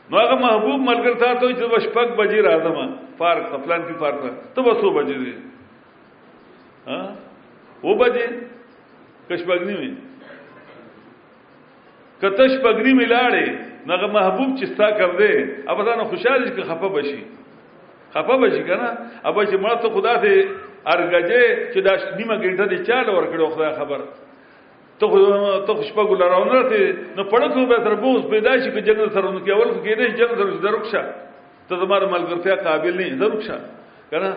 نو 0.09 0.19
هغه 0.21 0.35
محبوب 0.45 0.81
ملګر 0.89 1.15
تا 1.25 1.33
ته 1.35 1.51
چې 1.57 1.75
بشپک 1.75 2.15
بجې 2.17 2.39
راځم 2.41 2.95
پار 3.21 3.41
ته 3.51 3.57
پلان 3.67 3.81
کې 3.81 3.93
پار 3.99 4.13
ته 4.55 4.61
بسو 4.71 4.89
بجې 5.01 5.27
دې 5.27 6.87
ها 6.87 7.15
و 7.83 7.95
بجې 7.95 8.27
کښ 9.29 9.41
بګنی 9.51 9.75
وي 9.83 9.91
کتش 12.23 12.53
پګری 12.65 12.93
ملاړې 12.97 13.47
نغه 13.91 14.07
محبوب 14.15 14.51
چې 14.59 14.65
ستا 14.73 14.87
کړ 14.97 15.07
دې 15.21 15.33
اوبه 15.71 15.83
دا 15.87 15.93
نو 16.01 16.03
خوشاله 16.11 16.51
کې 16.55 16.67
خفه 16.69 16.89
بشي 16.95 17.19
خفه 18.13 18.35
بشي 18.43 18.61
کنه 18.69 18.89
اوبه 19.27 19.43
چې 19.49 19.55
مړ 19.63 19.73
ته 19.83 19.87
خدا 19.95 20.13
ته 20.25 20.31
ارګجه 20.93 21.41
چې 21.73 21.79
دا 21.87 21.93
نیمه 22.17 22.35
ګنټه 22.43 22.65
دې 22.71 22.79
چاله 22.87 23.11
ورکړو 23.17 23.49
خدای 23.55 23.71
خبر 23.79 24.05
ته 24.99 25.21
ته 25.67 25.73
خوشپګو 25.79 26.15
لراونه 26.21 26.61
ته 26.71 26.81
نو 27.19 27.21
پړکو 27.33 27.65
به 27.71 27.77
تر 27.89 27.95
بوز 28.05 28.23
پیدا 28.33 28.53
شي 28.63 28.69
چې 28.71 28.81
جنت 28.87 29.13
سره 29.19 29.27
نو 29.35 29.39
کې 29.45 29.51
اول 29.55 29.69
کې 29.83 29.93
دې 29.99 30.07
جنت 30.17 30.37
سره 30.39 30.53
درکشه 30.65 31.03
ته 31.69 31.73
زماره 31.83 32.07
ملګرتیا 32.13 32.55
قابل 32.63 32.97
نه 32.99 33.15
درکشه 33.15 33.55
کنه 34.15 34.31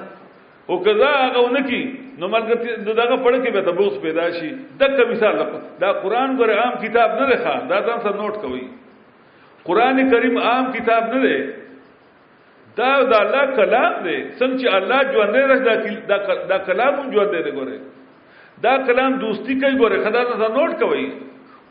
او 0.69 0.75
کزا 0.85 1.09
هغه 1.15 1.41
ونکی 1.47 1.81
نو 2.21 2.29
ملګرتي 2.35 2.77
دغه 3.01 3.17
پړ 3.27 3.35
کې 3.43 3.51
به 3.57 3.61
تبوس 3.69 3.99
پیدا 4.07 4.23
شي 4.39 4.49
دغه 4.81 5.05
مثال 5.11 5.39
دا 5.83 5.91
قران 6.07 6.35
غره 6.41 6.57
عام 6.63 6.73
کتاب 6.85 7.13
نه 7.21 7.27
لخوا 7.33 7.55
دا 7.73 7.79
ځان 7.87 7.99
سره 8.07 8.15
نوٹ 8.23 8.41
کوي 8.47 8.63
قران 9.69 10.03
کریم 10.11 10.39
عام 10.47 10.73
کتاب 10.79 11.15
نه 11.15 11.21
دی 11.27 11.37
دا 12.83 12.91
د 13.15 13.17
الله 13.21 13.57
کلام 13.61 13.93
دی 14.07 14.17
څنګه 14.39 14.75
الله 14.79 15.01
ژوند 15.15 15.65
دی 15.87 15.97
دا 16.13 16.17
دا 16.53 16.59
کلام 16.73 16.95
ژوند 17.17 17.35
دی 17.45 17.51
ګوره 17.51 17.79
دا 18.69 18.77
کلام 18.93 19.19
دوستی 19.25 19.61
کوي 19.63 19.75
ګوره 19.79 19.99
خدای 20.05 20.25
ته 20.33 20.49
نوٹ 20.61 20.79
کوي 20.85 21.11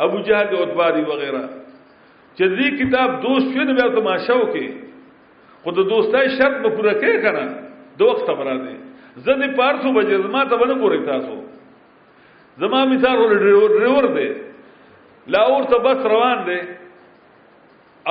ابو 0.06 0.20
جهل 0.28 0.54
او 0.54 0.62
اتباری 0.62 1.02
وغیرہ 1.10 1.42
چې 2.36 2.44
دې 2.58 2.68
کتاب 2.82 3.18
دوست 3.26 3.50
شنه 3.54 3.72
بیا 3.80 3.88
تماشا 3.98 4.34
وکي 4.42 4.66
خو 5.66 5.70
د 5.78 5.88
دوستای 5.94 6.28
شرط 6.38 6.62
به 6.66 6.70
پوره 6.76 6.92
کړي 7.02 7.16
کنه 7.24 7.58
دوه 7.98 8.10
وخت 8.14 8.30
برا 8.30 8.56
دي 8.62 8.76
زه 9.16 9.32
دې 9.32 9.58
پارسو 9.58 9.94
بجې 9.98 10.16
زما 10.28 10.44
ته 10.44 10.56
ونه 10.56 10.74
ګورې 10.74 11.06
تاسو 11.10 11.42
زما 12.62 12.84
مثال 12.94 13.18
ور 13.18 13.36
ډریور 13.42 14.06
دی 14.18 14.30
لاور 15.34 15.64
ته 15.70 15.78
بس 15.86 16.06
روان 16.14 16.42
دی 16.48 16.60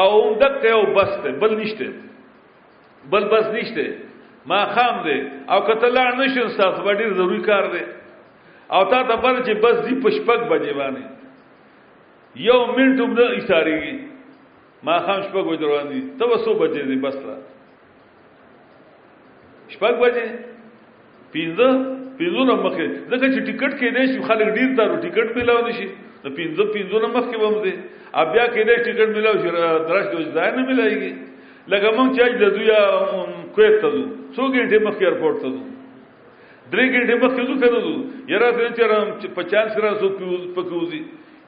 او 0.01 0.33
دک 0.41 0.63
یو 0.65 0.81
بس 0.95 1.11
ته 1.23 1.31
بل 1.41 1.51
نشته 1.57 1.87
بل 3.11 3.25
بس 3.31 3.45
نشته 3.53 3.85
ما 4.45 4.59
خام 4.75 4.95
دی 5.03 5.17
او 5.51 5.59
کتلا 5.67 6.03
نشن 6.19 6.47
ساس 6.57 6.79
وړي 6.85 7.13
ضروری 7.17 7.41
کار 7.49 7.65
دی 7.73 7.81
او 8.73 8.83
تا 8.89 9.03
ته 9.09 9.15
بل 9.23 9.35
چې 9.43 9.53
بس 9.63 9.77
دی 9.87 9.93
پشپک 10.03 10.39
بجې 10.51 10.73
باندې 10.79 11.03
یو 12.35 12.59
منټ 12.75 12.97
هم 13.01 13.11
نه 13.17 13.25
اشارېږي 13.37 13.95
ما 14.83 14.95
خام 15.05 15.19
شپږ 15.27 15.43
وځ 15.49 15.61
روان 15.67 15.87
دي 15.89 16.01
ته 16.19 16.25
وسو 16.29 16.53
بجې 16.53 16.81
دی 16.89 16.95
بس 17.05 17.15
را 17.25 17.35
شپږ 19.73 19.93
بجې 20.03 20.25
پینځه 21.33 21.69
پینځه 22.17 22.55
مخه 22.65 22.87
ځکه 23.11 23.27
چې 23.33 23.39
ټیکټ 23.47 23.71
کې 23.79 23.89
دی 23.95 24.13
شي 24.13 24.23
خلک 24.29 24.47
ډیر 24.57 24.75
تارو 24.77 25.01
ټیکټ 25.05 25.27
پیلاو 25.33 25.67
نشي 25.67 25.87
نو 26.23 26.29
پینځه 26.35 26.65
پینځه 26.73 26.97
نه 27.05 27.09
مخکې 27.13 27.37
وم 27.43 27.61
دي 27.65 27.73
ا 28.21 28.23
بیا 28.33 28.45
کې 28.47 28.63
نه 28.67 28.83
ټیکټ 28.83 29.09
ملاو 29.15 29.35
شي 29.41 29.49
درش 29.89 30.05
دوی 30.11 30.25
ځای 30.33 30.51
نه 30.55 30.61
ملایږي 30.69 31.11
لکه 31.71 31.87
مونږ 31.97 32.09
چې 32.17 32.39
د 32.41 32.45
دوی 32.57 33.49
کویت 33.55 33.75
ته 33.85 33.89
ځو 33.95 34.03
څو 34.35 34.43
غنټه 34.55 34.79
مخکې 34.87 35.03
ایرپورټ 35.05 35.39
ته 35.41 35.49
ځو 35.55 35.63
درې 36.71 36.85
غنټه 36.95 37.15
مخکې 37.23 37.43
ځو 37.47 37.55
کنه 37.61 37.79
ځو 37.85 37.95
یاره 38.35 38.49
ته 38.55 38.71
چې 38.77 38.83
رم 38.91 39.35
50 39.41 39.75
سره 39.75 39.91
سو 39.99 40.37
پکوزي 40.55 41.01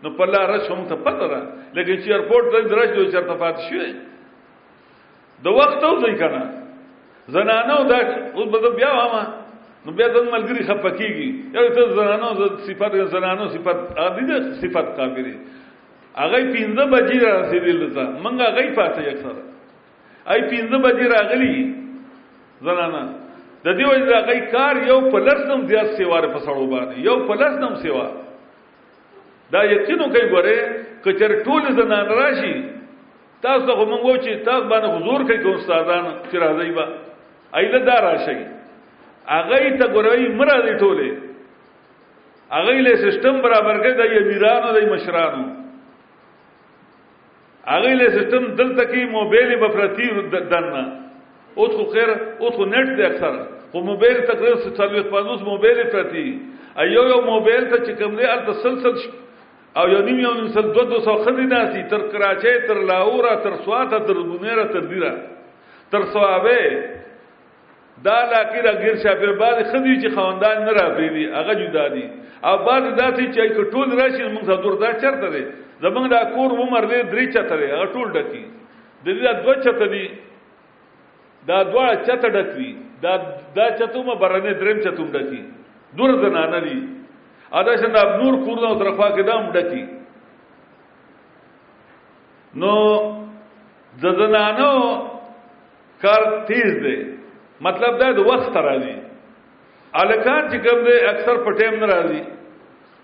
نو 0.04 0.10
په 0.16 0.24
لار 0.32 0.48
رش 0.54 0.66
هم 0.70 0.82
ته 0.88 0.94
پته 1.06 1.26
را 1.34 1.40
لکه 1.74 1.96
چې 2.02 2.12
ایرپورټ 2.12 2.44
ته 2.52 2.68
درش 2.74 2.94
دوی 2.98 3.10
چرته 3.12 3.34
پات 3.44 3.62
شي 3.70 5.42
د 5.46 5.56
وخت 5.56 5.84
او 5.86 5.96
ځای 6.02 6.14
کنه 6.20 6.46
زنانو 7.34 7.76
دا 7.90 7.98
اوس 8.36 8.46
بده 8.54 8.68
بیا 8.78 8.90
وامه 8.98 9.22
نو 9.86 9.90
بیا 9.98 10.06
د 10.14 10.16
ملګری 10.34 10.62
خپکیږي 10.68 11.28
یو 11.54 11.66
ته 11.74 11.88
زنانو 11.98 12.28
ز 12.40 12.42
صفات 12.68 12.92
زنانو 13.14 13.44
صفات 13.54 13.78
عادي 14.02 14.24
ده 14.28 14.36
صفات 14.62 14.86
کافری 14.98 15.34
هغه 16.22 16.38
15 16.58 16.92
بجې 16.94 17.18
را 17.24 17.30
رسیدل 17.40 17.82
ته 17.96 18.04
منګه 18.24 18.46
غي 18.56 18.68
پاتې 18.78 19.06
اکثر 19.12 19.34
ای 20.32 20.40
15 20.50 20.84
بجې 20.86 21.06
راغلی 21.14 21.54
زنانا 22.66 23.02
د 23.64 23.68
دې 23.78 23.84
وجه 23.90 24.06
راغی 24.14 24.40
کار 24.54 24.74
یو 24.90 24.98
پلسنم 25.12 25.60
زیات 25.70 25.88
سیوار 25.96 26.26
په 26.34 26.38
سړو 26.46 26.70
باندې 26.74 26.96
یو 27.08 27.16
پلسنم 27.28 27.74
سیوا 27.82 28.06
دا 29.52 29.60
یقینو 29.74 30.06
کوي 30.14 30.24
ګوره 30.34 30.56
کچر 31.04 31.34
ټول 31.46 31.62
زنان 31.80 32.06
راشي 32.20 32.54
تاسو 33.42 33.76
خو 33.76 33.84
مونږ 33.90 34.04
و 34.06 34.16
چې 34.16 34.44
تاسو 34.48 34.64
باندې 34.72 34.94
حضور 34.96 35.20
کوي 35.28 35.54
استادان 35.54 36.04
چې 36.30 36.36
راځي 36.44 36.70
به 36.78 36.86
اېدا 37.60 37.78
دا 37.88 37.96
راشي 38.06 38.36
هغه 39.34 39.76
ته 39.80 39.86
ګوروي 39.94 40.28
مړه 40.38 40.58
دي 40.66 40.74
ټوله 40.80 41.10
هغه 42.56 42.74
له 42.86 42.92
سیستم 43.04 43.34
برابر 43.44 43.76
کې 43.84 43.92
د 44.00 44.02
امیرانو 44.22 44.70
د 44.76 44.78
مشرانو 44.94 45.44
هغه 47.74 47.92
له 48.00 48.06
سیستم 48.16 48.42
دلته 48.60 48.82
کې 48.92 49.02
موبایل 49.18 49.50
په 49.62 49.68
پرتی 49.76 50.06
دنه 50.52 50.84
او 51.58 51.68
خو 51.76 51.84
خیر 51.92 52.10
او 52.42 52.46
خو 52.56 52.62
نت 52.72 52.90
دی 52.98 53.04
اکثر 53.10 53.32
خو 53.70 53.78
موبایل 53.90 54.16
تقریبا 54.32 54.56
45 54.80 55.50
موبایل 55.52 55.78
پرتی 55.94 56.24
ایو 56.82 57.02
یو 57.12 57.20
موبایل 57.32 57.62
ته 57.70 57.76
چې 57.86 57.92
کوم 57.98 58.12
دی 58.18 58.24
ال 58.34 58.40
تسلسل 58.46 59.10
او 59.78 59.84
یو 59.94 60.02
نیم 60.08 60.18
یو 60.24 60.32
نیم 60.36 60.46
سل 60.56 60.66
دو 60.76 60.82
دو 60.90 60.98
سو 61.06 61.14
خزی 61.24 61.46
ناسی 61.52 61.82
تر 61.92 62.02
کراچه 62.12 62.52
تر 62.68 62.78
لاورا 62.90 63.34
تر 63.44 63.54
سواتا 63.64 63.98
تر 64.06 64.16
بنیرا 64.30 64.64
تر 64.72 64.80
دیرا 64.92 65.12
تر 65.90 66.02
سوابه 66.12 66.60
دا 68.04 68.18
لاکی 68.32 68.60
را 68.66 68.72
غیر 68.80 68.96
شاپیر 69.02 69.32
بعد 69.40 69.58
خدي 69.72 69.94
چې 70.02 70.08
خواندان 70.14 70.64
نه 70.64 70.70
راپری 70.72 71.08
دي 71.08 71.24
هغه 71.38 71.52
جدا 71.62 71.88
دي 71.88 72.04
او 72.44 72.56
بعد 72.66 72.82
دا 72.98 73.06
چې 73.16 73.48
کټول 73.56 73.88
راشي 74.00 74.24
موږ 74.34 74.44
ته 74.46 74.56
دور 74.64 74.74
دا 74.84 74.90
چرته 75.02 75.28
دي 75.34 75.44
زمنګ 75.84 76.06
دا 76.14 76.20
کور 76.34 76.50
عمر 76.60 76.82
دې 76.92 77.00
درې 77.12 77.26
چته 77.34 77.56
دي 77.60 77.64
هغه 77.74 77.86
ټول 77.94 78.06
ډکی 78.16 78.44
د 79.04 79.06
دې 79.16 79.22
دا 79.24 79.32
دوه 79.32 79.54
چته 79.64 79.86
دي 79.92 80.06
دا 81.48 81.56
دوه 81.62 81.94
چته 82.06 82.28
ډکوي 82.36 82.70
دا 83.02 83.12
دا 83.56 83.66
چته 83.78 84.02
مو 84.02 84.14
برنه 84.20 84.52
دریم 84.60 84.78
چته 84.84 85.04
ډکی 85.16 85.42
دور 85.96 86.10
زنانه 86.24 86.60
دي 86.68 86.78
ادا 87.52 87.72
شند 87.80 87.96
نور 88.20 88.32
کور 88.44 88.56
نو 88.62 88.74
طرفا 88.84 89.10
کې 89.16 89.22
دام 89.22 89.52
ډکی 89.56 89.84
نو 92.60 92.72
د 94.00 94.04
زنانو 94.20 94.72
کار 96.02 96.22
تیز 96.48 96.72
دی 96.84 97.15
مطلب 97.64 97.98
دا 98.00 98.08
د 98.18 98.26
وخت 98.30 98.54
راځي 98.56 98.94
الکان 100.02 100.42
چې 100.50 100.56
کوم 100.64 100.80
دی 100.86 100.96
اکثر 101.12 101.36
په 101.44 101.50
ټیم 101.58 101.74
نه 101.82 101.86
راځي 101.86 102.22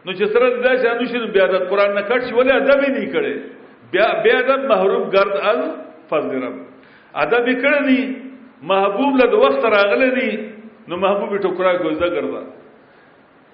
نو 0.04 0.12
چې 0.12 0.24
سره 0.32 0.46
دا 0.66 0.72
شانو 0.82 1.04
شنو 1.12 1.26
بیا 1.36 1.46
د 1.52 1.64
قران 1.70 1.94
نه 1.98 2.02
کټ 2.10 2.20
شي 2.28 2.34
ولې 2.34 2.52
ادب 2.60 2.80
نه 2.80 3.04
کړي 3.14 3.34
بیا 3.94 4.08
بیا 4.26 4.38
د 4.48 4.66
محروم 4.72 5.04
ګرد 5.10 5.34
ال 5.52 5.58
فضل 6.10 6.42
رب 6.44 6.56
ادب 7.26 7.44
کړي 7.62 7.80
نه 7.84 8.18
محبوب 8.72 9.16
له 9.22 9.36
وخت 9.44 9.64
راغله 9.76 10.08
دي 10.20 10.30
نو 10.88 10.96
محبوب 11.04 11.32
ټکرا 11.40 11.72
ګوزا 11.76 12.08
ګرځا 12.08 12.42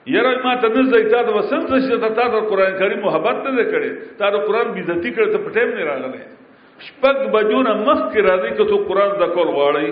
یره 0.07 0.42
ما 0.44 0.57
ته 0.57 0.68
نه 0.68 0.82
زې 0.90 1.11
تا 1.14 1.22
د 1.30 1.38
وسم 1.38 1.61
چې 1.66 1.96
ته 2.01 2.09
تا 2.20 2.28
د 2.34 2.49
قران 2.51 2.78
کریم 2.82 3.01
محبت 3.07 3.42
نه 3.46 3.62
کړي 3.70 3.90
تا 4.18 4.30
د 4.34 4.46
قران 4.51 4.72
بیزتی 4.74 5.14
کړي 5.14 5.30
ته 5.32 5.38
په 5.38 5.51
ټیم 5.51 5.70
نه 5.78 5.84
راغله 5.84 6.20
شپږ 6.88 7.30
بجونه 7.34 7.72
مخ 7.86 7.99
کې 8.12 8.20
راځي 8.20 8.51
که 8.57 8.64
ته 8.70 8.76
قران 8.90 9.11
ذکر 9.22 9.46
غواړي 9.57 9.90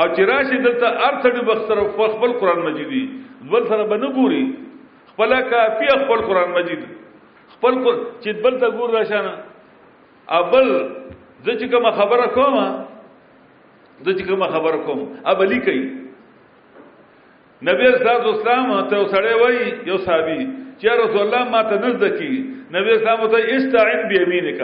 او 0.00 0.04
چې 0.14 0.22
راشي 0.28 0.58
دلته 0.66 0.88
ارتډ 1.06 1.40
بختر 1.48 1.80
خپل 1.94 2.32
قران 2.42 2.58
مجیدی 2.66 3.00
بل 3.54 3.64
سره 3.72 3.84
باندې 3.92 4.14
ګوري 4.20 4.44
خپل 5.08 5.34
کافی 5.50 5.88
خپل 6.04 6.20
قران 6.28 6.50
مجید 6.58 6.86
خپل 7.56 7.74
چې 8.22 8.30
بل 8.46 8.58
ته 8.62 8.68
ګور 8.78 8.90
راشانه 8.90 9.32
ابل 10.40 10.70
زه 11.44 11.54
چې 11.60 11.66
کوم 11.74 11.90
خبره 12.00 12.26
کوم 12.38 12.56
زه 14.04 14.12
چې 14.18 14.26
کوم 14.32 14.46
خبره 14.56 14.78
کوم 14.88 15.00
ابلی 15.34 15.60
کوي 15.68 15.84
نبی 17.66 17.86
رسول 17.94 18.28
اسلام 18.32 18.88
ته 18.88 19.06
سړی 19.06 19.34
وای 19.40 19.58
یو 19.92 19.98
صحابي 20.06 20.40
چې 20.78 20.88
رسول 21.02 21.20
الله 21.24 21.42
ما 21.56 21.62
ته 21.62 21.76
نزد 21.86 22.04
کی 22.20 22.32
نبی 22.76 22.90
اسلام 22.94 23.26
ته 23.34 23.38
استعین 23.56 24.06
بیمینک 24.12 24.60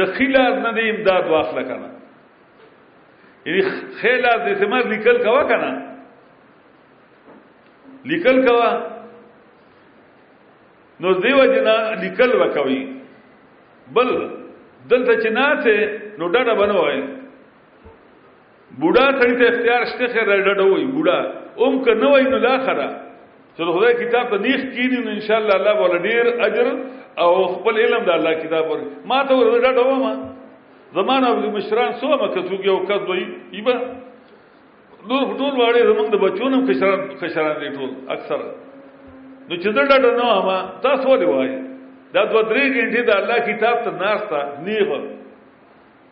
د 0.00 0.12
خلاف 0.18 0.54
نه 0.66 0.80
امداد 0.92 1.26
واخله 1.32 1.62
کنه 1.70 1.97
یعنی 3.48 3.62
خیل 4.00 4.26
از 4.26 4.40
اعتماد 4.48 4.86
لیکل 4.92 5.18
کوا 5.22 5.42
کنا 5.48 5.70
لیکل 8.10 8.46
کوا 8.46 8.70
نو 11.00 11.10
دیو 11.26 11.38
جنا 11.54 11.76
لیکل 12.02 12.32
وکوي 12.42 12.80
بل 13.98 14.08
دلته 14.90 15.14
چناته 15.22 15.76
نو 16.18 16.26
ډډه 16.32 16.54
بنوي 16.60 16.98
بوډا 18.82 19.04
سړی 19.18 19.34
ته 19.40 19.46
اختیار 19.52 19.82
شته 19.92 20.06
خیر 20.14 20.28
ډډه 20.46 20.64
وای 20.70 20.84
بوډا 20.96 21.18
اوم 21.66 21.74
ک 21.84 22.00
نه 22.02 22.06
وای 22.12 22.24
نو 22.32 22.38
لاخره 22.46 22.86
چې 23.56 23.60
خدای 23.76 23.94
کتاب 24.02 24.26
ته 24.32 24.38
نیخ 24.48 24.60
کینی 24.74 24.98
نو 25.08 25.12
ان 25.18 25.20
شاء 25.28 25.36
الله 25.36 25.54
الله 25.60 25.74
ول 25.82 25.98
ډیر 26.06 26.24
اجر 26.48 26.66
او 27.22 27.30
خپل 27.54 27.76
علم 27.86 28.02
د 28.10 28.18
الله 28.18 28.34
کتاب 28.46 28.70
ور 28.74 28.80
ما 29.12 29.22
ته 29.24 29.34
ور 29.34 29.60
ډډه 29.64 29.86
و 29.92 30.02
ما 30.08 30.18
زمانه 30.96 31.28
د 31.44 31.46
مشران 31.56 31.90
سو 32.00 32.08
مکتوګي 32.22 32.68
او 32.72 32.78
کد 32.88 33.02
وي 33.08 33.22
ایبه 33.56 33.74
نور 35.08 35.24
ټول 35.38 35.54
واړې 35.60 35.82
زمونږ 35.90 36.08
د 36.14 36.16
بچونو 36.24 36.56
کشران 36.68 37.00
کشران 37.20 37.54
دي 37.64 37.68
ټول 37.76 37.90
اکثر 38.14 38.38
نو 39.48 39.56
چې 39.56 39.68
دړډ 39.76 39.90
نه 40.20 40.28
ما 40.48 40.56
تاسو 40.86 41.04
ولې 41.08 41.26
وای 41.32 41.50
دا 42.14 42.24
دوه 42.32 42.42
درې 42.42 42.64
غنټې 42.76 43.00
د 43.00 43.10
الله 43.20 43.36
کتاب 43.50 43.76
ته 43.84 43.90
ناشتا 44.02 44.40
نیغه 44.64 45.00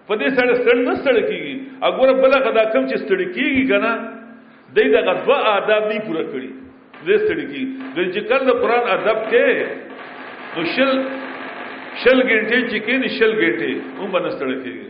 په 0.08 0.14
دې 0.14 0.28
سره 0.36 0.54
سړ 0.64 0.76
نه 0.88 0.94
سړ 0.94 1.14
کیږي 1.20 1.60
اګوره 1.82 2.12
بلغه 2.12 2.50
دا 2.58 2.64
کم 2.72 2.86
چې 2.90 2.96
سړ 3.08 3.18
کیږي 3.36 3.62
کنه 3.68 3.90
دې 4.74 4.86
د 4.94 4.96
غدوا 5.08 5.38
آداب 5.56 5.82
نه 5.92 5.98
پوره 6.06 6.24
کړی 6.32 6.50
دې 7.06 7.16
سړ 7.26 7.36
کیږي 7.50 7.66
د 7.96 7.98
چې 8.12 8.20
کله 8.30 8.52
قرآن 8.62 8.84
ادب 8.96 9.18
کې 9.30 9.48
نو 10.56 10.64
شل 10.76 10.90
شل 12.04 12.20
ګنټې 12.30 12.60
چې 12.70 12.78
کین 12.86 13.06
شل 13.18 13.32
ګنټې 13.40 13.72
هم 13.98 14.10
بنستړ 14.16 14.50
کېږي 14.62 14.88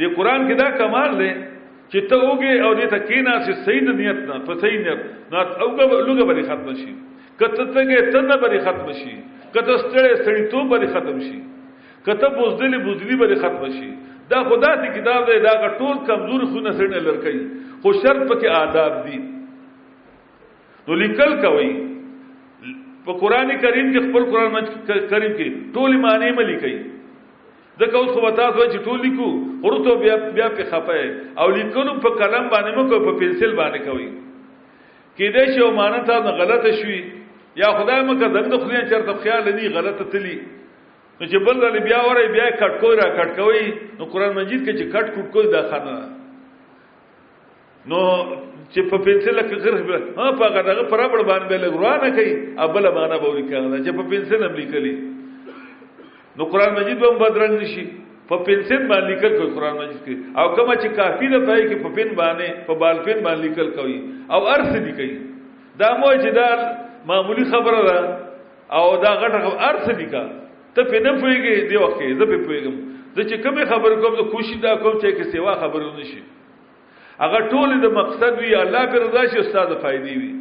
د 0.00 0.10
قران 0.16 0.40
کې 0.48 0.54
دا 0.62 0.68
کمال 0.80 1.16
دی 1.20 1.32
چې 1.90 2.00
ته 2.10 2.16
اوګه 2.26 2.54
او 2.66 2.70
دې 2.80 2.86
ته 2.92 2.98
کینا 3.10 3.34
چې 3.44 3.52
صحیح 3.66 3.82
نیت 4.00 4.18
نه 4.28 4.36
په 4.46 4.58
صحیح 4.64 4.78
نیت 4.84 5.00
نه 5.32 5.40
اوګه 5.66 5.84
لوګه 6.06 6.24
باندې 6.30 6.44
ختم 6.50 6.74
شي 6.80 6.92
کته 7.40 7.64
ته 7.74 7.80
کې 7.88 8.12
ته 8.14 8.20
نه 8.30 8.36
باندې 8.42 8.60
ختم 8.66 8.92
شي 9.00 9.14
کته 9.54 9.72
ستړې 9.82 10.10
ستړې 10.20 10.44
تو 10.52 10.58
باندې 10.70 10.88
ختم 10.94 11.18
شي 11.26 11.38
کته 12.06 12.26
بوزدلې 12.36 12.78
بوزدلې 12.86 13.16
باندې 13.20 13.38
ختم 13.44 13.64
شي 13.78 13.88
دا 14.30 14.38
خدا 14.48 14.70
ته 14.82 14.86
کتاب 14.96 15.20
دی 15.30 15.38
دا 15.46 15.52
ټول 15.78 15.96
کمزور 16.08 16.42
خونه 16.52 16.70
سره 16.78 16.98
لړکې 17.06 17.34
خو 17.82 17.88
شرط 18.02 18.22
پکې 18.30 18.48
آداب 18.62 18.94
دي 19.06 19.18
نو 20.86 20.94
لیکل 21.02 21.32
کوي 21.44 21.70
په 23.08 23.16
قران 23.20 23.50
کریم 23.64 23.90
کې 23.92 24.00
خپل 24.08 24.22
قران 24.32 24.54
کریم 25.12 25.32
کې 25.36 25.46
ټول 25.76 25.94
معنی 26.04 26.30
ملي 26.38 26.56
کوي 26.64 26.74
ځکه 27.82 27.96
اوس 28.00 28.10
خو 28.16 28.20
وتا 28.24 28.46
ته 28.56 28.66
چې 28.72 28.88
ټول 28.88 28.98
لیکو 29.06 29.28
ورته 29.66 29.94
بیا 30.02 30.16
بیا 30.38 30.48
په 30.58 30.66
خفه 30.72 30.96
او 31.44 31.46
لیکلو 31.58 31.94
په 32.06 32.18
قلم 32.22 32.48
باندې 32.54 32.72
مکو 32.78 32.96
په 33.06 33.12
پنسل 33.22 33.54
باندې 33.60 33.80
کوي 33.88 34.08
کېدې 34.10 35.44
چې 35.54 35.58
او 35.66 35.70
معنی 35.80 36.00
ته 36.10 36.34
غلطه 36.42 36.70
شوي 36.82 37.00
یا 37.62 37.68
خدای 37.78 38.00
مکه 38.10 38.28
دغه 38.36 38.56
خو 38.64 38.68
نه 38.74 38.82
چرته 38.92 39.12
خیال 39.24 39.42
نه 39.48 39.54
غلطه 39.78 40.04
تلی 40.16 40.36
نو 41.20 41.24
چې 41.26 41.46
بل 41.48 41.56
له 41.64 41.70
بیا 41.88 42.00
وره 42.08 42.22
بیا 42.36 42.44
کټکوي 42.50 42.94
را 43.02 43.06
کټکوي 43.16 43.66
نو 44.00 44.04
قران 44.12 44.32
مجید 44.40 44.60
کې 44.68 44.72
چې 44.78 44.84
کټ 44.94 45.06
کټکوي 45.16 45.46
دا 45.56 45.62
خانه 45.72 45.96
نو 47.90 48.00
چې 48.72 48.80
په 48.90 48.96
پنسل 49.04 49.38
کې 49.48 49.56
غرغ 49.64 49.80
به 49.88 49.96
ها 50.22 50.26
په 50.38 50.44
هغه 50.54 50.60
دغه 50.68 50.82
پرابړ 50.92 51.20
باندې 51.28 51.48
به 51.52 51.56
لګروانه 51.64 52.08
کوي 52.16 52.32
ابل 52.66 52.84
معنا 52.94 53.16
به 53.22 53.28
ولیکل 53.32 53.80
چې 53.84 53.92
په 53.98 54.02
پنسل 54.12 54.40
هم 54.46 54.54
لیکلي 54.60 54.94
نو 56.38 56.42
قران 56.54 56.74
مجید 56.78 56.98
به 57.04 57.08
بدرنګ 57.22 57.60
نشي 57.64 57.84
په 58.28 58.36
پنسل 58.48 58.82
باندې 58.92 59.08
لیکل 59.10 59.32
کوي 59.38 59.50
قران 59.58 59.74
مجید 59.80 60.00
کې 60.06 60.14
او 60.40 60.44
کوم 60.56 60.72
چې 60.82 60.88
کافی 61.00 61.26
ده 61.32 61.38
پای 61.48 61.62
کې 61.68 61.76
په 61.84 61.88
پن 61.98 62.08
باندې 62.20 62.46
په 62.68 62.72
بالپن 62.84 63.18
باندې 63.26 63.44
لیکل 63.48 63.68
کوي 63.80 63.96
او 64.36 64.40
ارث 64.54 64.70
دي 64.86 64.92
کوي 65.00 65.12
دا 65.80 65.88
مو 66.04 66.12
جدال 66.24 66.60
معمولی 67.10 67.44
خبره 67.52 67.80
ده 67.90 67.98
او 68.78 68.84
دا 69.06 69.12
غټه 69.20 69.68
ارث 69.70 69.88
دي 70.02 70.06
کا 70.14 70.24
ته 70.76 70.80
په 70.92 70.96
نه 71.06 71.12
پويږي 71.24 71.72
دی 71.72 71.76
وخت 71.84 72.02
زه 72.20 72.24
په 72.32 72.36
پويګم 72.46 72.74
زه 73.16 73.22
چې 73.30 73.36
کوم 73.44 73.56
خبر 73.72 73.90
کوم 74.04 74.12
زه 74.20 74.24
خوشي 74.34 74.56
دا 74.66 74.74
کوم 74.84 74.94
چې 75.00 75.16
کې 75.16 75.24
سیوا 75.32 75.54
خبرونه 75.64 76.04
شي 76.12 76.20
هغه 77.22 77.38
ټول 77.52 77.72
د 77.84 77.88
مقصد 77.98 78.36
وی 78.42 78.52
الله 78.62 78.82
پر 78.90 79.00
رضا 79.04 79.22
شي 79.30 79.38
استاد 79.40 79.72
فائدې 79.84 80.20
وی 80.20 80.32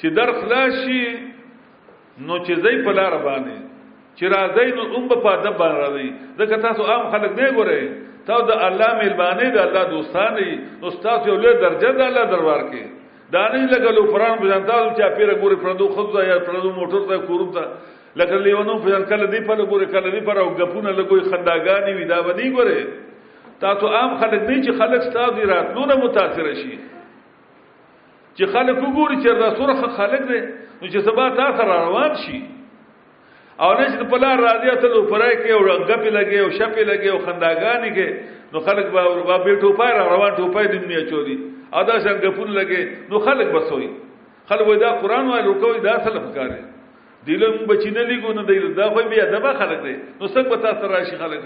چې 0.00 0.06
در 0.16 0.32
خلاص 0.40 0.72
شي 0.84 1.18
نو 2.18 2.38
چې 2.46 2.54
زې 2.62 2.74
په 2.84 2.92
لار 2.98 3.12
باندې 3.24 3.58
چې 4.18 4.24
راځي 4.34 4.66
نو 4.76 4.82
هم 4.96 5.08
په 5.08 5.28
ادب 5.28 5.56
باندې 5.58 5.76
راځي 5.82 6.08
ځکه 6.38 6.56
تاسو 6.62 6.82
عام 6.86 7.10
خلک 7.10 7.32
نه 7.38 7.50
ګورئ 7.52 7.82
تا 8.26 8.36
د 8.48 8.50
الله 8.68 8.88
مهرباني 9.00 9.48
د 9.56 9.58
الله 9.66 9.82
دوستانه 9.96 10.46
نو 10.82 10.90
ستاسو 10.98 11.26
یو 11.30 11.36
لوی 11.42 11.54
درجه 11.64 11.90
د 11.98 12.00
الله 12.08 12.24
دربار 12.34 12.62
کې 12.70 12.82
دا 13.34 13.42
نه 13.52 13.60
لګلو 13.74 14.02
پران 14.14 14.34
بجنتال 14.42 14.88
چې 14.96 15.14
پیره 15.16 15.34
ګوري 15.42 15.56
پردو 15.64 15.86
خود 15.98 16.08
یا 16.30 16.38
پردو 16.48 16.72
موټر 16.78 17.02
ته 17.10 17.26
کورم 17.28 17.50
ته 17.58 17.64
لکه 18.22 18.36
لیونو 18.46 18.74
په 18.86 18.98
کله 19.12 19.26
دی 19.34 19.40
په 19.50 19.66
ګوري 19.72 19.86
کله 19.94 20.08
دی 20.16 20.20
پر 20.28 20.36
او 20.42 20.48
غپونه 20.60 20.90
لګوي 20.98 21.22
خنداګانی 21.30 21.92
وی 21.98 22.04
دا 22.14 22.18
ودی 22.28 22.48
ګوره 22.56 23.60
تاسو 23.64 23.84
عام 23.98 24.12
خلک 24.20 24.42
نه 24.48 24.58
چې 24.64 24.78
خلک 24.80 25.00
ستاسو 25.10 25.36
دی 25.40 25.44
راتلونه 25.52 25.94
متاثر 26.04 26.46
شي 26.62 26.74
چې 28.36 28.44
خلک 28.56 28.76
وګوري 28.82 29.22
چې 29.22 29.30
رسول 29.46 29.96
خلک 30.00 30.22
دی 30.32 30.40
نو 30.82 30.86
چې 30.92 30.98
سبا 31.10 31.24
تاسو 31.42 31.62
روان 31.74 32.12
شي 32.26 32.38
او 33.60 33.72
نشد 33.80 34.08
پلا 34.10 34.34
راضیه 34.36 34.74
تل 34.82 34.94
پرای 35.10 35.36
کې 35.36 35.50
او 35.52 35.60
غپې 35.88 36.10
لګي 36.18 36.38
او 36.44 36.48
شپې 36.56 36.82
لګي 36.90 37.08
او 37.12 37.18
خنداګانې 37.26 37.90
کې 37.96 38.08
نو 38.52 38.58
خلک 38.68 38.86
به 38.86 39.24
با 39.28 39.38
به 39.44 39.54
ټوپای 39.62 39.92
را 39.98 40.02
روان 40.14 40.32
ټوپای 40.40 40.66
دنیا 40.72 41.00
چوري 41.10 41.36
ادا 41.80 41.94
څنګه 41.98 42.30
پون 42.36 42.48
لګي 42.58 42.82
نو 43.10 43.18
خلک 43.28 43.46
بسوي 43.54 43.88
خلک 44.50 44.66
وای 44.66 44.78
دا 44.84 44.88
قران 45.04 45.24
وای 45.28 45.42
لوکوي 45.48 45.80
دا 45.88 45.96
سلف 46.08 46.28
کاره 46.36 46.58
دله 47.30 47.46
مون 47.54 47.64
بچینه 47.72 48.02
لګو 48.12 48.32
نه 48.40 48.46
دی 48.52 48.58
دا 48.82 48.90
خو 48.90 49.08
بیا 49.14 49.24
دبا 49.32 49.52
خلک 49.62 49.82
دی 49.86 49.96
نو 50.20 50.28
څنګه 50.36 50.48
به 50.48 50.56
تاسو 50.68 50.86
راشي 50.92 51.16
خلک 51.24 51.40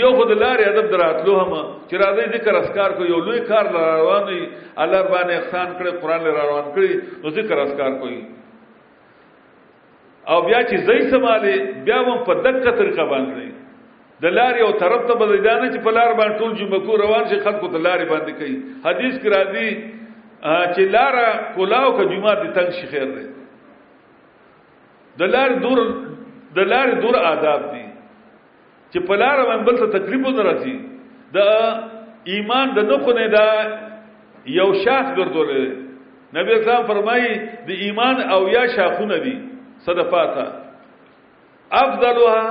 یو 0.00 0.10
خود 0.16 0.30
لار 0.40 0.58
ادب 0.64 0.90
دراتلو 0.90 1.36
هم 1.38 1.54
چې 1.88 1.94
راځي 2.02 2.32
ذکر 2.36 2.54
اسکار 2.56 2.90
کو 2.96 3.04
یو 3.04 3.20
لوی 3.28 3.40
کار 3.46 3.64
رواني 3.78 4.42
الله 4.76 5.02
باندې 5.14 5.32
احسان 5.36 5.72
کړي 5.78 6.02
قران 6.02 6.20
لار 6.24 6.44
روان 6.48 6.64
کړي 6.74 7.24
نو 7.24 7.30
ذکر 7.38 7.58
اسکار 7.64 7.90
کوي 8.02 8.20
او 10.30 10.40
بیا 10.46 10.58
چې 10.62 10.76
زئی 10.88 11.02
سماله 11.10 11.54
بیا 11.86 11.96
هم 12.08 12.18
په 12.26 12.34
دقه 12.44 12.70
طریقه 12.80 13.04
باندې 13.12 14.26
د 14.26 14.36
لارې 14.38 14.60
او 14.60 14.72
طرف 14.82 15.00
ته 15.08 15.14
بدل 15.22 15.40
دانه 15.46 15.68
چې 15.72 15.78
په 15.86 15.90
لار 15.96 16.14
باندې 16.20 16.38
ټول 16.40 16.52
جمعکو 16.60 16.96
روان 17.02 17.24
شي 17.30 17.38
خلکو 17.46 17.68
ته 17.72 17.78
لارې 17.78 18.06
باندې 18.12 18.32
کوي 18.38 18.54
حدیث 18.84 19.14
کې 19.22 19.28
راځي 19.34 19.68
چې 20.74 20.82
لار 20.94 21.14
کولاو 21.56 21.90
کا 21.98 22.04
جمعه 22.12 22.34
دې 22.42 22.50
تنگ 22.56 22.70
شي 22.78 22.86
خیر 22.86 23.08
دی 23.16 23.26
د 25.24 25.34
لار 25.34 25.50
دور 25.66 25.78
د 26.60 26.72
لار 26.74 26.88
دور 27.04 27.14
آداب 27.32 27.62
دي 27.74 27.84
چې 28.92 28.98
په 29.10 29.14
لار 29.26 29.36
باندې 29.48 29.64
بل 29.68 29.76
څه 29.76 29.86
تکلیف 29.96 30.26
نه 30.28 30.42
راځي 30.50 30.76
د 31.34 31.40
ایمان 32.34 32.74
د 32.80 32.90
نخو 32.92 33.12
نه 33.20 33.26
دا 33.28 33.48
یو 34.46 34.70
شاخ 34.84 35.06
ګرځولې 35.18 35.86
نبی 36.34 36.52
اسلام 36.62 36.82
فرمایي 36.96 37.30
د 37.68 37.86
ایمان 37.86 38.16
او 38.34 38.42
یا 38.56 38.66
شاخونه 38.78 39.18
دي 39.24 39.38
صدفاتا 39.86 40.46
افضلها 41.82 42.44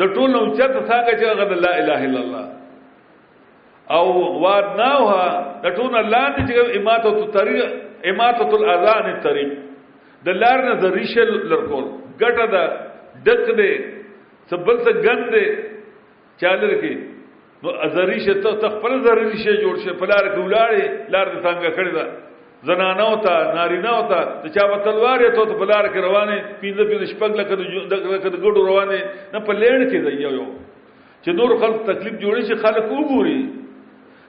د 0.00 0.12
ټول 0.16 0.28
نو 0.34 0.40
چت 0.56 0.74
څنګه 0.88 1.12
چې 1.20 1.24
غد 1.40 1.52
لا 1.66 1.72
اله 1.82 2.00
الا 2.08 2.20
الله 2.24 2.46
او 3.98 4.06
وادناوها 4.44 5.30
د 5.64 5.74
ټول 5.78 5.94
لاندې 6.14 6.42
چې 6.48 6.54
اماته 6.78 7.10
تو 7.18 7.24
طریق 7.38 7.70
اماته 8.10 8.48
الاذان 8.60 9.04
الطریق 9.14 9.50
د 10.28 10.42
لار 10.42 10.58
نه 10.68 10.74
د 10.84 10.96
ریشل 10.98 11.30
لرکول 11.50 11.84
ګټه 12.22 12.44
ده 12.54 12.62
دک 13.26 13.42
دې 13.58 13.72
سبل 14.50 14.76
څه 14.84 14.90
ګند 15.04 15.26
دې 15.34 15.46
چالر 16.42 16.72
کې 16.82 16.94
نو 17.64 17.68
ازریشه 17.84 18.34
ته 18.44 18.50
تخپل 18.64 18.92
زریشه 19.06 19.52
جوړ 19.62 19.74
شه 19.84 19.92
پلار 20.00 20.24
ګولاړي 20.36 20.84
لار 21.12 21.26
د 21.32 21.36
څنګه 21.44 21.68
کړی 21.76 21.92
ده 21.98 22.04
زنانو 22.64 23.10
ته 23.24 23.34
نارینه 23.54 23.90
او 23.98 24.02
ته 24.08 24.48
چا 24.54 24.64
په 24.68 24.76
تلوار 24.84 25.20
یا 25.20 25.30
ته 25.36 25.44
بلار 25.60 25.84
کې 25.92 25.98
روانه 26.08 26.36
پیند 26.60 26.80
پیند 26.88 27.02
شپږ 27.12 27.30
لکه 27.36 27.52
د 28.32 28.36
ګډو 28.42 28.60
روانه 28.64 28.96
نه 29.32 29.38
په 29.44 29.52
لړ 29.60 29.80
کې 29.92 29.98
دی 30.00 30.12
یو 30.24 30.46
چې 31.22 31.30
نور 31.36 31.50
خلک 31.60 31.76
تکلیف 31.90 32.14
جوړي 32.20 32.42
چې 32.48 32.54
خلک 32.64 32.84
وګوري 32.88 33.40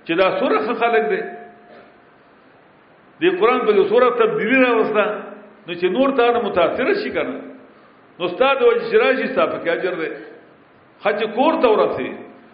چې 0.08 0.14
دا 0.20 0.28
سورخ 0.44 0.64
خلک 0.84 1.04
دی 1.12 1.22
د 3.22 3.24
قران 3.40 3.62
په 3.66 3.88
سوره 3.92 4.08
تبدیلی 4.20 4.58
راوسته 4.64 5.06
نو 5.68 5.74
چې 5.74 5.88
نور 5.96 6.10
ته 6.20 6.32
نه 6.36 6.40
متاثر 6.52 6.88
شي 7.04 7.10
کنه 7.10 7.42
نو 8.20 8.24
استاد 8.28 8.56
او 8.64 8.72
شراجي 8.92 9.28
صاحب 9.38 9.64
کې 9.64 9.70
اجر 9.72 9.96
دی 10.04 10.10
حج 11.06 11.20
کور 11.38 11.62
ته 11.64 11.68
ورته 11.68 12.10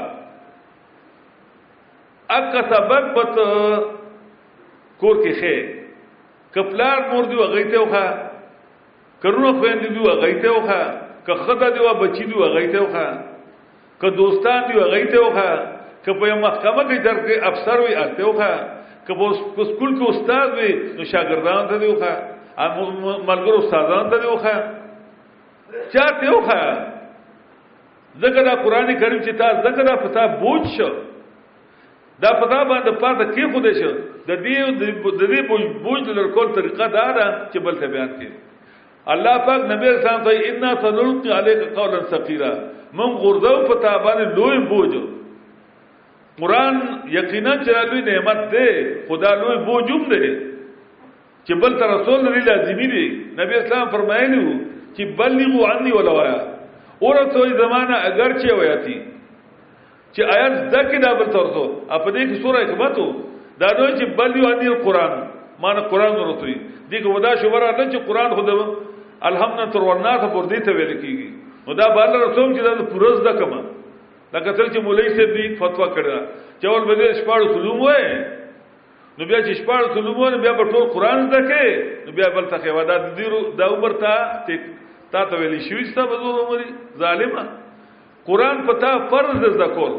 اګه 2.35 2.61
سبق 2.69 3.03
پت 3.15 3.35
کور 4.99 5.15
کې 5.23 5.31
خې 5.39 5.55
کپلار 6.55 6.97
مور 7.11 7.23
دی 7.31 7.35
وغیته 7.41 7.79
وخه 7.83 8.05
کرونو 9.23 9.51
خويند 9.59 9.83
دی 9.95 9.99
وغیته 10.05 10.49
وخه 10.51 10.81
که 11.25 11.33
خدای 11.47 11.71
دی 11.75 11.79
و 11.85 11.93
بچی 12.01 12.23
دی 12.25 12.33
وغیته 12.33 12.79
وخه 12.79 13.07
که 14.01 14.07
دوستان 14.19 14.59
دی 14.67 14.73
وغیته 14.79 15.19
وخه 15.19 15.51
که 16.05 16.11
په 16.13 16.35
محکمه 16.35 16.83
کې 16.89 17.01
در 17.05 17.17
کې 17.25 17.35
افسر 17.47 17.79
وي 17.79 17.95
اته 17.95 18.23
وخه 18.25 18.53
که 19.07 19.13
په 19.55 19.63
سکول 19.71 19.91
کې 19.99 20.09
استاد 20.09 20.47
وي 20.59 20.69
نو 20.99 21.03
شاګردان 21.11 21.63
ته 21.71 21.77
دی 21.79 21.87
وخه 21.87 22.13
ملګرو 23.27 23.57
استادان 23.63 24.09
ته 24.09 24.17
دی 24.19 24.27
وخه 24.33 24.55
چا 25.93 26.05
ته 26.21 26.29
وخه 26.35 26.61
ذکر 28.21 28.55
قرآن 28.55 28.99
کریم 28.99 29.21
چې 29.23 29.31
تا 29.37 29.47
ذکر 29.69 29.95
پتا 29.95 30.25
بوج 30.41 30.63
شو 30.77 31.06
دا 32.21 32.31
په 32.41 32.45
دا 32.51 32.59
باندې 32.69 32.91
پاته 33.01 33.25
کې 33.33 33.51
خو 33.53 33.59
دې 33.65 33.73
شو 33.79 33.91
د 34.27 34.41
دې 34.45 34.55
د 34.81 35.21
دې 35.31 35.41
بوج 35.49 35.61
بوج 35.83 36.07
لر 36.19 36.27
کول 36.37 36.47
طریقه 36.59 36.85
دا 36.95 37.03
ده 37.17 37.25
چې 37.51 37.59
بل 37.65 37.75
ته 37.81 37.87
بیان 37.95 38.09
کړي 38.15 38.29
الله 39.15 39.33
پاک 39.49 39.61
نبی 39.71 39.89
رسول 39.89 40.23
ته 40.27 40.47
ان 40.47 40.63
سنلقي 40.85 41.31
عليك 41.31 41.61
قولا 41.75 41.99
ثقيلا 42.13 42.51
من 42.99 43.11
غردو 43.25 43.53
په 43.69 43.75
تابانه 43.81 44.35
لوی 44.37 44.59
بوج 44.71 44.95
قران 46.39 46.75
یقینا 47.17 47.53
چې 47.63 47.91
لوی 47.91 48.01
نعمت 48.11 48.41
ده 48.53 48.67
خدا 49.09 49.33
لوی 49.41 49.57
بوجوم 49.67 50.07
ده 50.13 50.23
چې 51.45 51.53
بل 51.65 51.77
ته 51.83 51.91
رسول 51.95 52.25
لري 52.29 52.41
لازمي 52.47 52.87
دي 52.95 53.05
نبی 53.41 53.55
اسلام 53.59 53.89
فرمایلی 53.97 54.41
چې 54.95 55.03
بلغوا 55.21 55.69
عني 55.71 55.93
ولوایا 55.97 56.41
اورته 57.03 57.57
زمانہ 57.61 57.95
اگر 58.11 58.35
چې 58.39 58.51
ویاتی 58.59 58.97
چې 60.17 60.25
آیات 60.33 60.53
ځکه 60.73 60.97
دا 61.05 61.11
بل 61.21 61.27
ترته 61.35 61.63
په 62.03 62.09
دې 62.15 62.21
کې 62.29 62.35
سوره 62.43 62.57
حکمتو 62.67 63.05
دا 63.61 63.69
نو 63.77 63.83
چې 63.97 64.05
بل 64.19 64.31
یو 64.43 64.51
دی 64.61 64.69
قران 64.85 65.11
معنی 65.61 65.81
قران 65.91 66.13
ورته 66.21 66.45
دي 66.89 66.97
دغه 67.03 67.09
ودا 67.15 67.31
شو 67.41 67.47
ورا 67.55 67.67
نه 67.79 67.83
چې 67.91 67.97
قران 68.07 68.33
خو 68.37 68.41
د 68.49 68.51
الحمد 69.29 69.61
تر 69.73 69.81
ورنات 69.89 70.21
پر 70.37 70.43
دې 70.53 70.59
ته 70.65 70.71
ویل 70.77 70.93
کیږي 71.01 71.29
نو 71.67 71.73
دا 71.81 71.87
بل 71.97 72.11
رسوم 72.25 72.49
چې 72.57 72.61
دا 72.67 72.71
پرز 72.93 73.21
د 73.27 73.37
کما 73.41 73.61
دا 74.33 74.39
کتل 74.47 74.65
چې 74.73 74.79
مولوی 74.87 75.09
صاحب 75.15 75.29
دې 75.37 75.45
فتوا 75.61 75.87
کړه 75.95 76.19
چې 76.59 76.67
ول 76.73 76.85
بده 76.91 77.07
شپاره 77.19 77.45
علوم 77.59 77.77
وې 77.83 78.03
نو 79.17 79.21
بیا 79.31 79.39
چې 79.45 79.51
شپاره 79.61 79.85
علوم 79.93 80.41
بیا 80.45 80.53
په 80.61 80.65
ټول 80.73 80.85
قران 80.97 81.29
ځکه 81.35 82.09
نو 82.09 82.17
بیا 82.19 82.29
بل 82.39 82.45
ته 82.55 82.75
ودا 82.79 82.97
د 83.05 83.07
دې 83.21 83.53
دا 83.59 83.65
عمر 83.77 83.93
ته 84.01 84.13
تا 85.11 85.25
ته 85.29 85.33
ویل 85.39 85.59
شوې 85.69 85.91
ستا 85.93 86.05
بزور 86.11 86.37
عمر 86.43 86.61
ظالمه 87.05 87.43
قران 88.27 88.65
پتا 88.67 88.91
فرض 89.09 89.35
زده 89.55 89.67
کول 89.75 89.91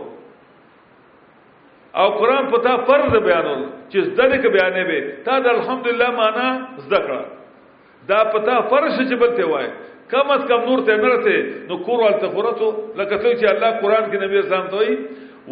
او 1.95 2.07
قران 2.21 2.47
پتا 2.51 2.77
فرض 2.89 3.13
بیانول 3.23 3.63
چې 3.93 3.99
زده 4.09 4.25
دې 4.31 4.43
ک 4.43 4.47
بیانې 4.53 4.85
به 4.89 5.15
تا 5.29 5.39
د 5.41 5.47
الحمدلله 5.57 6.11
معنا 6.19 6.49
زده 6.77 7.01
کړه 7.07 8.09
دا 8.11 8.19
پتا 8.35 8.57
فرض 8.73 8.93
چې 9.09 9.15
بلته 9.23 9.45
وای 9.53 9.67
کم 10.11 10.31
از 10.37 10.45
کم 10.51 10.61
نور 10.69 10.83
ته 10.89 10.97
مرته 11.05 11.39
نو 11.71 11.77
کور 11.87 12.01
ول 12.03 12.13
تخورته 12.27 12.69
لکه 12.97 13.17
څنګه 13.17 13.41
چې 13.41 13.49
الله 13.55 13.71
قران 13.87 14.05
کې 14.11 14.23
نبی 14.23 14.39
اسلام 14.39 14.67
ته 14.67 14.77
وای 14.77 14.99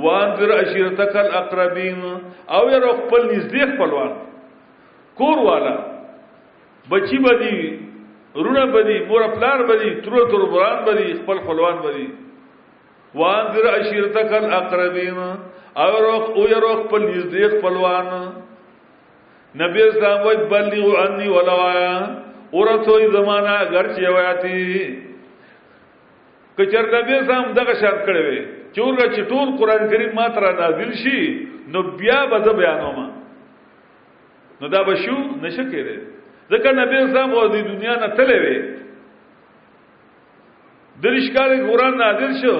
وانذر 0.07 0.53
عشیرتک 0.61 1.15
الاقربین 1.23 2.01
او 2.51 2.71
یو 2.71 2.93
خپل 2.93 3.23
نږدې 3.31 3.75
خپلوان 3.75 4.13
کور 5.21 5.39
والا 5.49 5.75
بچی 6.91 7.19
بدی 7.29 7.57
رونه 8.45 8.65
بدی 8.79 8.99
مور 9.13 9.27
پلار 9.35 9.63
بدی 9.71 9.95
تر 10.07 10.21
تر 10.33 10.43
بران 10.55 10.85
بدی 10.89 11.09
خپل 11.23 11.39
خپلوان 11.47 11.83
بدی 11.89 12.09
وانذر 13.19 13.67
عشیرتک 13.81 14.33
الاقربین 14.39 15.19
او 15.85 15.91
روخ 16.07 16.25
او 16.37 16.43
یروخ 16.55 16.81
پل 16.91 17.03
یزدیق 17.17 17.53
پلوان 17.63 18.07
نبی 19.63 19.83
اسلام 19.83 20.27
وی 20.27 20.37
بلغو 20.53 20.91
انی 21.05 21.29
ولو 21.37 21.57
آیا 21.71 21.93
ورسوی 22.53 23.07
زمانہ 23.17 23.57
گرچی 23.73 24.07
ویاتی 24.17 24.63
کچر 26.59 26.85
نبی 26.97 27.15
اسلام 27.21 27.45
دغه 27.59 27.75
شرط 27.81 28.01
کړی 28.07 28.23
وی 28.27 28.39
چورګه 28.77 29.07
چې 29.15 29.21
ټول 29.33 29.49
قران 29.61 29.89
کریم 29.91 30.15
ما 30.21 30.29
تر 30.37 30.45
نازل 30.61 30.93
شي 31.03 31.19
نو 31.73 31.83
بیا 32.03 32.19
به 32.33 32.39
د 32.47 32.57
بیانوم 32.59 33.13
نو 34.61 34.69
دا 34.77 34.83
به 34.89 34.95
شو 35.05 35.17
نشه 35.43 35.65
کېره 35.73 35.97
ځکه 36.53 36.71
نبی 36.81 36.97
اسلام 37.05 37.35
او 37.37 37.47
د 37.57 37.69
دنیا 37.75 37.95
نه 38.03 38.09
تللی 38.21 38.39
وی 38.47 38.57
درشکار 41.07 41.51
قران 41.71 41.95
نازل 42.05 42.33
شو 42.43 42.57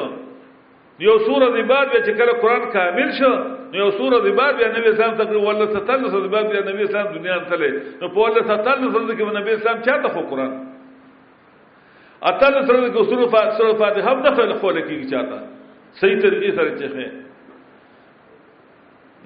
یو 0.99 1.19
سوره 1.19 1.51
دی 1.53 1.63
بعد 1.63 1.89
چې 1.93 2.11
کله 2.19 2.33
قران 2.41 2.71
کامل 2.73 3.11
شو 3.21 3.33
یو 3.79 3.91
سوره 3.91 4.21
دی 4.25 4.31
بعد 4.37 4.57
بیا 4.57 4.69
نبی 4.69 4.89
اسلام 4.89 5.15
تقریبا 5.17 5.49
ول 5.49 5.67
43 5.73 6.23
دی 6.23 6.29
بعد 6.29 6.49
بیا 6.51 6.61
نبی 6.73 6.83
اسلام 6.83 7.07
دنیا 7.17 7.39
ته 7.39 7.45
تللی 7.57 7.71
نو 8.01 8.07
په 8.09 8.19
ول 8.19 8.35
43 8.41 9.17
کې 9.19 9.39
نبی 9.41 9.51
اسلام 9.51 9.81
چاته 9.89 10.09
خو 10.15 10.21
قران 10.31 10.53
اتل 12.29 12.55
سره 12.69 12.81
کې 12.81 13.05
سوره 13.11 13.27
فاتحه 13.35 13.57
سوره 13.59 13.75
فاتحه 13.75 14.11
هم 14.13 14.19
نه 14.23 14.29
خپل 14.37 14.53
خپل 14.55 14.77
کې 14.87 14.95
چاته 15.13 15.39
صحیح 16.01 16.19
طریقې 16.25 16.51
سره 16.61 16.73
چې 16.79 16.89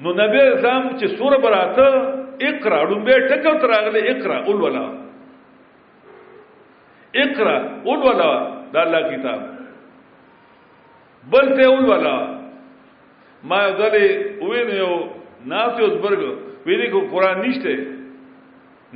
نو 0.02 0.08
نبی 0.22 0.40
اسلام 0.48 0.82
چې 0.98 1.06
سوره 1.20 1.36
براته 1.46 1.86
اقرا 2.50 2.78
لومبه 2.82 3.14
ټکو 3.28 3.52
تراغله 3.66 4.00
اقرا 4.16 4.36
اول 4.42 4.58
ولا 4.66 4.84
اقرا 7.24 7.56
اول 7.84 8.06
ولا 8.10 8.30
دا 8.74 8.80
الله 8.82 9.02
کتاب 9.16 9.40
بل 11.32 11.46
ته 11.56 11.64
وی 11.70 11.84
والا 11.90 12.16
ما 13.50 13.60
ځلې 13.78 14.08
وینه 14.50 14.74
یو 14.82 14.92
ناس 15.52 15.78
یو 15.80 15.88
زبرګ 15.96 16.20
ویني 16.66 16.86
کو 16.92 17.00
قران 17.12 17.36
نشته 17.46 17.74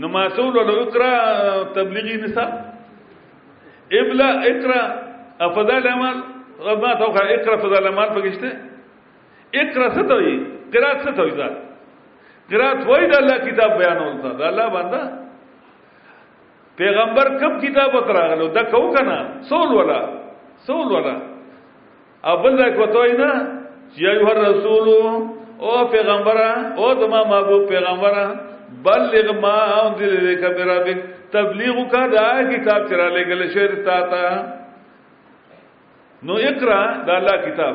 نو 0.01 0.07
ما 0.14 0.22
څول 0.37 0.55
له 0.68 0.74
اقرا 0.85 1.12
تبلیغي 1.76 2.14
نصاب 2.22 2.51
ابلا 4.01 4.30
اقرا 4.51 4.80
افضل 5.47 5.85
عمل 5.89 6.16
غدا 6.66 6.93
توخه 7.03 7.22
اقرا 7.37 7.55
افضل 7.59 7.87
عمل 7.93 8.09
پکشته 8.16 8.51
اقرا 9.62 9.87
ستوي 9.99 10.35
قرات 10.72 10.99
ستوي 11.07 11.32
ځات 11.43 11.55
قرات 12.51 12.78
وای 12.89 13.05
د 13.11 13.14
الله 13.20 13.37
کتاب 13.47 13.72
بیانول 13.82 14.14
تا 14.24 14.28
د 14.41 14.43
الله 14.51 14.66
باندې 14.74 15.01
پیغمبر 16.82 17.26
کب 17.41 17.53
کتاب 17.62 17.95
وتراغلو 17.95 18.47
دا 18.55 18.62
کو 18.70 18.87
کنه 18.95 19.16
سول 19.51 19.68
ولا 19.76 20.01
سول 20.68 20.87
ولا 20.95 21.14
او 22.31 22.35
بل 22.43 22.55
راک 22.62 22.77
وتوی 22.81 23.12
نه 23.20 23.31
چې 23.95 24.03
ایو 24.11 24.29
رسول 24.45 24.89
او 25.66 25.72
پیغمبر 25.95 26.39
او 26.81 26.87
دما 27.01 27.20
محبوب 27.33 27.62
پیغمبر 27.72 28.14
بلغ 28.87 29.27
ما 29.43 29.57
انزل 29.81 30.12
الیک 30.18 30.43
بربک 30.61 30.99
تبلیغ 31.35 31.77
کا 31.95 32.03
دا 32.14 32.27
کتاب 32.53 32.83
چرا 32.93 33.09
لے 33.16 33.22
گل 33.33 33.43
شعر 33.57 33.72
تا 33.89 33.97
تا 34.12 34.22
نو 36.29 36.35
اقرا 36.53 36.81
دا 37.11 37.14
الله 37.20 37.37
کتاب 37.47 37.75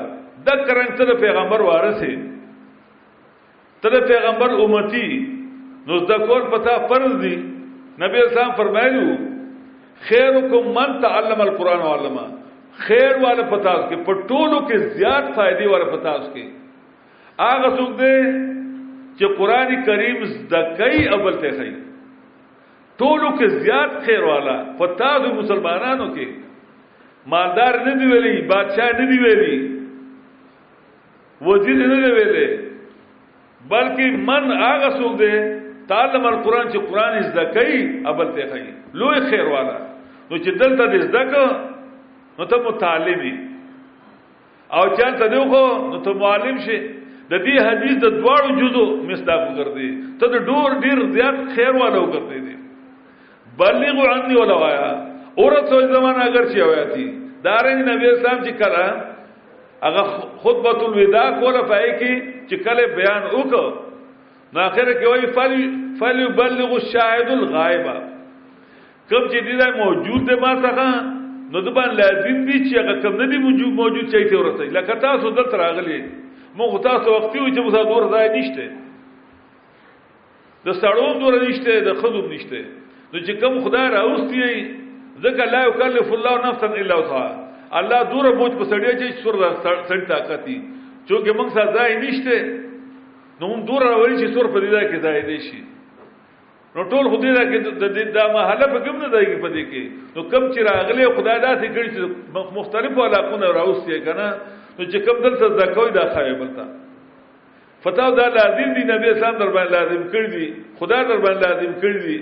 د 0.49 0.65
کرن 0.71 0.87
ته 1.03 1.17
پیغمبر 1.25 1.61
وارثه 1.69 2.17
ته 3.85 3.99
پیغمبر 4.13 4.49
امتی 4.65 5.07
نو 5.87 5.95
ذکر 6.15 6.41
پتا 6.55 6.73
فرض 6.93 7.13
دی 7.21 7.35
نبی 8.07 8.19
اسلام 8.25 8.51
فرمایلو 8.63 9.07
خیرکم 10.09 10.65
من 10.81 10.99
تعلم 11.07 11.41
القران 11.49 11.79
وعلمه 11.87 12.29
خیر 12.87 13.15
والا 13.21 13.43
پتاس 13.51 13.81
کې 13.89 14.03
پټولو 14.09 14.59
کې 14.67 14.77
زیات 14.97 15.25
فائدې 15.35 15.71
والا 15.71 15.85
پتاس 15.95 16.27
کې 16.33 16.45
هغه 17.47 17.69
څوک 17.77 17.91
دی 17.99 18.13
چې 19.17 19.25
قرآني 19.39 19.77
کریم 19.89 20.23
زدکای 20.35 21.01
اول 21.17 21.39
ته 21.43 21.51
خي 21.57 21.69
ټولو 22.99 23.31
کې 23.39 23.47
زیات 23.65 23.97
خیر 24.05 24.23
والا 24.29 24.55
پتاس 24.81 25.27
مسلمانانو 25.41 26.07
کې 26.15 26.27
مالدار 27.35 27.79
نه 27.87 27.95
دی 28.01 28.07
ویلي 28.13 28.35
بادشاہ 28.53 28.91
نه 28.99 29.05
دی 29.11 29.19
ویلي 29.25 29.55
وزیر 31.47 31.79
نه 31.87 31.99
دی 32.03 32.13
ویلي 32.19 32.47
بلکې 33.73 34.27
من 34.31 34.51
هغه 34.61 34.93
څوک 34.99 35.17
دی 35.23 35.33
تعلم 35.91 36.25
القرآن 36.31 36.67
چې 36.71 36.77
قرآن 36.91 37.21
زدکای 37.27 37.83
اول 38.13 38.31
ته 38.39 38.45
خي 38.53 38.65
لوی 39.03 39.19
خیر 39.33 39.45
والا 39.55 39.75
نو 40.31 40.37
چې 40.37 40.51
دلته 40.63 40.87
دې 40.87 41.09
زدکه 41.09 41.68
نو 42.39 42.45
ته 42.51 42.57
متعلمي 42.65 43.33
او 44.75 44.83
چان 44.97 45.15
ته 45.21 45.27
دیو 45.31 45.43
کو 45.53 45.61
نو 45.91 45.97
ته 46.07 46.13
معلم 46.19 46.57
شي 46.67 46.77
د 47.31 47.41
دې 47.47 47.65
حدیث 47.67 47.97
د 48.03 48.09
دواړو 48.17 48.55
جزو 48.59 48.83
مصداق 49.09 49.41
وګرځي 49.49 49.89
ته 50.19 50.27
د 50.33 50.35
ډور 50.47 50.75
ډیر 50.85 51.01
زیات 51.15 51.35
خیر 51.57 51.73
والو 51.81 52.01
وګرځي 52.01 52.39
دي 52.39 52.55
بلغ 53.63 53.99
عني 54.13 54.37
ولا 54.41 54.55
وایا 54.63 54.87
اورته 54.87 55.81
زمانہ 55.95 56.23
اگر 56.29 56.47
چی 56.53 56.61
وایتی 56.63 57.05
دارین 57.43 57.83
نبی 57.89 58.09
اسلام 58.13 58.39
چې 58.43 58.51
کړه 58.63 59.83
هغه 59.83 60.03
خطبه 60.41 60.89
الوداع 60.89 61.27
کوله 61.43 61.61
پای 61.75 61.91
کی 61.99 62.13
چې 62.49 62.63
کله 62.69 62.87
بیان 62.95 63.21
وکړه 63.23 63.73
نو 64.53 64.59
اخر 64.69 64.93
کې 64.95 65.05
وایي 65.07 65.27
فل 65.37 65.53
فل 66.01 66.25
بلغ 66.41 66.73
الشاهد 66.81 67.31
الغائب 67.39 67.85
کم 69.09 69.27
چې 69.29 69.39
دی 69.45 69.73
موجود 69.85 70.29
دی 70.31 70.35
ما 70.35 70.55
څنګه 70.55 71.18
نو 71.53 71.61
د 71.65 71.67
باندې 71.75 71.95
لازم 72.01 72.39
دي 72.47 72.57
چې 72.63 72.73
هغه 72.79 72.93
کم 73.03 73.13
نه 73.21 73.25
دي 73.29 73.37
موجود 73.43 73.71
موجود 73.77 74.09
چي 74.15 74.19
ته 74.31 74.41
ورته 74.41 74.65
لکه 74.75 74.95
تاسو 75.05 75.29
دلته 75.37 75.59
راغلي 75.61 75.95
موږ 76.59 76.75
تاسو 76.87 77.13
وخت 77.15 77.35
یو 77.37 77.45
چې 77.45 77.63
موږ 77.63 77.73
دور 77.91 78.03
ځای 78.13 78.27
نشته 78.35 78.65
د 80.67 80.69
سړو 80.81 81.07
دور 81.23 81.33
نشته 81.45 81.71
د 81.87 81.89
خدوم 82.01 82.25
نشته 82.33 82.59
نو 83.13 83.23
چې 83.25 83.39
کوم 83.43 83.53
خدای 83.67 83.87
راوستي 83.95 84.43
ځکه 85.23 85.49
لا 85.55 85.63
یکلف 85.69 86.13
الله 86.17 86.33
نفسا 86.47 86.69
الا 86.83 86.95
وسعها 87.01 87.33
الله 87.81 87.99
دور 88.13 88.25
بوج 88.41 88.53
په 88.61 88.65
سړی 88.73 88.91
چې 89.01 89.07
سر 89.23 89.33
سړی 89.73 90.03
طاقت 90.13 90.41
دي 90.49 90.59
چې 91.09 91.35
موږ 91.41 91.49
ځای 91.79 91.91
نشته 92.05 92.35
نو 93.41 93.49
دور 93.71 93.81
راوړي 93.89 94.15
چې 94.21 94.27
سر 94.37 94.47
په 94.55 94.59
دې 94.67 94.73
ځای 94.75 94.85
کې 94.93 94.97
ځای 95.07 95.19
دی 95.31 95.39
شي 95.49 95.59
نو 96.75 96.83
ټول 96.89 97.05
خدای 97.11 97.31
راکې 97.35 97.59
د 97.81 97.85
دې 97.93 98.03
د 98.15 98.33
محله 98.33 98.65
په 98.73 98.79
کوم 98.85 98.97
نه 99.03 99.07
دی 99.13 99.37
په 99.43 99.49
دې 99.53 99.63
کې 99.69 99.83
نو 100.15 100.21
کم 100.33 100.43
چې 100.53 100.59
راغلي 100.67 101.07
خدای 101.17 101.37
داسې 101.45 101.67
کړی 101.75 101.89
چې 101.95 102.53
مختلف 102.57 102.99
علاقونه 103.05 103.47
راوستي 103.59 103.97
کنه 104.07 104.27
نو 104.77 104.85
چې 104.91 104.99
کم 105.05 105.21
دلته 105.23 105.47
زکوي 105.61 105.91
دا 105.95 106.03
خایې 106.13 106.35
بلتا 106.41 106.67
فتاو 107.85 108.11
دا 108.19 108.27
لازم 108.37 108.69
دی 108.77 108.83
نبی 108.91 109.09
اسلام 109.09 109.37
در 109.41 109.49
باندې 109.55 109.71
لازم 109.77 110.01
کړی 110.11 110.29
دی 110.35 110.47
خدای 110.79 111.01
در 111.13 111.17
باندې 111.25 111.41
لازم 111.47 111.73
کړی 111.81 112.01
دی 112.05 112.17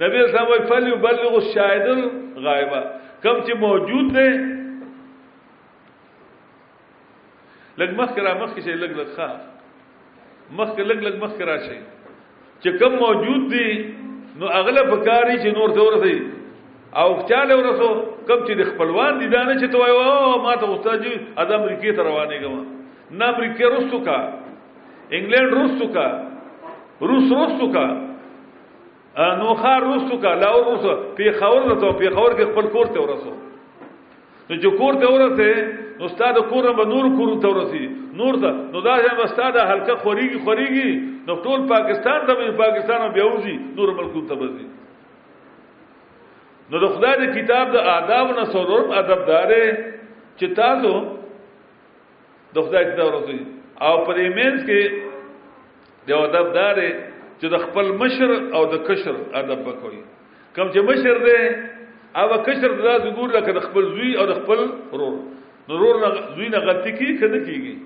نبی 0.00 0.18
اسلام 0.24 0.46
وايي 0.54 0.64
فلی 0.70 0.92
بلغ 1.06 1.32
الشاهد 1.40 1.88
الغایبه 1.88 2.80
کم 3.26 3.36
چې 3.44 3.52
موجود 3.56 4.16
دی 4.18 4.28
لګ 7.80 7.90
مخ 8.00 8.14
کرا 8.16 8.32
مخ 8.34 8.50
کې 8.56 8.70
لګ 8.86 8.98
لګ 9.02 9.08
خا 9.18 9.30
مخ 10.58 10.68
کې 10.76 10.82
لګ 10.82 10.98
لګ 11.06 11.14
مخ 11.22 11.36
کرا 11.38 11.58
شي 11.68 11.78
چې 12.64 12.70
کم 12.80 12.92
موجود 13.00 13.46
دي 13.52 13.68
نو 14.40 14.46
اغلب 14.60 14.90
کاری 15.08 15.36
چې 15.42 15.48
نور 15.58 15.70
ته 15.76 15.80
ورسي 15.86 16.16
او 17.02 17.06
چاله 17.30 17.56
ورسو 17.60 17.88
کم 18.28 18.40
چې 18.46 18.52
د 18.60 18.68
خپلوان 18.70 19.18
دي 19.22 19.26
دانه 19.34 19.54
چې 19.60 19.66
توای 19.74 19.90
او 19.90 20.42
ما 20.46 20.54
ته 20.62 20.66
استاد 20.74 21.02
جی 21.06 21.12
از 21.42 21.50
امریکای 21.58 21.92
ته 21.98 22.02
روانې 22.02 22.38
غوا 22.42 22.62
نه 23.18 23.24
امریکای 23.34 23.68
روسو 23.74 23.98
کا 24.08 24.16
انګلند 25.16 25.50
روسو 25.58 25.88
کا 25.94 26.06
روس 27.08 27.28
روسو 27.40 27.66
کا 27.76 27.86
نو 29.42 29.54
خار 29.62 29.80
روسو 29.90 30.16
کا 30.24 30.32
لاور 30.44 30.64
روسو 30.70 30.92
په 31.20 31.32
خاور 31.42 31.68
ته 31.80 31.92
په 32.00 32.10
خاور 32.14 32.32
کې 32.38 32.44
خپل 32.52 32.66
کور 32.76 32.86
ته 32.96 33.00
ورسو 33.06 33.32
نو 34.50 34.56
چې 34.56 34.76
کور 34.80 34.94
ته 35.00 35.08
ورته 35.12 35.64
نو 36.00 36.04
استاد 36.06 36.36
کور 36.50 36.68
به 36.80 36.84
نور 36.92 37.08
کور 37.16 37.32
ته 37.44 37.48
ورته 37.48 37.88
نور 38.20 38.38
ته 38.44 38.52
نو 38.72 38.80
دا 38.86 38.94
چې 38.98 39.24
استاد 39.28 39.56
حلقه 39.60 39.94
خوريږي 39.94 40.38
خوريږي 40.46 40.90
نو 41.26 41.34
ټول 41.44 41.66
پاکستان 41.72 42.24
ته 42.30 42.48
پاکستان 42.62 43.04
بیا 43.18 43.24
وځي 43.32 43.56
نور 43.80 43.88
ملکو 44.00 44.22
ته 44.32 44.40
وځي 44.40 44.66
نو 46.70 46.80
د 46.84 46.96
خدای 46.96 47.16
د 47.24 47.34
کتاب 47.36 47.72
د 47.76 47.92
آداب 47.96 48.34
نه 48.38 48.44
سرور 48.56 48.88
ادب 49.02 49.26
دارې 49.30 49.94
چې 50.38 50.54
تاسو 50.62 50.94
د 52.54 52.58
خدای 52.68 52.84
کتاب 52.92 53.12
ورته 53.12 53.88
او 53.88 54.04
پر 54.08 54.22
ایمنس 54.26 54.66
کې 54.68 56.10
د 56.10 56.28
ادب 56.28 56.54
دارې 56.54 56.90
چې 57.40 57.46
د 57.48 57.58
خپل 57.66 57.92
مشر 58.04 58.30
او 58.54 58.66
د 58.76 58.84
کشر 58.92 59.16
ادب 59.42 59.66
وکوي 59.70 60.02
کم 60.56 60.72
چې 60.72 60.80
مشر 60.92 61.18
دی 61.24 61.38
او 62.20 62.28
کشر 62.46 62.72
دا 62.86 62.92
ضرور 63.06 63.28
لکه 63.36 63.52
د 63.56 63.64
خپل 63.66 63.84
زوی 63.94 64.10
او 64.20 64.24
د 64.30 64.34
خپل 64.38 64.60
ورور 64.92 65.14
نو 65.70 65.74
ورور 65.74 65.96
نه 66.04 66.20
زوی 66.36 66.48
نه 66.54 66.58
غلطي 66.68 66.92
کی 67.00 67.08
کنه 67.20 67.38
کیږي 67.42 67.76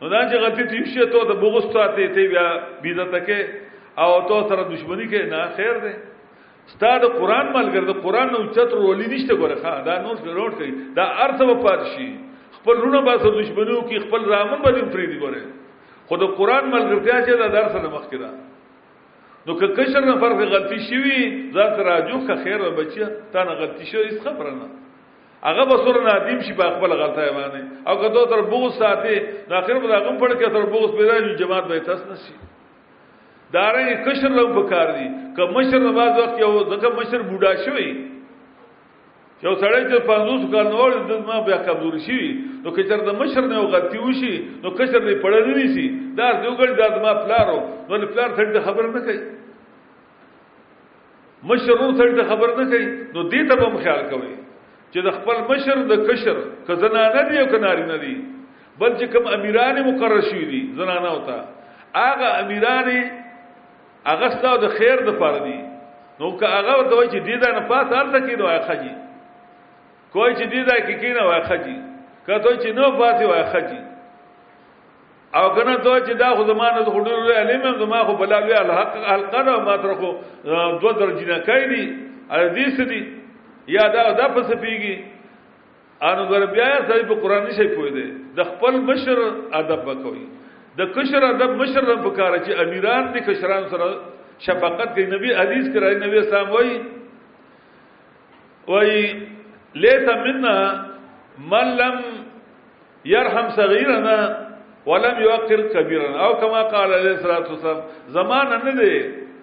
نو 0.00 0.08
دا 0.12 0.20
چې 0.28 0.44
غلطي 0.44 0.64
تی 0.72 0.84
شي 0.94 1.06
ته 1.14 1.24
د 1.30 1.38
بغوست 1.42 1.72
ته 1.76 2.06
ته 2.14 2.26
بیا 2.34 2.46
بیزته 2.86 3.20
کې 3.26 4.04
او 4.04 4.08
تو 4.30 4.38
سره 4.48 4.64
دښمنی 4.72 5.08
کې 5.12 5.28
نه 5.32 5.42
خیر 5.58 5.82
دی 5.86 5.92
ستاد 6.74 7.06
قران 7.18 7.52
ملګر 7.58 7.82
د 7.90 7.98
قران 8.06 8.32
نو 8.36 8.40
چت 8.58 8.74
رولې 8.78 9.12
نشته 9.12 9.38
ګوره 9.44 9.76
دا 9.90 9.98
نور 10.06 10.22
ضرور 10.30 10.56
کوي 10.62 10.72
دا 11.00 11.06
ارتبه 11.28 11.56
پات 11.68 11.86
شي 11.96 12.08
خپل 12.58 12.84
رونه 12.86 13.02
با 13.10 13.18
سره 13.20 13.36
دښمنو 13.38 13.80
کې 13.88 14.08
خپل 14.08 14.28
رامن 14.34 14.64
باندې 14.66 14.92
فریدي 14.96 15.20
ګوره 15.22 16.10
خود 16.10 16.26
قران 16.40 16.72
ملګرتیا 16.76 17.20
چې 17.24 17.44
دا 17.44 17.52
درس 17.58 17.76
نه 17.84 17.88
مخکړه 17.96 18.30
نو 19.46 19.54
که 19.60 19.66
کشر 19.68 20.00
نفر 20.00 20.28
که 20.28 20.44
غلطی 20.44 20.78
شوی 20.90 21.50
ذات 21.54 21.78
راجو 21.78 22.26
که 22.26 22.34
خیر 22.34 22.62
و 22.62 22.70
بچی 22.70 23.00
تا 23.32 23.42
نه 23.44 23.54
غلطی 23.54 23.86
شو 23.86 23.98
ایست 23.98 24.28
خبره 24.28 24.50
نه 24.54 24.68
هغه 25.42 25.64
به 25.70 25.76
سور 25.84 25.96
نادیم 26.02 26.40
شي 26.40 26.52
په 26.54 26.64
خپل 26.70 26.90
غلطه 26.94 27.26
باندې 27.36 27.62
او 27.88 27.96
که 28.02 28.08
دو 28.08 28.26
تر 28.26 28.40
بغض 28.42 28.72
ساتي 28.78 29.14
نو 29.48 29.54
اخر 29.56 29.78
به 29.78 29.86
هغه 29.98 30.18
پړ 30.20 30.30
کې 30.38 30.48
تر 30.54 30.66
بغض 30.72 30.90
پیدا 30.98 31.14
شي 31.18 31.34
جماعت 31.36 31.64
به 31.68 31.78
تاس 31.80 32.02
نشي 32.10 32.34
دارنګ 33.56 34.08
کشر 34.08 34.28
لو 34.28 34.62
پکار 34.62 34.90
دي 34.96 35.06
که 35.36 35.42
مشر 35.54 35.78
نه 35.78 35.92
باز 35.92 36.18
وخت 36.18 36.38
یو 36.40 36.60
ځکه 36.70 36.86
مشر 36.98 37.20
بوډا 37.30 37.54
شوی 37.64 37.90
یو 39.44 39.54
سړی 39.54 39.82
چې 39.90 40.06
50 40.08 40.50
کال 40.52 40.66
نور 40.72 40.90
د 41.10 41.12
ما 41.26 41.40
بیا 41.44 41.56
کمزور 41.66 41.98
شي 42.06 42.20
نو 42.64 42.70
کچر 42.70 42.98
د 43.08 43.10
مشر 43.22 43.40
نه 43.40 43.58
غلطي 43.60 43.98
وشي 43.98 44.34
نو 44.62 44.70
کشر 44.70 45.00
نه 45.02 45.14
پړل 45.22 45.46
نه 45.58 45.66
شي 45.74 45.86
دا 46.18 46.26
دوګړ 46.42 46.70
د 46.80 46.98
ما 47.04 47.12
پلارو 47.22 47.58
نو 47.88 48.06
پلار 48.12 48.28
ته 48.52 48.60
خبر 48.60 48.84
نه 48.88 49.00
کوي 49.00 49.35
مشر 51.50 51.80
نو 51.82 51.92
سړی 51.98 52.16
ته 52.18 52.24
خبر 52.30 52.48
نه 52.58 52.64
کوي 52.70 52.86
نو 53.14 53.22
دې 53.30 53.40
ته 53.48 53.54
به 53.60 53.78
خیال 53.84 54.00
کوي 54.14 54.30
چې 54.92 54.98
د 55.06 55.10
خپل 55.18 55.38
مشر 55.50 55.78
د 55.90 55.92
کشر 56.08 56.36
که 56.68 56.74
زنانه 56.84 57.22
دی 57.28 57.38
او 57.42 57.44
که 57.52 57.58
نارینه 57.64 57.98
دی 58.04 58.14
بل 58.80 58.92
چې 58.98 59.04
کوم 59.14 59.26
امیران 59.36 59.76
مقرر 59.88 60.20
شوي 60.28 60.44
دي 60.54 60.60
زنانه 60.80 61.10
وتا 61.16 61.36
هغه 61.98 62.28
امیران 62.42 62.88
هغه 64.06 64.28
ستاسو 64.38 64.60
د 64.64 64.76
خیر 64.78 64.96
د 65.08 65.18
پاره 65.22 65.40
دي 65.48 65.56
نو 66.22 66.32
که 66.42 66.46
هغه 66.54 66.76
دوی 66.90 67.06
چې 67.12 67.20
دې 67.26 67.36
دا 67.44 67.48
نه 67.58 67.62
پات 67.72 67.92
ارته 68.00 68.18
کې 68.26 68.38
دوی 68.38 68.58
خجي 68.70 68.94
کوی 70.12 70.34
چې 70.36 70.46
دې 70.52 70.62
دا 70.70 70.76
کې 70.86 70.94
کینه 71.00 71.22
وای 71.28 71.42
خجي 71.50 71.76
کته 72.26 72.50
چې 72.60 72.70
نو 72.80 72.84
پاتې 72.98 73.24
وای 73.32 73.44
خجي 73.54 73.80
او 75.36 75.48
کنه 75.54 75.76
تو 75.84 75.92
چې 76.00 76.12
دا 76.20 76.28
خو 76.36 76.44
زمانه 76.50 76.82
د 76.86 76.88
حضور 76.96 77.32
علم 77.38 77.64
زما 77.80 78.00
خو 78.10 78.14
بلا 78.20 78.38
لوی 78.44 78.54
الحق 78.60 78.94
القره 79.14 79.56
ما 79.68 79.74
تر 79.84 79.92
خو 80.00 80.10
دو 80.84 80.92
درجه 81.00 81.26
نه 81.32 81.38
کړي 81.48 81.82
حدیث 82.30 82.80
دي 82.92 83.00
یا 83.74 83.84
دا 83.96 84.04
دا 84.20 84.28
پس 84.36 84.48
پیږي 84.50 84.98
ان 86.08 86.18
ور 86.30 86.46
بیا 86.54 86.68
سړي 86.88 87.04
په 87.08 87.14
قران 87.24 87.42
نشي 87.48 87.68
پوي 87.74 87.90
دي 87.96 88.06
د 88.38 88.44
خپل 88.50 88.80
مشر 88.92 89.18
ادب 89.60 89.88
وکوي 89.90 90.24
د 90.78 90.88
کشر 90.96 91.22
ادب 91.28 91.50
مشر 91.62 91.84
رب 91.92 92.08
کار 92.20 92.38
چې 92.38 92.60
امیران 92.64 93.12
دي 93.12 93.20
کشران 93.28 93.68
سره 93.74 93.90
شفقت 94.48 94.88
کوي 94.96 95.06
نبی 95.12 95.34
حدیث 95.40 95.68
کرا 95.74 95.90
نبی 96.06 96.18
اسلام 96.22 96.50
وای 96.56 96.72
وای 98.70 99.04
لیت 99.84 100.08
منا 100.24 100.56
من 101.52 101.70
لم 101.84 102.02
يرحم 103.12 103.48
صغيرنا 103.60 104.18
ولم 104.86 105.16
یوقر 105.22 105.60
کبیرا 105.74 106.08
او 106.24 106.32
کما 106.40 106.62
قال 106.74 106.90
علیہ 106.98 107.14
الصلوۃ 107.16 107.38
والسلام 107.50 107.78
زمانه 108.16 108.58
نه 108.64 108.72
دی 108.80 108.92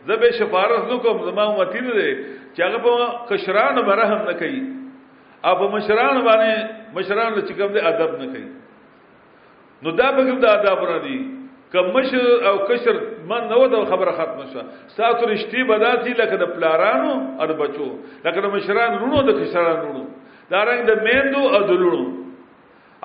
زبه 0.07 0.27
شفاعت 0.39 0.83
نکوم 0.91 1.17
زما 1.29 1.43
امتی 1.51 1.79
نه 1.87 1.93
دی 1.97 2.09
چې 2.55 2.61
هغه 2.67 2.77
په 2.85 2.93
کشران 3.31 3.75
برهم 3.89 4.21
نه 4.29 4.33
کوي 4.43 4.61
او 5.47 5.53
په 5.61 5.65
مشران 5.75 6.15
باندې 6.27 6.53
مشران 6.97 7.31
چې 7.47 7.53
کوم 7.59 7.71
دی 7.75 7.79
ادب 7.91 8.11
نه 8.21 8.27
کوي 8.33 8.47
نو 9.85 9.91
دا 10.01 10.11
به 10.17 10.23
د 10.23 10.45
ادب 10.53 10.85
را 10.93 10.97
دي 11.07 11.17
که 11.71 11.79
مشر 11.95 12.19
او 12.49 12.57
کشر 12.71 12.95
من 13.29 13.47
نو 13.53 13.61
د 13.73 13.85
خبره 13.93 14.11
ختم 14.17 14.39
شوه 14.53 14.63
ساتو 14.97 15.25
رشتي 15.35 15.63
بداتي 15.69 16.09
لکه 16.23 16.35
د 16.41 16.53
پلارانو 16.55 17.13
او 17.43 17.47
بچو 17.61 17.87
لکه 18.25 18.41
د 18.45 18.51
مشران 18.57 18.99
رونو 19.03 19.21
د 19.29 19.41
کشران 19.41 19.77
رونو 19.85 20.05
دا 20.51 20.65
رنګ 20.71 20.83
د 20.91 21.03
میندو 21.07 21.41
او 21.55 21.61
د 21.69 21.81
لونو 21.83 22.05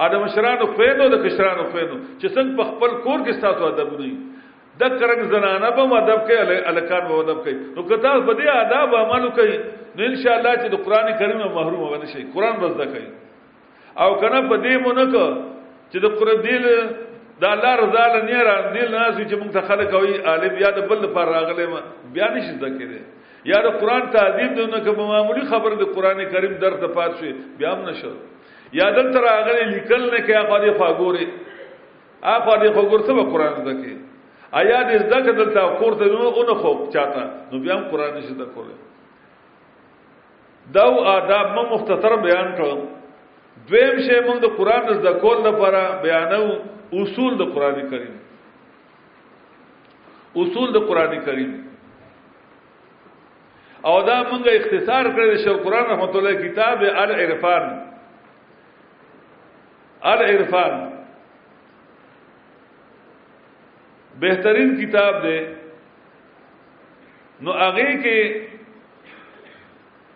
ا 0.05 0.07
د 0.13 0.15
مشرانو 0.25 0.67
خوینو 0.75 1.07
د 1.13 1.17
کشرانو 1.25 1.63
خوینو 1.73 1.97
چې 2.21 2.35
څنګه 2.37 2.57
په 2.59 2.65
خپل 2.73 2.91
کور 3.07 3.23
کې 3.27 3.41
ساتو 3.43 3.69
ادب 3.71 3.89
نه 4.03 4.81
د 4.81 4.99
کرنګ 5.01 5.25
زنانه 5.33 5.71
به 5.79 5.97
ادب 6.01 6.21
کوي 6.29 6.59
الکان 6.73 7.09
به 7.09 7.19
ادب 7.23 7.39
کوي 7.47 7.55
نو 7.79 7.83
کدا 7.91 8.13
په 8.29 8.33
دې 8.41 8.49
آداب 8.63 8.95
عملو 9.01 9.31
کوي 9.39 9.57
نو 9.97 10.07
ان 10.11 10.15
شاء 10.23 10.37
الله 10.37 10.55
چې 10.63 10.69
د 10.75 10.85
قران 10.87 11.11
کریم 11.25 11.41
محروم 11.59 11.83
ونه 11.93 12.07
شي 12.13 12.23
قران 12.37 12.61
بس 12.63 12.73
ده 12.83 12.87
کوي 12.87 13.09
او 14.05 14.11
کنه 14.23 14.41
په 14.55 14.63
دې 14.65 14.77
مونږ 14.87 15.11
چې 15.93 15.99
د 16.05 16.07
قران 16.19 16.39
دیل 16.47 16.65
دا 17.43 17.49
الله 17.57 17.73
رضا 17.83 18.07
له 18.15 18.23
نه 18.31 18.43
را 18.51 18.57
دیل 18.77 18.95
نه 18.95 19.13
چې 19.19 19.35
موږ 19.41 19.51
ته 19.53 19.61
خلک 19.69 19.91
وي 20.03 20.17
عالم 20.31 20.55
یا 20.65 20.71
د 20.81 20.89
بل 20.93 21.07
پر 21.21 21.27
راغله 21.35 21.69
بیا 22.15 22.29
نشي 22.39 22.53
ذکر 22.65 22.97
یا 23.53 23.63
د 23.69 23.83
قران 23.83 24.11
تعظیم 24.15 24.55
دونه 24.63 24.81
کوم 24.89 24.99
معمولی 25.13 25.45
خبر 25.53 25.77
د 25.87 25.95
قران 25.99 26.25
کریم 26.33 26.55
درته 26.67 26.87
پات 26.99 27.13
شي 27.23 27.35
بیا 27.61 27.75
هم 27.79 27.83
نشو 27.93 28.13
یا 28.73 28.91
دل 28.97 29.13
تر 29.13 29.25
هغه 29.25 29.65
لیکل 29.73 30.03
نه 30.11 30.21
کې 30.21 30.33
هغه 30.41 30.57
دی 30.65 30.71
فاګوري 30.79 31.29
هغه 32.23 32.57
دی 32.63 32.69
فاګور 32.77 33.01
څه 33.09 33.31
قرآن 33.33 33.55
زده 33.61 33.73
کې 33.73 33.97
آیا 34.61 34.81
دې 34.83 34.99
زده 35.05 35.19
کدل 35.33 35.49
تا 35.57 35.63
کور 35.83 35.95
ته 35.99 36.05
نو 36.23 36.29
غو 36.37 36.43
نه 36.49 36.55
خو 36.61 36.73
چاته 36.97 37.23
نو 37.53 37.61
بیا 37.65 37.75
قرآن 37.93 38.13
نشي 38.19 38.35
زده 38.35 38.45
کوله 38.45 38.75
دا 40.77 40.85
آداب 41.17 41.53
مو 41.57 41.63
مختصر 41.75 42.17
بیان 42.29 42.49
کړم 42.57 42.81
دویم 43.69 43.97
شی 44.05 44.21
موږ 44.21 44.41
د 44.45 44.57
قرآن 44.61 44.93
زده 44.95 45.13
کول 45.25 45.39
لپاره 45.47 46.01
بیانو 46.07 46.45
اصول 47.03 47.39
د 47.43 47.55
قرآن 47.57 47.81
کریم 47.91 48.19
اصول 50.43 50.73
د 50.79 50.87
قرآن 50.93 51.19
کریم 51.29 51.53
او 53.85 54.03
دا 54.07 54.17
موږ 54.31 54.49
اختصار 54.53 55.05
کړی 55.05 55.45
شو 55.45 55.57
قرآن 55.65 55.85
رحمت 55.93 56.17
الله 56.17 56.33
کتاب 56.47 56.81
العرفان 57.09 57.87
ار 60.11 60.23
عرفان 60.25 60.77
بہترین 64.23 64.71
کتاب 64.81 65.23
دے 65.25 65.37
نو 67.47 67.53
هغه 67.59 67.91
کې 68.05 69.43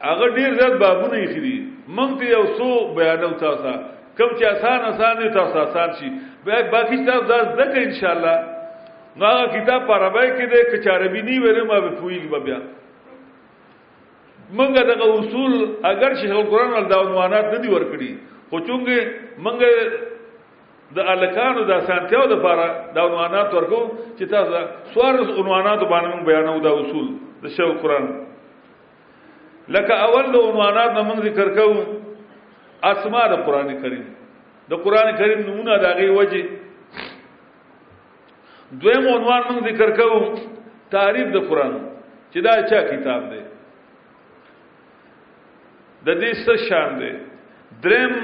هغه 0.04 0.28
ډیر 0.36 0.54
زیات 0.60 0.76
بابونه 0.84 1.18
یې 1.22 1.26
خري 1.34 1.52
مونږ 1.98 2.14
ته 2.22 2.30
یو 2.30 2.44
څو 2.60 2.68
بیانو 3.00 3.28
تاسو 3.42 3.74
کوم 4.20 4.32
چې 4.38 4.44
آسان 4.52 4.86
آسان 4.92 5.20
تاسو 5.36 5.58
آسان 5.66 5.92
شي 5.98 6.08
بیا 6.46 6.60
باقی 6.76 7.00
تاسو 7.08 7.28
دا 7.32 7.38
زده 7.52 7.82
ان 7.88 7.92
شاء 8.00 8.12
الله 8.12 8.36
نو 9.16 9.26
هغه 9.26 9.60
کتاب 9.60 9.86
پر 9.90 10.00
راوي 10.06 10.26
کې 10.30 10.54
د 10.54 10.64
کچاروي 10.72 11.22
نی 11.28 11.36
وره 11.44 11.64
ما 11.72 11.80
به 11.88 11.92
پویږي 12.00 12.44
بیا 12.44 12.58
مونږ 14.58 14.72
دغه 14.92 15.12
اصول 15.20 15.70
اگر 15.90 16.14
شیخ 16.22 16.30
القرآن 16.38 16.72
ول 16.78 16.88
دا 16.94 17.00
عنوانات 17.08 17.54
نه 17.54 17.58
دي 17.66 17.74
ورکړي 17.76 18.10
خو 18.50 18.60
چونګه 18.70 19.21
منګه 19.38 19.72
د 20.94 20.98
الکانو 21.08 21.64
د 21.64 21.72
سانتیو 21.88 22.24
د 22.28 22.32
لپاره 22.36 22.64
دا 22.94 23.00
عنوانات 23.08 23.48
ورکو 23.54 23.80
چې 24.18 24.24
تاسو 24.28 24.50
سوارس 24.94 25.28
عنوانات 25.40 25.80
باندې 25.80 26.24
بیانو 26.28 26.60
دا 26.60 26.70
اصول 26.80 27.06
د 27.42 27.44
شو 27.56 27.72
قران 27.82 28.06
لکه 29.68 29.92
اول 30.06 30.24
د 30.32 30.36
عنوانات 30.48 30.90
موږ 30.92 31.18
ذکر 31.28 31.48
کوو 31.54 31.84
اسماء 32.92 33.26
د 33.32 33.34
قران 33.46 33.68
کریم 33.82 34.04
د 34.68 34.72
قران 34.84 35.08
کریم 35.16 35.40
نمونه 35.50 35.72
دا 35.84 35.90
غي 35.96 36.08
وجه 36.10 36.44
دویم 38.80 39.04
عنوان 39.16 39.42
موږ 39.48 39.60
ذکر 39.72 39.90
کوو 39.96 40.20
تعریف 40.92 41.28
د 41.32 41.38
قران 41.48 41.72
چې 42.32 42.38
دا 42.44 42.52
چا 42.68 42.80
کتاب 42.92 43.22
دی 43.32 43.40
د 46.04 46.08
دې 46.20 46.32
څه 46.44 46.52
شان 46.68 46.88
دی 47.00 47.12
درم 47.82 48.14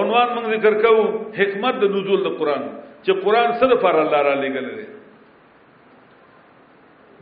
عنوان 0.00 0.28
موږ 0.34 0.44
ذکر 0.56 0.74
کوو 0.82 1.02
حکمت 1.38 1.74
د 1.80 1.84
نزول 1.94 2.22
د 2.24 2.28
قران 2.40 2.62
چې 3.04 3.12
قران 3.24 3.50
څه 3.58 3.66
د 3.72 3.80
فار 3.84 3.98
الله 4.02 4.22
را 4.26 4.34
لګل 4.42 4.68
دی 4.76 4.84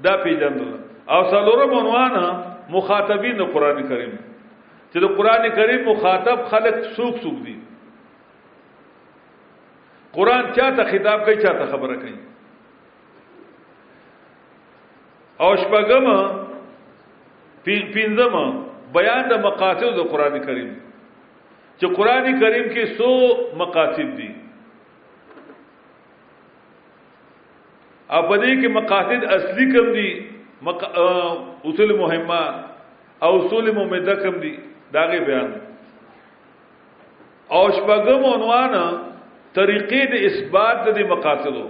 دا 0.07 0.17
پیژندل 0.25 0.71
او 1.15 1.21
څلورم 1.33 1.73
عنوان 1.81 2.13
مخاطبین 2.75 3.37
د 3.41 3.49
قران 3.57 3.81
کریم 3.89 4.13
چې 4.91 4.99
د 5.05 5.17
قران 5.21 5.49
کریم 5.57 5.83
مخاطب 5.89 6.45
خلق 6.53 6.79
سوق 6.99 7.19
سوق 7.23 7.41
دي 7.47 7.55
قران 10.19 10.53
چاته 10.59 10.85
خطاب 10.91 11.25
کوي 11.25 11.37
چاته 11.47 11.67
خبره 11.73 11.97
کوي 12.05 12.15
او 15.43 15.51
شپږم 15.57 16.07
پینځم 17.67 18.35
بیان 18.99 19.29
د 19.35 19.45
مقاصد 19.49 19.95
د 19.99 20.09
قران 20.15 20.39
کریم 20.47 20.71
چې 21.81 21.95
قران 21.97 22.27
کریم 22.41 22.67
کې 22.73 22.97
سو 22.97 23.11
مقاصد 23.59 24.09
دي 24.17 24.29
او 28.17 28.21
په 28.29 28.41
دې 28.41 28.57
کې 28.61 28.73
مقاصد 28.77 29.23
اصلي 29.37 29.67
کم 29.75 29.87
دي 29.99 30.09
مق... 30.69 30.83
اصول 30.83 31.93
مهمه 32.01 32.41
او 33.27 33.31
اصول 33.37 33.71
مهمه 33.77 34.17
کم 34.25 34.37
دي 34.45 34.53
داغه 34.97 35.21
بیان 35.29 35.49
او 37.59 37.63
شپږم 37.79 38.29
عنوان 38.35 38.75
طریقې 39.59 40.03
د 40.15 40.25
اثبات 40.31 40.83
د 40.89 41.09
مقاصدو 41.15 41.63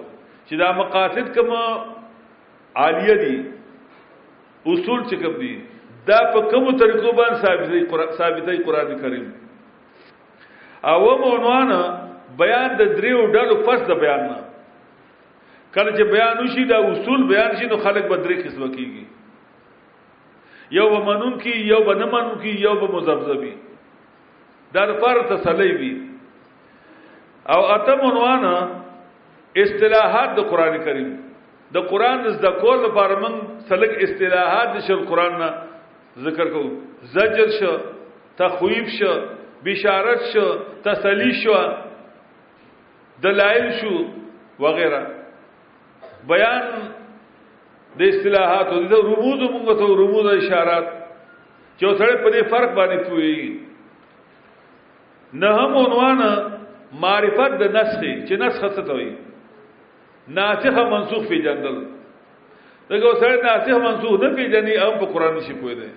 چې 0.46 0.60
دا 0.62 0.70
مقاصد 0.80 1.28
کوم 1.36 1.52
عالیه 1.54 3.14
دي 3.22 3.34
اصول 4.74 5.06
چې 5.12 5.22
کوم 5.22 5.38
دي 5.44 5.54
دا 6.10 6.18
په 6.34 6.50
کوم 6.50 6.70
طریقو 6.82 7.14
باندې 7.20 7.46
ثابتې 7.46 7.90
قران 7.94 8.10
ثابتې 8.20 8.64
قران 8.66 8.98
کریم 9.04 9.28
او 10.82 11.06
مونوان 11.24 11.70
بیان 12.40 12.70
د 12.80 12.96
دریو 12.96 13.20
ډلو 13.36 13.56
پس 13.66 13.80
د 13.88 13.92
بیان 14.00 14.20
نه 14.28 14.36
کله 15.76 15.90
چې 15.96 16.02
بیان 16.12 16.36
وشي 16.44 16.64
د 16.68 16.72
اصول 16.90 17.20
بیان 17.32 17.50
شي 17.60 17.66
نو 17.72 17.76
خلک 17.84 18.04
به 18.10 18.16
درې 18.24 18.36
قسمه 18.44 18.68
کیږي 18.76 19.04
یو 20.76 20.86
به 20.90 21.00
منون 21.08 21.34
کی 21.38 21.50
یو 21.72 21.84
به 21.84 21.94
نه 21.94 22.06
منون 22.12 22.36
کی 22.42 22.50
یو 22.64 22.74
به 22.80 22.86
مزبذبي 22.96 23.54
دا 24.74 24.82
پر 25.02 25.20
تسلی 25.28 25.72
وي 25.76 25.92
او 27.52 27.60
اتم 27.74 28.00
عنوان 28.10 28.44
اصطلاحات 29.62 30.30
د 30.38 30.40
قران 30.50 30.78
کریم 30.84 31.10
د 31.74 31.76
قران 31.90 32.28
زده 32.30 32.50
کول 32.60 32.78
لپاره 32.86 33.14
موږ 33.22 33.34
سلګ 33.68 33.92
اصطلاحات 34.04 34.68
د 34.76 34.80
شل 34.88 35.04
قران 35.12 35.32
نه 35.42 35.50
ذکر 36.24 36.48
کوو 36.48 36.70
زجر 37.14 37.48
شو 37.60 37.74
تخویب 38.38 38.86
شو 38.98 39.14
بشارت 39.64 40.20
شو 40.32 40.58
تسلی 40.84 41.32
شو 41.44 41.72
دلائل 43.22 43.70
شو 43.80 43.94
وغیرہ 44.64 45.02
بیان 46.28 46.60
د 47.98 48.00
اصطلاحات 48.12 48.70
د 48.90 48.92
رموز 49.08 49.40
موږ 49.52 49.76
ته 49.82 49.88
رموز 50.00 50.26
اشارات 50.32 50.86
چې 50.90 51.84
سره 51.98 52.16
په 52.24 52.28
دې 52.34 52.42
فرق 52.52 52.70
باندې 52.74 52.98
کوي 53.06 53.40
نه 55.44 55.50
هم 55.56 55.70
عنوان 55.86 56.20
معرفت 57.04 57.52
د 57.62 57.64
نسخ 57.78 58.00
چې 58.02 58.34
نسخ 58.44 58.62
څه 58.66 58.82
ته 58.90 58.94
وي 59.00 59.10
ناسخ 60.38 60.74
منسوخ 60.92 61.22
په 61.32 61.38
جندل 61.48 61.76
دغه 62.90 63.08
سره 63.24 63.34
ناسخ 63.48 63.76
منسوخ 63.86 64.14
نه 64.24 64.28
پیژني 64.36 64.74
هم 64.84 64.94
په 65.02 65.06
قران 65.16 65.36
شي 65.48 65.54
پوي 65.64 65.74
دي 65.80 65.88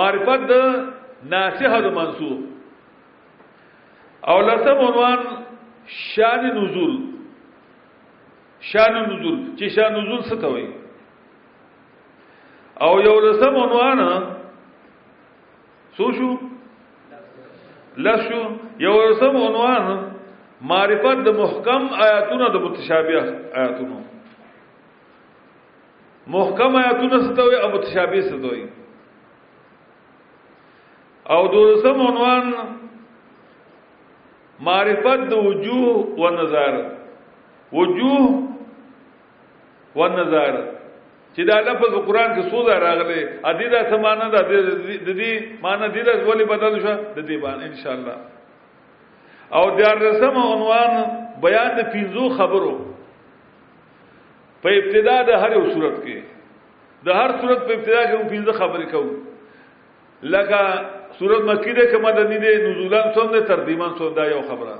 معرفت 0.00 0.40
د 0.54 0.56
ناسخ 1.36 1.72
او 1.78 1.84
منسوخ 2.00 2.38
او 4.28 4.40
لسم 4.40 4.78
عنوان 4.86 5.18
شان 5.86 6.46
نزول 6.58 6.92
شان 8.70 8.92
نزول 9.04 9.56
چې 9.56 9.68
شان 9.76 9.92
نزول 9.96 10.22
څه 10.22 10.40
ته 10.40 10.48
وایي 10.48 10.72
او 12.86 12.94
یو 13.06 13.16
لسم 13.24 13.56
عنوان 13.62 14.00
سو 15.96 16.10
شو 16.18 16.30
لشو 18.06 18.42
یو 18.84 18.94
لسم 19.10 19.36
عنوان 19.48 19.84
معرفت 20.70 21.16
د 21.26 21.36
محکم 21.40 21.82
آیاتونو 22.04 22.48
د 22.54 22.64
متشابه 22.68 23.22
آیاتونو 23.60 23.98
محکم 26.38 26.76
آیاتونو 26.82 27.18
ستوي 27.26 27.60
او 27.60 27.68
متشابه 27.76 28.20
ستوي 28.30 28.64
او 31.36 31.40
دولسم 31.56 32.02
عنوان 32.06 32.50
معرفت 34.60 35.24
د 35.30 35.32
وجوه 35.32 36.06
و 36.18 36.28
نظر 36.30 36.82
وجوه 37.72 38.42
و 39.96 40.08
نظر 40.08 40.54
چې 41.36 41.42
دا 41.46 41.60
لفظ 41.60 41.90
قرآن 42.06 42.34
کې 42.34 42.50
سودا 42.50 42.78
راغلی 42.80 43.22
ا 43.44 43.52
دې 43.52 43.66
دا 43.74 43.80
سمانه 43.90 44.28
دا 44.30 44.42
د 44.42 45.16
دې 45.16 45.62
معنی 45.62 45.88
دې 45.88 46.02
د 46.06 46.26
ولی 46.28 46.44
بدل 46.44 46.80
شو 46.80 46.94
د 47.16 47.26
دې 47.26 47.36
باندې 47.42 47.64
ان 47.70 47.76
شاء 47.82 47.92
الله 47.94 48.16
او 49.52 49.70
د 49.76 49.82
رسم 50.06 50.36
عنوان 50.38 50.92
بیان 51.42 51.70
د 51.78 51.92
پیزو 51.92 52.28
خبرو 52.38 52.72
په 54.62 54.68
ابتدا 54.78 55.16
د 55.22 55.30
هر 55.42 55.52
صورت 55.72 55.96
کې 56.04 56.18
د 57.04 57.08
هر 57.10 57.30
صورت 57.40 57.60
په 57.66 57.72
ابتدا 57.74 58.02
کې 58.04 58.16
موږ 58.18 58.28
پیزو 58.30 58.52
خبرې 58.62 58.86
کوو 58.90 59.16
لکه 60.34 60.60
صورت 61.18 61.42
مکی 61.48 61.72
ده 61.72 61.86
که 61.92 61.98
مدنی 61.98 62.38
ده 62.38 62.50
نزولان 62.66 63.06
سم 63.14 63.26
ده 63.32 63.40
تردیمان 63.48 63.92
سم 63.98 64.10
ده 64.18 64.24
یو 64.34 64.42
خبره 64.48 64.76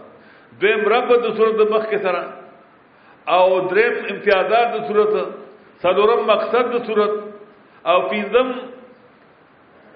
دویم 0.61 0.83
رب 0.95 1.09
د 1.25 1.27
صورت 1.37 1.55
د 1.61 1.63
مخ 1.75 1.85
کې 1.91 1.99
سره 2.05 2.23
او 3.37 3.45
دریم 3.71 3.95
امتیازات 4.13 4.67
د 4.75 4.77
صورت 4.89 5.13
څلورم 5.83 6.21
مقصد 6.33 6.65
د 6.75 6.77
صورت 6.87 7.13
او 7.91 7.99
پنځم 8.13 8.49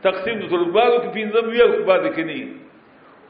تقسیم 0.07 0.37
د 0.41 0.45
صورت 0.51 0.69
باندې 0.77 0.99
کې 1.05 1.11
پنځم 1.19 1.45
ویل 1.53 1.73
خو 1.77 1.83
باندې 1.91 2.11
کې 2.17 2.23
نه 2.31 2.49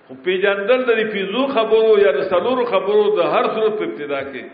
خو 0.06 0.14
پیجندل 0.24 0.80
د 0.86 0.92
پنځو 1.14 1.42
خبرو 1.56 1.90
یا 2.04 2.12
د 2.18 2.20
څلورو 2.32 2.64
خبرو 2.72 3.02
د 3.18 3.20
هر 3.34 3.44
صورت 3.54 3.74
په 3.78 3.84
ابتدا 3.88 4.20
کې 4.30 4.44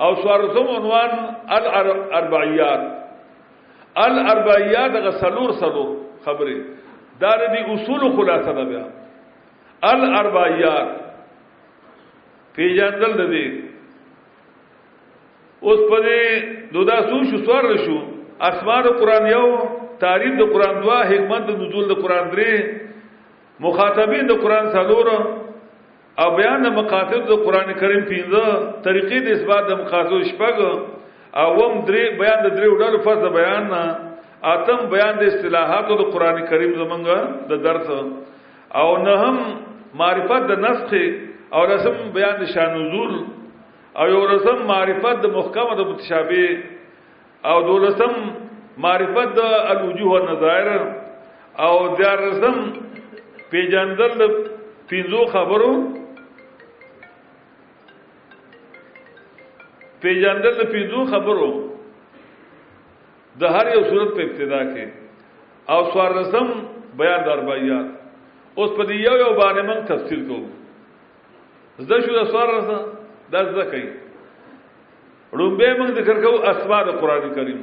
او 0.00 0.10
څوارلسم 0.22 0.66
عنوان 0.78 1.10
الاربعیات 1.56 2.82
الاربعیات 4.06 4.92
غ 5.04 5.10
څلور 5.22 5.50
څلور 5.60 5.90
خبره 6.24 6.58
دار 7.20 7.40
دی 7.54 7.60
اصول 7.72 8.00
خلاصه 8.16 8.52
ده 8.58 8.64
بیا 8.70 8.84
الاربعیات 9.90 10.88
فی 12.54 12.64
جندل 12.78 13.12
ده 13.20 13.26
دی 13.34 13.44
اوس 15.68 15.80
په 15.90 15.98
دې 16.06 16.20
دودا 16.74 16.98
سو 17.08 17.16
شو 17.30 17.36
سوار 17.46 17.64
شو 17.84 17.96
اسمان 18.48 18.84
قران 19.00 19.26
یو 19.26 19.46
تعریف 20.02 20.34
د 20.40 20.52
قران 20.54 20.74
دوا 20.82 20.98
حکمت 21.12 21.42
د 21.46 21.50
نزول 21.60 21.84
د 21.88 21.92
قران 22.02 22.26
درې 22.30 22.56
مخاطبین 23.66 24.24
د 24.26 24.32
قران 24.42 24.64
څلور 24.76 25.06
او 26.20 26.28
بیان 26.36 26.58
د 26.62 26.66
مقاصد 26.80 27.22
د 27.28 27.32
قران 27.44 27.68
کریم 27.80 28.02
پنځه 28.12 28.44
طریقې 28.86 29.18
د 29.24 29.28
اثبات 29.36 29.62
د 29.66 29.72
مقاصد 29.82 30.20
شپږ 30.32 30.56
او 31.40 31.48
وم 31.60 31.74
درې 31.88 32.02
بیان 32.20 32.38
د 32.42 32.48
درې 32.56 32.68
وړو 32.72 32.98
فرض 33.06 33.22
بیان 33.38 33.62
نه 33.72 34.13
اتم 34.52 34.80
بیان 34.92 35.14
د 35.20 35.22
اصطلاحات 35.32 35.86
د 35.98 36.02
قران 36.14 36.38
کریم 36.50 36.72
زمونږ 36.80 37.04
د 37.52 37.62
درس 37.66 37.86
او 38.80 38.88
نهم 39.06 39.36
معرفت 40.00 40.42
د 40.50 40.60
نسخ 40.64 40.90
او 41.54 41.60
رسم 41.72 41.96
بیان 42.16 42.34
د 42.42 42.50
شان 42.54 42.70
نزول 42.80 43.12
او 44.00 44.04
یو 44.14 44.22
رسم 44.32 44.58
معرفت 44.72 45.16
د 45.24 45.34
محکم 45.38 45.68
د 45.80 45.82
متشابه 45.90 46.46
او 47.50 47.56
دو 47.68 47.74
رسم 47.86 48.12
معرفت 48.84 49.30
د 49.40 49.58
الوجوه 49.72 50.14
النظائر 50.20 50.82
او 51.64 51.74
د 52.00 52.16
رسم 52.24 52.56
پیجندل 53.50 54.12
د 54.22 54.40
پینزو 54.88 55.20
خبرو 55.34 55.72
پیجندل 60.04 60.54
د 60.60 60.72
پینزو 60.72 61.04
خبرو 61.12 61.52
د 63.40 63.42
هر 63.54 63.66
یو 63.74 63.82
صورت 63.88 64.10
په 64.16 64.22
ابتدا 64.24 64.60
کې 64.64 64.88
او 65.72 65.80
سوار 65.92 66.10
رسم 66.16 66.46
بیان 67.00 67.20
دار 67.28 67.38
بیا 67.50 67.78
اوس 68.58 68.70
په 68.76 68.82
دې 68.82 68.94
یو 69.06 69.14
یو 69.24 69.30
باندې 69.38 69.62
موږ 69.68 69.86
تفصیل 69.88 70.26
کوو 70.28 70.48
زده 71.86 72.00
شو 72.04 72.12
د 72.18 72.24
سوار 72.32 72.48
رسم 72.56 72.82
دا 73.32 73.44
زده 73.52 73.64
کوي 73.70 73.86
رومبه 75.38 75.70
موږ 75.74 75.90
ذکر 76.00 76.20
کوو 76.24 76.40
اسماء 76.50 76.82
د 76.88 77.00
قران 77.00 77.32
کریم 77.38 77.62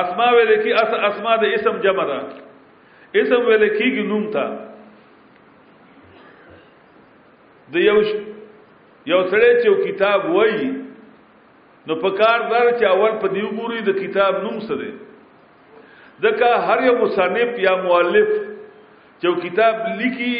اسماء 0.00 0.30
ویل 0.36 0.52
کی 0.62 0.72
اس 0.80 0.90
اسماء 1.10 1.36
د 1.44 1.54
اسم 1.58 1.78
جمع 1.86 2.04
ده 2.04 2.18
اسم 3.20 3.48
ویل 3.48 3.68
کیږي 3.68 4.02
نوم 4.10 4.26
ته 4.34 4.44
د 7.72 7.76
یو 7.88 7.96
یو 9.06 9.22
سره 9.30 9.60
چې 9.60 9.70
کتاب 9.88 10.28
وایي 10.34 10.68
نو 11.88 11.94
په 12.00 12.10
کار 12.20 12.40
دار 12.52 12.66
چې 12.70 12.84
اول 12.94 13.12
په 13.20 13.26
دیو 13.34 13.48
ګوري 13.58 13.80
د 13.88 13.92
کتاب 13.98 14.34
نوم 14.46 14.56
څه 14.66 14.74
دی 14.80 14.88
ځکه 16.24 16.48
هر 16.70 16.82
یو 16.86 16.94
مصنف 17.02 17.52
یا 17.66 17.72
مؤلف 17.84 18.32
چې 18.32 19.38
کتاب 19.44 19.76
لیکي 20.00 20.34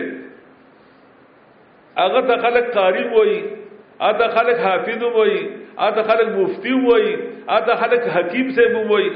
هغه 1.98 2.20
ته 2.28 2.36
خلک 2.42 2.64
قاری 2.74 3.04
وایي 3.08 3.40
اته 4.00 4.28
خلک 4.34 4.56
حافظ 4.68 5.02
وایي 5.02 5.40
اته 5.78 6.02
خلک 6.02 6.28
مفتی 6.38 6.72
وایي 6.72 7.12
اته 7.48 7.74
خلک 7.82 8.02
حکیم 8.16 8.48
صاحب 8.56 8.90
وایي 8.90 9.10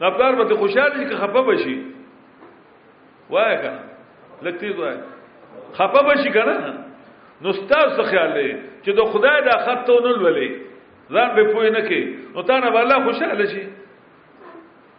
نو 0.00 0.10
پلار 0.10 0.34
به 0.44 0.54
خوشاله 0.54 1.08
کې 1.08 1.14
خپه 1.20 1.40
بشي 1.48 1.74
وای 3.30 3.56
کا 3.62 3.72
لتی 4.42 4.68
وای 4.70 4.96
خپه 5.76 6.00
بشي 6.08 6.30
کنه 6.34 6.56
نو 7.42 7.52
ستاسو 7.52 8.02
خیال 8.02 8.30
دی 8.34 8.48
چې 8.84 8.90
د 8.98 9.04
خدای 9.12 9.40
د 9.48 9.50
خط 9.64 9.80
ته 9.86 9.92
نه 10.04 10.10
لولې 10.20 10.48
ځان 11.14 11.28
به 11.36 11.42
پوه 11.52 11.68
نه 11.76 11.80
کې 11.88 12.00
نو 12.34 12.42
تا 12.42 12.58
نه 12.60 12.68
والله 12.76 12.98
خوشاله 13.04 13.46
شي 13.52 13.64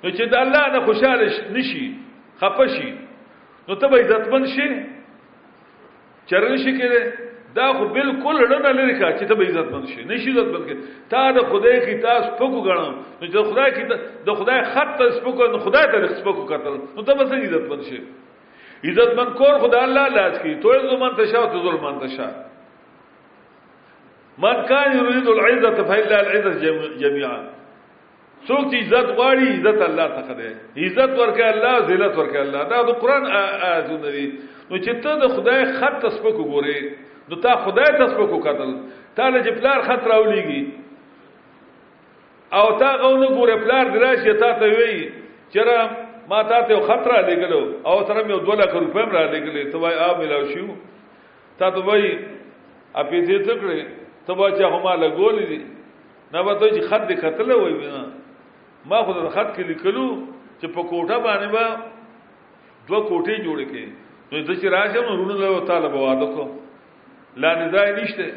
نو 0.04 0.10
چې 0.12 0.24
د 0.34 0.36
الله 0.44 0.70
نه 0.74 0.80
خوشاله 0.86 1.26
نشي 1.56 1.86
خپه 2.42 2.68
شي 2.68 2.92
نو 3.68 3.76
ته 3.76 3.88
به 3.88 3.98
عزتمن 3.98 4.46
شي 4.56 4.68
چرن 6.30 6.58
شي 6.58 6.72
کې 6.78 6.90
دا 7.56 7.74
خو 7.74 7.86
بالکل 7.94 8.36
رڼه 8.44 8.72
لري 8.76 8.96
کا 9.00 9.08
چې 9.20 9.26
ته 9.28 9.34
به 9.40 9.44
عزت 9.46 9.72
مند 9.72 9.88
شي 9.94 10.04
نشي 10.12 10.32
عزت 10.32 10.52
مند 10.52 10.68
کې 10.68 10.76
تا 11.10 11.24
د 11.38 11.46
خدای 11.52 11.80
کتاب 11.88 12.22
سپکو 12.28 12.62
غنم 12.68 12.94
نو 13.24 13.28
د 13.36 13.44
خدای 13.50 13.72
کتاب 13.80 14.06
د 14.28 14.36
خدای 14.42 14.62
خط 14.76 14.94
ته 15.02 15.08
سپکو 15.16 15.48
نو 15.56 15.60
خدای 15.66 15.88
ته 15.96 16.08
سپکو 16.20 16.46
قتل 16.54 16.78
نو 16.84 17.06
ته 17.10 17.14
به 17.14 17.26
څنګه 17.32 17.44
عزت 17.50 17.66
مند 17.72 17.84
شي 17.90 18.00
عزت 18.92 19.14
مند 19.20 19.36
کور 19.42 19.58
خدای 19.66 19.82
الله 19.90 20.08
لاس 20.20 20.40
کی 20.46 20.56
تو 20.68 20.78
زمان 20.96 21.16
تشا 21.20 21.44
او 21.48 21.62
ظلمان 21.68 22.00
تشا 22.06 22.30
من 24.46 24.64
کان 24.72 24.98
یرید 25.02 25.28
العزه 25.28 25.84
فإلا 25.84 26.18
العزه 26.22 27.04
جميعا 27.06 27.38
څوک 28.48 28.72
چې 28.72 28.76
عزت 28.84 29.10
غواړي 29.18 29.48
عزت 29.60 29.88
الله 29.92 30.10
څخه 30.16 30.34
ده 30.42 30.90
عزت 30.90 31.20
ورکه 31.20 31.48
الله 31.54 31.88
ذلت 31.94 32.18
ورکه 32.18 32.40
الله 32.48 32.64
دا 32.74 32.84
د 32.90 33.06
قران 33.06 33.26
آیاتونه 33.44 34.12
دي 34.18 34.28
نو 34.70 34.78
چې 34.78 34.94
ته 35.04 35.16
د 35.28 35.40
خدای 35.40 35.64
خط 35.80 36.08
سپکو 36.14 36.44
ګورې 36.44 37.08
نو 37.32 37.38
تا 37.40 37.56
خدای 37.66 37.92
تاسو 37.98 38.28
کو 38.28 38.38
قتل 38.44 38.72
تا 39.16 39.28
له 39.34 39.40
جپلار 39.44 39.82
خطر 39.90 40.12
اولیږي 40.12 40.66
او 42.60 42.78
تا 42.80 42.90
غو 43.02 43.12
نه 43.18 43.28
ګوره 43.36 43.56
پلار 43.60 43.86
دراشي 43.92 44.34
تا 44.40 44.48
ته 44.64 44.72
وی 44.80 44.96
چرم 45.54 45.90
ما 46.34 46.42
تا 46.50 46.58
ته 46.72 46.80
خطر 46.90 47.12
لګلو 47.14 47.62
او 47.92 48.02
تر 48.10 48.18
مې 48.24 48.46
2 48.50 48.58
لک 48.62 48.76
روپے 48.80 49.02
را 49.02 49.32
لګلې 49.32 49.72
ته 49.72 49.78
وای 49.78 49.96
آ 49.96 50.18
ملاو 50.18 50.46
شو 50.46 50.66
تا 51.62 51.72
ته 51.76 51.80
وای 51.80 52.20
اپې 53.02 53.26
دې 53.28 53.46
تکړه 53.50 54.28
ته 54.30 54.40
وای 54.40 54.52
چې 54.52 54.64
هما 54.74 54.96
لګولې 54.96 55.46
دي 55.48 55.64
نه 56.34 56.44
به 56.48 56.54
دوی 56.64 56.82
خط 56.92 57.06
دې 57.12 57.18
قتل 57.24 57.52
وای 57.62 57.74
بنا 57.74 58.08
ما 58.90 59.04
خو 59.04 59.14
خط 59.14 59.54
کې 59.56 59.64
لیکلو 59.64 60.08
چې 60.60 60.68
په 60.68 60.84
کوټه 60.90 61.18
باندې 61.24 61.48
با 61.52 61.66
دوه 62.88 63.10
کوټې 63.10 63.36
جوړ 63.48 63.72
کړي 63.72 63.86
نو 64.32 64.42
د 64.42 64.52
چې 64.60 64.68
راځم 64.68 65.12
ورونه 65.12 65.34
له 65.44 65.66
طالب 65.72 65.94
واده 66.00 66.28
کو 66.36 66.52
لا 67.38 67.52
نزای 67.62 67.92
نشته 68.04 68.28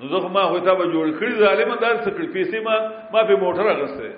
نو 0.00 0.04
زه 0.12 0.28
ما 0.34 0.40
هو 0.50 0.58
ته 0.66 0.74
به 0.78 0.84
جوړ 0.94 1.08
کړی 1.18 1.32
ظالم 1.42 1.70
انداز 1.74 1.96
سکړ 2.06 2.24
پیسې 2.34 2.58
ما 2.66 2.76
ما 3.12 3.20
په 3.28 3.34
موټر 3.44 3.66
اغسته 3.74 4.08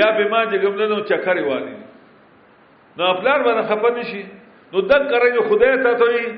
یا 0.00 0.08
به 0.16 0.24
ما 0.32 0.40
چې 0.50 0.56
کوم 0.62 0.74
له 0.80 1.04
چکرې 1.10 1.40
والی 1.50 1.76
نو 2.96 3.14
خپلار 3.14 3.38
باندې 3.46 3.62
خپه 3.68 3.90
نشي 3.98 4.22
نو 4.72 4.78
د 4.90 4.92
کرې 5.10 5.40
خدای 5.48 5.74
ته 5.84 5.90
ته 6.00 6.28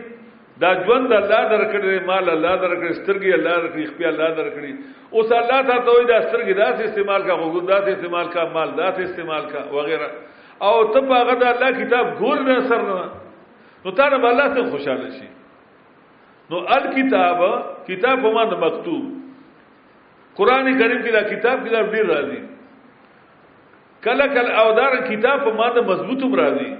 دا 0.62 0.70
ژوند 0.84 1.12
الله 1.20 1.42
درکړي 1.54 2.00
مال 2.10 2.28
الله 2.36 2.54
درکړي 2.64 2.90
سترګي 3.02 3.30
الله 3.38 3.54
درکړي 3.64 3.84
خپل 3.92 4.04
الله 4.12 4.30
درکړي 4.40 4.72
اوس 5.14 5.30
الله 5.40 5.60
ته 5.68 5.76
ته 5.86 6.04
دا 6.12 6.18
سترګي 6.28 6.52
داس 6.62 6.76
استعمال 6.80 7.22
کا 7.26 7.34
وګور 7.34 7.62
داس 7.72 7.86
استعمال 7.88 8.26
کا 8.34 8.42
مال 8.54 8.70
داس 8.82 8.96
استعمال 9.06 9.44
کا 9.52 9.60
وغیرہ 9.76 10.08
او 10.66 10.74
ته 10.92 11.00
هغه 11.20 11.34
د 11.42 11.44
الله 11.52 11.70
کتاب 11.84 12.04
ګول 12.22 12.38
نه 12.48 12.56
سر 12.68 12.82
نه 12.82 13.04
نو 13.84 13.90
ته 13.98 14.10
به 14.22 14.28
الله 14.32 14.46
ته 14.54 14.60
خوشاله 14.72 15.10
شي 15.18 15.28
نو 16.50 16.58
الکتاب 16.76 17.40
کتاب 17.86 18.20
په 18.22 18.30
معنی 18.36 18.56
مکتوب 18.62 19.02
قران 20.38 20.66
کریم 20.78 21.02
کې 21.02 21.12
دا 21.16 21.20
کتاب 21.32 21.56
کې 21.64 21.70
دا 21.74 21.80
ډیر 21.96 22.04
راځي 22.12 22.40
کله 24.06 24.24
کله 24.38 24.54
او 24.62 24.68
دا 24.80 24.86
کتاب 25.08 25.38
په 25.48 25.52
معنی 25.60 25.80
مضبوط 25.92 26.20
هم 26.26 26.32
راځي 26.42 26.70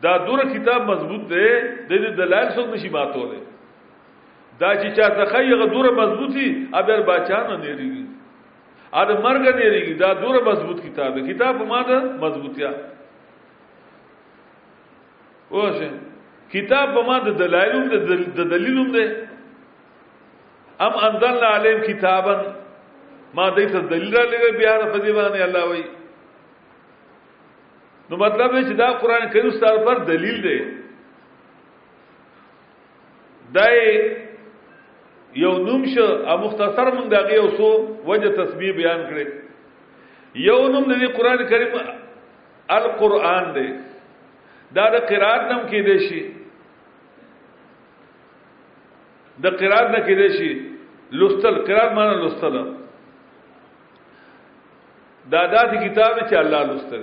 دا 0.02 0.12
دوره 0.26 0.44
کتاب 0.54 0.80
مضبوط 0.90 1.22
دی 1.32 1.46
د 1.88 1.92
دې 1.92 2.10
دلایل 2.20 2.48
څوک 2.56 2.66
نشي 2.72 2.88
ماتوله 2.96 3.38
دا 4.60 4.70
چې 4.80 4.88
چا 4.96 5.06
څخه 5.18 5.38
یې 5.42 5.70
دوره 5.76 5.90
مضبوطي 6.00 6.46
ابر 6.80 7.00
بچانه 7.10 7.56
نه 7.56 7.72
لري 7.80 7.88
ا 9.00 9.02
د 9.08 9.12
مرګ 9.24 9.42
نه 9.42 9.68
لري 9.76 9.94
دا 10.04 10.12
دوره 10.24 10.40
مضبوط 10.50 10.80
کتاب 10.86 11.18
دی 11.18 11.26
کتاب 11.32 11.62
ما 11.72 11.80
ده 11.90 11.98
مضبوطیا 12.24 12.70
اوسه 15.50 15.90
کتاب 16.54 16.96
ما 17.10 17.18
د 17.26 17.36
دلایلوم 17.42 17.88
د 17.92 18.40
دلیلوم 18.54 18.88
دی 18.96 19.06
ام 20.86 20.92
انزلنا 21.06 21.48
علیم 21.54 21.78
کتابا 21.90 22.34
ما 23.39 23.47
دې 23.57 23.73
ته 23.73 23.86
دلیل 23.90 24.15
را 24.16 24.23
لګي 24.31 24.51
بیا 24.61 24.73
نه 24.82 24.86
پدې 24.93 25.12
باندې 25.19 25.40
الله 25.47 25.69
وایي 25.69 25.85
نو 28.11 28.16
مطلب 28.23 28.55
دی 28.55 28.62
چې 28.69 28.74
دا 28.81 28.89
قران 29.02 29.27
کریم 29.35 29.51
ستاسو 29.59 29.85
پر 29.89 29.98
دلیل 30.09 30.43
دی 30.47 30.59
دای 33.59 33.77
یو 35.43 35.51
نوم 35.66 35.85
شو 35.94 36.07
او 36.32 36.36
مختصر 36.44 36.89
مونږ 36.97 37.09
دغه 37.15 37.35
یو 37.35 37.48
سو 37.59 37.69
وجه 38.09 38.31
تسبیح 38.40 38.73
بیان 38.81 39.01
کړی 39.12 39.27
یو 40.48 40.59
نوم 40.74 40.90
دی 40.98 41.07
قران 41.20 41.47
کریم 41.55 41.73
القرآن 42.78 43.52
دی 43.55 43.69
دا 44.78 44.82
د 44.94 45.07
قرات 45.12 45.43
نم 45.52 45.61
کې 45.70 45.81
دی 45.86 45.98
شي 46.09 46.20
د 49.47 49.57
قرات 49.62 49.90
نه 49.94 49.98
کې 50.11 50.15
دی 50.20 50.28
شي 50.36 50.51
لوستل 51.23 51.55
قرات 51.70 51.93
معنی 51.94 52.19
لوستل 52.23 52.59
دا 55.32 55.43
داسې 55.55 55.77
کتاب 55.86 56.12
چې 56.28 56.35
الله 56.43 56.61
لسته 56.70 56.97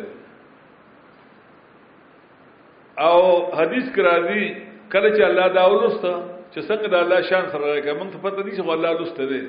او 3.05 3.17
حدیث 3.59 3.85
کرا 3.95 4.15
دی 4.27 4.43
کله 4.91 5.09
چې 5.17 5.23
الله 5.29 5.45
دا 5.59 5.63
ولسته 5.73 6.11
چې 6.51 6.59
څنګه 6.69 6.87
دا 6.93 6.99
الله 7.03 7.19
شان 7.29 7.43
سره 7.53 7.63
راکړه 7.73 7.93
مونږ 7.99 8.09
ته 8.13 8.19
پته 8.25 8.41
دي 8.43 8.49
چې 8.57 8.61
الله 8.67 8.91
لسته 9.01 9.23
دی 9.31 9.41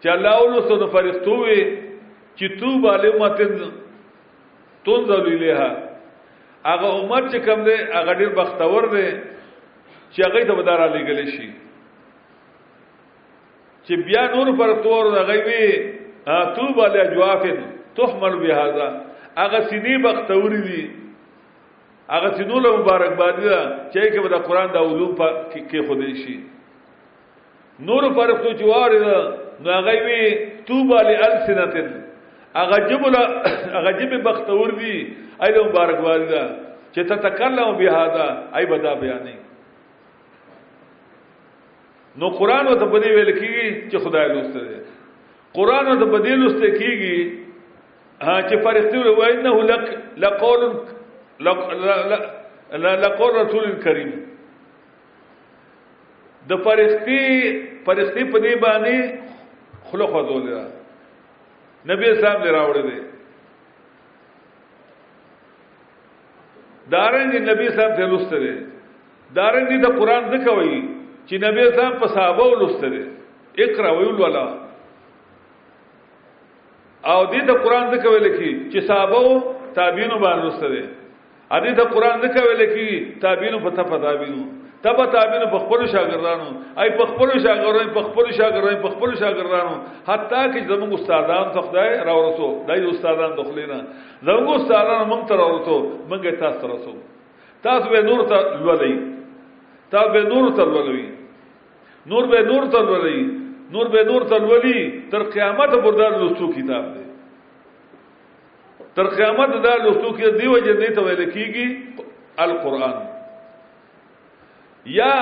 چې 0.00 0.08
الله 0.16 0.34
ولسته 0.42 0.74
د 0.80 0.84
فرښتو 0.94 1.34
وي 1.44 1.60
چې 2.38 2.46
تو 2.60 2.68
باندې 2.84 3.10
ماته 3.22 3.44
تونځل 4.84 5.26
لیها 5.44 5.70
هغه 6.64 6.88
عمر 7.00 7.22
چې 7.32 7.38
کم 7.46 7.58
دی 7.68 7.76
هغه 7.98 8.12
ډیر 8.20 8.30
بختور 8.40 8.84
دی 8.94 9.08
چې 10.12 10.20
هغه 10.26 10.40
ته 10.50 10.54
بدار 10.60 10.78
علی 10.88 11.02
گلی 11.08 11.26
شي 11.30 11.48
چې 13.86 13.94
بیا 14.06 14.22
نور 14.34 14.46
پر 14.60 14.70
تور 14.84 15.04
هغه 15.18 15.36
وي 15.48 15.66
تو 16.56 16.64
باندې 16.76 17.14
جوافن 17.16 17.58
تحمل 17.98 18.32
به 18.42 18.50
هاذا 18.60 18.88
هغه 19.42 19.58
سینې 19.70 19.94
بختوري 20.06 20.60
دي 20.68 20.84
هغه 22.14 22.28
سینو 22.38 22.58
له 22.64 22.70
مبارکبادي 22.80 23.42
ده 23.48 23.58
چې 23.92 24.12
کې 24.12 24.20
د 24.34 24.36
قران 24.48 24.68
د 24.72 24.78
علوم 24.86 25.12
په 25.20 25.26
کې 25.70 25.80
خودي 25.88 26.12
شي 26.22 26.36
نور 27.90 28.04
پر 28.18 28.30
تو 28.42 28.52
جوار 28.62 28.92
ده 29.06 29.16
نو 29.64 29.68
هغه 29.78 29.94
وی 30.06 30.22
توبه 30.70 30.98
لالسنتن 31.08 31.88
هغه 32.60 32.78
جبل 32.90 33.16
هغه 33.76 33.90
جبه 33.98 34.18
بختور 34.28 34.70
دي 34.80 34.94
ایله 35.44 35.60
مبارکبادي 35.68 36.26
ده 36.32 36.44
چې 36.94 37.00
تتکلم 37.12 37.76
به 37.80 37.90
هاذا 37.98 38.26
ای 38.58 38.64
بدا 38.72 38.94
بیانې 39.02 39.36
نو 42.20 42.28
قران 42.38 42.72
ته 42.80 42.84
بدی 42.94 43.10
ویل 43.14 43.32
کیږي 43.40 43.68
چې 43.90 43.96
خدای 44.04 44.26
لوسته 44.28 44.60
دي 44.68 44.78
قران 45.58 45.86
ته 46.00 46.04
بدی 46.14 46.34
لوسته 46.40 46.66
کیږي 46.80 47.18
چې 48.20 48.56
فرښتې 48.62 49.10
وایي 49.18 49.38
انه 49.38 49.54
لک 49.62 49.84
لقول 50.18 51.90
لقول 53.04 53.36
رسول 53.42 53.72
کریم 53.84 54.10
د 56.48 56.52
فرښتې 56.64 57.24
فرښتې 57.86 58.24
په 58.32 58.38
دې 58.44 58.54
باندې 58.66 59.86
خلق 59.90 60.10
وذول 60.16 60.50
را 60.54 60.64
نبی 61.90 62.14
صاحب 62.20 62.40
لري 62.40 62.52
راوړی 62.52 62.82
دی 62.90 62.98
دارنګ 66.90 67.36
نبی 67.50 67.68
صاحب 67.76 67.96
ته 67.96 68.02
لسته 68.02 68.36
دی 68.36 68.66
دارنګ 69.38 69.70
د 69.86 69.98
قران 69.98 70.30
ذکر 70.34 70.50
وایي 70.54 70.80
چې 71.28 71.36
نبی 71.46 71.70
صاحب 71.76 71.98
په 72.02 72.06
صحابه 72.06 72.44
ولسته 72.44 72.88
دی 72.96 73.02
اقرا 73.64 73.90
ویل 73.92 74.20
ولا 74.22 74.46
او 77.06 77.20
دې 77.32 77.40
د 77.48 77.50
قران 77.64 77.84
ذکر 77.94 78.08
ویل 78.12 78.28
کی 78.38 78.50
چې 78.72 78.86
صحابه 78.86 79.16
او 79.16 79.54
تابعین 79.74 80.10
باندې 80.10 80.46
رسته 80.46 80.68
دي 80.72 80.82
ا 81.56 81.58
دې 81.64 81.72
د 81.78 81.82
قران 81.94 82.14
ذکر 82.24 82.42
ویل 82.48 82.62
کی 82.74 82.90
تابعین 83.22 83.54
په 83.64 83.70
تپه 83.76 83.96
تابعین 84.06 84.40
تبه 84.82 85.04
تابعین 85.14 85.44
په 85.52 85.58
خپل 85.66 85.80
شاګردانو 85.94 86.50
اي 86.82 86.88
په 86.98 87.04
خپل 87.10 87.30
شاګردانو 87.44 87.92
په 87.94 88.02
خپل 88.08 88.26
شاګردانو 88.38 88.82
په 88.82 88.88
خپل 88.96 89.10
شاګردانو 89.18 89.74
حتی 90.08 90.42
کې 90.52 90.60
زموږ 90.70 90.90
استادان 90.98 91.46
تخدای 91.58 91.94
راورسو 92.10 92.48
دای 92.68 92.84
استادان 92.90 93.30
دخلینا 93.42 93.78
زموږ 94.30 94.54
استادان 94.60 95.08
مونږ 95.10 95.22
تر 95.28 95.36
راورسو 95.44 95.76
مونږ 96.10 96.40
تاسو 96.40 96.68
رسو 96.72 96.94
تاسو 97.62 97.88
به 97.94 98.02
نور 98.10 98.26
ته 98.30 98.38
لولئ 98.64 98.94
تاسو 99.90 100.08
به 100.14 100.22
نور 100.34 100.50
ته 100.60 100.64
لولئ 100.74 101.06
نور 102.10 102.26
به 102.34 102.42
نور 102.50 102.66
ته 102.72 102.82
لولئ 102.90 103.20
نور 103.72 103.86
به 103.92 104.00
نور 104.04 104.22
تلولی 104.32 105.02
تر 105.12 105.22
قیامت 105.28 105.70
بردار 105.84 106.12
لوستو 106.20 106.48
کتاب 106.56 106.84
دی 106.94 107.02
تر 108.96 109.06
قیامت 109.12 109.50
دا 109.64 109.74
لوستو 109.84 110.12
کې 110.16 110.40
دی 110.40 110.46
وجه 110.48 110.72
دی 110.80 110.88
ته 110.96 111.00
ویل 111.08 111.22
کیږي 111.30 111.66
القرآن 112.44 112.96
یا 114.98 115.12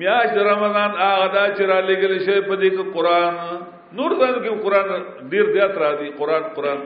میاش 0.01 0.33
رمضان 0.51 0.91
هغه 1.05 1.27
دا 1.39 1.45
چې 1.57 1.63
را 1.75 1.79
لګل 1.93 2.15
شوی 2.27 2.41
په 2.41 2.55
دې 2.61 2.71
کې 2.77 2.85
قران 2.99 3.35
نور 3.99 4.11
ځان 4.21 4.35
کې 4.43 4.63
قران 4.65 4.89
ډیر 5.31 5.53
زیات 5.55 5.77
را 5.85 5.91
دي 6.01 6.11
قران 6.19 6.43
قران 6.57 6.79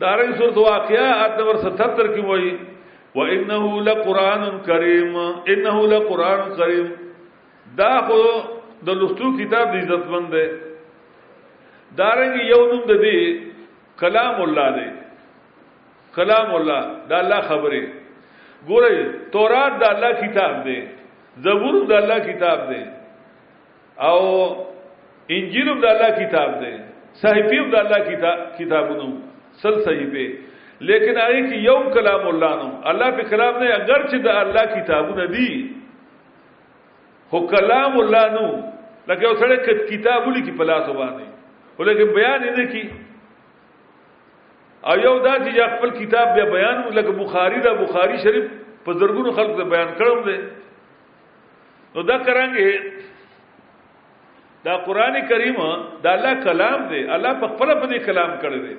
دارین 0.00 0.32
سورۃ 0.38 0.56
واقعہ 0.56 1.06
آیت 1.22 1.38
نمبر 1.40 1.56
77 1.64 2.08
کې 2.14 2.22
وایي 2.30 2.52
وانه 3.14 3.82
لقران 3.88 4.42
کریم 4.68 5.16
انه 5.52 5.84
لقران 5.92 6.42
کریم 6.60 6.88
دا 7.80 7.90
خو 8.08 8.18
د 8.86 9.02
لستو 9.02 9.30
کتاب 9.40 9.68
د 9.74 9.76
عزت 9.82 10.08
مند 10.14 10.32
دی 10.36 10.44
دارنګ 11.96 12.34
یو 12.52 12.60
نوم 12.72 12.82
د 12.90 12.92
دې 13.02 14.00
کلام 14.02 14.40
الله 14.42 14.68
دی 14.78 14.88
کلام 16.16 16.50
الله 16.60 16.80
دا 17.12 17.18
الله 17.24 17.40
خبره 17.40 17.82
ګوره 18.72 19.06
تورات 19.36 19.78
د 19.84 19.88
الله 19.92 20.12
کتاب 20.24 20.58
دی 20.68 20.78
زبور 21.48 21.78
د 21.92 21.96
الله 21.98 22.18
کتاب 22.32 22.66
دی 22.72 22.82
او 23.96 24.18
انجیلم 25.30 25.80
د 25.80 25.84
الله 25.84 26.10
کتاب 26.24 26.60
دی 26.60 26.72
صحیفیم 27.22 27.70
د 27.70 27.74
الله 27.80 27.98
کتاب 28.10 28.38
کتابونو 28.58 29.08
سل 29.62 29.74
صحیفه 29.84 30.24
لیکن 30.88 31.16
هغه 31.18 31.40
کې 31.48 31.58
یو 31.68 31.78
کلام 31.96 32.26
الله 32.28 32.52
نو 32.62 32.68
الله 32.92 33.10
په 33.18 33.22
کلام 33.34 33.54
نه 33.62 33.68
اگر 33.82 34.00
چې 34.08 34.18
د 34.24 34.28
الله 34.42 34.64
کتابونه 34.76 35.26
دي 35.26 35.70
هو 37.32 37.44
کلام 37.52 37.98
الله 38.04 38.24
نو 38.38 38.46
لکه 39.08 39.22
یو 39.28 39.34
سره 39.34 39.56
کتاب 39.90 40.32
لیکي 40.34 40.52
په 40.58 40.64
لاس 40.72 40.86
باندې 40.86 41.24
ولیکن 41.78 42.14
بیان 42.14 42.48
نه 42.58 42.66
کی 42.74 42.82
او 44.88 44.96
یو 45.04 45.18
دا 45.18 45.34
چې 45.44 45.76
خپل 45.76 45.90
کتاب 46.00 46.34
بیا 46.34 46.44
بیان 46.56 46.84
لکه 46.98 47.12
بخاری 47.22 47.60
دا 47.68 47.72
بخاری 47.84 48.16
شریف 48.26 48.50
په 48.84 48.92
زرګونو 49.02 49.32
خلکو 49.38 49.64
بیان 49.76 49.88
کړم 50.02 50.28
دی 50.28 50.38
نو 51.96 52.02
دا 52.12 52.16
کرانګه 52.28 53.08
دا 54.64 54.76
قران 54.86 55.14
کریم 55.28 55.56
دا 56.04 56.10
الله 56.16 56.34
کلام 56.44 56.80
دی 56.90 57.00
الله 57.14 57.32
په 57.42 57.46
خپل 57.54 57.68
په 57.80 57.86
دې 57.86 57.98
کلام 58.06 58.30
کړی 58.42 58.60
دی 58.66 58.74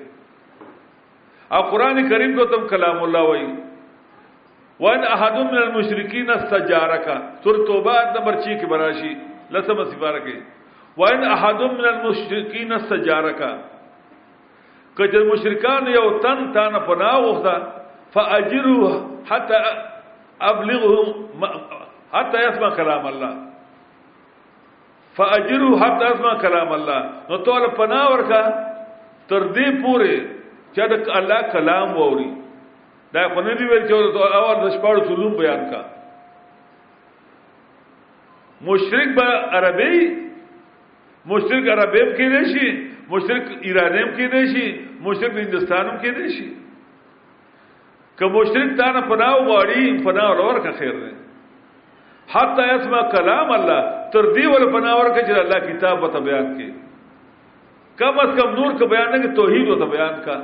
او 1.56 1.62
قران 1.74 2.00
کریم 2.10 2.38
ته 2.40 2.46
تم 2.54 2.68
کلام 2.76 3.04
الله 3.08 3.24
وایي 3.30 3.48
وان 4.86 5.04
احد 5.16 5.36
من 5.40 5.58
المشرکین 5.64 6.30
استجارک 6.36 7.08
سور 7.44 7.56
توبه 7.68 7.96
نمبر 8.16 8.36
6 8.48 8.48
کې 8.62 8.66
براشي 8.74 9.14
لسم 9.58 9.84
سپاره 9.92 10.20
کې 10.20 10.36
وان 11.04 11.24
احد 11.36 11.62
من 11.76 11.86
المشرکین 11.92 12.74
استجارک 12.80 13.42
کجر 14.98 15.24
مشرکان 15.32 15.88
یو 15.94 16.10
تن 16.24 16.44
تان 16.58 16.76
پناه 16.88 17.22
وخته 17.28 17.54
فاجره 18.16 18.92
حتى 19.30 19.60
ابلغه 20.52 21.50
حتى 22.14 22.44
يسمع 22.50 22.70
كلام 22.82 23.06
الله 23.14 23.34
فاجرو 25.18 25.70
حد 25.78 26.04
ازما 26.04 26.34
کلام 26.42 26.70
الله 26.78 27.02
نو 27.30 27.38
تول 27.46 27.68
پناه 27.80 28.06
ورکا 28.12 28.42
تر 29.30 29.42
دې 29.54 29.82
پوره 29.84 30.16
چې 30.74 30.88
د 30.94 31.10
الله 31.20 31.42
کلام 31.58 31.94
ووري 31.98 32.30
دا 33.18 33.28
په 33.36 33.42
نبی 33.50 33.66
ویل 33.72 33.86
چې 33.90 34.34
او 34.38 34.48
اور 34.48 34.64
د 34.64 34.74
شپږو 34.76 35.12
علوم 35.16 35.36
بیان 35.42 35.70
کا 35.74 35.82
مشرک 38.70 39.08
به 39.20 39.28
عربی 39.60 40.02
مشرک 41.26 41.68
عربی 41.78 42.04
کې 42.12 42.28
نشي 42.38 42.72
مشرک 43.16 43.46
ایرانیم 43.70 44.14
کې 44.16 44.34
نشي 44.34 44.68
مشرک 45.08 45.34
هندستانم 45.42 45.98
کې 46.02 46.12
نشي 46.18 46.52
که 48.18 48.26
مشرک 48.38 48.74
دانه 48.82 49.02
پناه 49.14 49.36
وغواړي 49.38 50.08
پناه 50.08 50.34
ورکا 50.42 50.72
خیر 50.82 50.92
دی 51.04 51.14
حتی 52.30 52.62
اسما 52.62 53.02
کلام 53.12 53.50
الله 53.52 53.82
تر 54.14 54.24
دی 54.36 54.46
ول 54.48 54.66
بناور 54.72 55.08
کې 55.10 55.28
چې 55.28 55.34
الله 55.44 55.60
کتاب 55.72 56.04
وت 56.04 56.16
بیان 56.28 56.48
کې 56.58 56.70
کم 58.00 58.20
از 58.20 58.32
کم 58.40 58.54
نور 58.58 58.72
کا 58.80 58.86
بیان 58.94 59.12
کې 59.22 59.36
توحید 59.36 59.68
وت 59.70 59.84
بیان 59.96 60.16
کا 60.26 60.38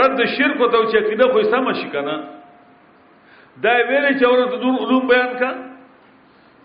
رد 0.00 0.20
شرک 0.36 0.60
وت 0.60 0.74
او 0.74 0.82
چې 0.82 1.10
کده 1.10 1.32
خو 1.32 1.42
سم 1.50 1.72
شي 1.80 1.88
کنه 1.94 2.14
دا 3.64 3.72
ویلې 3.72 4.12
چې 4.18 4.24
اورته 4.24 4.56
دور 4.56 4.80
علوم 4.86 5.02
بیان 5.14 5.32
کا 5.40 5.50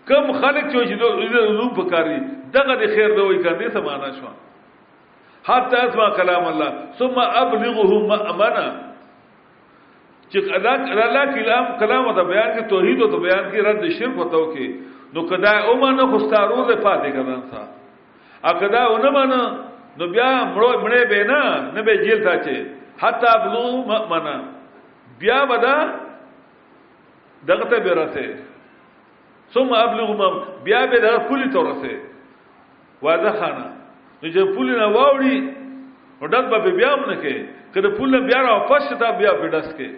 کم 0.06 0.32
خلق 0.38 0.64
چې 0.72 0.98
دور 1.02 1.44
علوم 1.50 1.74
پکاري 1.80 2.18
دغه 2.54 2.74
د 2.76 2.86
خیر 2.94 3.14
دی 3.14 3.20
وای 3.20 3.42
کړي 3.44 3.70
ته 3.72 3.80
معنا 3.80 4.12
شو 4.18 4.28
حتی 5.50 5.76
اسما 5.76 6.08
کلام 6.18 6.46
الله 6.46 6.72
ثم 6.98 7.18
ابلغهم 7.18 8.12
امنا 8.32 8.66
چې 10.32 10.48
الله 10.48 10.92
الله 11.04 11.24
کلام 11.38 11.64
کلام 11.80 12.02
او 12.08 12.24
بیان 12.30 12.50
کې 12.56 12.68
توحید 12.68 13.00
او 13.04 13.20
بیان 13.24 13.44
کې 13.52 13.60
رد 13.66 13.88
شرک 13.98 14.16
وتاو 14.18 14.44
کې 14.52 14.66
نو 15.14 15.20
کدا 15.30 15.52
او 15.68 15.74
مانه 15.80 16.04
خو 16.12 16.18
ستارو 16.24 16.64
ده 16.68 16.76
پاتې 16.84 17.08
کدان 17.16 17.40
تا 17.52 17.60
ا 18.40 18.50
کدا 18.60 18.82
او 18.92 18.96
نه 19.04 19.10
مانه 19.16 19.40
نو 19.98 20.04
بیا 20.14 20.28
مړو 20.54 20.70
مړې 20.84 21.02
به 21.10 21.24
نه 21.30 21.40
نه 21.74 21.80
به 21.88 21.92
جیل 22.04 22.24
تا 22.28 22.36
چې 22.44 22.54
حتا 23.02 23.32
بلو 23.44 23.84
مانا 24.12 24.34
بیا 25.20 25.38
ودا 25.50 25.76
دغه 27.50 27.64
ته 27.72 27.76
بیرته 27.80 28.26
ثم 29.54 29.72
ابلغهم 29.72 30.44
بیا 30.68 30.80
به 30.94 30.98
دغه 31.06 31.18
پولی 31.28 31.48
تورسه 31.52 31.98
واضح 33.02 33.32
خانه 33.42 33.66
نو 34.22 34.32
چې 34.34 34.54
پولی 34.56 34.76
نه 34.80 34.86
واوړي 34.96 35.36
وډد 36.20 36.48
به 36.52 36.58
بیا 36.80 36.92
هم 36.94 37.04
نه 37.10 37.16
کې 37.22 37.34
کله 37.74 37.88
پوله 37.98 38.20
بیا 38.32 38.40
را 38.48 38.52
واپس 38.56 38.88
ته 39.04 39.12
بیا 39.20 39.32
به 39.42 39.50
ډس 39.58 39.68
کې 39.78 39.88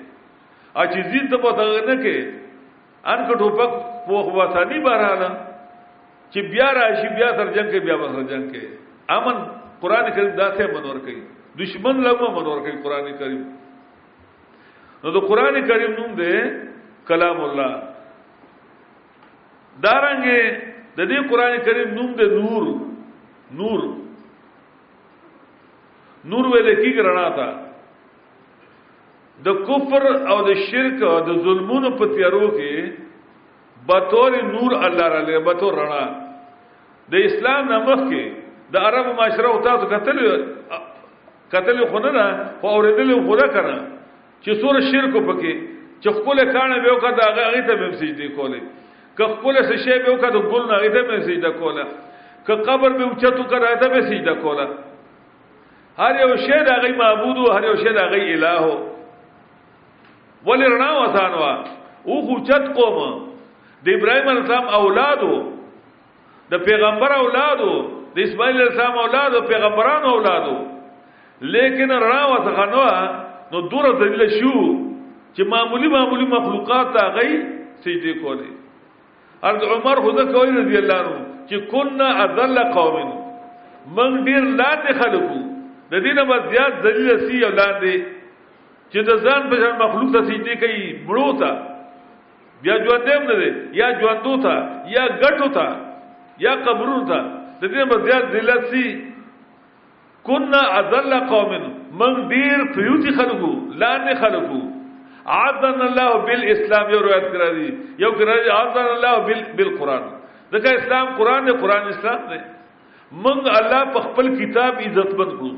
اچ 0.82 0.94
زید 1.10 1.26
ته 1.30 1.36
پته 1.42 1.64
نه 1.86 1.96
کې 2.02 2.16
ان 3.12 3.20
کو 3.28 3.32
ټوپک 3.42 3.70
پوخ 4.06 4.26
واسانی 4.36 4.78
بهراله 4.86 5.28
چې 6.30 6.40
بیا 6.54 6.68
راشي 6.78 7.08
بیا 7.18 7.28
تر 7.40 7.48
جنگ 7.56 7.68
کې 7.70 7.80
بیا 7.88 7.96
بسر 8.04 8.22
جنگ 8.34 8.44
کې 8.54 8.64
امن 9.16 9.36
قران 9.80 10.06
کریم 10.16 10.32
داسې 10.40 10.64
منور 10.76 10.98
کوي 11.06 11.20
دشمن 11.62 11.94
لمه 12.06 12.28
منور 12.38 12.58
کوي 12.66 12.78
قران 12.86 13.06
کریم 13.22 13.44
نو 15.04 15.08
د 15.16 15.18
قران 15.30 15.54
کریم 15.68 15.92
نوم 15.98 16.10
دی 16.20 16.32
کلام 17.10 17.38
الله 17.48 17.72
دارنګه 17.98 20.40
د 20.96 21.08
دې 21.08 21.28
قران 21.34 21.54
کریم 21.68 21.88
نوم 22.00 22.10
دی 22.22 22.28
نور 22.38 22.64
نور 23.62 23.82
نور 26.32 26.44
ویل 26.52 26.68
کی 26.82 26.90
رڼا 27.06 27.28
تا 27.38 27.48
د 29.46 29.54
کفر 29.68 30.02
او 30.30 30.36
د 30.48 30.50
شرک 30.68 31.02
او 31.02 31.16
د 31.28 31.38
ظلمونو 31.44 31.90
په 31.98 32.04
تیارو 32.14 32.46
کې 32.58 32.74
بطور 33.88 34.32
نور 34.54 34.70
الله 34.84 35.08
را 35.14 35.22
لې 35.28 35.38
بطور 35.48 35.72
رڼا 35.82 36.04
د 37.12 37.14
اسلام 37.28 37.62
نامخ 37.68 38.00
کې 38.10 38.24
د 38.72 38.76
عرب 38.86 39.06
معاشره 39.18 39.48
او 39.50 39.58
تاسو 39.66 39.86
قتل 39.94 40.18
قتل 41.54 41.86
خونه 41.90 42.10
نه 42.18 42.26
او 42.62 42.68
اوریدل 42.74 43.10
خونه 43.26 43.46
کنه 43.54 43.78
چې 44.44 44.50
سور 44.62 44.74
شرک 44.92 45.12
پکې 45.26 45.52
چې 46.02 46.08
خپل 46.18 46.36
کانه 46.54 46.76
به 46.82 46.90
وکړه 46.92 47.12
دا 47.18 47.26
هغه 47.32 47.60
ته 47.66 47.74
به 47.74 47.92
سجدي 47.98 48.28
کوله 48.28 48.60
که 49.18 49.24
خپل 49.34 49.54
څه 49.68 49.76
شی 49.84 49.98
به 50.04 50.10
وکړه 50.14 50.30
د 50.32 50.38
ګل 50.52 50.64
نه 50.70 50.74
هغه 50.78 50.88
ته 50.96 51.02
به 51.10 51.20
سجده 51.26 51.50
کوله 51.60 51.84
که 52.46 52.54
قبر 52.54 52.88
به 52.98 53.04
اوچتو 53.08 53.42
کړه 53.50 53.82
ته 53.82 53.86
به 53.92 54.00
سجده 54.08 54.34
کوله 54.34 54.68
هر 56.02 56.20
یو 56.22 56.32
شی 56.46 56.58
د 56.66 56.68
هغه 56.68 56.92
معبود 57.04 57.36
او 57.42 57.52
هر 57.58 57.64
یو 57.70 57.76
شی 57.82 57.90
د 57.92 57.96
هغه 57.96 58.20
الهو 58.34 58.74
ولی 60.46 60.64
رنا 60.74 60.90
وسان 61.02 61.34
وا 61.42 61.52
او 62.08 62.14
خوچت 62.28 62.64
قوم 62.78 63.00
د 63.86 63.88
ابراهيم 63.88 64.28
عليه 64.28 64.40
السلام 64.40 64.68
اولادو 64.80 65.32
د 66.52 66.64
پیغمبر 66.68 67.12
اولادو 67.16 67.72
د 68.16 68.18
اسماعیل 68.26 68.56
عليه 68.60 68.70
السلام 68.72 68.98
اولادو 69.04 69.40
پیغمبرانو 69.52 70.08
اولادو 70.16 70.54
لیکن 71.54 71.90
رنا 72.04 72.24
وسان 72.32 72.74
وا 72.80 72.90
نو 73.52 73.60
دور 73.74 73.88
دلیل 74.02 74.22
شو 74.38 74.54
چې 75.36 75.48
معمولی 75.52 75.88
معمولی 75.96 76.26
مخلوقات 76.34 76.92
تا 76.98 77.06
غي 77.18 77.30
سجدي 77.86 78.12
کولی 78.24 78.52
ارد 79.48 79.62
عمر 79.76 80.00
خدا 80.08 80.24
کوي 80.34 80.50
رضی 80.60 80.76
الله 80.82 80.98
عنه 80.98 81.22
چې 81.48 81.56
كنا 81.70 82.10
اذل 82.24 82.58
قوم 82.80 83.00
من 83.96 84.24
ډیر 84.26 84.44
لاندې 84.50 85.00
خلقو 85.02 85.40
د 85.90 86.04
دې 86.04 86.12
نه 86.22 86.38
زیات 86.52 86.82
ذلیل 86.84 87.26
سی 87.30 87.42
اولاد 87.46 87.80
دي 87.80 87.96
چې 88.94 89.06
د 89.06 89.22
ځان 89.26 89.46
په 89.50 89.56
ځان 89.66 89.72
مخلوق 89.82 90.10
ته 90.16 90.20
سجدي 90.26 90.54
کوي 90.64 90.82
مړو 91.06 91.30
ته 91.38 92.60
بیا 92.66 92.74
ژوندېم 92.84 93.22
نه 93.30 93.34
دي 93.40 93.48
یا 93.80 93.88
ژوندو 94.02 94.34
ته 94.44 94.52
یا 94.96 95.04
ګټو 95.22 95.48
ته 95.56 95.64
یا 96.44 96.52
قبرونو 96.68 97.06
ته 97.08 97.18
د 97.62 97.64
دې 97.72 97.90
مزيات 97.92 98.26
ذلت 98.34 98.68
سي 98.74 98.84
كنا 100.30 100.60
اذل 100.80 101.16
قوم 101.32 101.50
من 102.02 102.14
دير 102.34 102.62
فيوتي 102.76 103.14
خلقو 103.18 103.50
لان 103.82 104.06
خلقو 104.22 104.62
عذن 105.40 105.82
الله 105.88 106.16
بالاسلام 106.30 106.90
یو 106.94 107.00
روایت 107.08 107.26
کرا 107.34 107.50
دي 107.58 107.68
یو 108.04 108.12
کرا 108.20 108.36
دي 108.46 108.56
عذن 108.60 108.86
الله 108.94 109.12
بال 109.26 109.42
بالقران 109.60 110.04
ځکه 110.52 110.68
اسلام 110.80 111.06
قران 111.20 111.44
دی 111.52 111.58
قران 111.66 111.88
اسلام 111.94 112.20
دی 112.32 112.38
من 113.26 113.44
الله 113.58 113.84
په 113.98 114.08
خپل 114.08 114.34
کتاب 114.42 114.74
عزت 114.88 115.14
بند 115.22 115.38
کو 115.42 115.50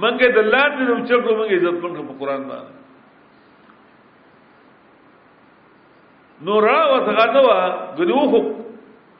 منګه 0.00 0.28
د 0.36 0.38
الله 0.44 0.62
دې 0.76 0.84
نو 0.88 0.94
چکو 1.08 1.30
منګه 1.38 1.54
عزت 1.60 1.76
پنګه 1.84 2.02
په 2.08 2.12
قران 2.20 2.42
باندې 2.48 2.72
نو 6.44 6.52
را 6.66 6.78
وتغدوا 6.92 7.58
غدوخ 7.98 8.32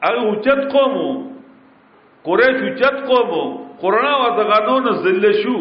هغه 0.01 0.21
اوچت 0.29 0.61
قومو 0.73 1.09
قریش 2.27 2.57
اوچت 2.63 2.97
قومو 3.09 3.43
قران 3.83 4.13
وتغدو 4.21 4.75
نه 4.85 4.91
ذل 5.03 5.25
شو 5.41 5.57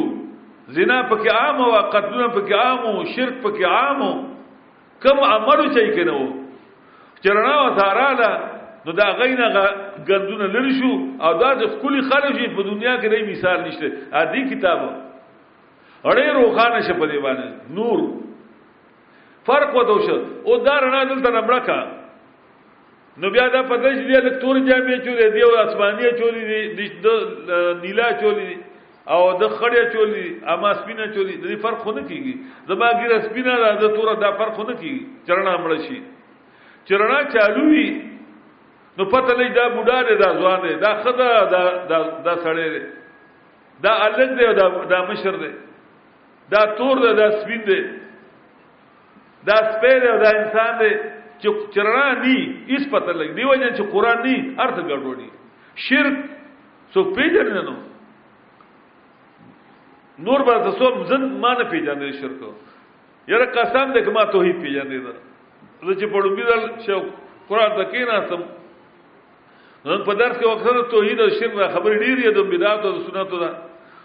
زنا 0.74 0.98
پکې 1.10 1.28
عام 1.38 1.58
او 1.62 1.72
قتلونه 1.94 2.28
پکې 2.36 2.54
عام 2.62 2.78
او 2.86 3.04
شرک 3.14 3.34
پکې 3.44 3.64
عام 3.64 4.00
کم 5.02 5.16
امر 5.34 5.58
چي 5.74 5.84
کنه 5.98 6.14
و 6.20 6.26
چرنا 7.24 7.54
وتاراله 7.62 8.28
نو 8.86 8.92
دا 8.98 9.06
غینا 9.18 9.46
غندونه 10.08 10.46
لری 10.54 10.72
شو 10.80 10.90
او 11.24 11.32
دا 11.42 11.50
د 11.60 11.62
خولي 11.80 12.00
خارجي 12.10 12.46
په 12.56 12.62
دنیا 12.70 12.94
کې 13.00 13.06
نه 13.12 13.18
مثال 13.32 13.58
نشته 13.64 13.86
ا 14.18 14.22
دې 14.32 14.42
کتابه 14.52 15.01
اړې 16.10 16.26
روخانه 16.38 16.78
شه 16.86 16.94
په 17.00 17.06
دې 17.10 17.18
باندې 17.26 17.48
نور 17.78 17.98
فرق 19.46 19.70
ودو 19.76 19.96
شه 20.06 20.16
او 20.46 20.52
دا 20.68 20.74
رڼا 20.84 21.02
دلته 21.10 21.30
نمړکا 21.38 21.78
نو 23.22 23.26
بیا 23.30 23.46
دا 23.54 23.62
په 23.70 23.76
دې 23.82 23.90
چې 23.98 24.22
د 24.26 24.30
تور 24.42 24.56
جامې 24.68 24.96
چولې 25.06 25.26
دی 25.34 25.40
او 25.48 25.52
اسماني 25.64 26.10
چولې 26.18 26.42
دی 26.76 26.88
د 27.04 27.06
نیلا 27.82 28.08
چولې 28.20 28.44
دی 28.50 28.58
او 29.14 29.22
د 29.42 29.44
خړې 29.56 29.82
چولې 29.94 30.26
اما 30.54 30.70
سپینه 30.80 31.04
چولې 31.14 31.34
دې 31.44 31.56
فرق 31.66 31.78
خو 31.86 31.92
نه 31.98 32.02
کیږي 32.10 32.34
زما 32.68 32.88
ګیره 33.00 33.18
سپینه 33.28 33.52
ده 33.62 33.70
د 33.82 33.84
تور 33.96 34.08
دا 34.24 34.30
فرق 34.40 34.52
خو 34.58 34.62
نه 34.70 34.74
کیږي 34.82 35.02
چرنا 35.26 35.52
مړ 35.62 35.72
شي 35.86 35.98
چرنا 36.88 37.18
چالو 37.34 37.64
وي 37.72 37.86
نو 38.98 39.02
پته 39.12 39.32
لې 39.38 39.48
دا 39.58 39.64
بوډا 39.74 39.98
دی 40.08 40.14
دا 40.24 40.28
ځوان 40.40 40.60
دی 40.66 40.74
دا 40.86 40.90
خدا 41.02 41.30
دا 41.52 41.60
دا 42.26 42.32
سړی 42.44 42.68
دی 42.74 42.82
دا 43.84 43.92
الګ 44.06 44.30
دی 44.38 44.46
دا 44.94 44.98
مشر 45.10 45.34
دی 45.44 45.50
دا 46.50 46.60
تور 46.78 46.96
ده 47.04 47.10
دا 47.20 47.26
سپین 47.40 47.60
ده 47.68 47.76
دا 49.46 49.56
سپی 49.72 49.92
ده 50.04 50.12
دا 50.22 50.28
انسان 50.40 50.72
ده 50.80 50.90
چې 51.42 51.48
چرنا 51.74 52.06
نی 52.24 52.34
اس 52.74 52.84
پته 52.92 53.12
لګ 53.20 53.30
دی 53.36 53.44
وجه 53.44 53.68
چې 53.78 53.82
قران 53.94 54.18
نی 54.26 54.34
ارث 54.64 54.76
ګډوډي 54.88 55.28
شرک 55.86 56.14
سو 56.92 57.00
پیجن 57.16 57.48
نه 57.54 57.62
نو 57.68 57.76
نور 60.26 60.40
به 60.46 60.62
تاسو 60.66 60.86
زن 61.10 61.22
ما 61.42 61.52
نه 61.58 61.64
پیجن 61.72 61.98
شرک 62.20 62.40
یره 63.32 63.46
قسم 63.54 63.92
دې 63.92 64.04
کما 64.06 64.22
توحید 64.34 64.56
پیجن 64.62 64.86
دې 64.92 65.00
زه 65.06 65.94
چې 66.00 66.06
پړو 66.12 66.30
بیل 66.36 66.50
شو 66.86 66.98
قران 67.48 67.70
تکې 67.78 68.02
نه 68.10 68.26
سم 68.30 68.42
نن 69.90 70.02
په 70.06 70.12
درس 70.14 70.36
کې 70.38 70.46
وخت 70.46 70.90
توحید 70.94 71.18
او 71.20 71.28
شرک 71.38 71.54
خبرې 71.74 71.96
ډیرې 72.04 72.30
د 72.38 72.40
بدعت 72.54 72.82
او 72.84 73.00
سنتو 73.10 73.38
ده 73.44 73.50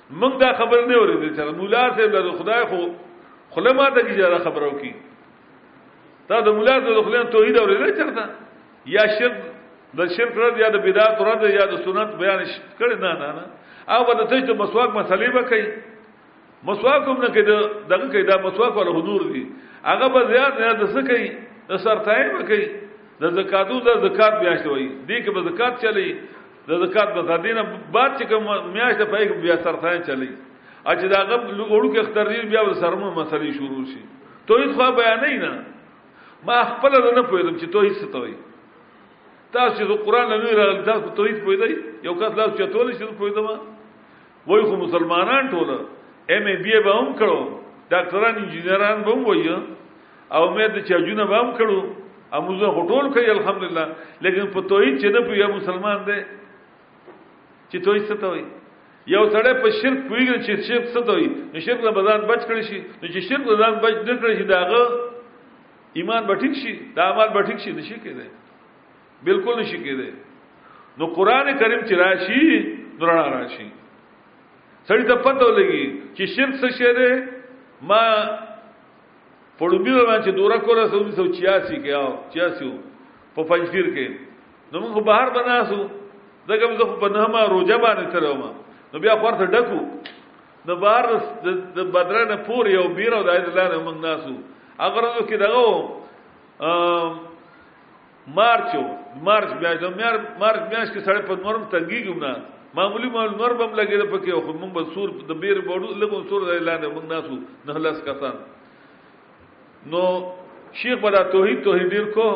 موږ 0.10 0.34
دا 0.40 0.52
خبر 0.58 0.80
نه 0.88 0.96
اورېدل 0.96 1.36
چې 1.36 1.56
مولا 1.60 1.84
صاحب 2.00 2.14
له 2.16 2.32
خدای 2.40 2.64
خو 2.72 2.82
خلما 3.56 3.86
ته 3.96 4.02
اجازه 4.08 4.38
خبرو 4.44 4.72
کی 4.80 4.92
تا 6.32 6.40
د 6.42 6.48
مولا 6.56 6.76
ته 6.80 6.90
د 6.96 7.00
خلین 7.04 7.24
توحید 7.36 7.56
اورېدل 7.60 7.92
چرته 8.00 8.24
یا 8.88 9.04
شرک 9.20 9.34
د 10.00 10.00
شرک 10.16 10.32
رد 10.38 10.56
یا 10.60 10.70
د 10.70 10.78
بدعت 10.88 11.16
رد 11.22 11.44
یا 11.54 11.64
د 11.76 11.84
سنت 11.84 12.16
بیان 12.16 12.40
کړي 12.80 12.96
نه 13.04 13.12
نه 13.20 13.28
نه 13.36 13.46
او 13.94 14.06
ولته 14.08 14.24
ته 14.32 14.48
چې 14.48 14.54
مسواک 14.58 14.90
مسلې 14.96 15.30
به 15.36 15.44
کوي 15.44 15.68
مسواک 16.64 17.04
هم 17.08 17.18
نه 17.22 17.28
کوي 17.36 17.44
دغه 17.92 18.08
کوي 18.12 18.24
دا 18.24 18.38
مسواک 18.48 18.76
ول 18.78 18.88
حضور 18.96 19.22
دي 19.36 19.44
هغه 19.84 20.08
به 20.14 20.20
زیات 20.32 20.54
نه 20.60 20.74
د 20.74 20.84
څه 20.84 21.08
کوي 21.10 21.28
د 21.70 21.78
سرتای 21.84 22.26
به 22.34 22.42
کوي 22.50 22.66
د 23.22 23.24
زکاتو 23.36 23.76
د 23.80 23.90
زکات 24.08 24.34
بیاشت 24.40 24.66
وای 24.68 24.88
دي 25.08 25.22
کې 25.22 25.32
به 25.36 25.42
زکات 25.52 25.82
چلی 25.84 26.08
د 26.68 26.70
زکات 26.84 27.08
د 27.16 27.32
دینه 27.46 27.62
بعد 27.96 28.12
چې 28.20 28.24
کوم 28.32 28.44
میاشت 28.76 29.02
په 29.12 29.18
یک 29.24 29.32
بیا 29.44 29.56
سرخان 29.66 30.02
چلی 30.10 30.30
اج 30.92 31.02
دا 31.14 31.20
غب 31.30 31.42
لګړو 31.60 31.92
کې 31.94 32.00
اختریر 32.04 32.44
بیا 32.52 32.62
سرمه 32.84 33.08
مسلې 33.20 33.50
شروع 33.60 33.84
شي 33.92 34.02
توحید 34.48 34.72
خو 34.80 34.88
بیان 35.00 35.24
نه 35.44 35.52
ما 36.48 36.58
خپل 36.72 36.98
نه 37.16 37.22
پوهیدم 37.30 37.56
چې 37.62 37.68
توحید 37.76 37.96
څه 38.02 38.08
توي 38.16 38.34
تاسو 39.54 39.76
چې 39.80 40.04
قرآن 40.08 40.28
نه 40.32 40.38
لرل 40.60 40.82
تاسو 40.90 41.10
توحید 41.20 41.38
پوهیدای 41.46 41.72
یو 42.08 42.14
کس 42.24 42.36
لاس 42.40 42.52
چې 42.58 42.66
ټول 42.74 42.98
شي 42.98 43.06
پوهیدم 43.22 43.46
وای 44.50 44.62
خو 44.72 44.76
مسلمانان 44.82 45.50
ټول 45.56 45.70
ایم 46.30 46.46
ای 46.52 46.56
بی 46.66 46.74
به 46.84 46.94
هم 47.00 47.16
کړو 47.16 47.42
ډاکټران 47.92 48.36
انجینران 48.42 49.02
به 49.04 49.12
هم 49.12 49.24
وایي 49.28 49.56
او 50.36 50.44
مې 50.56 50.68
د 50.76 50.88
چاجونه 50.92 51.26
به 51.32 51.36
هم 51.38 51.58
کړو 51.58 51.80
اموزه 52.38 52.68
هټول 52.78 53.14
کوي 53.16 53.30
الحمدلله 53.32 53.86
لیکن 54.28 54.46
په 54.58 54.62
توحید 54.74 55.00
چې 55.02 55.08
نه 55.16 55.20
پوهیږي 55.20 55.56
مسلمان 55.60 56.06
دی 56.10 56.20
چې 57.72 57.78
توي 57.84 58.00
ستوي 58.08 58.44
یو 59.12 59.24
سړی 59.32 59.54
په 59.64 59.68
شرک 59.80 60.00
کویږي 60.10 60.36
چې 60.46 60.54
شرک 60.68 60.86
ستوي 60.96 61.28
نو 61.54 61.58
شرک 61.66 61.82
نه 61.86 61.92
بزان 62.00 62.20
بچ 62.32 62.42
کړی 62.50 62.64
شي 62.70 62.80
نو 63.02 63.06
چې 63.14 63.20
شرک 63.28 63.44
بزان 63.52 63.74
بچ 63.84 63.96
نه 64.08 64.14
کړی 64.24 64.34
شي 64.40 64.46
داغه 64.54 64.82
ایمان 66.00 66.22
به 66.30 66.34
ټیک 66.44 66.54
شي 66.64 66.74
دا 66.98 67.04
عمل 67.12 67.30
به 67.36 67.42
ټیک 67.48 67.60
شي 67.64 67.72
نشي 67.78 67.98
کېدای 68.06 68.30
بالکل 69.28 69.60
نشي 69.60 69.78
کېدای 69.78 70.12
نو 71.00 71.06
قران 71.20 71.48
کریم 71.62 71.82
چې 71.88 71.94
راشي 72.04 72.42
درنا 73.00 73.26
راشي 73.36 73.68
سړی 74.88 75.04
ته 75.12 75.16
پته 75.26 75.46
ولګي 75.46 75.86
چې 76.16 76.24
شرک 76.36 76.54
څه 76.64 76.68
شی 76.80 76.90
دی 77.00 77.12
ما 77.90 78.04
پړوبي 79.60 79.94
باندې 80.08 80.32
دورا 80.40 80.58
کوله 80.58 80.84
1986 80.96 81.84
کې 81.84 81.92
آو 82.00 82.12
86 82.36 82.76
په 83.36 83.42
پنځیر 83.44 83.92
کې 83.96 84.08
نو 84.72 84.80
موږ 84.80 85.04
بهر 85.04 85.30
بناسو 85.38 85.82
زګم 86.48 86.72
زه 86.80 86.86
په 87.04 87.08
نهما 87.16 87.42
روزه 87.54 87.78
باندې 87.84 88.12
تروم 88.16 88.42
نو 88.92 88.96
بیا 89.06 89.14
خورته 89.22 89.46
ډکو 89.54 89.80
د 90.70 90.78
بار 90.84 91.04
د 91.76 91.80
بدرنه 91.96 92.36
پور 92.50 92.70
یو 92.76 92.86
بیرو 93.00 93.20
د 93.28 93.30
الله 93.36 93.68
نه 93.74 93.80
موږ 93.88 93.98
ناسو 94.08 94.36
اگر 94.88 95.04
زه 95.16 95.24
کې 95.32 95.38
دغه 95.44 95.66
مارچو 98.40 98.84
مارچ 99.28 99.50
بیا 99.60 99.72
د 99.84 99.92
مار 100.00 100.16
مارچ 100.46 100.62
بیا 100.72 100.80
چې 100.92 101.00
سړی 101.08 101.28
په 101.30 101.36
نورم 101.44 101.68
تنګیږم 101.76 102.26
نه 102.26 102.34
معمولی 102.80 103.10
مال 103.18 103.32
نور 103.42 103.52
بم 103.60 103.72
لګیږي 103.80 104.08
په 104.16 104.18
کې 104.24 104.40
خو 104.48 104.52
موږ 104.64 104.96
سور 104.96 105.08
د 105.30 105.34
بیر 105.44 105.58
بړو 105.68 105.94
لګو 106.04 106.24
سور 106.32 106.42
د 106.50 106.56
الله 106.56 106.82
نه 106.86 106.94
موږ 106.96 107.06
ناسو 107.14 107.40
نه 107.72 107.78
لاس 107.86 108.00
کسان 108.10 108.42
نو 109.94 110.04
شیخ 110.82 111.00
بلا 111.06 111.22
توحید 111.36 111.64
توحید 111.70 112.12
کو 112.16 112.28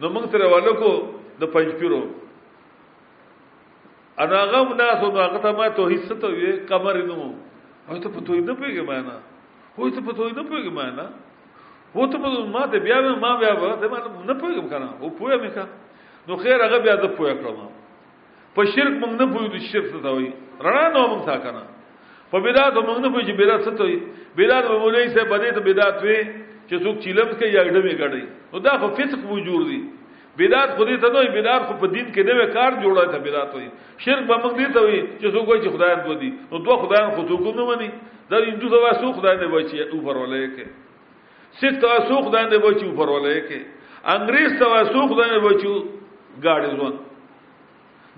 نو 0.00 0.06
موږ 0.16 0.24
سره 0.36 0.46
والو 0.54 0.72
کو 0.84 0.90
د 1.40 1.52
پنځ 1.52 1.76
پیرو 1.80 2.02
انا 4.22 4.40
غم 4.52 4.72
ناس 4.80 5.02
نو 5.02 5.10
هغه 5.18 5.38
ته 5.42 5.52
ما 5.58 5.68
توحید 5.78 6.00
څه 6.08 6.14
ته 6.22 6.28
وي 6.28 6.50
قمر 6.70 6.96
نو 7.10 7.16
هو 7.90 7.96
ته 8.04 8.08
په 8.14 8.20
توحید 8.26 8.44
نه 8.50 8.54
پیګه 8.60 8.82
ما 8.88 8.96
نه 9.06 9.14
هو 9.78 9.90
ته 9.98 10.02
په 10.06 10.12
توحید 10.18 10.38
نه 10.38 10.44
پیګه 10.50 10.70
ما 10.78 10.86
نه 10.98 11.06
هو 11.96 12.06
ته 12.14 12.18
په 12.22 12.40
ما 12.54 12.62
ته 12.72 12.78
بیا 12.86 12.96
ما 13.24 13.30
بیا 13.42 13.52
ته 13.82 13.86
ما 13.92 13.98
نه 14.26 14.34
پیګم 14.42 14.66
کنه 14.72 14.88
هو 15.00 15.10
پوهه 15.18 15.36
مې 15.42 15.50
کا 15.54 15.64
نو 16.28 16.36
خیر 16.42 16.64
هغه 16.64 16.78
بیا 16.88 16.94
د 17.02 17.06
پوهه 17.18 17.34
کړم 17.42 17.62
په 18.56 18.62
شرک 18.74 18.94
مونږ 19.02 19.14
نه 19.22 19.26
پوهیږو 19.34 19.58
شرک 19.70 19.86
څه 19.92 20.02
ته 20.04 20.10
وي 20.18 20.28
رڼا 20.66 20.84
نو 20.96 21.06
مونږ 21.12 21.22
تا 21.30 21.36
کنه 21.46 21.62
په 22.32 22.38
بدعت 22.48 22.74
مونږ 22.74 22.98
نه 23.04 23.08
پوهیږو 23.14 23.38
بدعت 23.42 23.62
څه 23.66 23.72
ته 23.78 23.84
وي 23.90 23.98
بدعت 24.42 24.64
مولوی 24.70 25.06
سه 25.14 25.24
بده 25.34 25.52
ته 25.58 25.62
بدعت 25.70 25.96
وي 26.04 26.18
چې 26.68 26.74
څوک 26.84 26.94
چیلم 27.04 27.28
کوي 27.38 27.50
یا 27.54 27.62
ګډه 27.68 27.80
مې 27.86 27.94
ګړي 28.02 28.24
نو 28.52 28.56
دا 28.66 28.72
خو 28.82 28.86
فسق 28.98 29.20
وجود 29.34 29.62
دی 29.70 29.80
بدعت 30.38 30.70
خو 30.76 30.82
دې 30.84 31.00
ته 31.02 31.08
نه 31.18 31.30
بدعت 31.36 31.62
خو 31.68 31.74
په 31.82 31.86
دین 31.94 32.06
کې 32.14 32.22
نه 32.28 32.46
کار 32.56 32.70
جوړه 32.82 33.04
ته 33.14 33.18
بدعت 33.26 33.50
وي 33.58 33.68
شرک 34.04 34.22
به 34.30 34.36
موږ 34.42 34.52
دې 34.60 34.68
ته 34.76 34.80
وي 34.88 34.98
چې 35.20 35.26
څوک 35.34 35.46
وایي 35.48 35.62
چې 35.64 35.70
خدایان 35.76 35.98
دو 36.06 36.14
دي 36.22 36.30
نو 36.50 36.62
دوه 36.66 36.76
خدایان 36.82 37.08
خو 37.16 37.22
څوک 37.30 37.40
نه 37.58 37.64
مني 37.70 37.88
دا 38.30 38.36
هندو 38.46 38.68
ته 38.74 38.78
واسو 38.84 39.10
خدای 39.18 39.36
نه 39.42 39.46
وایي 39.54 39.66
چې 39.70 39.76
اوپر 39.94 40.14
ولای 40.22 40.46
کې 40.54 40.66
سیک 41.60 41.74
ته 41.84 41.86
واسو 41.92 42.22
خدای 42.28 42.44
نه 42.52 42.56
وایي 42.64 42.76
چې 42.80 42.86
اوپر 42.90 43.08
ولای 43.14 43.40
کې 43.48 43.60
انګريز 44.12 44.52
ته 44.58 44.66
واسو 44.74 45.00
خدای 45.14 45.28
نه 45.34 45.38
وایي 45.44 45.58
چې 45.62 45.70
ګاډي 46.44 46.70
ځوان 46.76 46.94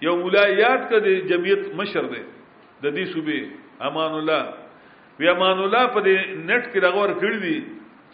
یو 0.00 0.14
مولایات 0.22 0.82
کده 0.90 1.12
جمعیت 1.30 1.62
مشر 1.80 2.04
دی 2.12 2.22
د 2.84 2.92
دې 2.96 3.04
صوبې 3.12 3.40
امان 3.88 4.12
الله 4.18 4.44
وی 5.20 5.28
امان 5.34 5.58
الله 5.62 5.84
په 5.96 6.00
دې 6.06 6.44
نت 6.50 6.64
کې 6.72 6.78
راغور 6.84 7.12
کړی 7.22 7.38
دی 7.46 7.56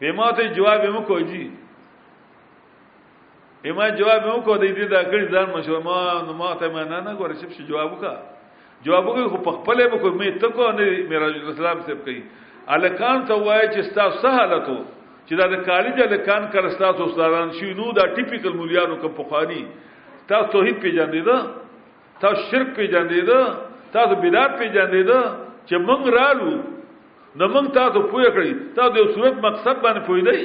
به 0.00 0.12
ما 0.22 0.30
ته 0.38 0.52
جواب 0.56 0.90
مکوږي 0.94 1.46
ما 3.66 3.88
جواب 3.98 4.22
مې 4.22 4.32
وکړ 4.38 4.56
د 4.62 4.66
دې 4.70 4.86
دا 4.90 5.00
کړي 5.10 5.24
ځان 5.34 5.46
مشوره 5.54 5.80
ما 5.82 6.22
نو 6.26 6.32
ما 6.40 6.50
ته 6.62 6.68
ما 6.74 6.82
نه 6.90 7.00
نه 7.06 7.14
غوړې 7.18 7.36
شپ 7.42 7.52
شي 7.58 7.62
جواب 7.68 7.92
وکړه 7.98 8.14
جواب 8.86 9.02
وکړ 9.06 9.24
خو 9.34 9.38
په 9.46 9.50
خپل 9.58 9.78
به 9.90 9.96
کوم 9.98 10.22
ته 10.40 10.46
کو 10.56 10.70
نه 10.78 10.86
میراج 11.10 11.34
الاسلام 11.42 11.76
سپ 11.90 11.98
کوي 12.06 12.22
الکان 12.78 13.18
ته 13.26 13.34
وای 13.34 13.66
چې 13.74 13.80
تاسو 13.98 14.18
سهالته 14.18 14.76
چې 15.26 15.34
دا 15.40 15.46
د 15.50 15.56
کالج 15.66 15.96
الکان 16.06 16.42
کړه 16.54 16.70
تاسو 16.82 17.04
استادان 17.10 17.50
شي 17.58 17.74
نو 17.74 17.90
دا 17.98 18.04
ټیپیکل 18.14 18.54
مولیانو 18.60 18.96
کوم 19.02 19.12
پخوانی 19.18 19.62
تاسو 20.30 20.46
توحید 20.54 20.78
پیژندې 20.82 21.22
ده 21.26 21.36
تاسو 22.22 22.38
شرک 22.54 22.68
پیژندې 22.78 23.20
ده 23.30 23.38
تاسو 23.92 24.14
بدعت 24.22 24.50
پیژندې 24.62 25.02
ده 25.10 25.18
چې 25.66 25.76
موږ 25.88 26.00
رالو 26.18 26.52
نو 27.36 27.48
موږ 27.54 27.66
تاسو 27.74 28.02
پوهه 28.10 28.30
کړی 28.30 28.50
تاسو 28.78 28.90
د 28.98 29.10
صورت 29.18 29.34
مقصد 29.46 29.76
باندې 29.84 30.06
پوهیدئ 30.06 30.40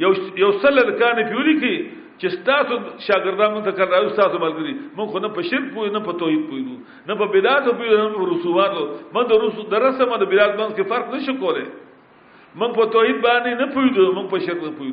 یو 0.04 0.10
یو 0.42 0.50
سل 0.64 0.74
لکانو 0.90 1.26
په 1.30 1.36
ولي 1.40 1.54
کوي 1.60 1.76
چې 2.20 2.26
ستاسو 2.38 2.74
شاګردانو 3.06 3.62
ته 3.66 3.70
کار 3.78 4.08
ستاسو 4.16 4.36
ملګری 4.46 4.74
مونږ 4.96 5.08
خو 5.14 5.18
نه 5.26 5.30
په 5.38 5.42
شرک 5.50 5.66
پوي 5.76 5.88
نه 5.96 6.00
په 6.08 6.12
توحید 6.22 6.42
پوي 6.50 6.62
نه 6.62 7.14
په 7.22 7.26
بدعت 7.36 7.64
پوي 7.78 7.88
نه 8.02 8.10
په 8.20 8.26
رسوماتو 8.32 8.84
مونږ 9.14 9.26
د 9.32 9.34
رسو 9.44 9.62
درسه 9.76 10.02
مده 10.14 10.26
بدعت 10.34 10.52
باندې 10.58 10.90
فرق 10.94 11.06
نشو 11.14 11.36
کولای 11.42 11.66
مونږ 12.58 12.72
په 12.80 12.84
توحید 12.96 13.18
باندې 13.28 13.50
نه 13.60 13.66
پوي 13.74 13.88
مونږ 14.16 14.28
په 14.32 14.38
شرک 14.46 14.62
پوي 14.80 14.92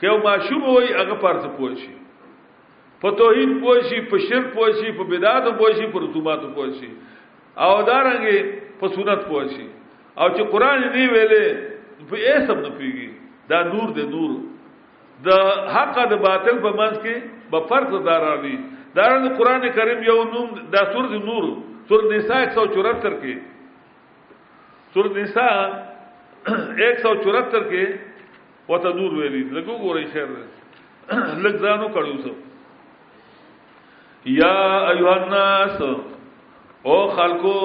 که 0.00 0.08
ماشوم 0.24 0.62
وي 0.68 0.86
هغه 0.98 1.14
پرته 1.24 1.48
پوه 1.58 1.74
شي 1.80 1.92
په 3.04 3.08
توحید 3.20 3.50
پوه 3.60 3.82
شي 3.88 4.00
په 4.10 4.16
شرک 4.28 4.46
پوه 4.56 4.72
شي 4.80 4.92
په 4.98 5.04
بدعت 5.12 5.44
پوه 5.60 5.72
شي 5.76 5.86
په 5.92 5.98
رسومات 6.02 6.42
پوه 6.56 6.70
شي 6.80 6.90
او 7.56 7.82
دارنګه 7.88 8.36
په 8.80 8.86
سنت 8.96 9.20
پوه 9.28 9.44
شي 9.54 9.66
او 10.18 10.26
چې 10.34 10.42
قران 10.52 10.78
دی 10.96 11.04
ویلې 11.12 11.46
په 12.10 12.16
ایسب 12.28 12.56
نه 12.64 12.70
پیږي 12.78 13.08
دا 13.48 13.58
نور 13.72 13.88
دی 13.96 14.06
نور 14.16 14.30
د 15.26 15.28
حق 15.74 15.96
د 16.12 16.14
باطل 16.26 16.56
په 16.64 16.70
منځ 16.80 16.94
کې 17.04 17.14
به 17.50 17.58
فرق 17.68 17.90
دارا 18.08 18.34
دی 18.44 18.56
دارنګ 18.96 19.34
قران 19.38 19.68
کریم 19.76 20.02
یو 20.08 20.16
نوم 20.32 20.48
د 20.72 20.90
سورۃ 20.92 21.12
نور 21.28 21.44
سورۃ 21.88 22.04
نساء 22.14 22.40
174 22.48 23.16
کې 23.22 23.34
سورۃ 24.94 25.12
نساء 25.20 25.50
174 26.88 27.64
کې 27.70 28.72
وته 28.72 28.92
نور 28.98 29.12
ویلي 29.20 29.42
لګو 29.56 29.76
ګورې 29.84 30.04
خیر 30.12 31.42
لګ 31.44 31.56
ځانو 31.64 31.88
کړو 31.94 32.12
سو 32.24 32.32
یا 34.36 34.52
ایها 34.92 35.14
الناس 35.16 36.86
او 36.92 36.98
خلکو 37.18 37.58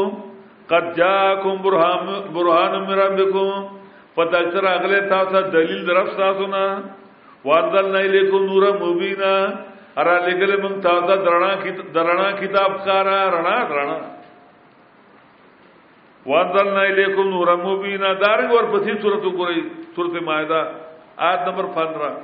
قد 0.74 0.92
جاءکم 0.98 1.62
برهان 1.64 2.10
برهان 2.38 2.80
من 2.90 2.94
ربکم 3.04 3.78
فتذكر 4.18 4.68
اغله 4.74 5.00
تاسو 5.14 5.42
دلیل 5.56 5.86
درف 5.88 6.10
تاسو 6.20 6.48
نه 6.48 6.84
وانزلنا 7.50 8.00
الیکم 8.10 8.46
نورا 8.52 8.70
مبینا 8.82 9.34
را 9.96 10.18
لګل 10.26 10.62
مون 10.62 10.82
تا 10.82 10.92
دا 11.08 11.16
درنا 11.24 11.54
درنا 11.94 12.28
کتاب 12.40 12.72
کارا 12.86 13.18
رنا 13.32 13.56
رنا 13.76 13.98
وانزلنا 16.30 16.82
الیکم 16.92 17.30
نورا 17.34 17.56
مبینا 17.56 18.14
دارنګ 18.22 18.52
ور 18.56 18.66
پسې 18.74 19.02
صورت 19.02 19.24
وګورئ 19.26 19.60
سورۃ 19.96 20.14
مائده 20.28 20.60
آیت 21.28 21.42
نمبر 21.48 21.66
15 21.78 22.18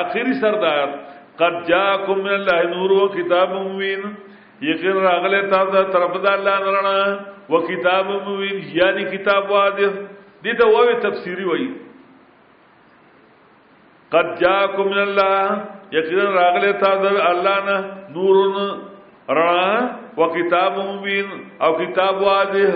اخیری 0.00 0.32
سردار 0.40 0.88
قد 1.38 1.54
جاءکم 1.68 2.20
من 2.24 2.32
الله 2.32 2.62
نور 2.74 2.90
و 2.90 3.08
کتاب 3.18 3.50
مبین 3.54 4.02
یقین 4.70 4.92
راغله 5.06 5.42
تاسو 5.54 5.82
طرف 5.92 6.16
د 6.22 6.26
الله 6.26 6.78
رڼا 6.78 6.94
و 7.50 7.58
کتاب 7.66 8.10
مبین 8.28 8.60
یعنی 8.80 9.04
کتاب 9.16 9.50
واضح 9.50 9.92
دې 10.44 10.58
ته 10.58 10.64
وایي 10.76 10.94
تفسیری 11.08 11.44
وایي 11.44 11.68
قد 14.14 14.26
جاکم 14.40 14.88
من 14.94 14.98
الله 15.02 15.42
یقینا 15.96 16.24
راغله 16.38 16.70
تاسو 16.82 17.08
الله 17.30 17.56
نه 17.68 17.76
نورن 18.16 18.58
رڼا 19.38 19.72
او 20.18 20.24
کتاب 20.36 20.72
مبین 20.90 21.28
او 21.64 21.70
کتاب 21.80 22.14
واضح 22.26 22.72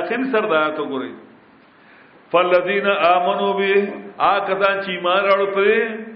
اخر 0.00 0.26
سر 0.32 0.46
دا 0.52 0.58
آیات 0.62 0.78
وګورئ 0.80 1.12
فالذین 2.32 2.86
آمنوا 2.90 3.52
به 3.60 3.70
آ 4.32 4.36
کسان 4.48 4.80
چې 4.84 4.90
ایمان 4.90 5.24
راوړل 5.30 6.10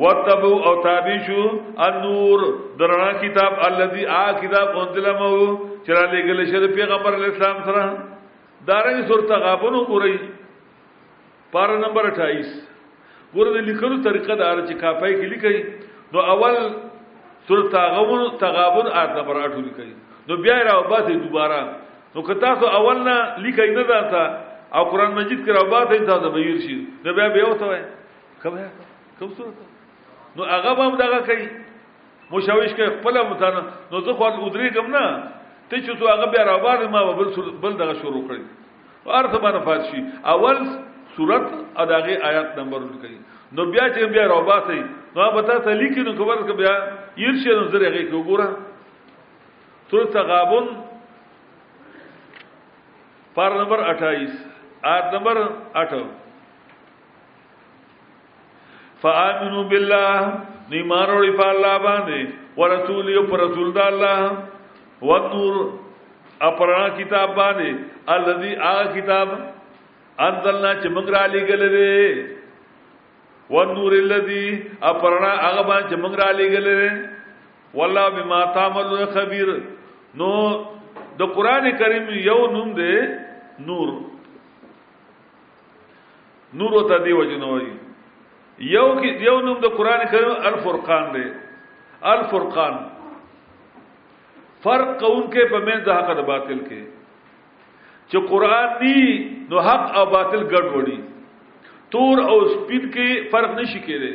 وتبو 0.07 0.53
او 0.69 0.75
تابع 0.89 1.19
شو 1.27 1.45
النور 1.89 2.49
درنا 2.85 3.11
کتاب 3.29 3.61
الذي 3.71 4.03
ا 4.23 4.43
کتاب 4.43 4.79
انزل 4.85 5.11
ما 5.23 5.35
چرا 5.87 6.05
لګل 6.15 6.47
شو 6.53 6.67
دی 6.67 6.75
پیغمبر 6.81 7.15
علیہ 7.21 7.33
السلام 7.35 7.63
سره 7.71 7.89
دارنګ 8.65 9.01
سور 9.09 9.21
تغابن 9.29 9.75
وګورئ 9.75 10.17
پارا 11.53 11.77
نمبر 11.85 12.05
28 12.17 12.49
ګورئ 13.35 13.61
لیکلو 13.69 13.97
طریقه 14.03 14.35
دار 14.37 14.59
چې 14.69 14.75
کاپای 14.81 15.13
کې 15.21 15.27
لیکي 15.33 15.59
نو 16.13 16.19
اول 16.21 16.55
سور 17.49 17.69
تغابن 17.75 18.21
تغابن 18.41 18.87
آیت 18.93 19.13
نمبر 19.21 19.37
8 19.45 19.57
لیکي 19.69 19.93
نو 20.29 20.37
بیا 20.41 20.59
راو 20.65 20.83
باسي 20.91 21.15
دوباره 21.19 21.61
نو 22.15 22.23
که 22.23 22.35
تاسو 22.41 22.65
اول 22.67 22.99
نه 23.05 23.17
لیکي 23.45 23.67
نه 23.77 23.83
ځانته 23.89 24.23
او 24.77 24.85
قران 24.91 25.13
مجید 25.15 25.45
کې 25.47 25.51
راو 25.53 25.71
باسي 25.71 25.99
تاسو 26.09 26.31
به 26.33 26.39
ير 26.41 26.59
شي 26.65 26.77
نو 27.05 27.13
بیا 27.13 27.29
بیا 27.37 27.47
وته 27.47 27.85
کومه 28.43 28.69
کوم 29.21 29.31
سورته 29.37 29.65
نو 30.37 30.43
هغه 30.45 30.75
به 30.75 30.83
هم 30.89 30.95
دغه 31.05 31.19
کوي 31.31 31.49
مشوش 32.31 32.73
کې 32.75 33.01
خپل 33.01 33.23
متانه 33.29 33.63
نو 33.93 34.01
زه 34.01 34.13
خو 34.13 34.25
ادري 34.47 34.71
کوم 34.79 34.91
نه 34.97 35.05
ته 35.71 35.79
چې 35.85 35.99
تو 36.01 36.09
هغه 36.11 36.27
بیا 36.35 36.43
راوړ 36.49 36.87
ما 36.91 37.01
بل 37.21 37.53
بل 37.63 37.77
دغه 37.83 37.95
شروع 38.03 38.21
کړی 38.27 38.43
او 39.05 39.13
ارث 39.21 39.33
باندې 39.35 39.63
فارشي 39.69 40.03
اول 40.35 40.61
صورت 41.17 41.47
اداغه 41.85 42.19
آیات 42.31 42.59
نمبر 42.61 42.85
کوي 43.07 43.19
نو 43.53 43.65
بیا 43.73 43.89
چې 43.95 44.05
بیا 44.17 44.27
راوباسي 44.35 44.79
نو 45.17 45.33
به 45.39 45.59
ته 45.67 45.75
لیکي 45.83 46.01
نو 46.09 46.13
خبر 46.23 46.45
ک 46.51 46.57
بیا 46.63 46.75
ير 47.25 47.41
شي 47.43 47.55
نو 47.59 47.67
زره 47.75 47.93
هغه 47.97 48.21
وګوره 48.21 49.91
سورۃ 49.91 50.13
تغابن 50.19 50.71
پار 53.35 53.55
نمبر 53.63 53.85
28 53.91 54.41
آیت 54.93 55.13
نمبر 55.17 55.41
8 55.87 56.07
فآمنوا 59.01 59.63
بالله 59.71 60.19
نیمانوڑی 60.75 61.31
پا 61.41 61.47
اللہ 61.49 61.79
باندے 61.85 62.19
ورسولی 62.57 63.17
و 63.19 63.23
پرسول 63.33 63.75
دا 63.75 63.85
اللہ 63.87 64.21
وتور 65.03 65.67
اپرانا 66.47 66.89
کتاب 66.97 67.35
باندې 67.37 67.73
الذي 68.17 68.55
آ 68.57 68.83
کتاب 68.95 69.29
انزلنا 70.21 70.75
چې 70.83 70.89
موږ 70.89 71.09
را 71.15 71.27
لګل 71.33 71.69
دي 71.75 72.23
ونور 73.51 73.93
الذي 73.93 74.49
اپرانا 74.91 75.33
هغه 75.35 75.63
باندې 75.63 75.89
چې 75.89 75.97
موږ 76.03 76.15
را 76.21 76.31
لګل 76.33 76.69
دي 76.81 77.77
والله 77.79 78.09
بما 78.09 78.45
تعملون 78.59 79.07
خبير 79.15 79.55
نو 80.21 80.29
د 81.21 81.33
قران 81.37 81.71
کریم 81.79 82.09
یو 82.11 82.41
نوم 82.53 82.73
دی 82.81 82.93
نور 83.69 83.89
نور 86.61 86.77
ته 86.89 86.99
دی 87.05 87.13
وجنوي 87.13 87.73
یو 88.59 88.89
کې 88.95 89.27
یو 89.29 89.41
نوم 89.49 89.61
د 89.65 89.77
قران 89.77 90.05
کریم 90.13 90.31
الفرقان 90.53 91.09
دی 91.17 91.27
الفرقان 92.13 92.77
فرق 94.67 94.89
قون 95.01 95.27
کې 95.33 95.51
په 95.51 95.59
مې 95.67 95.85
د 95.87 95.89
حق 95.97 96.09
او 96.21 96.25
باطل 96.31 96.61
کې 96.69 96.83
چې 98.13 98.19
قران 98.31 98.73
دی 98.81 99.03
نو 99.51 99.63
حق 99.67 99.87
او 100.01 100.05
باطل 100.15 100.43
ګډ 100.53 100.67
وړي 100.77 100.97
تور 101.95 102.23
او 102.31 102.39
سپین 102.55 102.83
کې 102.95 103.31
فرق 103.35 103.55
نشي 103.61 103.81
کېده 103.87 104.11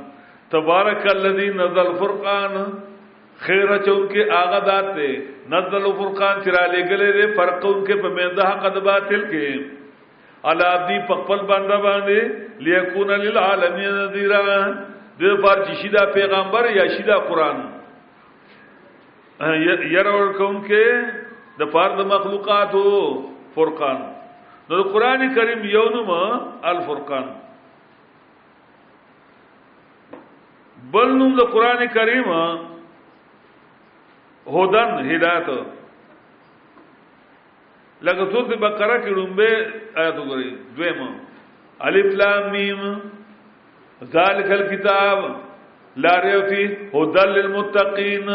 تبارک 0.50 1.02
الذی 1.10 1.46
نزل 1.60 1.88
فرقان 2.00 2.56
خیر 3.46 3.70
چون 3.86 4.02
کے 4.12 4.22
آغا 4.40 4.58
داتے 4.66 5.06
نزل 5.54 5.86
فرقان 5.98 6.34
چرا 6.44 6.64
لے 6.72 6.80
گلے 6.90 7.10
دے 7.16 7.24
فرق 7.36 7.62
ان 7.70 7.78
کے 7.84 7.94
پمیندہ 8.02 8.44
قد 8.62 8.76
باطل 8.86 9.22
کے 9.30 9.46
علا 10.50 10.70
دی 10.88 10.96
پقپل 11.08 11.40
بندہ 11.46 11.76
باندے 11.84 12.20
لیکون 12.66 13.10
للعالمین 13.20 13.90
نذیرا 14.02 14.40
دے 15.20 15.28
بار 15.42 15.58
چشی 15.68 15.88
دا 15.96 16.04
پیغمبر 16.14 16.62
یا 16.74 16.84
شیدہ 16.96 17.16
قرآن 17.28 17.56
یرور 19.94 20.28
کون 20.38 20.56
کے 20.66 20.82
د 21.58 21.68
پاره 21.72 21.94
د 22.00 22.06
مخلوقاتو 22.12 22.86
فرقان 23.56 23.98
نو 24.70 24.82
قران 24.94 25.20
کریم 25.34 25.60
یو 25.74 25.84
نوم 25.94 26.10
الفرقان 26.72 27.26
بل 30.96 31.08
نوم 31.20 31.32
د 31.38 31.48
قران 31.54 31.80
کریم 31.98 32.28
هدن 34.56 34.90
هدایت 35.12 35.48
لکه 38.06 38.24
سورۃ 38.32 38.50
بقره 38.64 38.96
کې 39.04 39.10
لومبه 39.16 39.50
آیت 40.00 40.16
وګورئ 40.18 40.50
دویم 40.76 41.00
الف 41.88 42.08
لام 42.22 42.42
میم 42.56 42.82
ذالک 44.14 44.50
الكتاب 44.58 45.18
لا 46.06 46.14
ریب 46.24 46.48
فیه 46.50 46.66
هدى 46.94 47.24
للمتقین 47.34 48.28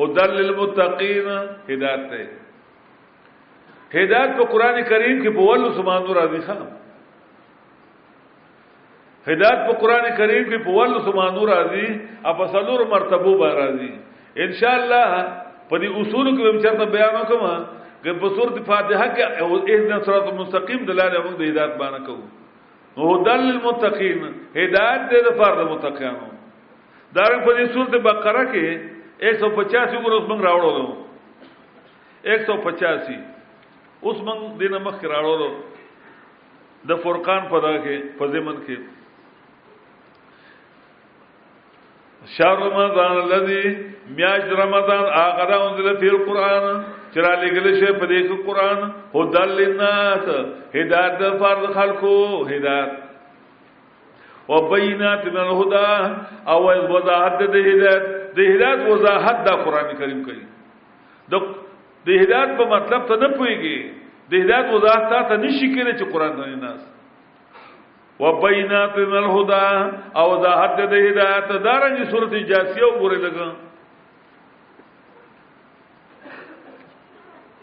هدل 0.00 0.30
للمتقین 0.42 1.26
هدایت 1.70 2.04
ده 2.10 2.28
هدایت 3.96 4.30
په 4.38 4.44
قران 4.52 4.76
کریم 4.90 5.16
کې 5.22 5.30
په 5.36 5.40
ولو 5.48 5.70
سمانو 5.78 6.12
راځي 6.18 6.40
خام 6.46 6.66
هدایت 9.32 9.60
په 9.66 9.72
قران 9.82 10.04
کریم 10.20 10.44
کې 10.50 10.58
په 10.64 10.70
ولو 10.78 10.98
سمانو 11.08 11.46
راځي 11.50 11.86
او 12.26 12.32
په 12.40 12.46
سلور 12.54 12.80
مرتبو 12.94 13.32
به 13.42 13.48
راځي 13.60 13.90
ان 14.46 14.50
شاء 14.62 14.74
الله 14.80 15.10
په 15.68 15.76
دې 15.80 15.88
اصول 16.02 16.26
کې 16.36 16.44
به 16.52 16.60
چرته 16.62 16.84
بیان 16.96 17.16
کوم 17.32 17.44
چې 18.04 18.10
په 18.20 18.28
سورۃ 18.36 18.60
فاتحه 18.72 19.08
کې 19.16 19.42
او 19.42 19.56
اهدنا 19.56 20.00
صراط 20.06 20.26
المستقیم 20.34 20.84
دلاله 20.92 21.18
موږ 21.26 21.34
د 21.38 21.42
هدایت 21.50 21.74
باندې 21.82 22.00
کوو 22.06 23.10
هدل 23.10 23.40
للمتقین 23.48 24.18
هدایت 24.60 25.02
ده 25.10 25.18
د 25.26 25.36
فرد 25.42 25.58
متقینو 25.74 26.30
دا 27.16 27.24
په 27.44 27.50
دې 27.56 27.64
سورۃ 27.74 28.00
بقره 28.08 28.44
کې 28.54 28.66
ایک 29.26 29.38
سو 29.40 29.48
پچاسی 29.56 29.96
اگر 29.96 30.12
اس 30.16 30.28
منگ 30.28 30.40
راوڑو 30.44 30.70
دو 30.80 30.92
ایک 32.32 32.42
سو 32.46 32.56
پچاسی 32.64 33.14
اس 34.08 34.20
منگ 34.26 34.48
دین 34.60 34.76
مخ 34.84 35.00
کے 35.00 35.08
راوڑو 35.08 35.36
دو 35.38 35.48
دا 36.88 36.94
فرقان 37.02 37.40
پدا 37.50 37.76
کے 37.84 37.96
پزمن 38.18 38.60
کے 38.66 38.76
شهر 42.36 42.56
رمضان 42.62 43.18
الذي 43.22 43.74
میاج 44.16 44.48
رمضان 44.60 45.04
آقدا 45.22 45.56
انزل 45.66 45.94
فی 46.00 46.08
القرآن 46.08 46.80
چرا 47.14 47.34
لگلش 47.42 47.80
په 47.80 48.08
دې 48.12 48.40
قرآن 48.46 48.82
هدل 49.16 49.54
للناس 49.60 50.24
هدایت 50.74 51.16
د 51.24 51.36
فرد 51.42 51.68
خلقو 51.78 52.16
هدایت 52.54 54.48
وبینات 54.48 55.26
من 55.30 55.38
الهدى 55.44 56.50
او 56.54 56.60
وضاحت 56.94 57.38
د 57.42 57.56
هدایت 57.68 58.19
د 58.36 58.38
هدایت 58.54 58.82
وضاحت 58.90 59.36
دا 59.46 59.54
قران 59.64 59.88
کریم 60.00 60.20
کوي 60.24 60.42
د 61.34 61.48
د 62.06 62.22
هدایت 62.22 62.50
په 62.58 62.64
مطلب 62.74 63.02
ته 63.08 63.14
نه 63.22 63.28
پويږي 63.38 63.76
د 64.30 64.32
هدایت 64.44 64.68
وضاحت 64.74 65.10
ته 65.28 65.36
نشي 65.42 65.68
کېږي 65.74 65.92
چې 65.98 66.04
قران 66.12 66.36
نه 66.42 66.46
ناس 66.66 66.80
وبینات 68.20 68.96
من 68.98 69.16
الهدى 69.24 69.66
او 70.18 70.24
وضاحت 70.34 70.76
د 70.78 70.94
هدایت 71.06 71.48
دارنګ 71.66 72.04
سورته 72.10 72.40
جاسیه 72.50 72.84
وګوره 72.86 73.18
لګا 73.24 73.48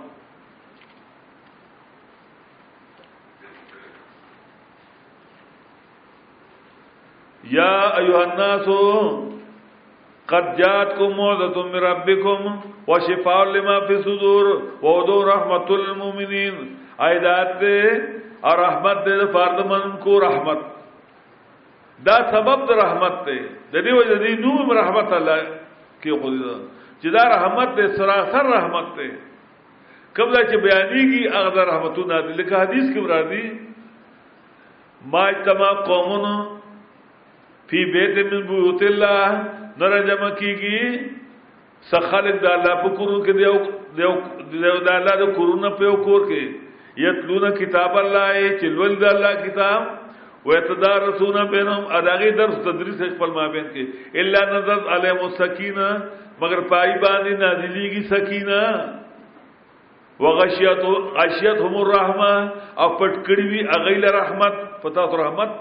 یا 7.52 7.74
ایوہ 8.02 8.20
الناس 8.22 8.68
قد 10.32 10.48
جاتکم 10.60 11.20
من 11.20 11.76
ربکم 11.84 12.48
و 12.88 13.00
شفاؤ 13.08 13.44
لما 13.52 13.78
فی 13.88 13.98
صدور 14.08 14.46
و 14.84 14.88
عدو 14.94 15.20
رحمت 15.30 15.72
للمومنین 15.72 16.54
ایدات 17.10 17.54
دے 17.62 17.78
رحمت 18.62 19.06
دے 19.06 19.20
فارد 19.34 19.60
من 19.70 19.92
کو 20.04 20.20
رحمت 20.22 20.60
دا 22.06 22.18
سبب 22.32 22.68
دا 22.70 22.76
رحمت 22.84 23.26
دے 23.28 23.38
دنی 23.74 23.92
و 24.00 24.02
جدی 24.12 24.34
نوم 24.44 24.72
رحمت 24.80 25.14
اللہ 25.20 25.42
کی 26.02 26.20
خودی 26.22 26.38
دا 26.48 26.58
چی 27.00 27.10
جی 27.10 27.16
دا 27.18 27.24
رحمت 27.36 27.78
دے 27.78 27.88
سراسر 27.98 28.50
رحمت 28.58 28.98
دے 28.98 29.08
کم 30.20 30.32
دا 30.36 30.44
چی 30.52 30.58
بیانی 30.68 31.08
گی 31.14 31.24
اغدا 31.38 31.66
رحمتو 31.72 32.06
نادی 32.12 32.34
لکہ 32.42 32.56
حدیث 32.62 32.94
کی 32.94 33.00
برادی 33.02 33.42
ما 35.16 35.26
اجتماع 35.34 35.74
قومن 35.94 36.24
فی 37.70 37.80
بیت 37.94 38.18
من 38.34 38.42
بیوت 38.50 38.82
الله 38.92 39.24
نرجم 39.82 40.22
کیږي 40.40 40.82
سخالد 41.92 42.46
الله 42.52 42.76
په 42.84 42.90
کورو 43.00 43.18
کې 43.26 43.34
دیو 43.40 43.58
دیو 44.00 44.14
د 44.86 44.88
الله 44.92 45.16
د 45.22 45.24
کورونه 45.40 45.70
په 45.82 45.96
کور 46.06 46.22
کې 46.30 46.44
یتلون 47.08 47.46
کتاب 47.60 47.98
الله 48.04 48.32
چې 48.60 48.68
لول 48.78 48.96
د 49.04 49.12
الله 49.16 49.34
کتاب 49.46 49.82
ويتدارسون 50.50 51.38
بينهم 51.54 51.84
اداغي 52.02 52.32
درس 52.40 52.56
تدریس 52.70 52.98
خپل 53.14 53.36
مابین 53.42 53.68
کې 53.76 53.84
الا 54.24 54.44
نزل 54.54 54.82
علیهم 54.96 55.26
السکینه 55.30 55.90
مگر 56.42 56.62
پای 56.74 56.90
باندې 56.90 57.32
نازلیږي 57.46 58.02
سکینه 58.16 58.64
وغشیت 60.26 60.82
غشیتهم 61.20 61.76
الرحمه 61.84 62.34
او 62.34 62.98
پټکړی 62.98 63.46
وی 63.54 63.62
اغیل 63.80 64.04
رحمت 64.22 64.56
پتا 64.86 65.02
رحمت 65.28 65.52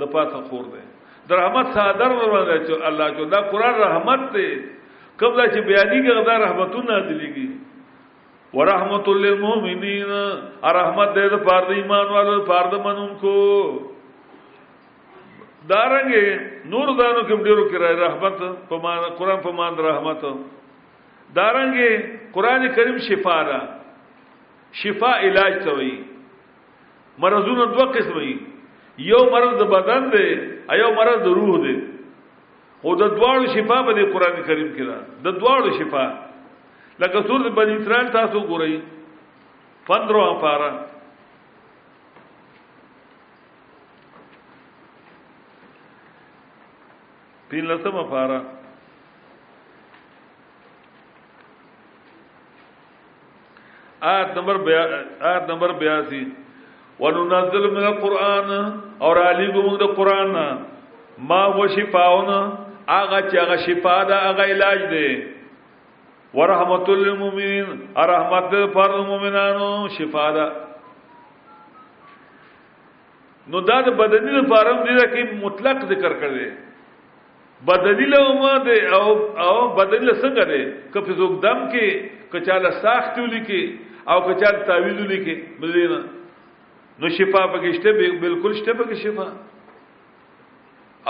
د 0.00 0.14
پاتہ 0.16 0.38
خور 0.50 0.64
دی 0.72 0.84
در 1.28 1.36
رحمت 1.36 1.66
صادر 1.74 2.08
روان 2.08 2.66
چې 2.66 2.72
الله 2.86 3.10
جو 3.16 3.24
دا 3.30 3.40
قران 3.50 3.74
رحمت 3.82 4.20
دی 4.34 4.48
کله 5.20 5.46
چې 5.48 5.60
بیانی 5.70 5.98
کې 6.06 6.12
غدا 6.18 6.36
رحمتونه 6.46 6.92
دلیږي 7.08 7.48
ورحمت 8.54 9.06
للمؤمنین 9.08 10.08
رحمت 10.78 11.08
دې 11.14 11.28
د 11.34 11.36
فرد 11.48 11.68
ایمان 11.76 12.06
والو 12.16 12.34
فرد 12.50 12.72
منونکو 12.86 13.36
دارنګ 15.68 16.14
نور 16.64 16.96
دانو 16.96 17.20
کې 17.28 17.36
ډیرو 17.44 17.68
کې 17.70 17.78
رحمت 18.04 18.36
په 18.72 18.76
مان 18.86 18.98
قران 19.22 19.38
په 19.48 19.52
مان 19.60 19.72
رحمت 19.90 20.22
دارنګ 20.26 21.76
قران 22.38 22.68
کریم 22.80 22.98
شفا 23.10 23.38
را 23.50 23.60
شفا 24.84 25.12
علاج 25.28 25.54
ته 25.66 25.72
وي 25.82 25.92
مرزونه 27.24 27.64
دوه 27.66 27.92
قسم 27.98 28.14
وي 28.24 28.36
یو 28.98 29.18
مرض 29.32 29.58
د 29.58 29.68
بدن 29.70 30.10
دی 30.12 30.26
ایو 30.74 30.92
مرض 30.96 31.22
د 31.24 31.34
روح 31.38 31.58
دی 31.66 31.74
او 32.84 32.94
د 32.94 33.00
دواړو 33.16 33.46
شفا 33.54 33.80
په 33.82 33.92
قران 34.12 34.42
کریم 34.46 34.68
کې 34.74 34.84
ده 34.88 34.98
د 35.30 35.38
دواړو 35.40 35.72
شفا 35.78 36.04
لکه 37.00 37.22
سورۃ 37.26 37.52
بنی 37.54 37.74
اسرائیل 37.76 38.08
تاسو 38.12 38.40
ګورئ 38.40 38.80
فندرو 39.86 40.22
افاره 40.30 40.70
پین 47.48 47.66
لسم 47.68 47.96
افاره 47.96 48.42
آیت 54.12 54.36
نمبر 54.36 54.56
بیا 54.68 54.82
آیت 55.30 55.50
نمبر 55.50 55.70
82 55.70 56.41
وننزل 57.00 57.70
من 57.74 57.84
القرآن 57.86 58.50
اور 59.02 59.16
علی 59.16 59.46
گمون 59.54 59.78
دا 59.80 59.86
قرآن 59.96 60.34
ما 61.28 61.44
هو 61.44 61.66
شفاون 61.76 62.28
آغا 62.94 63.20
چی 63.30 63.38
آغا 63.38 63.56
شفا 63.66 64.02
دا 64.08 64.16
آغا 64.30 64.42
علاج 64.54 64.80
دے 64.90 65.06
ورحمت 66.34 66.88
للمومنین 66.90 67.72
ارحمت 68.04 68.52
دا 68.52 68.66
فرد 68.74 68.94
مومنانو 69.06 69.88
شفا 69.98 70.28
دا 70.36 70.48
نو 73.48 73.60
دا 73.60 73.80
دا 73.80 73.90
بدنی 74.04 74.32
دا 74.40 74.46
فارم 74.56 74.84
دیدا 74.84 75.06
کی 75.14 75.22
مطلق 75.42 75.84
ذکر 75.88 76.12
کردے 76.20 76.50
بدلی 77.66 78.06
له 78.12 78.32
ما 78.42 78.56
ده 78.66 78.94
او 78.96 79.10
او 79.46 79.68
بدلی 79.76 80.06
له 80.06 80.12
څنګه 80.12 80.44
ده 80.46 80.62
کفزوک 80.94 81.32
دم 81.42 81.58
کې 81.74 82.08
کچاله 82.32 82.70
ساختولی 82.78 83.40
کې 83.42 84.14
او 84.14 84.16
کچاله 84.28 84.64
تعویذولی 84.70 85.18
کې 85.26 85.36
مزینه 85.64 85.98
نو 87.02 87.08
شفا 87.18 87.40
پکشته 87.52 87.92
بالکل 88.22 88.52
شته 88.58 88.72
پکې 88.80 88.96
شفا 89.04 89.24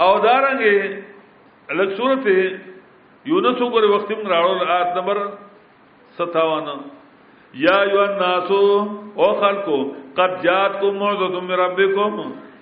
او 0.04 0.10
دارنګه 0.26 1.74
لک 1.80 1.90
صورت 1.98 2.26
یونس 3.30 3.58
وګوره 3.64 3.88
وخت 3.94 4.12
موږ 4.12 4.28
راړو 4.34 4.52
آیت 4.76 4.90
نمبر 5.00 5.18
57 6.20 7.58
یا 7.64 7.76
ایو 7.82 8.00
الناس 8.06 8.48
او 8.54 9.28
خلقو 9.44 9.78
قد 10.20 10.38
جاتکم 10.48 10.94
موعظه 11.02 11.40
من 11.50 11.54
ربکم 11.64 12.10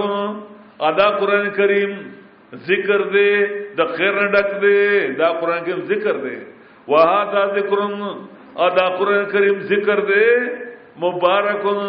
ادا 0.91 1.07
قران 1.19 1.49
کریم 1.59 1.99
ذکر 2.67 3.01
دے 3.11 3.29
دا 3.77 3.85
خیر 3.95 4.25
ڈک 4.33 4.49
دے 4.61 5.07
دا 5.17 5.29
قرآن 5.41 5.59
کریم 5.65 5.81
ذکر 5.93 6.17
دے 6.23 6.35
وہاں 6.87 7.25
دا 7.33 7.45
ذکر 7.55 7.81
دا 8.77 8.87
قرآن 8.97 9.25
کریم 9.31 9.59
ذکر 9.69 9.99
دے 10.05 10.25
مبارکن 11.03 11.79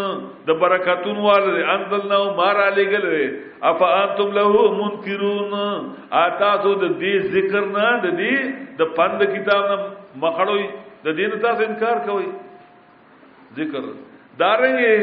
دا 0.47 0.53
برکتون 0.61 1.16
والدے 1.20 1.62
اندلناو 1.73 2.35
مارا 2.37 2.69
لے 2.77 2.85
گلے 2.91 3.24
افا 3.69 3.87
انتم 4.03 4.32
لہو 4.35 4.62
منکرون 4.74 5.55
آتاسو 6.23 6.74
دا 6.82 6.87
دی 7.01 7.19
ذکر 7.35 7.66
نا 7.74 7.91
دا 8.05 8.11
دی 8.19 8.32
دا 8.78 8.85
پند 8.97 9.23
کتاب 9.35 9.65
نا 9.70 9.77
مخڑوی 10.23 10.66
دا 11.05 11.11
دین 11.16 11.39
تاس 11.43 11.61
انکار 11.69 12.05
کوئی 12.07 12.27
ذکر 13.57 13.91
دارنگی 14.39 14.95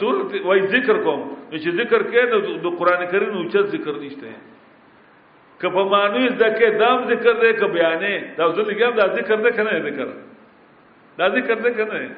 صورت 0.00 0.34
وای 0.46 0.60
ذکر 0.62 0.98
کوم 1.02 1.20
چې 1.50 1.70
ذکر 1.80 2.02
کړي 2.02 2.58
د 2.62 2.66
قران 2.78 3.06
کریم 3.10 3.32
او 3.36 3.42
چت 3.52 3.66
ذکر 3.74 3.92
نشته 4.04 4.28
که 5.60 5.68
په 5.68 5.82
معنی 5.94 6.28
زکه 6.28 6.68
دام 6.78 7.04
ذکر 7.10 7.32
دې 7.42 7.52
ک 7.60 7.62
بیانې 7.74 8.14
دا 8.38 8.44
ځلګم 8.56 8.92
دا 8.98 9.06
ذکر 9.16 9.36
دې 9.36 9.50
کنه 9.56 9.72
ذکر 9.88 10.06
دا 11.18 11.28
ذکر 11.28 11.56
دې 11.64 11.70
کنه 11.76 12.10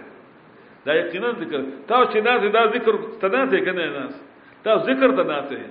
دا 0.87 0.93
یقینا 0.95 1.31
ذکر 1.41 1.61
تا 1.89 1.99
چې 2.13 2.19
نه 2.27 2.49
دا 2.57 2.63
ذکر 2.77 2.93
تناته 3.23 3.59
کنه 3.67 3.87
نه 3.97 4.05
دا 4.65 4.75
ذکر 4.89 5.09
تناته 5.19 5.63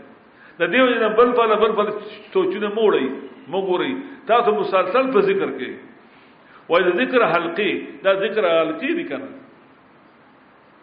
د 0.60 0.70
دیو 0.74 0.86
نه 1.04 1.08
بل 1.20 1.30
په 1.38 1.44
بل 1.66 1.72
په 1.78 1.84
سوچونه 2.34 2.70
موړی 2.78 3.08
مګوري 3.52 3.92
تاسو 4.32 4.52
مسلسل 4.60 5.12
په 5.18 5.26
ذکر 5.30 5.50
کې 5.58 5.72
وای 6.70 6.92
ذکر 7.00 7.24
حلقي 7.36 7.72
دا 8.04 8.16
ذکر 8.26 8.44
حلقي 8.60 8.94
دي 9.00 9.04
کنه 9.14 9.28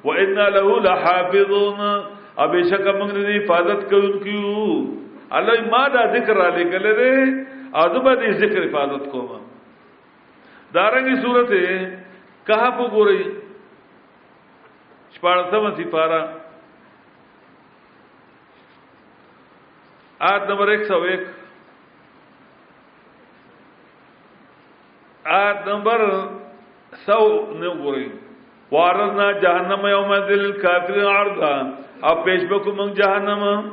و 0.05 0.07
ان 0.23 0.33
له 0.55 0.67
لحافظون 0.87 1.79
او 2.39 2.45
بشک 2.53 2.85
موږ 2.99 3.11
دې 3.13 3.37
حفاظت 3.37 3.81
کوونکو 3.93 4.51
الله 5.39 5.55
ما 5.73 5.83
دا 5.95 6.03
ذکر 6.17 6.35
را 6.41 6.49
لګلې 6.57 7.17
او 7.77 7.83
دې 7.93 7.99
باندې 8.07 8.27
ذکر 8.45 8.59
حفاظت 8.67 9.03
کوم 9.15 9.31
دارنګي 10.77 11.15
سورته 11.25 11.61
کها 12.49 12.69
وګورئ 12.79 13.19
شپارتمه 15.17 15.71
سپارہ 15.81 16.21
آیت 20.31 20.43
نمبر 20.49 20.67
101 20.79 21.25
آیت 25.23 25.67
نمبر 25.67 26.01
سو 27.05 27.17
نگوری 27.59 28.07
واردنا 28.71 29.31
جہنم 29.41 29.85
یوم 29.87 30.13
دل 30.27 30.51
کافر 30.61 30.97
عرضا 31.11 31.53
اب 32.09 32.23
پیش 32.25 32.41
بکو 32.49 32.71
منگ 32.77 32.93
جہنم 33.01 33.69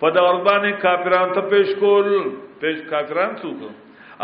پا 0.00 0.10
دا 0.14 0.20
غربان 0.30 0.70
کافران 0.82 1.32
تا 1.34 1.40
پیش 1.50 1.68
کول 1.80 2.10
پیش 2.60 2.78
کافران 2.90 3.36
سوکو 3.42 3.68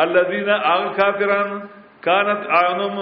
اللذین 0.04 0.50
آغا 0.50 0.90
کافران 0.98 1.58
کانت 2.06 2.46
آنم 2.64 2.98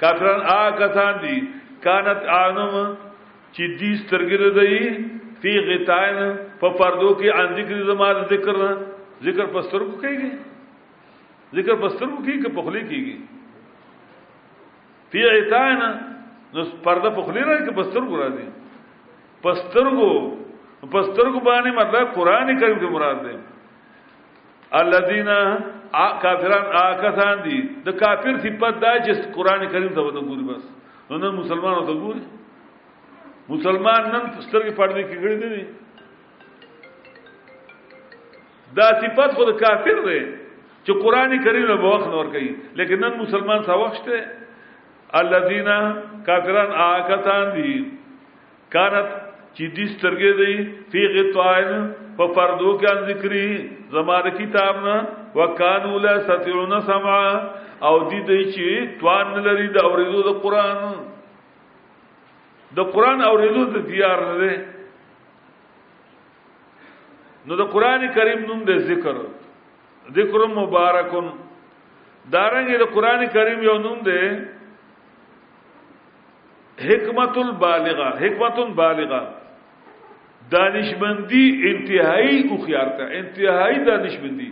کافران 0.00 0.40
آغا 0.54 0.78
کسان 0.86 1.14
دی 1.22 1.38
کانت 1.84 2.24
آنم 2.42 2.94
چی 3.54 3.66
دیس 3.76 4.06
ترگر 4.10 4.48
دی 4.58 4.88
فی 5.42 5.52
غتائن 5.72 6.18
پا 6.60 6.68
پردو 6.78 7.14
کی 7.14 7.28
عن 7.30 7.54
ذکر 7.56 7.82
زمان 7.92 8.22
ذکر 8.30 8.56
ذکر 9.24 9.46
پستر 9.54 9.78
کو 9.90 9.96
کئی 10.02 10.16
گئی 10.22 10.30
ذکر 11.56 11.74
پسترو 11.82 12.16
کی 12.24 12.40
کہ 12.42 12.48
پخلی 12.56 12.80
کی 12.88 13.04
گی 13.06 13.16
فی 15.12 15.22
عطائنا 15.28 15.90
نو 16.54 16.64
پردہ 16.82 17.08
پخلی 17.16 17.40
رہی 17.44 17.64
کہ 17.64 17.74
پسترگو 17.80 18.18
را 18.22 18.28
دی 18.36 18.48
پسترگو 19.42 20.10
پسترگو 20.92 21.40
بانے 21.44 21.70
مطلب 21.76 22.14
قرآن 22.14 22.58
کریم 22.60 22.78
کے 22.78 22.86
مراد 22.94 23.14
دے 23.24 23.36
الذین 24.80 25.28
کافران 26.22 26.76
آکسان 26.82 27.38
دی 27.44 27.60
د 27.86 27.98
کافر 27.98 28.38
صفت 28.42 28.80
دا 28.82 28.92
چې 29.04 29.32
قرآن 29.34 29.66
کریم 29.72 29.88
ته 29.94 30.00
ودو 30.02 30.20
ګوري 30.26 30.44
بس 30.50 30.64
نن 31.10 31.26
مسلمانو 31.38 31.84
ته 31.86 31.94
ګوري 31.94 32.22
مسلمان 33.48 34.10
نن 34.12 34.26
سترګې 34.34 34.76
پړدې 34.76 35.02
کې 35.10 35.16
ګړې 35.22 35.38
دي 35.42 35.64
دا 38.78 38.88
صفت 39.02 39.34
خود 39.36 39.58
کافر 39.62 40.00
دی 40.06 40.20
چې 40.84 40.92
قران 41.04 41.32
کریم 41.44 41.64
له 41.70 41.76
وخت 41.86 42.06
نور 42.16 42.26
کوي 42.34 42.52
لیکن 42.80 43.00
نن 43.04 43.16
مسلمان 43.22 43.62
سا 43.66 43.74
وخت 43.82 44.04
ته 44.04 44.20
الذين 45.22 45.68
کافرن 46.28 46.70
آکتان 46.84 47.46
دي 47.56 47.72
کانت 48.74 49.08
چې 49.56 49.66
دې 49.76 49.86
سترګې 49.94 50.32
دی 50.40 50.54
فی 50.90 51.02
غطائن 51.16 51.88
په 52.18 52.26
فردو 52.36 52.72
کې 52.80 53.08
ذکرې 53.08 53.96
زماره 53.96 54.30
کتاب 54.38 54.76
نه 54.86 54.96
وکانو 55.40 55.98
لا 56.06 56.14
سترون 56.28 56.76
سمع 56.88 57.20
او 57.88 57.94
دې 58.10 58.20
دې 58.28 58.42
چې 58.54 58.98
توان 59.00 59.42
لري 59.48 59.68
د 59.76 59.90
اوریدو 59.90 60.22
د 60.32 60.40
قران 60.42 60.94
د 62.78 62.92
قران 62.94 63.20
اوریدو 63.30 63.64
د 63.76 63.88
دیار 63.90 64.18
نه 64.40 64.50
نو 67.50 67.56
د 67.62 67.70
قران 67.76 68.08
کریم 68.16 68.46
نوم 68.48 68.64
د 68.72 68.78
ذکر 68.88 69.16
ذکر 70.16 70.42
مبارکون 70.58 71.26
دارنګه 72.32 72.78
د 72.78 72.82
دا 72.82 72.86
قران 72.94 73.26
کریم 73.34 73.62
یو 73.68 73.76
نوم 73.84 73.98
دی 74.08 74.20
حکمت 76.88 77.36
البالغه 77.44 78.08
حکمت 78.22 78.56
بالغه 78.80 79.20
دانشمندی 80.54 81.44
انتهایی 81.70 82.36
او 82.48 82.56
خيارته 82.66 83.04
انتهایی 83.20 83.78
دانشمندی 83.90 84.48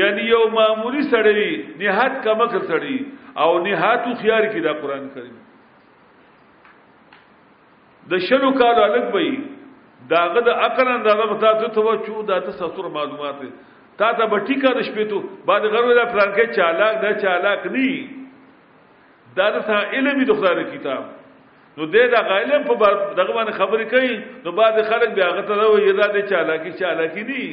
یعنی 0.00 0.22
یو 0.32 0.42
معمولی 0.58 1.02
سړی 1.12 1.50
نهات 1.82 2.14
کمکر 2.26 2.60
سړی 2.70 2.96
او 3.42 3.50
نهات 3.68 4.02
او 4.06 4.14
خيار 4.22 4.42
کې 4.52 4.60
دا 4.66 4.72
قران 4.82 5.08
کریم 5.14 5.36
د 8.10 8.22
شلو 8.28 8.52
کالو 8.60 8.82
الګ 8.88 9.06
بې 9.16 10.12
داغه 10.12 10.40
د 10.46 10.50
عقل 10.66 10.88
اندازه 10.96 11.24
متا 11.32 11.50
ته 11.64 11.68
تو 11.74 11.90
چو 12.06 12.22
دا 12.30 12.40
ته 12.46 12.50
سسر 12.60 12.88
معلومات 12.96 13.40
دی 13.42 13.50
تا 14.00 14.08
ته 14.18 14.26
به 14.32 14.38
ټیکا 14.48 14.70
د 14.76 14.80
شپې 14.88 15.04
ته 15.08 15.16
باندې 15.48 15.66
غرو 15.72 15.94
دا 15.96 16.04
پلان 16.12 16.30
کې 16.36 16.54
چالاک 16.56 16.94
دا 17.02 17.08
چالاک 17.24 17.66
نی 17.72 17.88
دا 19.38 19.46
د 19.56 19.60
سره 19.66 19.98
علم 19.98 20.22
د 20.28 20.32
خدای 20.38 20.64
کتاب 20.68 21.02
نو 21.76 21.82
دې 21.94 22.06
دا 22.14 22.20
غالب 22.30 22.62
په 22.68 22.78
دغه 23.18 23.32
باندې 23.36 23.58
خبرې 23.60 23.86
کوي 23.92 24.14
نو 24.44 24.48
بعد 24.60 24.80
خلک 24.90 25.10
بیا 25.18 25.28
غته 25.36 25.60
دا 25.60 25.66
وي 25.74 25.92
دا 26.00 26.06
د 26.16 26.18
چالاکی 26.30 26.72
چالاکی 26.80 27.24
دی 27.30 27.46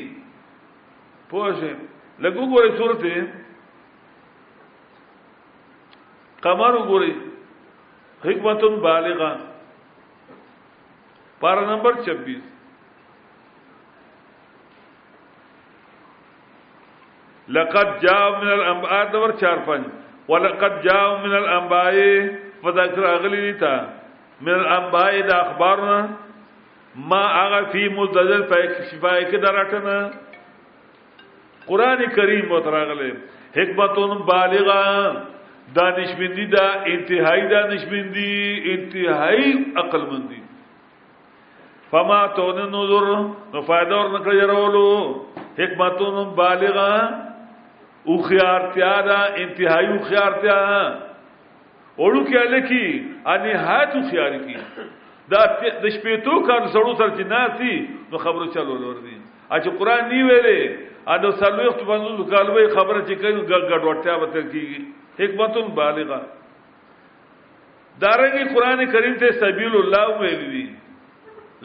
پوهه 1.30 1.72
لګو 2.24 2.44
ګورې 2.54 2.78
صورت 2.80 3.04
قمر 6.48 6.74
ګورې 6.90 7.14
حکمتون 8.28 8.80
بالغه 8.88 9.32
پارا 11.42 11.64
نمبر 11.74 11.94
26 12.12 12.42
لقد 17.56 17.92
جاء 18.00 18.22
من 18.44 18.48
الانباء 18.54 18.96
دور 19.12 19.32
چار 19.40 19.60
پنج 19.68 19.84
ولقد 20.30 20.74
جاء 20.84 21.18
من 21.26 21.34
الانباء 21.36 21.92
فذكر 22.64 23.14
اغلی 23.14 23.54
تا 23.54 23.88
من 24.42 24.54
الانباء 24.54 25.22
د 25.22 25.32
اخبارنا 25.32 26.10
ما 26.96 27.24
هغه 27.28 27.64
فی 27.72 27.90
مزدجل 27.90 28.44
فای 28.50 28.68
کې 28.72 29.40
دراټنه 29.46 29.96
قران 31.68 32.06
کریم 32.18 32.52
وترغله 32.52 33.12
حکمتون 33.56 34.18
بالغه 34.32 34.86
دانشمندی 35.80 36.46
دا 36.56 36.66
انتهایی 36.86 37.48
دانشمندی 37.48 38.36
انتهایی 38.74 39.50
عقل 39.78 40.04
مندی 40.12 40.42
فما 41.92 42.22
تون 42.36 42.58
نظر 42.76 43.06
نو 43.54 43.60
فائدہ 43.62 43.94
اور 43.94 44.10
نکړی 44.20 44.44
ورولو 44.44 44.94
حکمتون 45.62 46.16
بالغه 46.44 46.92
او 48.08 48.18
خیارتیا 48.24 49.00
دا 49.08 49.20
انتہائی 49.44 49.88
او 49.94 49.98
خیارتیا 50.10 50.54
ہاں 50.68 50.90
اوڑو 52.02 52.24
کیا 52.30 52.44
لکی 52.54 52.86
آنی 53.34 53.52
حیات 53.66 53.96
او 53.96 54.02
خیاری 54.12 54.40
کی 54.46 54.56
دا 55.32 55.40
دشپیتو 55.84 56.40
کار 56.48 56.68
سڑو 56.76 56.94
سر 57.00 57.10
چی 57.18 57.24
ناسی 57.34 57.74
نو 58.12 58.18
خبرو 58.24 58.46
چلو 58.56 58.78
لور 58.84 58.96
دی 59.04 59.18
اچھا 59.56 59.72
قرآن 59.80 60.04
نی 60.12 60.22
ویلے 60.30 60.58
آنو 61.14 61.32
سلوی 61.42 61.68
اختو 61.68 61.86
پنزو 61.90 62.24
کالوی 62.32 62.68
خبر 62.80 63.02
چی 63.08 63.16
کنی 63.22 63.42
گڑوٹیا 63.70 64.18
بتر 64.24 64.42
کی 64.52 64.66
حکمتن 65.20 65.68
بالغا 65.76 66.20
دارنگی 68.02 68.54
قرآن 68.56 68.86
کریم 68.92 69.14
تے 69.20 69.32
سبیل 69.44 69.74
اللہ 69.82 70.20
ویلی 70.20 70.46
دی 70.52 70.66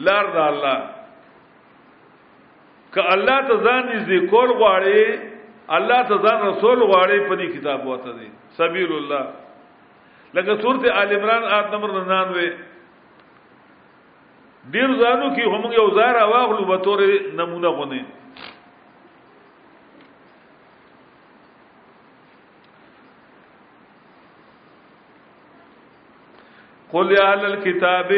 لار 0.05 0.25
دا 0.35 0.45
اللہ 0.51 0.79
که 2.95 3.03
الله 3.13 3.41
ته 3.49 3.55
ځان 3.65 3.85
نږدې 3.89 4.29
کول 4.29 4.49
غواړي 4.57 5.32
الله 5.69 6.01
ته 6.07 6.15
ځان 6.19 6.39
رسول 6.47 6.79
غواړي 6.83 7.19
په 7.29 7.35
دې 7.39 7.47
کتاب 7.55 7.87
وته 7.87 8.11
دي 8.19 8.27
سبیل 8.59 8.91
الله 8.95 9.23
لکه 10.33 10.55
سورته 10.61 10.87
آل 10.91 11.07
عمران 11.15 11.43
آیت 11.43 11.67
نمبر 11.71 11.89
99 11.89 12.51
ډیر 14.75 14.89
ځانو 14.99 15.29
کې 15.35 15.43
هم 15.45 15.71
یو 15.73 15.87
ځار 15.95 16.15
واغلو 16.27 16.65
به 16.65 16.77
تور 16.83 16.99
نمونه 17.37 17.67
غونې 17.67 18.03
قل 26.91 27.11
يا 27.11 27.23
اهل 27.33 27.45
الكتاب 27.45 28.11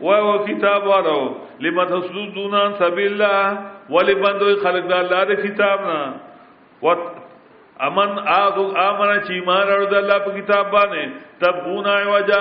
وهو 0.00 0.38
كتاب 0.44 0.86
ورو 0.86 1.36
لما 1.60 1.84
تصدون 1.84 2.54
عن 2.54 2.72
سبيل 2.78 3.12
الله 3.12 3.58
ولبندوي 3.90 4.56
خلق 4.64 4.96
الله 4.96 5.24
د 5.24 5.32
کتابنا 5.46 6.29
امن 7.80 8.18
آغو 8.28 8.66
آمنا 8.78 9.16
چی 9.26 9.34
ایمان 9.34 9.68
رو 9.68 9.84
دا 9.90 9.96
اللہ 9.96 10.18
پا 10.24 10.30
کتاب 10.38 10.70
بانے 10.72 11.04
تب 11.38 11.56
گون 11.64 11.86
آئے 11.90 12.04
وجہ 12.06 12.40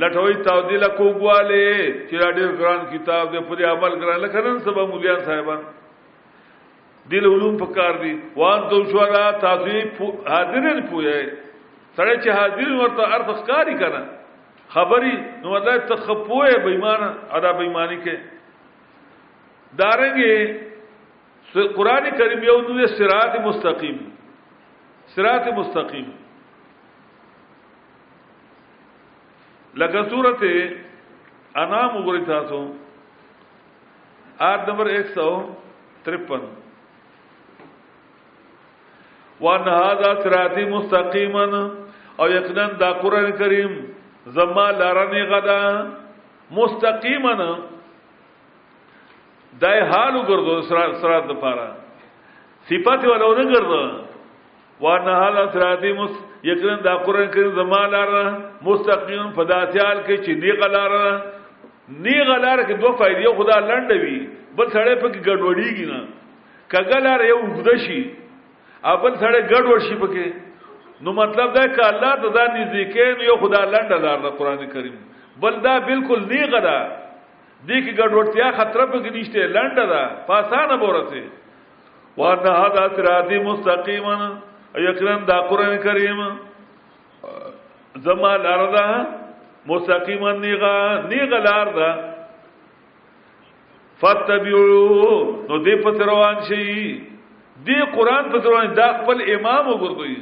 لٹوئی 0.00 0.34
تاودی 0.44 0.76
لکو 0.76 1.08
گوالے 1.20 1.64
چرا 2.10 2.30
دیر 2.36 2.54
قرآن 2.58 2.84
کتاب 2.92 3.32
دے 3.32 3.40
پوری 3.48 3.64
عمل 3.64 3.98
قرآن 4.00 4.20
لکنن 4.20 4.58
سبا 4.64 4.84
مولیان 4.92 5.20
صاحبان 5.24 5.60
دل 7.10 7.24
علوم 7.32 7.56
پکار 7.64 7.94
دی 8.02 8.12
وان 8.36 8.60
دو 8.70 8.82
شورا 8.92 9.30
تاثوی 9.40 9.80
حاضرین 10.28 10.80
پویا 10.90 11.12
ہے 11.16 11.28
سڑے 11.96 12.16
چی 12.24 12.30
حاضرین 12.38 12.72
ورطا 12.80 13.04
عرض 13.16 13.28
اخکاری 13.36 13.74
کنا 13.78 14.04
خبری 14.74 15.12
نو 15.42 15.54
اللہ 15.54 15.76
تخپوئے 15.88 16.58
بیمانا 16.64 17.12
ادا 17.36 17.50
بیمانی 17.58 17.96
کے 18.04 18.16
دارنگے 19.78 20.34
قرآن 21.54 22.08
کریم 22.18 22.42
یو 22.44 22.60
دوی 22.68 22.86
سرات 22.86 23.36
مستقیم 23.44 23.96
سرات 25.14 25.46
مستقیم 25.56 26.10
لگا 29.80 30.02
صورت 30.10 30.42
انام 31.62 31.96
اگری 31.96 32.24
تھا 32.24 32.40
سو 32.48 32.60
آیت 34.38 34.68
نمبر 34.68 34.86
ایک 34.92 35.06
سو 35.14 35.28
ترپن 36.04 36.44
وان 39.40 39.68
هذا 39.68 40.12
سرات 40.22 40.56
مستقیما 40.74 41.44
او 42.18 42.28
یقینا 42.30 42.66
دا 42.80 42.92
قرآن 43.00 43.30
کریم 43.38 43.72
زما 44.36 44.70
لارنی 44.70 45.22
غدا 45.34 45.58
مستقیما 46.50 46.54
مستقیما 47.32 47.76
دای 49.60 49.80
حالو 49.92 50.20
ګرځو 50.28 50.56
سرات 50.68 51.24
د 51.28 51.32
پاره 51.42 51.68
صفات 52.70 53.04
ولا 53.04 53.28
نه 53.36 53.44
ګرځو 53.54 53.82
وان 54.80 55.04
حال 55.18 55.36
سراتی 55.52 55.92
مس 55.92 56.10
یقینا 56.48 56.76
دا 56.84 56.94
قران 57.06 57.26
کریم 57.34 57.52
زمالار 57.56 58.08
مستقیم 58.68 59.30
فداتیال 59.36 59.98
کې 60.06 60.16
چې 60.24 60.32
دی 60.42 60.50
غلار 60.60 60.92
نی 62.04 62.16
غلار 62.28 62.58
کې 62.66 62.74
دوه 62.80 62.96
فائدې 63.00 63.36
خدا 63.40 63.56
لندوي 63.70 64.18
بل 64.56 64.66
سړی 64.76 64.94
په 64.94 65.08
کې 65.14 65.20
ګډوډیږي 65.28 65.86
نه 65.92 66.08
کګلار 66.68 67.20
یو 67.32 67.40
خدشي 67.56 68.00
اول 68.92 69.12
سړی 69.14 69.40
ګډوډ 69.50 69.80
شي 69.88 69.96
پکې 69.96 70.32
نو 71.02 71.12
مطلب 71.16 71.52
دا 71.58 71.64
ک 71.74 71.78
الله 71.88 72.14
ته 72.22 72.26
ځان 72.36 72.48
نږدې 72.58 72.92
کین 72.94 73.26
یو 73.30 73.36
خدا 73.42 73.60
لنډه 73.64 73.98
لار 74.04 74.18
د 74.24 74.36
قران 74.38 74.64
کریم 74.66 74.96
بل 75.42 75.60
دا 75.66 75.74
بالکل 75.90 76.20
نی 76.30 76.42
غدا 76.54 76.80
دې 77.66 77.80
کې 77.84 77.92
ګډوډتیا 77.98 78.48
خطر 78.58 78.86
په 78.90 78.98
کې 79.04 79.10
نشته 79.14 79.40
لنډه 79.54 79.86
ده 79.92 80.02
فاسانه 80.26 80.76
بورته 80.76 81.20
وان 82.16 82.38
هذا 82.60 82.84
صراط 82.98 83.30
مستقيما 83.46 84.14
یقینا 84.86 85.16
دا 85.30 85.38
قران 85.50 85.74
کریم 85.86 86.20
زما 88.06 88.32
لار 88.46 88.62
ده 88.76 88.86
مستقيما 89.72 90.32
نیغه 90.46 90.74
نیغه 91.14 91.38
لار 91.50 91.68
ده 91.78 91.90
فتبعوا 94.00 95.14
نو 95.48 95.56
دې 95.64 95.74
په 95.82 96.06
روان 96.10 96.36
شي 96.50 96.72
دې 97.66 97.80
قران 97.98 98.24
په 98.32 98.38
روان 98.50 98.66
دا 98.82 98.88
خپل 99.02 99.18
امام 99.34 99.64
وګرځي 99.68 100.16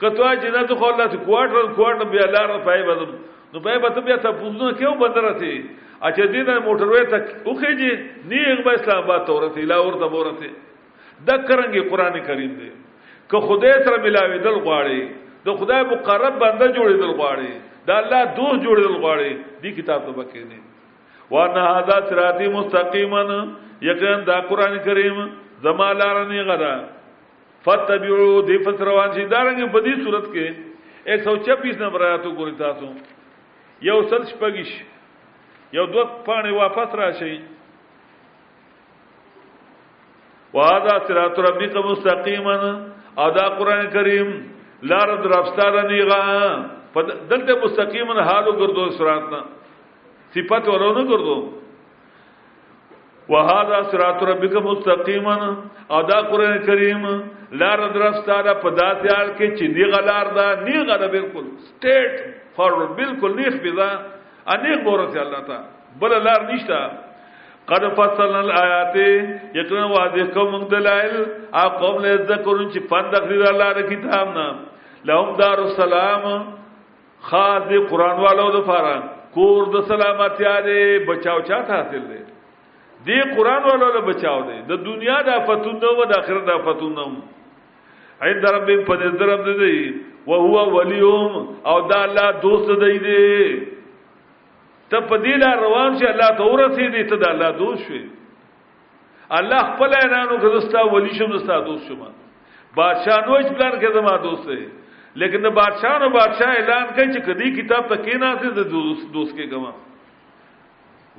کتو 0.00 0.24
چې 0.26 0.52
دا 0.56 0.60
ته 0.68 0.76
خو 0.80 0.88
الله 0.90 1.06
ته 1.12 1.18
کوارټر 1.24 1.68
کوارټر 1.78 2.08
بیا 2.12 2.26
لار 2.34 2.50
پای 2.68 2.82
بدم 2.90 3.10
نو 3.54 3.60
پای 3.66 3.78
بدم 3.84 4.04
بیا 4.08 4.14
ته 4.26 4.30
پوزنه 4.42 4.68
کیو 4.78 4.92
بندر 5.02 5.26
ته 5.30 5.50
اچھا 6.08 6.28
دې 6.34 6.44
نه 6.50 6.56
موټر 6.68 6.92
وې 6.92 7.08
ته 7.14 7.18
اوخېږي 7.50 8.30
نیغ 8.32 8.62
به 8.68 8.78
اسلام 8.78 9.02
آباد 9.04 9.26
تورته 9.30 9.64
لا 9.72 9.78
ورته 9.86 10.06
ورته 10.12 10.52
د 11.30 11.44
کرنګي 11.50 11.82
قران 11.90 12.16
کریم 12.28 12.54
دی 12.62 12.68
که 13.32 13.40
خدای 13.50 13.74
سره 13.88 13.98
ملاوي 14.06 14.38
دل 14.48 14.56
غواړي 14.60 15.44
د 15.48 15.58
خدای 15.62 15.82
مقرب 15.92 16.38
بنده 16.44 16.68
جوړېدل 16.76 17.12
غواړي 17.18 17.84
د 17.90 18.00
الله 18.00 18.24
دوست 18.38 18.64
جوړېدل 18.68 18.96
غواړي 19.02 19.60
دې 19.64 19.76
کتاب 19.82 20.06
ته 20.06 20.16
پکې 20.22 20.48
نه 20.54 21.28
وانا 21.34 21.66
هذا 21.76 22.00
صراطي 22.12 22.48
مستقیما 22.56 23.20
یقینا 23.90 24.24
دا 24.32 24.38
قران 24.52 24.72
کریم 24.88 25.20
زما 25.68 25.92
لار 26.02 26.18
نه 26.32 26.42
غره 26.50 26.72
فتبعو 27.64 28.40
دی 28.48 28.56
پس 28.64 28.80
روان 28.88 29.10
شي 29.16 29.24
دارنګ 29.32 29.68
په 29.72 29.80
دې 29.86 30.04
صورت 30.04 30.28
کې 30.34 31.16
126 31.16 31.80
نمبر 31.84 32.04
آیاتو 32.06 32.30
ګورئ 32.38 32.54
تاسو 32.60 32.86
یو 33.88 33.98
سل 34.12 34.22
شپږش 34.30 34.70
یو 35.78 35.84
دوه 35.92 36.04
پاڼې 36.28 36.52
واپس 36.62 36.94
راشي 37.02 37.32
وهذا 40.54 40.94
صراط 41.08 41.38
ربك 41.48 41.76
مستقيما 41.90 42.56
ادا 43.26 43.46
قران 43.58 43.86
کریم 43.92 44.28
لار 44.90 45.08
درفستار 45.24 45.76
نیغا 45.90 46.24
دلته 46.96 47.60
مستقیما 47.64 48.20
حالو 48.30 48.52
ګرځو 48.60 48.88
صراط 48.98 49.30
نه 49.36 49.40
صفات 50.38 50.68
ورونو 50.68 51.04
ګرځو 51.12 51.36
وهذا 53.30 53.76
صراط 53.90 54.22
ربك 54.30 54.54
مستقيما 54.68 55.36
او 55.90 56.00
دا 56.10 56.18
قران 56.30 56.54
کریم 56.68 57.02
لار 57.60 57.80
درستا 57.96 58.36
دا 58.46 58.54
پدات 58.62 58.98
یار 59.10 59.28
کې 59.36 59.46
چې 59.58 59.64
دی 59.76 59.84
غلار 59.92 60.26
دا 60.38 60.46
نی 60.66 60.76
غره 60.88 61.08
بالکل 61.16 61.44
سټیټ 61.66 62.12
فارورډ 62.56 62.90
بالکل 63.00 63.36
نیخ 63.40 63.58
بدا 63.66 63.88
انیخ 64.54 64.82
بورته 64.88 65.20
الله 65.26 65.40
تعالی 65.50 66.00
بل 66.00 66.14
لار 66.24 66.40
نشته 66.50 66.80
قد 67.72 67.84
فصلنا 67.98 68.40
الآيات 68.46 68.96
یقینا 69.60 69.86
واضح 69.94 70.30
کوم 70.38 70.58
دلائل 70.74 71.14
اپ 71.64 71.78
قوم 71.82 72.00
له 72.04 72.16
ذکرون 72.32 72.68
چې 72.72 72.80
پند 72.94 73.14
اخري 73.20 73.38
الله 73.52 73.70
د 73.78 73.88
کتاب 73.92 74.34
نام 74.40 74.56
لهم 75.12 75.36
دار 75.44 75.58
السلام 75.68 76.26
خاص 77.30 77.72
قران 77.94 78.20
والو 78.26 78.50
د 78.58 78.64
فاران 78.72 79.08
کور 79.38 79.72
د 79.78 79.86
سلامتی 79.94 80.46
اره 80.56 80.98
بچاو 81.10 81.40
چا 81.50 81.62
حاصل 81.72 82.04
دي 82.10 82.22
دی 83.04 83.20
قران 83.36 83.62
والا 83.64 83.86
له 83.94 84.00
بچاو 84.06 84.40
دی 84.48 84.58
د 84.70 84.80
دنیا 84.86 85.20
د 85.28 85.36
افتونو 85.40 85.86
او 85.92 86.04
د 86.10 86.16
اخرت 86.20 86.44
د 86.50 86.58
افتونو 86.58 87.06
عند 88.28 88.42
رب 88.56 88.68
په 88.88 88.94
دې 89.02 89.10
درب 89.20 89.44
دی 89.60 89.76
او 90.26 90.40
هو 90.46 90.60
ولیوم 90.76 91.32
او 91.72 91.76
دا 91.92 92.00
الله 92.08 92.30
دوست 92.44 92.70
دی 92.84 92.98
دی 93.06 93.30
ته 94.90 95.00
په 95.00 95.16
دې 95.16 95.34
لار 95.44 95.56
روان 95.66 95.90
شي 96.00 96.06
الله 96.12 96.28
ته 96.40 96.44
ورسې 96.52 96.86
دی 96.96 97.04
ته 97.12 97.16
د 97.16 97.24
الله 97.32 97.50
دوست 97.64 97.82
شي 97.88 98.02
الله 99.38 99.60
خپل 99.72 99.94
اعلانو 100.00 100.38
کړستا 100.44 100.80
ولی 100.92 101.10
شم 101.18 101.36
دستا 101.36 101.60
دوست 101.70 101.88
شم 101.88 102.00
بادشاہ 102.80 103.26
نو 103.26 103.34
اچ 103.36 103.48
پلان 103.56 103.74
کې 103.80 103.92
زما 104.00 104.16
دوست 104.28 104.46
دی 104.48 104.64
لیکن 105.20 105.42
د 105.46 105.50
بادشاہ 105.60 105.94
نو 106.02 106.08
بادشاہ 106.22 106.50
اعلان 106.58 106.86
کوي 106.96 107.12
چې 107.12 107.20
کدی 107.28 107.50
کتاب 107.62 107.92
تکې 107.92 108.16
نه 108.16 108.36
سي 108.42 108.50
د 108.58 108.70
دوست 108.74 109.12
دوست 109.14 109.32
کې 109.36 109.50
کومه 109.54 109.72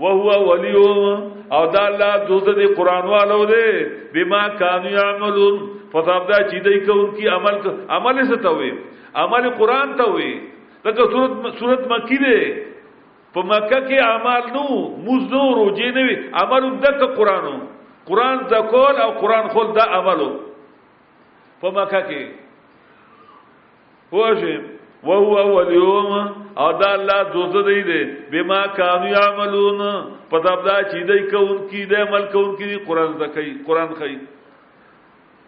وهو 0.01 0.29
وليهم 0.51 1.31
او 1.53 1.65
دا 1.73 1.81
الله 1.87 2.11
دوزه 2.29 2.53
دی 2.59 2.67
قران 2.77 3.05
والو 3.07 3.45
دی 3.45 3.65
بما 4.13 4.41
كانوا 4.59 4.89
يعملون 4.97 5.55
فصابدا 5.93 6.37
چې 6.49 6.57
دای 6.65 6.79
کوم 6.85 7.11
کی 7.15 7.27
عمل 7.27 7.57
عمل 7.89 8.17
څه 8.29 8.35
توي 8.43 8.73
عمل 9.15 9.49
قران 9.49 9.95
توي 9.97 10.33
لکه 10.85 11.03
صورت 11.13 11.31
صورت 11.59 11.81
مکی 11.91 12.17
دی 12.17 12.39
په 13.33 13.39
مکه 13.43 13.79
کې 13.87 13.97
اعمال 14.09 14.43
نو 14.57 14.65
مزدور 15.07 15.57
او 15.57 15.69
جنوي 15.75 16.15
عمل 16.33 16.63
د 16.81 17.03
قرانو 17.17 17.55
قران 18.05 18.37
ذکول 18.51 18.95
او 19.05 19.11
قران 19.21 19.47
خل 19.47 19.73
دا 19.73 19.83
عملو 19.85 20.29
په 21.61 21.67
مکه 21.77 22.01
کې 22.07 22.23
هوځم 24.13 24.80
و 25.03 25.07
هو 25.11 25.37
اول 25.37 25.73
یوم 25.73 26.35
او 26.57 26.73
دا 26.73 26.91
الله 26.91 27.23
دوزه 27.33 27.63
دی 27.63 27.83
دی 27.89 28.03
بما 28.31 28.67
کانوا 28.77 29.09
یعملون 29.09 29.79
په 30.29 30.37
دا 30.39 30.55
بل 30.55 30.81
چې 30.91 30.99
دی 31.09 31.21
کوم 31.31 31.57
کی 31.69 31.81
دی 31.85 31.95
عمل 31.95 32.25
کوم 32.31 32.55
کی 32.55 32.75
قران 32.75 33.13
زکای 33.17 33.53
قران 33.67 33.93
خی 33.93 34.17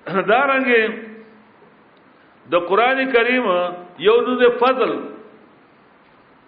دا 0.29 0.39
رنګ 0.47 0.91
د 2.51 2.55
قران 2.55 3.11
کریم 3.11 3.43
یو 3.99 4.17
د 4.41 4.45
فضل 4.61 4.93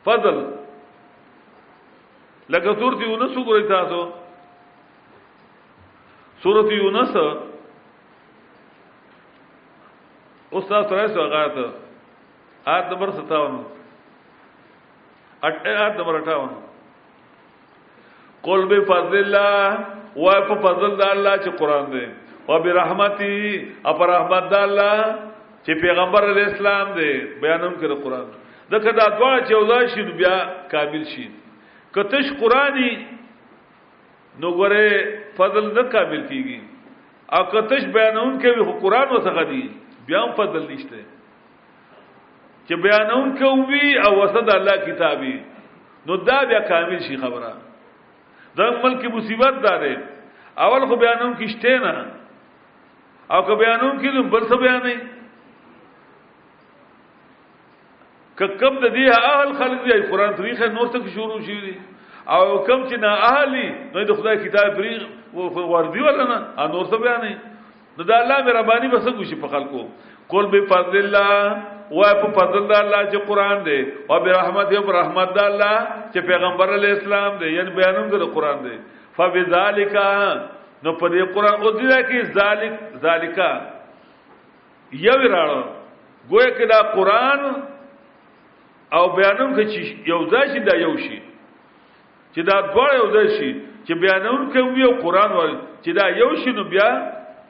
فضل 0.06 0.38
لکه 2.50 2.74
سورت 2.80 3.02
یونس 3.02 3.38
وګورئ 3.38 3.68
تاسو 3.68 4.10
سورت 6.44 6.72
یونس 6.72 7.16
او 10.52 10.62
تاسو 10.62 10.96
راځو 10.96 11.20
هغه 11.22 11.48
ته 11.54 11.70
آیت 12.74 12.86
نمبر 12.92 13.10
57 13.16 13.58
آیت 15.44 15.98
نمبر 15.98 16.14
58 16.22 16.54
قل 18.46 18.66
بفضل 18.72 19.18
الله 19.18 20.22
و 20.24 20.32
په 20.48 20.56
فضل 20.64 20.96
د 21.02 21.04
الله 21.10 21.36
چې 21.44 21.50
قران 21.62 21.86
دی 21.96 22.06
او 22.50 22.58
برحمتي 22.66 23.38
او 23.90 23.94
پر 24.00 24.08
رحمت 24.14 24.50
د 24.56 24.66
الله 24.68 24.98
چې 25.66 25.82
پیغمبر 25.86 26.30
علی 26.32 26.42
اسلام 26.48 26.90
دی 26.98 27.12
بیانوم 27.44 27.76
کړه 27.80 28.02
قران 28.06 28.26
دا 28.72 28.78
کدا 28.88 29.08
دوا 29.20 29.32
چې 29.48 29.54
وځي 29.56 29.96
شي 29.96 30.18
بیا 30.22 30.36
کامل 30.72 31.04
شي 31.14 31.28
کتش 32.00 32.32
قرآنی 32.44 32.90
نو 34.40 34.52
ګره 34.60 35.02
فضل 35.38 35.72
نه 35.78 35.84
کامل 35.98 36.22
کیږي 36.30 36.60
او 37.38 37.42
کتش 37.56 37.84
بیانون 37.98 38.38
کې 38.40 38.50
وی 38.58 38.80
قران 38.86 39.16
وسغه 39.16 39.46
دی 39.54 39.64
بیا 40.08 40.26
فضل 40.40 40.66
نشته 40.74 41.10
چې 42.68 42.76
بیانون 42.84 43.38
کوي 43.40 43.88
او 44.08 44.12
وسد 44.22 44.50
الله 44.58 44.76
کتابي 44.90 45.36
نو 46.10 46.16
دا 46.30 46.38
بیا 46.50 46.60
کامل 46.70 47.00
شي 47.08 47.18
خبره 47.26 47.52
دا 48.58 48.70
ملک 48.84 49.06
مصیبت 49.18 49.60
داره 49.66 49.96
اول 50.68 50.86
خو 50.90 50.96
بیانون 51.04 51.34
کیشته 51.42 51.78
نه 51.80 51.94
او 53.32 53.42
که 53.50 53.56
بیانون 53.62 53.96
کې 54.02 54.10
لږ 54.16 54.28
بل 54.34 54.44
څه 54.50 54.56
بیانې 54.64 55.14
ککم 58.40 58.80
د 58.82 58.94
دې 58.96 59.30
اهل 59.34 59.54
خلق 59.62 59.84
دی 59.86 60.02
قرآن 60.14 60.36
تاریخ 60.42 60.62
نور 60.80 60.88
تک 60.98 61.10
شروع 61.18 61.40
شي 61.50 61.60
دي 61.68 61.74
او 62.30 62.58
کم 62.68 62.88
چې 62.88 62.96
نه 63.06 63.14
اهلی 63.30 63.68
نو 63.94 64.04
د 64.14 64.22
خدای 64.22 64.38
کتاب 64.48 64.74
بری 64.78 65.08
وردی 65.34 66.00
ولا 66.00 66.24
نه 66.34 66.70
نور 66.74 66.90
څه 66.90 67.02
بیانې 67.06 67.34
نو 67.98 68.04
دا 68.12 68.16
الله 68.20 68.44
مهرباني 68.44 68.88
بس 68.98 69.08
کوشي 69.22 69.36
په 69.46 69.56
خلکو 69.56 69.86
قول 70.34 70.46
به 70.54 70.66
فضل 70.76 70.98
الله 71.06 71.40
وای 71.92 72.14
په 72.22 72.28
فضل 72.34 72.66
الله 72.74 73.02
چې 73.14 73.18
قران 73.30 73.58
دی 73.66 73.80
او 74.10 74.18
برحمت 74.26 74.68
یې 74.74 74.82
برحمت 74.90 75.38
الله 75.40 75.78
چې 76.14 76.20
پیغمبر 76.26 76.68
علی 76.74 76.92
اسلام 76.92 77.32
دی 77.38 77.50
یعنی 77.58 77.70
بیانوم 77.78 78.08
د 78.10 78.18
قران 78.34 78.58
دی 78.66 78.76
فبذالک 79.18 79.96
نو 80.84 80.90
په 81.00 81.06
دې 81.10 81.24
قران 81.34 81.58
او 81.62 81.72
دې 81.78 82.02
کې 82.10 82.20
ذالک 82.38 82.74
ذالکا 83.06 83.52
یو 84.94 85.18
راړو 85.18 85.64
ګویا 86.30 86.50
کې 86.58 86.66
دا 86.74 86.80
قران 86.98 87.42
او 88.98 89.06
بیانوم 89.18 89.54
کې 89.56 89.64
چې 89.74 89.80
یو 90.10 90.20
ځای 90.32 90.46
شي 90.54 90.60
دا 90.66 90.76
یو 90.86 90.98
شي 90.98 91.22
چې 92.36 92.42
دا 92.50 92.58
دوه 92.74 92.88
یو 92.96 93.08
ځای 93.14 93.28
شي 93.38 93.52
چې 93.88 93.94
بیانوم 94.02 94.42
کې 94.52 94.62
یو 94.86 94.92
قران 95.06 95.32
ور 95.38 95.50
چې 95.84 95.92
دا 96.02 96.06
یو 96.18 96.36
شي 96.42 96.52
نو 96.52 96.64
بیا 96.64 96.90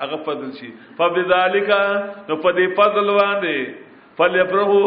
هغه 0.03 0.17
فضل 0.27 0.51
شي 0.59 0.69
فبذالک 0.99 1.69
نو 2.27 2.33
په 2.43 2.49
دې 2.51 2.65
فضل 2.77 3.05
باندې 3.15 3.84
فلیبرهو 4.17 4.83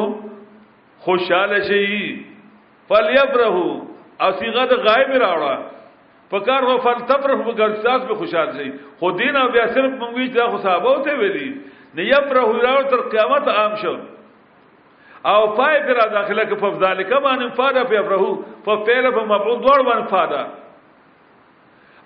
خوشاله 1.07 1.59
شي 1.69 2.25
فلیبرهو 2.89 3.67
او 4.23 4.31
صيغه 4.41 4.65
د 4.73 4.75
غائب 4.87 5.11
راوړه 5.25 5.55
فکر 6.31 6.63
و 6.69 6.79
فلتبره 6.85 7.35
په 7.47 7.53
ګرځاس 7.61 8.01
به 8.09 8.15
خوشاله 8.21 8.53
شي 8.59 8.71
خو 8.99 9.07
دین 9.21 9.35
او 9.41 9.49
بیا 9.55 9.67
صرف 9.77 9.91
مونږی 10.01 10.27
دا 10.37 10.47
خو 10.53 10.59
صحابه 10.65 10.95
ته 11.05 11.13
ویلي 11.21 11.49
نه 11.97 12.03
یبرهو 12.13 12.53
راو 12.67 12.83
تر 12.91 13.01
قیامت 13.13 13.49
عام 13.59 13.75
شو 13.83 13.97
او 15.31 15.41
پای 15.59 15.77
پر 15.87 16.01
داخله 16.19 16.43
کې 16.49 16.55
په 16.63 16.69
ذالک 16.83 17.09
باندې 17.25 17.57
فاده 17.59 17.83
په 17.85 17.95
یبرهو 18.01 18.31
په 18.65 18.73
فعل 18.85 19.05
په 19.17 19.23
مفعول 19.33 19.59
دوړ 19.65 19.81
باندې 19.89 20.07
فاده 20.15 20.43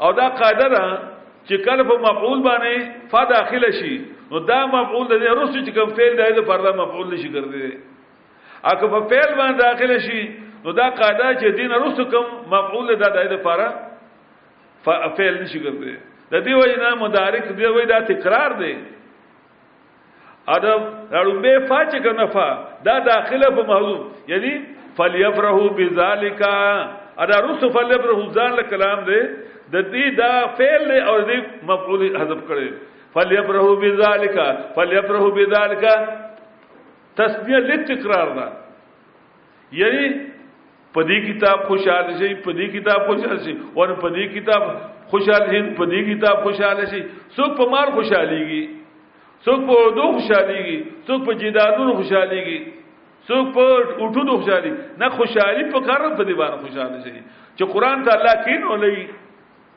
او 0.03 0.13
دا 0.13 0.27
قاعده 0.41 0.69
ده 0.75 0.85
چې 1.49 1.57
کله 1.67 1.83
په 1.91 1.97
مفعول 2.07 2.39
باندې 2.47 3.11
فا 3.13 3.23
داخله 3.31 3.71
شي 3.79 3.95
نو 4.33 4.41
دا 4.51 4.61
مفعول 4.75 5.07
د 5.13 5.17
رسو 5.39 5.63
چې 5.67 5.71
کوم 5.79 5.95
فعل 5.99 6.15
دی 6.21 6.31
د 6.39 6.47
پرده 6.51 6.71
مفعول 6.81 7.07
نشي 7.15 7.29
ګرځي 7.35 7.71
اګه 8.71 8.89
په 8.95 9.01
فعل 9.13 9.31
باندې 9.41 9.57
داخله 9.67 9.97
شي 10.07 10.21
نو 10.65 10.73
دا 10.81 10.87
قاعده 11.01 11.35
چې 11.41 11.59
دین 11.59 11.75
رسو 11.83 12.05
کوم 12.15 12.27
مفعول 12.55 12.95
د 12.97 13.05
دای 13.19 13.27
د 13.35 13.43
پاره 13.47 13.69
فعل 14.87 15.35
نشي 15.43 15.61
ګرځي 15.65 15.95
د 16.33 16.45
دې 16.47 16.53
وینا 16.63 16.95
مدارک 17.05 17.49
دی 17.61 17.67
وای 17.67 17.87
دا 17.95 17.99
تکرار 18.15 18.51
دی 18.63 18.73
ادب 20.57 20.81
اړومبه 21.19 21.69
فاج 21.71 21.97
کنفا 22.07 22.49
دا 22.87 22.95
داخله 23.11 23.51
په 23.59 23.63
محذوف 23.73 24.31
یعنی 24.35 24.53
فلیفرحوا 24.97 25.69
بذالک 25.81 26.41
ادا 26.47 27.37
رسو 27.49 27.67
فلیفرحوا 27.77 28.27
ځان 28.39 28.59
له 28.59 28.63
کلام 28.73 28.99
دی 29.11 29.21
د 29.73 29.83
دې 29.93 30.17
دا 30.21 30.31
فعل 30.57 30.83
دی 30.91 30.99
او 31.11 31.15
دې 31.29 31.39
مفعول 31.69 32.03
حذف 32.23 32.41
کړی 32.49 32.69
فلیبرهو 33.15 33.71
بذالک 33.85 34.37
فلیبرهو 34.79 35.29
بذالک 35.39 35.85
تسنیه 37.21 37.59
لتقرار 37.71 38.29
ده 38.41 38.47
یعنی 39.81 40.07
پدی 40.97 41.19
کتاب 41.29 41.63
خوشاله 41.71 42.13
شي 42.23 42.31
پدی 42.49 42.67
کتاب 42.77 43.07
خوشاله 43.11 43.39
شي 43.47 43.55
ور 43.79 43.93
پدی 44.05 44.27
کتاب 44.35 44.63
خوشاله 45.15 45.49
شي 45.55 45.63
پدی 45.81 46.01
کتاب 46.13 46.43
خوشاله 46.47 46.85
شي 46.93 47.01
څوک 47.37 47.57
په 47.63 47.71
مار 47.75 47.87
خوشاليږي 47.97 48.69
څوک 49.47 49.61
په 49.71 49.83
اردو 49.85 50.09
خوشاليږي 50.17 50.79
څوک 51.09 51.21
په 51.31 51.43
جیدادونو 51.45 51.93
خوشاليږي 52.01 52.61
څوک 53.29 53.55
په 53.57 53.81
اٹھو 54.05 54.39
خوشالي 54.39 54.73
نه 54.99 55.09
خوشالي 55.21 55.65
په 55.75 55.81
کار 55.89 56.09
په 56.21 56.25
دی 56.25 56.35
باندې 56.43 56.65
خوشاله 56.65 56.99
شي 57.05 57.19
چې 57.57 57.65
قران 57.77 58.05
ته 58.09 58.13
الله 58.19 58.43
کین 58.47 58.65
ولې 58.71 59.07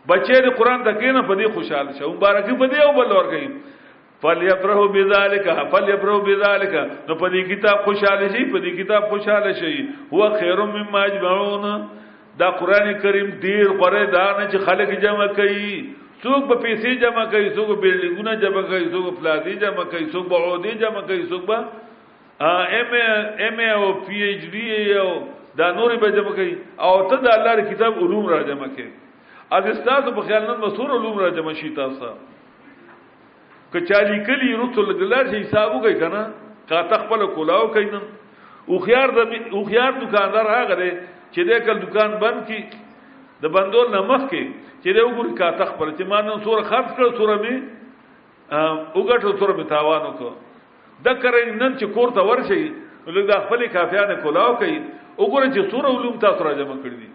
بچې 0.10 0.40
د 0.46 0.52
قران 0.58 0.84
د 0.88 0.94
کینه 1.02 1.22
په 1.30 1.36
دې 1.42 1.48
خوشاله 1.58 1.92
شه 2.00 2.10
مبارکي 2.16 2.56
په 2.62 2.68
دې 2.72 2.80
او 2.86 2.94
بل 2.98 3.14
ور 3.16 3.30
کوي 3.34 3.48
فليفرحوا 4.24 4.88
بذلك 4.96 5.48
فليفرحوا 5.74 6.24
بذلك 6.30 6.74
نو 7.10 7.18
په 7.24 7.28
دې 7.34 7.42
کتاب 7.52 7.78
خوشاله 7.88 8.26
شي 8.36 8.44
په 8.56 8.60
دې 8.66 8.72
کتاب 8.82 9.08
خوشاله 9.14 9.54
شي 9.62 9.78
هو 10.14 10.30
خير 10.42 10.60
مما 10.74 11.06
يجمعون 11.12 11.68
دا 12.44 12.50
قران 12.62 12.90
کریم 13.06 13.32
ډیر 13.46 13.74
غره 13.82 14.04
دا 14.18 14.26
نه 14.40 14.48
چې 14.50 14.68
خلک 14.70 14.94
جمع 15.06 15.28
کوي 15.40 15.72
څوک 16.24 16.46
په 16.52 16.56
پیسې 16.66 17.00
جمع 17.06 17.24
کوي 17.34 17.50
څوک 17.56 17.74
بلډینګونه 17.86 18.36
جمع 18.44 18.62
کوي 18.74 18.84
څوک 18.94 19.18
پلازي 19.22 19.56
جمع 19.66 19.84
کوي 19.96 20.06
څوک 20.14 20.28
بعودي 20.36 20.76
جمع 20.84 21.02
کوي 21.12 21.24
څوک 21.32 21.44
با 21.52 21.60
ام 22.78 22.94
ام 23.48 23.60
او 23.76 23.92
پی 24.06 24.22
ایچ 24.28 24.42
ڈی 24.54 24.64
او 25.02 25.10
دا 25.58 25.68
نورې 25.76 25.98
به 26.04 26.10
جمع 26.20 26.32
کوي 26.40 26.54
او 26.88 26.96
ته 27.10 27.24
د 27.26 27.28
الله 27.38 27.68
کتاب 27.74 28.04
علوم 28.06 28.28
را 28.34 28.42
جمع 28.52 28.68
کوي 28.76 28.90
از 29.52 29.66
استاد 29.66 30.16
په 30.16 30.22
خیال 30.22 30.44
نن 30.52 30.58
مسور 30.64 30.90
علوم 30.92 31.18
را 31.18 31.30
جمع 31.30 31.52
شي 31.54 31.70
تاسو 31.78 32.10
کچالي 33.74 34.18
کلی 34.28 34.50
رتل 34.62 34.90
ګلار 35.00 35.26
شي 35.32 35.38
حسابو 35.44 35.80
کوي 35.82 35.94
کنه 36.00 36.22
کا 36.70 36.82
تخپل 36.92 37.26
کولاو 37.36 37.68
کوي 37.74 37.86
نن 37.86 38.04
او 38.70 38.78
خيار 38.80 39.10
د 39.18 39.36
او 39.54 39.64
خيار 39.70 39.92
دکاندار 40.02 40.46
هغه 40.56 40.76
دی 40.82 40.90
چې 41.34 41.42
د 41.50 41.66
کل 41.66 41.78
دکان 41.82 42.12
بند 42.24 42.48
کی 42.48 42.60
د 43.44 43.54
بندول 43.58 43.88
نه 43.96 44.02
مخ 44.12 44.22
کې 44.32 44.46
چې 44.84 44.90
د 44.96 44.98
وګور 45.10 45.30
کا 45.40 45.50
تخپل 45.64 45.90
چې 45.98 46.04
مان 46.14 46.26
نن 46.30 46.42
سور 46.46 46.62
خرج 46.70 46.88
کړ 46.98 47.08
سور 47.18 47.30
می 47.42 47.56
وګټو 48.96 49.38
سور 49.44 49.54
می 49.60 49.64
تاوانو 49.76 50.12
کو 50.24 50.30
د 51.06 51.22
کرې 51.22 51.46
نن 51.62 51.78
چې 51.78 51.86
کور 52.00 52.10
ته 52.18 52.22
ورشي 52.30 52.64
لږ 53.06 53.22
د 53.34 53.46
خپل 53.46 53.68
کافیانه 53.78 54.16
کولاو 54.26 54.56
کوي 54.64 54.76
وګوره 55.18 55.54
چې 55.54 55.70
سور 55.76 55.86
علوم 55.94 56.18
تاسو 56.26 56.44
را 56.50 56.54
جمع 56.62 56.76
کړی 56.88 57.14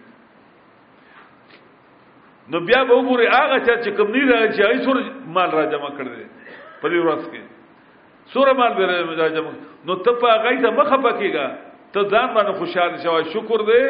نو 2.53 2.59
بیا 2.69 2.81
به 2.89 2.95
وګوري 2.99 3.27
هغه 3.37 3.59
چې 3.83 3.89
کوم 3.97 4.09
نه 4.15 4.23
راځي 4.35 4.51
چې 4.55 4.63
هغه 4.67 4.79
سور 4.85 4.97
مال 5.35 5.51
را 5.57 5.65
جمع 5.75 5.91
کړی 5.99 6.25
په 6.83 6.87
دې 6.93 6.99
ورځ 7.05 7.25
کې 7.33 7.43
سور 8.33 8.49
مال 8.61 8.73
به 8.79 8.85
را 9.21 9.29
جمع 9.37 9.53
نو 9.91 9.95
ته 10.07 10.11
په 10.25 10.33
هغه 10.39 10.53
ته 10.65 10.71
مخه 10.79 10.97
پکېګا 11.05 11.47
ته 11.97 12.01
ځان 12.13 12.29
باندې 12.35 12.53
خوشاله 12.61 12.97
شوی 13.05 13.25
شکر 13.35 13.61
دې 13.69 13.83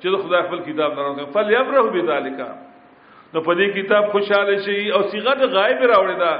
چې 0.00 0.06
خدای 0.24 0.42
خپل 0.48 0.60
کتاب 0.68 0.90
درنه 1.00 1.24
فل 1.36 1.46
یبره 1.56 1.82
بذالک 1.96 2.38
نو 3.32 3.40
په 3.46 3.52
دې 3.58 3.66
کتاب 3.78 4.04
خوشاله 4.16 4.56
شي 4.68 4.76
او 4.98 5.02
صيغه 5.12 5.34
غایب 5.58 5.80
راوړی 5.90 6.16
دا 6.24 6.32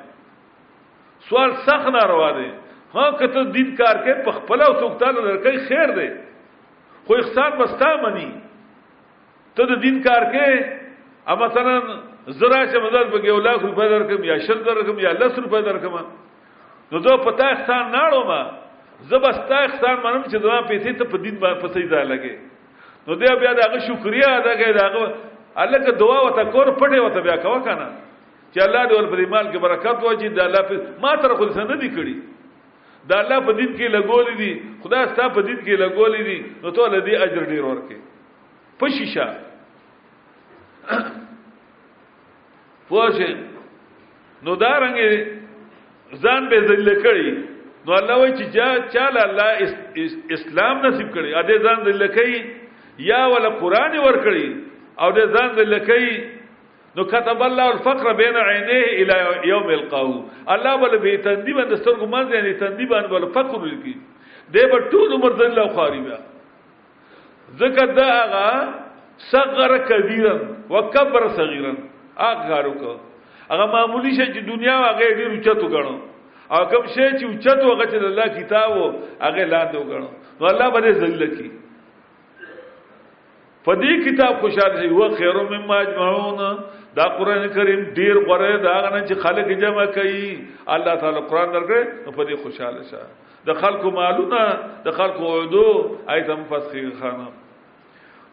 سوال 1.29 1.51
سخت 1.67 1.89
ناروا 1.93 2.31
دي 2.39 2.49
ها 2.95 3.11
کته 3.21 3.45
دین 3.55 3.75
کار 3.77 3.97
کې 4.05 4.25
په 4.25 4.33
خپل 4.39 4.61
او 4.67 4.73
توکتاله 4.81 5.21
لړکې 5.27 5.67
خیر 5.69 5.93
دی 5.97 6.09
خو 7.07 7.15
اخسان 7.23 7.55
بستا 7.61 7.89
مني 8.03 8.27
ته 9.59 9.63
د 9.73 9.81
دین 9.85 9.97
کار 10.07 10.27
کې 10.35 11.31
ا 11.35 11.37
مثلا 11.43 11.75
زرا 12.43 12.61
چې 12.71 12.77
مدد 12.87 13.11
به 13.15 13.25
یو 13.29 13.39
لاکھ 13.47 13.65
روپے 13.65 13.89
درکم 13.93 14.23
یا 14.31 14.37
شل 14.47 14.63
درکم 14.69 14.99
یا 15.05 15.11
لس 15.23 15.39
روپے 15.39 15.63
درکم 15.71 15.97
نو 16.93 16.99
زه 17.07 17.17
پتا 17.29 17.49
اخسان 17.57 17.85
ناړو 17.97 18.21
ما 18.31 18.43
زبستا 19.13 19.57
اخسان 19.67 19.97
منم 20.05 20.23
چې 20.23 20.39
دا 20.47 20.61
پیسې 20.71 20.99
ته 20.99 21.05
په 21.05 21.19
دین 21.25 21.39
باندې 21.43 21.61
پسې 21.63 21.91
ځای 21.91 22.05
لګي 22.13 22.35
نو 23.09 23.15
دی 23.23 23.35
بیا 23.43 23.53
دغه 23.63 23.79
شکریا 23.89 24.29
ادا 24.37 24.53
کوي 24.63 24.73
دغه 24.77 25.07
الله 25.63 25.79
که 25.87 25.93
دعا 25.99 26.19
وته 26.27 26.45
کور 26.55 26.73
پټه 26.79 27.03
وته 27.07 27.21
بیا 27.27 27.37
کوه 27.47 27.59
کنه 27.67 27.89
چې 28.55 28.63
الله 28.67 28.87
دې 28.87 28.95
ول 28.99 29.11
په 29.15 29.27
مال 29.35 29.51
کې 29.53 29.59
برکت 29.67 29.99
واچي 30.07 30.29
دا 30.39 30.45
الله 30.47 30.81
ما 31.03 31.15
تر 31.23 31.35
خو 31.35 31.47
څه 31.51 31.69
نه 31.71 31.77
دی 31.83 31.91
کړی 31.99 32.17
دا 33.09 33.17
الله 33.21 33.39
په 33.47 33.53
دین 33.61 33.71
کې 33.79 33.87
لګولې 33.97 34.35
دي 34.41 34.53
خدا 34.85 35.01
ستا 35.13 35.29
په 35.37 35.41
دین 35.49 35.57
کې 35.65 35.75
لګولې 35.85 36.23
دي 36.29 36.37
نو 36.63 36.69
ته 36.71 36.89
له 36.93 37.01
دې 37.07 37.15
اجر 37.25 37.43
ډیر 37.53 37.65
ورکې 37.65 37.97
پښیشا 38.81 39.27
پوښې 42.89 43.33
نو 44.45 44.57
دا 44.65 44.71
رنګ 44.85 46.17
ځان 46.25 46.43
به 46.51 46.59
ذلیل 46.69 46.91
کړي 47.03 47.31
نو 47.87 47.91
الله 48.01 48.17
وایي 48.21 48.35
چې 48.39 48.45
چا 48.57 48.69
چاله 48.97 49.21
الله 49.29 49.51
اسلام 50.37 50.75
نصیب 50.87 51.13
کړي 51.15 51.33
ا 51.41 51.43
دې 51.43 51.57
ځان 51.65 51.79
ذلیل 51.87 52.09
کړي 52.17 53.05
یا 53.11 53.21
ولا 53.33 53.49
قران 53.61 53.97
ور 54.07 54.17
کړي 54.27 54.49
او 55.01 55.09
دې 55.19 55.25
ځان 55.37 55.49
ذلیل 55.61 55.79
کړي 55.91 56.11
نو 56.97 57.03
كتب 57.11 57.41
الله 57.43 57.67
الفقر 57.73 58.07
بين 58.13 58.37
عينيه 58.37 58.87
الى 59.03 59.15
يوم 59.45 59.71
القاو 59.79 60.13
الله 60.55 60.73
بل 60.83 60.93
به 61.03 61.15
تندي 61.27 61.53
باندې 61.59 61.75
سترګو 61.83 62.07
منځ 62.15 62.27
یعنی 62.35 62.53
تندي 62.63 62.87
باندې 62.87 63.09
بل 63.09 63.27
فقر 63.35 63.67
لکی 63.71 63.95
دی 64.55 64.67
په 64.73 64.79
ټول 64.91 65.13
عمر 65.19 65.33
ځل 65.41 65.51
لو 65.59 65.69
خاري 65.79 66.01
بیا 66.07 66.19
ذکر 67.63 67.87
دا 67.99 68.07
هغه 68.11 68.51
صغر 69.33 69.71
کبیرا 69.89 70.35
وکبر 70.75 71.25
صغیرا 71.41 71.73
اګارو 72.19 72.75
کو 72.85 72.95
هغه 73.51 73.67
معمولی 73.75 74.11
شي 74.15 74.29
چې 74.33 74.41
دنیا 74.53 74.77
هغه 74.79 75.15
ډیر 75.15 75.29
اوچتو 75.31 75.67
غنو 75.75 75.97
او 76.51 76.65
کوم 76.67 76.87
شي 76.95 77.11
چې 77.19 77.25
اوچتو 77.25 77.73
هغه 77.73 77.85
چې 77.85 77.97
الله 77.97 78.27
کتاب 78.27 78.95
هغه 79.21 79.45
لاندو 79.53 79.79
غنو 79.79 80.09
نو 80.41 80.47
الله 80.55 80.71
باندې 80.71 80.91
ذل 80.91 81.37
کی 81.37 81.51
په 83.67 83.75
دې 83.75 83.95
کتاب 84.07 84.37
خوشاله 84.47 84.89
وي 84.89 85.09
خیر 85.21 85.43
مما 85.51 85.77
اجمعون 85.83 86.43
دا 86.97 87.05
قران 87.19 87.49
کریم 87.55 87.81
ډیر 87.99 88.17
غره 88.27 88.57
دا 88.65 88.75
غنه 88.83 89.07
چې 89.07 89.15
خلک 89.23 89.49
جمع 89.63 89.85
کوي 89.95 90.27
الله 90.75 90.95
تعالی 91.05 91.21
قران 91.31 91.55
درکړي 91.55 91.83
نو 92.07 92.13
په 92.19 92.27
دې 92.29 92.43
خوشاله 92.43 92.83
شه 92.91 93.49
د 93.49 93.57
خلکو 93.63 93.91
مالونه 93.97 94.43
د 94.85 94.95
خلکو 94.99 95.33
عدو 95.41 95.65
ایتم 96.17 96.45
فسخي 96.53 96.85
خانه 97.01 97.27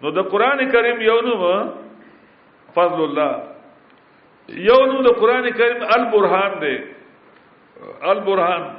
نو 0.04 0.12
د 0.20 0.28
قران 0.36 0.62
کریم 0.76 1.02
یو 1.08 1.18
نو 1.30 1.50
فضل 2.76 3.02
الله 3.08 4.60
یو 4.70 4.78
نو 4.94 5.02
د 5.10 5.18
قران 5.24 5.50
کریم 5.62 5.88
البرهان 5.98 6.60
دی 6.66 6.76
البرهان 8.14 8.70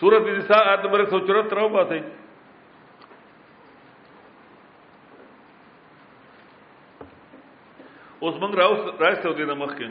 سورۃ 0.00 0.28
النساء 0.30 0.62
آیت 0.70 0.84
نمبر 0.88 1.04
174 1.06 1.56
راو 1.62 1.68
باندې 1.76 2.04
اوس 8.26 8.34
موږ 8.40 8.52
راو 8.60 8.74
راځو 9.04 9.30
دې 9.38 9.44
د 9.46 9.52
مخ 9.60 9.70
کې 9.78 9.88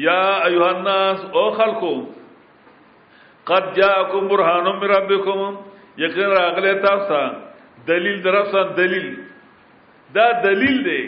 یا 0.04 0.20
ایها 0.26 0.70
الناس 0.76 1.18
او 1.40 1.44
خلقو 1.62 1.92
قد 3.52 3.64
جاءكم 3.80 4.22
برهان 4.34 4.66
من 4.84 4.90
ربكم 4.94 5.38
یقینا 6.04 6.28
راغله 6.34 6.74
تاسو 6.86 7.20
دلیل 7.90 8.16
درسان 8.30 8.70
دلیل 8.78 9.08
دا 10.20 10.30
دلیل 10.48 10.78
دی 10.88 11.00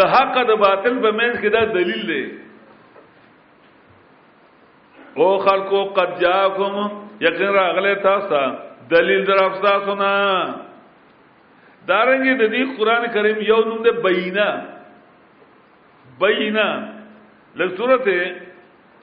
د 0.00 0.06
حق 0.16 0.38
د 0.54 0.56
باطل 0.66 1.00
په 1.06 1.10
منځ 1.20 1.34
کې 1.44 1.48
دا 1.60 1.64
دلیل 1.76 2.02
دی 2.14 2.24
او 5.20 5.30
خلقو 5.48 5.80
قد 6.00 6.10
جاءكم 6.26 6.74
یقین 7.22 7.48
راغله 7.54 7.94
تاسو 7.94 8.56
دلیل 8.90 9.24
در 9.24 9.44
افساسو 9.44 9.94
نه 10.02 10.16
دارنګ 11.88 12.26
د 12.40 12.42
دې 12.54 12.62
قران 12.78 13.02
کریم 13.14 13.38
یو 13.50 13.60
نوم 13.68 13.80
د 13.82 13.88
بینا 14.04 14.48
بینا 16.20 16.68
له 17.58 17.66
سورته 17.76 18.18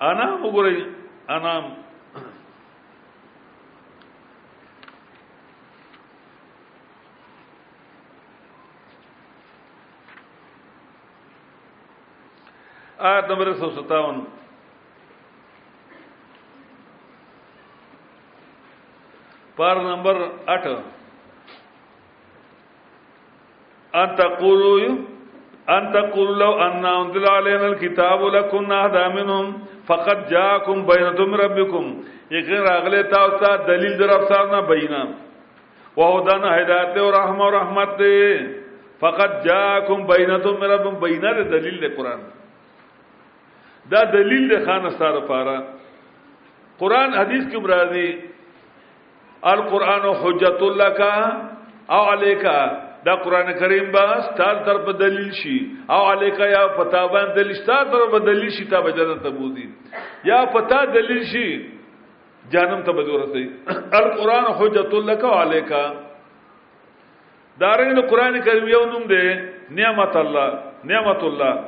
انا 0.09 0.27
وګورئ 0.43 0.77
انا 1.27 1.55
آیت 13.11 13.25
نمبر 13.31 13.47
157 13.51 14.48
پار 19.59 19.79
نمبر 19.87 20.17
8 20.51 20.67
ان 24.01 24.13
تقولوا 24.17 24.79
ان 25.75 25.87
تقولوا 25.95 26.35
لو 26.41 26.47
ان 26.65 26.85
انزل 26.91 27.25
علينا 27.31 27.67
الكتاب 27.71 28.23
لكنا 28.35 28.77
هدى 28.85 29.03
منهم 29.15 29.49
فقد 29.89 30.21
جاءكم 30.29 30.85
بينه 30.91 31.25
من 31.33 31.43
ربكم 31.43 31.91
یقین 32.37 32.61
راغله 32.69 33.01
تاسو 33.15 33.37
ته 33.43 33.51
دلیل 33.71 33.97
درفسار 34.03 34.49
نه 34.55 34.59
بینه 34.71 35.03
وهدان 35.97 36.43
هدایت 36.53 36.97
او 37.03 37.09
رحم 37.19 37.41
او 37.43 37.49
رحمت 37.59 37.97
دی 38.03 38.33
فقط 39.03 39.31
جاءکم 39.51 40.07
بینتم 40.15 40.63
ربم 40.75 40.95
بینه 41.03 41.33
د 41.33 41.51
دلیل 41.57 41.79
د 41.85 41.95
قران 41.99 42.19
دا 43.91 44.03
دلیل 44.17 44.47
د 44.55 44.65
خان 44.65 44.89
سره 44.89 45.19
پاره 45.19 45.57
قران 46.79 47.13
حدیث 47.13 47.43
کې 47.51 47.57
مرادي 47.69 48.07
القرآن 49.45 50.05
حجت 50.21 50.61
اللہ 50.61 50.89
کا 50.97 51.13
او 51.95 51.99
علیکا 52.13 52.57
دا 53.05 53.13
قرآن 53.23 53.51
کریم 53.59 53.91
با 53.91 54.05
ستار 54.21 54.55
تر 54.65 54.77
پا 54.85 54.91
دلیل 54.99 55.29
شی 55.41 55.57
او 55.89 55.99
علیکا 56.11 56.45
یا 56.47 56.65
پتا 56.77 57.05
بان 57.11 57.29
دلیل 57.35 57.53
ستار 57.61 57.85
تر 57.91 58.05
پا 58.11 58.17
دلیل 58.19 58.49
شی 58.57 58.65
تا 58.69 58.81
بجنن 58.81 59.19
تبودی 59.19 59.67
یا 60.23 60.43
پتا 60.53 60.83
دلیل 60.85 61.23
شی 61.31 61.47
جانم 62.51 62.81
تا 62.83 62.91
بجورتی 62.91 63.47
القرآن 64.01 64.45
حجت 64.59 64.93
اللہ 64.93 65.15
کا 65.21 65.27
او 65.27 65.39
علیکا 65.41 65.83
دارنگی 67.59 68.01
دا 68.01 68.07
قرآن 68.07 68.41
کریم 68.41 68.67
یو 68.67 68.85
نم 68.91 69.03
دے 69.07 69.23
نعمت 69.81 70.15
اللہ 70.15 70.49
نعمت 70.91 71.23
اللہ 71.23 71.67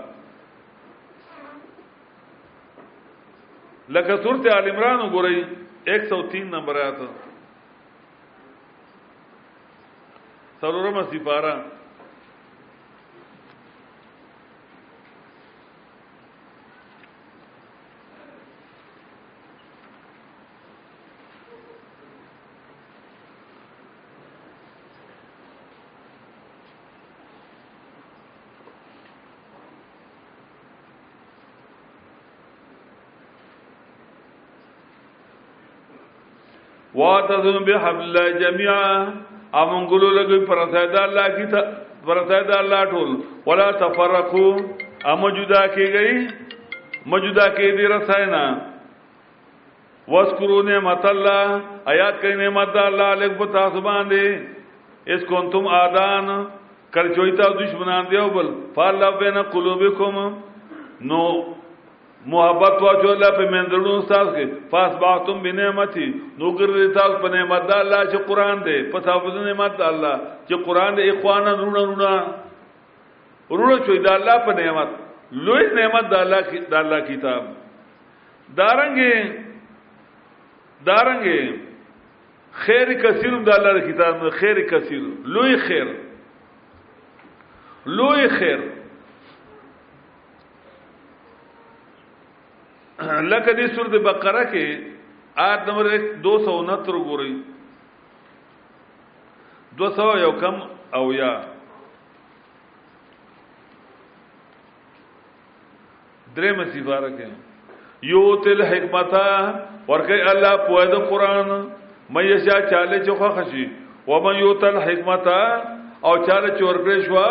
لکه 3.96 4.16
سورت 4.24 4.46
آل 4.56 4.70
عمران 4.72 5.00
وګورئ 5.00 5.40
103 5.86 6.44
نمبر 6.52 6.76
آیت 6.84 7.00
سلورم 10.62 10.98
سپارہ 11.12 11.54
واتذن 37.02 37.58
بحبل 37.68 38.18
جميعا 38.40 38.96
او 39.58 39.64
منګلو 39.72 40.10
لګي 40.18 40.38
پرځای 40.50 40.86
دا 40.96 41.02
الله 41.08 41.28
کی 41.38 41.46
ته 41.54 41.62
پرځای 42.08 42.44
دا 42.52 42.56
الله 42.64 42.82
ټول 42.96 43.10
ولا 43.48 43.68
تفرقو 43.84 44.48
امجدا 45.14 45.62
کیږي 45.76 46.28
مجدا 47.12 47.46
کې 47.56 47.68
دې 47.78 47.86
رساینا 47.96 48.44
واسکرو 50.14 50.58
نعمت 50.72 51.06
الله 51.12 51.46
آیات 51.94 52.16
کې 52.22 52.34
نعمت 52.44 52.76
الله 52.84 53.10
لګ 53.22 53.32
په 53.38 53.46
تاسو 53.58 53.82
باندې 53.90 55.12
اس 55.14 55.22
کو 55.30 55.42
تم 55.54 55.68
آدان 55.84 56.30
کل 56.96 57.08
چویتا 57.16 57.48
دشمنان 57.60 58.10
دیو 58.12 58.28
بل 58.36 58.50
فالله 58.78 59.12
بین 59.24 59.42
قلوبکم 59.56 60.20
نو 61.12 61.22
محبت 62.26 62.82
وا 62.82 62.92
جو 63.02 63.12
الله 63.14 63.30
په 63.36 63.46
مندړو 63.52 64.02
ساز 64.10 64.28
کې 64.34 64.70
فاس 64.72 64.98
باختم 65.04 65.38
بنعمتي 65.44 66.06
نو 66.40 66.52
ګرځي 66.52 66.88
تاسو 66.96 67.16
په 67.22 67.30
نعمت 67.36 67.64
د 67.70 67.80
الله 67.84 68.02
چې 68.12 68.18
قران 68.30 68.62
دی 68.66 68.78
په 68.96 69.00
تاسو 69.06 69.30
د 69.38 69.46
نعمت 69.46 69.78
د 69.78 69.82
الله 69.94 70.14
چې 70.48 70.56
قران 70.68 70.96
دی 71.00 71.08
اخوانا 71.14 71.54
رونه 71.62 71.82
رونه 71.92 72.12
رونه 73.50 73.78
چې 73.78 74.06
د 74.08 74.14
الله 74.18 74.36
په 74.46 74.54
نعمت 74.60 74.94
لوی 75.48 75.66
نعمت 75.80 76.10
د 76.14 76.22
الله 76.26 76.62
د 76.74 76.76
الله 76.84 77.00
کتاب 77.10 77.48
دارنګې 78.60 79.16
دارنګې 80.90 82.60
خیر 82.68 82.94
کثیر 83.04 83.40
د 83.50 83.50
الله 83.58 83.82
کتاب 83.92 84.30
خیر 84.40 84.62
کثیر 84.74 85.02
لوی 85.38 85.58
خیر 85.66 85.94
لوی 88.00 88.28
خیر 88.36 88.70
لکه 93.06 93.54
دې 93.54 93.76
سورۃ 93.76 93.96
بقره 94.08 94.44
کې 94.52 94.68
آیت 95.46 95.68
نمبر 95.68 95.88
269 96.24 97.04
ګورئ 97.10 97.32
200 99.84 100.08
یو 100.24 100.32
کم 100.44 100.60
او 101.00 101.04
یا 101.18 101.32
درې 106.36 106.52
مصیفاره 106.60 107.10
کې 107.14 108.10
یو 108.10 108.22
تل 108.46 108.62
حکمتا 108.74 109.28
ورکه 109.88 110.30
الله 110.32 110.58
په 110.68 110.86
د 110.94 111.06
قران 111.12 111.50
مې 111.58 112.46
شا 112.46 112.60
چاله 112.74 113.00
چوخه 113.10 113.30
خشي 113.38 113.66
و 114.14 114.20
من 114.28 114.40
یو 114.46 114.54
تل 114.62 114.80
حکمتا 114.88 115.42
او 116.10 116.14
چاله 116.26 116.50
چورګې 116.60 117.00
شوا 117.10 117.30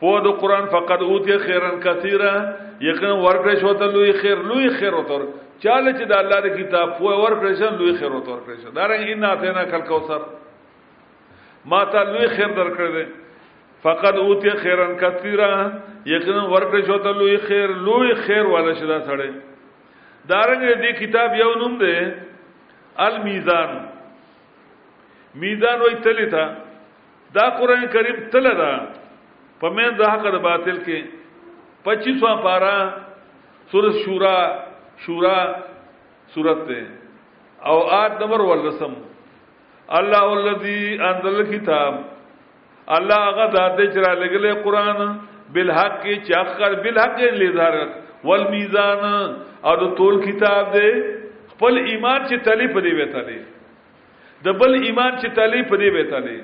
په 0.00 0.18
د 0.24 0.28
قران 0.40 0.66
فقط 0.72 1.00
اوتی 1.08 1.36
خیرن 1.46 1.76
کثیره 1.84 2.32
یقین 2.86 3.14
ورکړې 3.26 3.54
شو 3.60 3.72
ته 3.82 3.86
لوی 3.92 4.12
خیر 4.20 4.38
لوی 4.48 4.68
خیر 4.80 4.94
وتر 4.96 5.22
چاله 5.64 5.92
چې 5.98 6.10
د 6.10 6.12
الله 6.16 6.38
د 6.46 6.48
کتاب 6.58 6.88
په 6.98 7.14
ورکړې 7.24 7.52
شو 7.60 7.70
لوی 7.80 7.92
خیر 8.00 8.12
وتر 8.16 8.40
کړې 8.46 8.56
شو 8.64 8.70
دا 8.78 8.84
رنګ 8.92 9.02
ان 9.14 9.24
اته 9.28 9.54
نه 9.58 9.64
کل 9.70 9.86
کوثر 9.92 10.26
ما 11.72 11.80
ته 11.94 12.00
لوی 12.10 12.28
خیر 12.34 12.50
درکړې 12.58 13.06
فقط 13.86 14.18
اوتی 14.24 14.50
خیرن 14.62 14.92
کثیره 15.04 15.48
یقین 16.14 16.38
ورکړې 16.40 16.80
شو 16.86 16.98
ته 17.08 17.12
لوی 17.20 17.36
خیر 17.48 17.74
لوی 17.88 18.12
خیر 18.28 18.46
والا 18.56 18.74
شدا 18.82 19.00
سړې 19.08 20.28
دا 20.34 20.42
رنګ 20.52 20.76
دې 20.84 21.00
کتاب 21.00 21.34
یو 21.40 21.50
نوم 21.62 21.78
دی 21.84 21.96
المیزان 23.08 23.72
میزان 25.44 25.80
وې 25.80 26.06
تلې 26.06 26.30
تا 26.36 26.44
دا 27.40 27.48
قران 27.58 27.86
کریم 27.96 28.22
تل 28.36 28.54
ده 28.62 28.70
په 29.60 29.66
من 29.76 29.88
د 29.98 30.02
حق 30.12 30.24
د 30.36 30.38
باطل 30.48 30.76
کې 30.86 30.98
25واں 31.88 32.36
پارا 32.44 32.76
سورۃ 33.70 33.94
شورا 34.04 34.36
شورا 35.04 35.38
سورۃ 36.34 36.60
ته 36.68 36.82
او 37.70 37.76
آیت 38.00 38.14
نمبر 38.22 38.40
ولسم 38.50 38.92
الله 39.98 40.26
الذي 40.40 40.80
انزل 41.10 41.34
الكتاب 41.40 41.94
الله 42.98 43.22
غدا 43.38 43.64
د 43.78 43.94
چر 43.94 44.06
لګلې 44.22 44.52
قران 44.66 45.00
بالحق 45.54 46.02
چې 46.08 46.32
اخر 46.42 46.74
بالحق 46.86 47.18
لظهر 47.42 47.74
والميزان 48.28 49.02
او 49.68 49.74
د 49.84 49.94
ټول 50.00 50.20
کتاب 50.26 50.72
دی 50.76 50.88
خپل 51.52 51.80
ایمان 51.92 52.20
چې 52.28 52.36
تلی 52.48 52.68
په 52.76 52.80
دی 52.88 52.94
وته 53.00 53.22
دی 53.30 53.38
د 54.48 54.58
بل 54.64 54.72
ایمان 54.88 55.12
چې 55.22 55.28
تلی 55.40 55.62
په 55.72 55.76
دی 55.84 55.90
وته 55.98 56.20
دی 56.26 56.38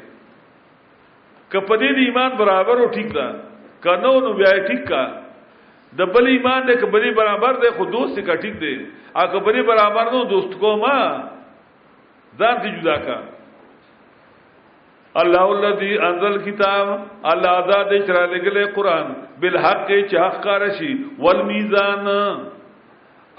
که 1.52 1.60
په 1.68 1.76
دې 1.80 1.90
د 1.96 1.98
ایمان 2.08 2.32
برابر 2.42 2.76
او 2.82 2.88
ټیک 2.96 3.08
ده 3.16 3.26
کنو 3.86 4.12
نو 4.26 4.30
بیا 4.40 4.52
ټیک 4.68 4.82
کا 4.90 5.02
د 6.00 6.06
بل 6.14 6.26
ایمان 6.32 6.66
ده 6.68 6.74
که 6.82 6.86
بری 6.92 7.10
برابر 7.18 7.56
ده 7.64 7.70
خو 7.78 7.84
دوست 7.96 8.18
کا 8.28 8.34
ټیک 8.44 8.54
ده 8.62 8.72
ا 9.22 9.26
که 9.34 9.38
بری 9.48 9.62
برابر 9.72 10.10
نو 10.14 10.22
دوست 10.32 10.54
کو 10.62 10.72
ما 10.84 10.96
ځان 12.38 12.56
دې 12.62 12.70
جدا 12.78 12.96
کا 13.08 13.18
الله 15.20 15.44
الذي 15.58 15.92
انزل 16.08 16.36
کتاب 16.48 16.88
الله 17.34 17.54
ذات 17.70 17.90
چر 18.06 18.18
لګلې 18.32 18.72
قران 18.78 19.12
بالحق 19.44 19.86
چې 19.90 20.16
حق 20.24 20.42
کارشي 20.48 20.92
والميزان 21.26 22.08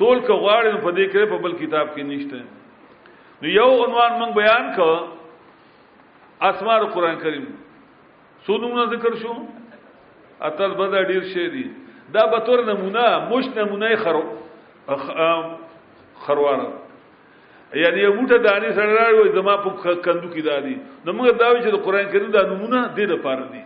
ټول 0.00 0.20
کو 0.28 0.34
غواړي 0.42 0.70
نو 0.72 0.78
په 0.86 0.90
دې 0.96 1.04
کې 1.12 1.28
په 1.32 1.38
بل 1.44 1.52
کتاب 1.60 1.94
کې 1.96 2.02
نشته 2.08 3.44
نو 3.44 3.52
یو 3.56 3.68
عنوان 3.84 4.16
موږ 4.22 4.34
بیان 4.38 4.72
کړ 4.78 6.48
اسماء 6.50 6.78
قرآن 6.96 7.18
کریم 7.22 7.44
سونو 8.46 8.84
ذکر 8.96 9.14
شو 9.22 9.34
اتل 10.48 10.74
بدا 10.80 11.00
ډیر 11.10 11.22
شی 11.34 11.44
دي 11.54 11.62
دا 12.16 12.24
به 12.32 12.44
تور 12.48 12.62
نمونه 12.70 13.04
مش 13.30 13.46
نمونه 13.56 13.96
خرو 14.04 14.24
خروار 16.26 16.60
یعنی 17.76 18.00
یو 18.00 18.12
موټه 18.12 18.36
دانی 18.48 18.72
سره 18.80 18.92
راوي 19.00 19.32
زما 19.38 19.56
په 19.56 19.94
کندو 19.94 20.28
کې 20.34 20.42
دادي 20.50 20.76
نو 21.04 21.12
موږ 21.12 21.30
دا 21.40 21.48
وی 21.50 21.62
چې 21.62 21.82
قرآن 21.88 22.06
کریم 22.16 22.28
دا 22.36 22.42
نمونه 22.52 22.82
دې 22.96 23.06
لپاره 23.14 23.42
دي 23.52 23.62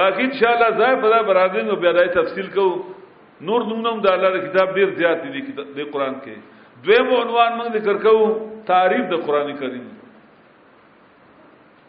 باقی 0.00 0.22
ان 0.28 0.32
شاء 0.42 0.52
الله 0.52 0.70
ځای 0.82 1.00
په 1.00 1.08
دا 1.14 1.22
برادرینو 1.32 1.76
بیا 1.84 1.92
دای 1.98 2.08
تفصیل 2.18 2.50
کوو 2.58 2.70
نور 3.48 3.60
نومم 3.70 3.96
د 4.04 4.06
الله 4.16 4.34
کتاب 4.46 4.68
ډیر 4.78 4.88
زیات 5.00 5.18
دي 5.22 5.30
د 5.76 5.78
قران 5.92 6.14
کې 6.24 6.36
دویم 6.86 7.08
عنوان 7.20 7.52
موږ 7.58 7.68
ذکر 7.76 7.96
کوو 8.04 8.24
تعریف 8.70 9.04
د 9.12 9.22
قران 9.28 9.48
کریم 9.60 9.86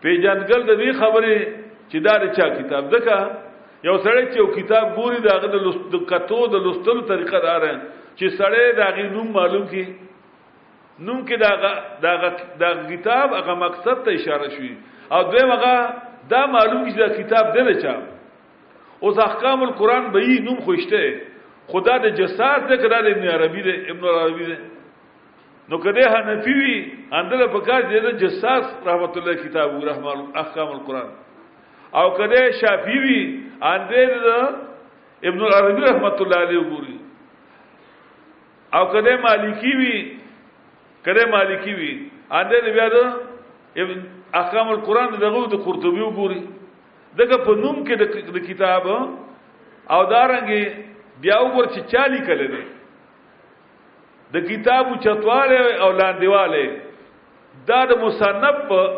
پیجنګل 0.02 0.64
د 0.70 0.74
دې 0.82 0.92
خبرې 1.00 1.38
چې 1.90 1.98
دا 2.08 2.16
چا 2.38 2.46
کتاب 2.60 2.84
ځکه 2.94 3.16
یو 3.88 3.96
سړی 4.06 4.26
چې 4.32 4.38
یو 4.42 4.48
کتاب 4.58 4.86
ګوري 5.02 5.20
دا 5.28 5.34
غو 5.44 5.74
د 5.94 6.04
کتو 6.12 6.40
د 6.56 6.66
لستلو 6.66 7.02
طریقه 7.12 7.40
دار 7.48 7.64
چې 8.18 8.26
سړی 8.38 8.74
دا 8.82 8.88
غي 8.98 9.06
نوم 9.16 9.30
معلوم 9.38 9.66
کی 9.74 9.84
نوم 11.08 11.22
کې 11.26 11.38
دا 11.46 11.72
دا 12.06 12.34
دا 12.64 12.74
کتاب 12.90 13.34
هغه 13.38 13.56
مقصد 13.66 14.04
ته 14.08 14.12
اشاره 14.18 14.50
شوی 14.58 14.74
او 15.18 15.22
دویم 15.32 15.52
هغه 15.56 15.76
دا 16.36 16.42
معلوم 16.58 16.84
چې 16.90 16.98
دا 16.98 17.08
کتاب 17.22 17.54
دله 17.54 17.74
چا 17.86 17.96
اوس 19.08 19.18
احکام 19.24 19.64
القرآن 19.66 20.06
به 20.12 20.20
یې 20.20 20.44
نوم 20.50 20.60
خوشته 20.68 21.00
خدا 21.74 21.96
د 22.06 22.08
جساس 22.20 22.60
ده 22.70 22.76
کدا 22.84 23.00
د 23.06 23.08
ابن 23.16 23.26
عربی 23.36 23.62
ده 23.68 23.74
ابن 23.92 24.04
عربی 24.22 24.46
ده 24.52 24.58
نو 25.70 25.76
کده 25.86 26.04
حنفی 26.14 26.54
وی 26.60 26.74
اندل 27.20 27.42
پکار 27.54 27.82
دی 27.92 28.00
د 28.06 28.18
جساس 28.24 28.66
رحمت 28.88 29.18
الله 29.18 29.34
کتاب 29.46 29.70
الرحمن 29.82 30.20
احکام 30.44 30.68
القران 30.76 31.10
او 32.02 32.06
کده 32.22 32.42
شافی 32.62 32.98
وی 33.06 33.20
اندل 33.74 34.14
ابن 35.30 35.40
العربی 35.50 35.82
رحمت 35.90 36.22
الله 36.22 36.40
علیه 36.48 36.62
ګوري 36.72 36.96
او 38.78 38.84
کده 38.96 39.12
مالکی 39.28 39.72
وی 39.82 39.96
کده 41.06 41.26
مالکی 41.36 41.74
وی 41.80 41.92
اندل 42.42 42.66
بیا 42.76 42.90
د 42.96 42.98
ابن 43.86 44.00
احکام 44.42 44.68
القران 44.80 45.10
دغه 45.26 45.48
د 45.52 45.56
قرطبی 45.70 46.06
ګوري 46.20 46.42
دغه 47.20 47.44
په 47.46 47.56
نوم 47.62 47.84
کې 47.86 48.36
د 48.36 48.42
کتاب 48.50 48.88
او 49.94 50.00
دارنګي 50.12 50.94
بیا 51.24 51.38
وګور 51.44 51.66
چې 51.76 51.82
چالي 51.92 52.22
کله 52.28 52.48
دی 52.54 52.64
د 54.34 54.36
کتابو 54.52 54.94
چتواله 55.04 55.62
او 55.82 55.90
لاندېواله 56.00 56.66
دا 57.68 57.80
د 57.92 58.04
مصنف 58.06 58.58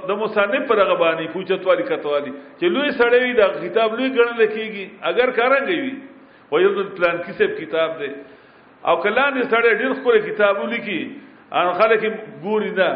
د 0.10 0.12
مصنف 0.22 0.64
پر 0.70 0.80
غبانی 0.92 1.28
کوچتوالی 1.34 1.84
کتوالی 1.92 2.32
چې 2.60 2.66
لوی 2.76 2.90
سړی 3.00 3.20
وي 3.24 3.34
د 3.40 3.42
کتاب 3.66 3.90
لوی 3.98 4.10
ګڼل 4.16 4.48
کیږي 4.54 4.86
اگر 5.12 5.28
کارنګ 5.38 5.68
وي 5.84 5.94
وایي 6.52 6.74
د 6.80 6.90
پلان 6.98 7.18
کیسه 7.28 7.48
کتاب 7.62 8.00
دی 8.00 8.10
او 8.88 8.96
کلان 9.04 9.40
سړی 9.44 9.74
ډیر 9.82 9.94
خپل 10.02 10.20
کتابو 10.32 10.66
لیکي 10.74 11.00
ان 11.60 11.70
خلک 11.80 12.04
ګوري 12.44 12.72
نه 12.82 12.92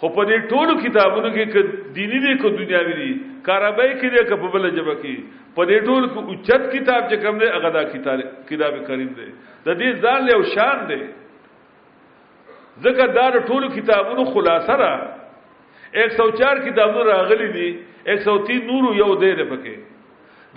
خو 0.00 0.08
په 0.16 0.24
دې 0.28 0.52
ټولو 0.54 0.72
کتابونو 0.84 1.28
کې 1.36 1.44
کې 1.54 1.94
دینی 2.00 2.18
دي 2.26 2.32
کې 2.40 2.48
دنیاوی 2.64 2.94
دي 3.00 3.08
کاروبای 3.48 3.90
کې 4.00 4.08
دي 4.14 4.22
کې 4.28 4.36
په 4.42 4.48
بل 4.56 4.70
جبه 4.76 4.94
کې 5.02 5.14
په 5.56 5.62
دې 5.68 5.78
ټولو 5.86 6.06
کې 6.12 6.20
اوچت 6.30 6.62
کتاب 6.76 7.00
چې 7.10 7.16
کوم 7.24 7.38
دی 7.42 7.46
هغه 7.56 7.70
دا 7.78 7.82
کتاب 7.92 8.20
کتاب 8.50 8.74
کریم 8.90 9.10
دی 9.20 9.28
د 9.68 9.80
دې 9.80 9.90
ځان 10.04 10.20
له 10.28 10.38
شان 10.56 10.84
دی 10.92 11.02
ځکه 12.84 13.04
دا 13.18 13.26
ټولو 13.52 13.66
کتابونو 13.78 14.24
خلاصه 14.34 14.76
را 14.84 14.92
104 15.94 16.70
کتابونه 16.70 17.04
راغلي 17.04 17.48
دي 17.56 17.68
103 18.06 18.66
نور 18.68 18.94
یو 18.96 19.14
دی 19.22 19.32
نه 19.38 19.46
پکې 19.50 19.74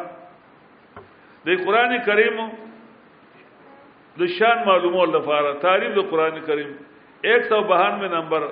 د 1.49 1.59
قران 1.65 1.99
کریم 2.11 2.47
د 4.21 4.27
شان 4.39 4.63
معلومه 4.69 5.07
لپاره 5.17 5.55
تعریف 5.67 5.95
د 5.99 6.09
قران 6.13 6.39
کریم 6.53 6.71
192 7.37 8.09
نمبر 8.19 8.49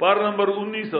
पार 0.00 0.22
नंबर 0.26 0.50
उन्नीस 0.62 0.94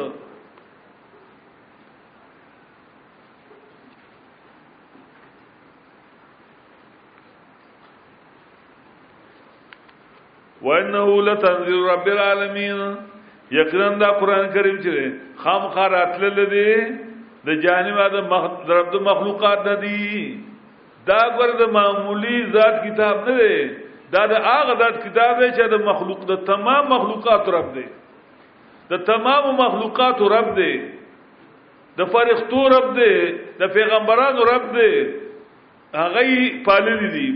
وانه 10.67 11.07
لتنزيل 11.23 11.81
رب 11.93 12.07
العالمين 12.09 12.79
یقینا 13.57 13.89
دا 14.03 14.11
قران 14.21 14.45
کریم 14.55 14.77
چې 14.85 15.43
خام 15.43 15.67
خار 15.75 15.91
اتل 15.93 16.45
دی 16.53 16.71
د 17.49 17.59
جانب 17.65 17.99
د 18.15 18.71
رب 18.77 18.89
د 18.95 19.03
مخلوقات 19.09 19.67
نه 19.67 19.75
دی 19.83 20.07
دا 21.11 21.19
ګور 21.41 21.53
د 21.59 21.63
معمولی 21.77 22.37
ذات 22.55 22.81
کتاب 22.87 23.29
نه 23.29 23.35
دی 23.41 23.57
دا 24.15 24.23
د 24.33 24.47
هغه 24.49 24.79
ذات 24.85 24.97
کتاب 25.05 25.35
دی 25.41 25.51
چې 25.57 25.65
د 25.75 25.85
مخلوق 25.91 26.25
د 26.33 26.37
تمام 26.53 26.85
مخلوقات 26.95 27.49
رب 27.59 27.69
دی 27.75 27.85
د 28.91 29.05
تمام 29.13 29.45
مخلوقات 29.61 30.19
رب 30.37 30.55
دی 30.57 30.73
د 31.99 32.11
فرښتو 32.13 32.63
رب 32.77 32.89
دی 32.99 33.15
د 33.61 33.73
پیغمبرانو 33.77 34.45
رب 34.53 34.65
دی 34.77 34.93
هغه 36.01 36.27
پالل 36.69 37.01
دي 37.15 37.29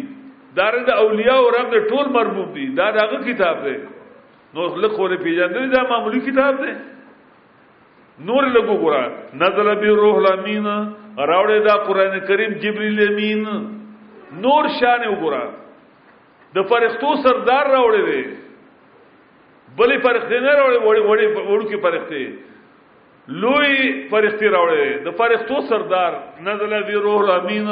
دا 0.57 0.69
د 0.91 0.91
اولیاء 1.05 1.39
او 1.41 1.49
رب 1.57 1.69
د 1.75 1.79
ټول 1.91 2.07
مربوط 2.17 2.49
دي 2.55 2.67
دا 2.81 2.91
دغه 2.99 3.19
کتاب 3.31 3.63
دی 3.65 3.77
نو 4.55 4.69
خلق 4.77 4.93
خو 4.99 5.09
پیژندل 5.25 5.71
دا 5.73 5.83
معمولی 5.91 6.21
کتاب 6.31 6.55
دی 6.65 6.73
نور 8.25 8.45
لګو 8.45 8.77
ګورا 8.81 9.13
نزل 9.43 9.75
به 9.83 9.91
روح 10.03 10.17
الامین 10.21 10.67
راوړې 11.17 11.59
دا 11.69 11.75
قران 11.89 12.21
کریم 12.29 12.53
جبرئیل 12.65 13.01
امین 13.09 13.45
نور 14.45 14.69
شان 14.81 15.09
وګورا 15.09 15.45
د 16.55 16.59
فرښتو 16.71 17.17
سردار 17.27 17.67
راوړې 17.67 18.05
دی 18.11 18.23
بلې 19.77 19.97
پرختې 20.05 20.39
نه 20.41 20.53
راوړې 20.59 20.81
وړې 20.85 21.01
وړې 21.09 21.27
وړوکي 21.51 21.77
پرختې 21.85 22.25
لوی 23.41 23.75
پرختې 24.13 24.47
راوړې 24.57 24.89
د 25.07 25.09
پرختو 25.21 25.57
سردار 25.71 26.13
نزل 26.47 26.73
وی 26.87 26.97
روح 27.07 27.19
الامین 27.25 27.69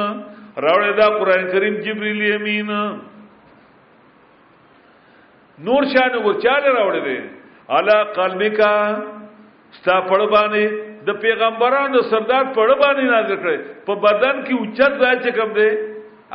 راوړې 0.65 0.91
دا 1.01 1.07
قران 1.19 1.45
کریم 1.53 1.75
جبرئیل 1.87 2.23
امین 2.35 2.71
نور 5.67 5.83
شان 5.93 6.13
ورچاله 6.27 6.71
راوړې 6.79 7.03
دي 7.09 7.19
الا 7.77 7.97
قلبکا 8.19 8.75
ستا 9.81 9.97
پړ 10.09 10.21
باندې 10.35 10.65
د 11.09 11.11
پیغمبرانو 11.25 11.99
سردار 12.13 12.45
پړ 12.57 12.67
باندې 12.83 13.05
نازل 13.15 13.37
کړي 13.43 13.57
په 13.87 13.93
بدن 14.07 14.45
کې 14.47 14.53
اوچت 14.59 14.93
ځای 15.03 15.17
چې 15.25 15.31
کم 15.39 15.49
دی 15.59 15.71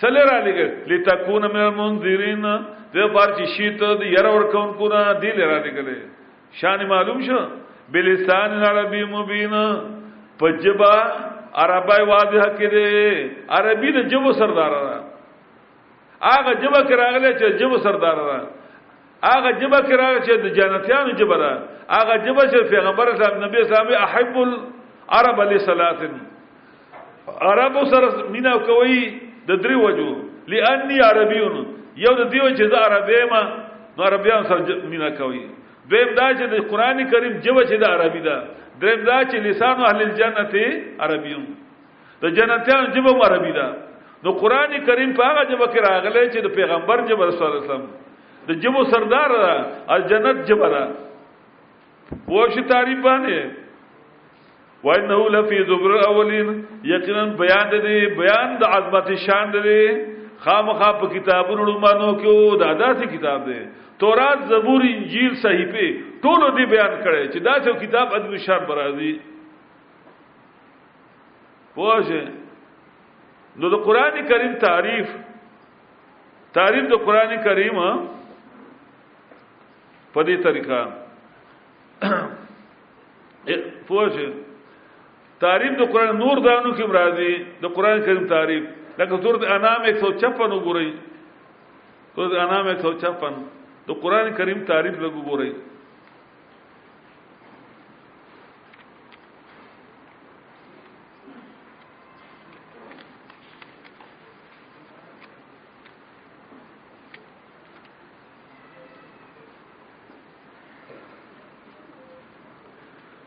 سلی 0.00 0.22
را 0.30 0.38
لګل 0.46 0.70
لتكون 0.90 1.42
من 1.54 1.62
المنذرین 1.68 2.42
د 2.94 2.98
بار 3.14 3.28
چې 3.36 3.44
شیت 3.56 3.78
د 4.00 4.02
ير 4.16 4.26
ور 4.32 4.44
کون 4.54 4.68
کو 4.78 4.88
نه 4.94 5.02
دی 5.22 5.30
لرا 5.40 5.58
لګل 5.66 5.88
شان 6.60 6.86
معلوم 6.92 7.20
شو 7.28 7.38
بلسان 7.92 8.52
عربی 8.72 9.04
مبین 9.14 9.54
پجبا 10.40 10.94
عربی 11.62 12.02
واضح 12.12 12.42
کړي 12.60 12.92
عربی 13.58 13.92
د 13.98 14.08
جبو 14.10 14.32
سردار 14.42 14.70
را 14.70 15.00
هغه 16.22 16.52
جبه 16.62 16.80
کراغله 16.90 17.30
چې 17.38 17.46
جبو 17.60 17.78
سردار 17.86 18.16
را 18.26 18.38
هغه 19.22 19.50
جبه 19.60 19.80
کرا 19.88 20.08
چې 20.26 20.32
د 20.44 20.46
جنتیانو 20.58 21.12
جبه 21.20 21.36
ده 21.42 21.52
هغه 21.88 22.14
جبه 22.26 22.42
چې 22.52 22.58
پیغمبر 22.74 23.04
اسلام 23.08 23.42
نبی 23.44 23.58
اسلام 23.60 23.88
احب 24.06 24.34
العرب 24.42 25.36
علی 25.40 25.58
صلاتن 25.58 26.12
عربو 27.40 27.82
سره 27.92 28.08
مینا 28.34 28.54
کوي 28.68 28.98
د 29.48 29.52
درې 29.64 29.76
وجو 29.84 30.08
لانی 30.48 30.98
عربیون 31.00 31.54
یو 32.04 32.14
د 32.20 32.24
دیو 32.30 32.48
چې 32.58 32.64
د 32.68 32.74
عربی 32.74 33.24
ما 33.30 33.40
نو 33.96 34.00
عربیان 34.04 34.40
سره 34.48 34.60
مینا 34.92 35.10
کوي 35.20 35.42
دویم 35.90 36.10
دا 36.16 36.26
چې 36.36 36.44
د 36.52 36.54
قران 36.70 36.98
کریم 37.10 37.32
جبه 37.44 37.62
چې 37.68 37.76
د 37.78 37.84
عربی 37.84 38.20
ده 38.28 38.36
دریم 38.80 39.02
دا 39.04 39.18
چې 39.30 39.36
لسان 39.46 39.76
اهل 39.84 40.00
الجنه 40.02 40.52
عربیون 41.00 41.44
د 42.22 42.24
جنتیانو 42.36 42.86
جبه 42.94 43.10
عربی 43.28 43.52
ده 43.58 43.66
نو 44.24 44.30
قران 44.42 44.70
کریم 44.86 45.10
په 45.16 45.22
هغه 45.28 45.42
جبه 45.50 45.66
کې 45.72 45.80
راغلی 45.90 46.26
چې 46.30 46.38
د 46.42 46.46
پیغمبر 46.58 46.96
جبه 47.08 47.30
صلی 47.30 47.44
الله 47.46 47.60
علیه 47.60 47.64
وسلم 47.72 47.84
د 48.48 48.60
جبو 48.62 48.82
سردار 48.92 49.30
را 49.40 49.52
ال 49.94 50.02
جنت 50.10 50.38
جبرا 50.48 50.84
پوښ 52.28 52.52
تاری 52.72 52.96
باندې 53.06 53.40
وانه 54.86 55.20
لفی 55.36 55.58
زبر 55.70 55.92
اولین 56.08 56.48
یقینا 56.92 57.24
بیان 57.40 57.68
دې 57.74 58.18
بیان 58.18 58.48
د 58.62 58.74
عظمت 58.78 59.08
شان 59.26 59.48
دې 59.52 59.82
خامخا 60.44 60.90
په 61.00 61.06
کتابونو 61.14 61.64
لمانو 61.70 62.10
کې 62.20 62.58
دا 62.62 62.70
داسې 62.82 63.04
کتاب 63.16 63.44
دی 63.50 63.60
تورات 64.02 64.38
زبور 64.52 64.80
انجیل 64.94 65.34
صحیفه 65.44 65.86
ټولو 66.22 66.46
دې 66.56 66.66
بیان 66.72 66.92
کړي 67.04 67.24
چې 67.32 67.38
دا 67.38 67.54
څو 67.64 67.72
کتاب 67.84 68.14
ادب 68.14 68.36
شان 68.48 68.66
برازي 68.72 69.12
پوهه 71.74 72.20
نو 73.62 73.70
د 73.76 73.80
قران 73.88 74.20
کریم 74.32 74.52
تعریف 74.66 75.08
تعریف 76.58 76.84
د 76.92 77.00
قران 77.08 77.34
کریم 77.48 77.78
په 80.14 80.20
دې 80.26 80.36
طریقه 80.46 80.80
پوه 83.88 84.26
تعریف 85.44 85.72
د 85.80 85.90
قران 85.94 86.10
نور 86.22 86.36
دانو 86.46 86.70
کې 86.78 86.84
راځي 86.98 87.32
د 87.64 87.74
قران 87.78 87.98
کریم 88.08 88.26
تعریف 88.34 88.64
لکه 89.00 89.14
سورۃ 89.26 89.42
انام 89.56 89.80
156 89.90 90.54
وګورئ 90.54 90.88
سورۃ 92.16 92.32
انام 92.46 92.64
156 92.74 93.40
د 93.88 94.02
قران 94.06 94.26
کریم 94.40 94.60
تعریف 94.72 94.94
لګو 95.04 95.20
ګورئ 95.30 95.50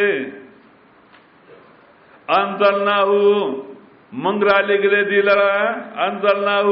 انزلناه 2.40 3.10
منګ 4.24 4.38
را 4.48 4.58
لګل 4.70 4.94
دی 5.10 5.20
لرا 5.28 5.54
انزلناه 6.06 6.68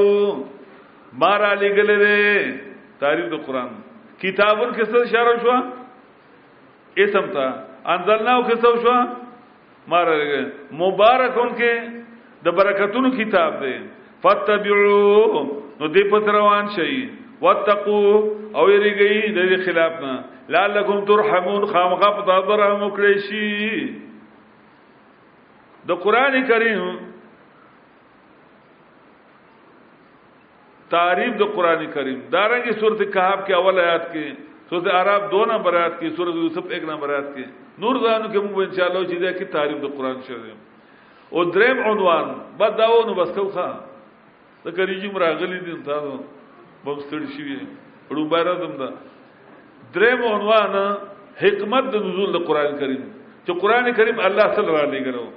ما 1.23 1.33
را 1.43 1.53
لګل 1.63 1.91
دی 2.05 2.23
تعریف 3.01 3.27
د 3.35 3.45
قران 3.47 3.71
کتابون 4.23 4.71
کسه 4.79 4.97
اشاره 5.03 5.33
شو 5.43 5.55
اسم 7.05 7.25
تا 7.37 7.47
انزلناه 7.95 8.49
کسه 8.51 8.71
شو 8.83 8.97
ما 9.91 10.01
را 10.07 10.15
لګل 10.23 10.47
مبارکون 10.83 11.51
کې 11.59 11.73
د 12.45 12.57
برکتونو 12.59 13.09
کتاب 13.21 13.53
دی 13.63 13.77
فتبعو 14.23 15.43
نو 15.81 15.87
دی 15.95 16.03
پت 16.11 16.29
روان 16.29 16.67
شئی 16.77 17.01
واتقو 17.41 18.01
او 18.59 18.71
یری 18.71 18.95
گئی 18.99 19.21
دی 19.35 19.57
خلاف 19.65 19.93
نا 20.03 20.13
لعلکم 20.49 21.05
ترحمون 21.05 21.65
خامقا 21.73 22.11
پتا 22.21 22.39
درهم 22.49 22.83
اکڑیشی 22.87 23.93
دا 25.89 25.95
قرآن 25.95 26.45
کریم 26.49 26.97
تعریف 30.91 31.37
دا 31.39 31.47
قرآن 31.57 31.85
کریم 31.95 32.21
دارنگی 32.33 32.73
صورت 32.81 33.01
کہاب 33.13 33.47
کے 33.47 33.55
اول 33.55 33.79
آیات 33.81 34.13
کے 34.13 34.25
صورت 34.71 34.87
عرب 35.01 35.31
دو 35.33 35.45
نمبر 35.51 35.75
آیات 35.81 35.99
کی 36.01 36.09
صورت 36.17 36.35
یوسف 36.35 36.71
ایک 36.75 36.85
نمبر 36.89 37.11
آیات 37.15 37.35
کی 37.35 37.45
نور 37.81 37.97
زانو 38.05 38.29
کې 38.33 38.43
موږ 38.45 38.69
انشاء 38.69 38.87
الله 38.89 39.05
چې 39.05 39.21
دا 39.25 39.33
کې 39.39 39.53
تعریف 39.57 39.81
د 39.85 39.97
قرآن 39.97 40.21
شریف 40.27 41.33
او 41.35 41.45
دریم 41.59 41.83
عنوان 41.91 42.33
بعد 42.63 42.77
داو 42.79 43.03
نو 43.07 43.15
بس 43.21 43.35
کوخه 43.39 43.67
د 44.67 44.73
کریجم 44.77 45.15
راغلی 45.23 45.59
دي 45.67 45.73
تاسو 45.89 46.13
بم 46.85 46.99
ستړي 47.07 47.27
شي 47.35 47.43
روباره 48.19 48.55
دم 48.61 48.73
دا 48.81 48.89
درې 49.95 50.13
مونوان 50.23 50.75
حکمت 51.43 51.85
د 51.91 51.95
نزول 52.07 52.31
د 52.35 52.39
قران 52.49 52.73
کریم 52.81 53.03
چې 53.47 53.53
قران 53.63 53.87
کریم 53.99 54.17
الله 54.29 54.47
صلی 54.57 54.67
الله 54.71 54.83
علیه 54.87 55.13
وسلم 55.19 55.35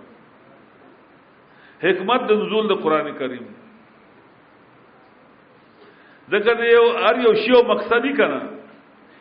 حکمت 1.85 2.21
د 2.29 2.31
نزول 2.41 2.65
د 2.69 2.73
قران 2.83 3.07
کریم 3.19 3.45
ځکه 6.31 6.73
یو 6.73 6.85
هر 7.05 7.15
یو 7.25 7.33
شی 7.43 7.51
او 7.57 7.61
مقصدی 7.73 8.13
کنه 8.21 8.41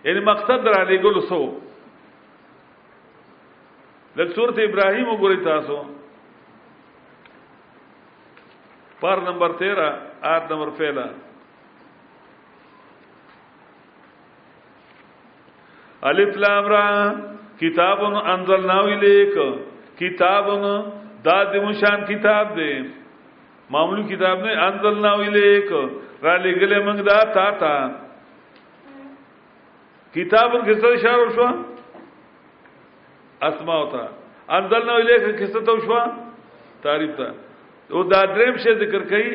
یعنی 0.07 0.21
مقصد 0.33 0.61
را 0.73 0.81
لګول 0.91 1.17
سو 1.29 1.43
لکه 4.17 4.33
سورته 4.37 4.61
ابراهیم 4.65 5.07
وګورئ 5.13 5.43
تاسو 5.53 5.77
پار 9.01 9.19
نمبر 9.25 9.53
تیرہ 9.59 9.91
آٹھ 10.35 10.51
نمبر 10.53 10.71
پہلا 10.79 11.03
الف 16.11 16.37
لام 16.45 16.67
را 16.73 16.87
کتاب 17.61 18.05
انزلنا 18.15 18.79
الیک 18.95 19.37
کتاب 19.99 20.49
دا 21.25 21.43
د 21.53 21.63
مشان 21.67 22.05
کتاب 22.09 22.49
دی 22.57 22.73
معمول 23.75 24.03
کتاب 24.11 24.45
نه 24.45 24.53
انزلنا 24.67 25.11
الیک 25.23 25.73
را 26.27 26.37
لګلې 26.45 26.79
موږ 26.87 27.03
دا 27.09 27.19
تا 27.33 27.51
تا 27.63 27.75
کتاب 30.15 30.55
کیسه 30.69 30.93
اشاره 30.99 31.31
شو 31.35 31.49
اسماء 33.51 33.79
او 33.83 33.91
تا 33.97 34.07
انزلنا 34.61 34.93
الیک 35.03 35.29
کیسه 35.43 35.61
تو 35.69 35.79
شو 35.87 35.99
تعریف 36.87 37.17
ته 37.21 37.35
او 37.93 38.03
دا 38.13 38.21
دریم 38.35 38.57
شی 38.63 38.73
ذکر 38.85 39.03
کړي 39.11 39.31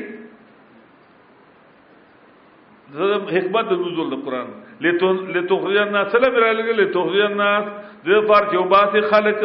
زم 2.98 3.24
حکمت 3.36 3.66
د 3.70 3.74
نزول 3.86 4.10
د 4.14 4.20
قران 4.26 4.50
لته 4.86 5.12
لته 5.38 5.56
خدای 5.64 5.86
نه 5.94 6.02
سلام 6.16 6.36
را 6.42 6.52
لګل 6.58 6.78
لته 6.82 7.00
خدای 7.08 7.30
نه 7.40 7.52
د 8.08 8.28
پاره 8.32 8.54
یو 8.58 8.64
باسي 8.74 9.02
خلق 9.14 9.40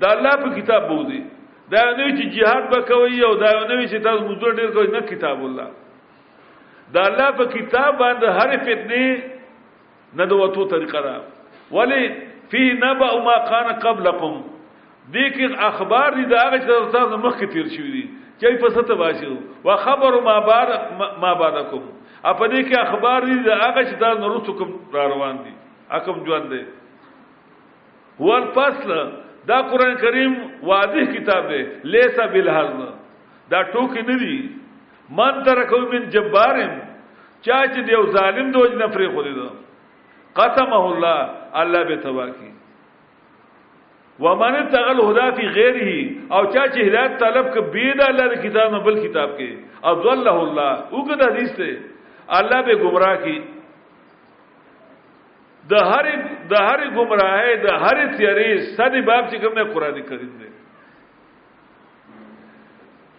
دا 0.02 0.10
الله 0.16 0.34
په 0.42 0.50
کتاب 0.58 0.86
بودی 0.90 1.20
دا 1.74 1.82
نه 1.84 2.06
چې 2.18 2.30
jihad 2.34 2.64
وکوي 2.74 3.20
او 3.28 3.32
دا 3.42 3.50
نه 3.70 3.78
چې 3.90 4.04
تاسو 4.06 4.28
مزور 4.28 4.52
ډیر 4.60 4.70
کوي 4.76 4.88
نه 4.96 5.00
کتاب 5.10 5.42
الله 5.46 5.68
دا 6.96 7.02
الله 7.10 7.28
په 7.40 7.44
کتاب 7.56 7.90
باندې 8.02 8.38
هر 8.38 8.60
فتنې 8.68 10.18
نه 10.20 10.24
د 10.32 10.42
وته 10.42 10.68
طریقه 10.74 11.00
را 11.08 11.14
ولی 11.78 12.02
فيه 12.54 12.72
نبأ 12.84 13.10
ما 13.30 13.36
كان 13.52 13.72
قبلكم 13.86 14.42
دیکھ 15.16 15.40
اخبار 15.70 16.12
دی 16.12 16.24
دا 16.34 16.46
هغه 16.46 16.56
چې 16.62 16.96
تاسو 16.98 17.20
مخکې 17.26 17.46
تیر 17.56 17.66
شوی 17.76 17.90
دي 17.96 18.04
چې 18.10 18.62
په 18.62 18.68
څه 18.76 18.88
تباشو 18.92 19.34
وخبر 19.64 20.20
ما 20.28 20.40
بعد 20.46 20.76
ما 21.24 21.34
بعدکم 21.44 21.82
په 22.32 22.46
دې 22.50 22.60
کې 22.68 22.80
اخبار 22.80 23.20
دي 23.28 23.34
دا 23.46 23.54
هغه 23.62 23.80
چې 23.84 23.94
دا 24.02 24.12
نورو 24.20 24.54
کوم 24.58 24.70
را 24.96 25.04
روان 25.12 25.36
دي 25.44 25.50
اکم 25.96 26.24
ژوند 26.26 26.48
دي 26.52 26.60
ور 28.20 28.46
پاسل 28.56 28.90
دا 29.48 29.58
قران 29.70 29.94
کریم 30.02 30.34
واضح 30.62 31.04
کتاب 31.16 31.48
دی 31.48 31.60
لیسا 31.92 32.26
بالحزن 32.32 32.80
دا 33.50 33.62
ټوکی 33.76 34.02
نه 34.08 34.16
دي 34.18 34.36
من 35.10 35.42
ترکو 35.44 35.78
من 35.92 36.08
جبارم 36.08 36.72
چا 37.44 37.60
چې 37.66 37.80
دیو 37.88 38.06
ظالم 38.16 38.50
دوج 38.50 38.72
نه 38.74 38.86
فری 38.96 39.08
خو 39.12 39.22
دي 39.22 39.34
دا 39.36 39.48
قسمه 40.36 40.82
الله 40.90 41.30
الله 41.60 41.84
به 41.84 41.96
تواکی 42.08 42.50
ومن 44.24 44.68
تغل 44.72 45.00
هدا 45.02 45.30
فی 45.36 45.46
غیره 45.56 45.90
او 46.34 46.44
چا 46.52 46.66
چې 46.68 46.80
هدایت 46.88 47.18
طلب 47.20 47.46
ک 47.54 47.58
بيد 47.76 48.00
الله 48.02 48.26
د 48.26 48.42
کتاب 48.46 48.72
نه 48.76 48.80
بل 48.86 48.94
کتاب 49.08 49.30
کې 49.38 49.48
اضل 49.92 50.08
الله 50.14 50.46
الله 50.46 50.72
وګدا 50.90 51.26
حدیث 51.32 51.52
ته 51.58 51.74
الله 52.28 52.60
به 52.62 52.74
گمراه 52.76 53.16
کی 53.24 53.38
د 55.70 55.74
هر 55.90 56.06
د 56.48 56.52
هر 56.68 56.80
گمراهه 56.96 57.50
د 57.64 57.68
هر 57.84 57.98
تیری 58.16 58.58
سدي 58.76 59.00
باب 59.08 59.28
چې 59.32 59.36
کومه 59.44 59.64
قران 59.72 59.94
کریم 60.08 60.32
دی 60.40 60.48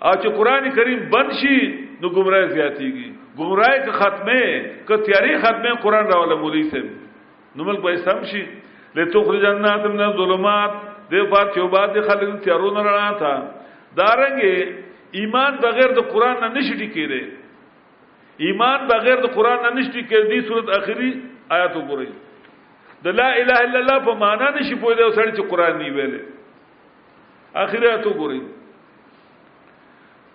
او 0.02 0.12
چې 0.14 0.28
قران 0.38 0.66
کریم 0.76 1.00
بند 1.10 1.32
شي 1.42 1.58
نو 2.02 2.10
گمراهی 2.10 2.48
زیاتیږي 2.54 3.08
گمراهی 3.38 3.80
که 3.86 3.92
ختمه 3.92 4.42
که 4.88 4.96
تیری 5.10 5.38
ختمه 5.38 5.70
قران 5.84 6.06
راول 6.08 6.34
مولوی 6.38 6.64
سم 6.70 6.86
نو 7.56 7.64
ملک 7.64 7.82
به 7.82 7.98
سم 7.98 8.24
شي 8.24 8.46
لتوخرج 8.96 9.46
الناس 9.46 9.86
من 9.86 10.00
الظلمات 10.02 10.72
د 11.12 11.24
پات 11.30 11.58
یو 11.58 11.68
باد 11.68 11.94
خلک 12.08 12.44
تیارونه 12.44 12.82
رڼا 12.84 13.20
تا 13.20 13.34
دارنګه 13.98 14.70
ایمان 15.12 15.56
بغیر 15.64 15.88
د 15.94 15.98
قران 16.14 16.36
نه 16.44 16.48
نشي 16.58 16.74
ټکیره 16.78 17.45
ایمان 18.44 18.88
بغیر 18.88 19.16
د 19.24 19.28
قران 19.36 19.60
نه 19.64 19.70
نشته 19.80 20.02
کې 20.04 20.28
دې 20.30 20.48
صورت 20.48 20.68
اخري 20.78 21.10
آیات 21.56 21.76
وګورئ 21.76 22.08
د 23.08 23.16
لا 23.20 23.28
اله 23.40 23.58
الا 23.64 23.80
الله 23.80 23.98
په 24.08 24.14
معنا 24.24 24.48
نشي 24.60 24.76
پوهېد 24.76 25.00
او 25.08 25.12
سړی 25.16 25.32
چې 25.38 25.48
قران 25.50 25.78
نه 25.78 25.90
ویلې 25.96 26.22
اخري 27.64 27.84
آیات 27.88 28.06
وګورئ 28.06 28.42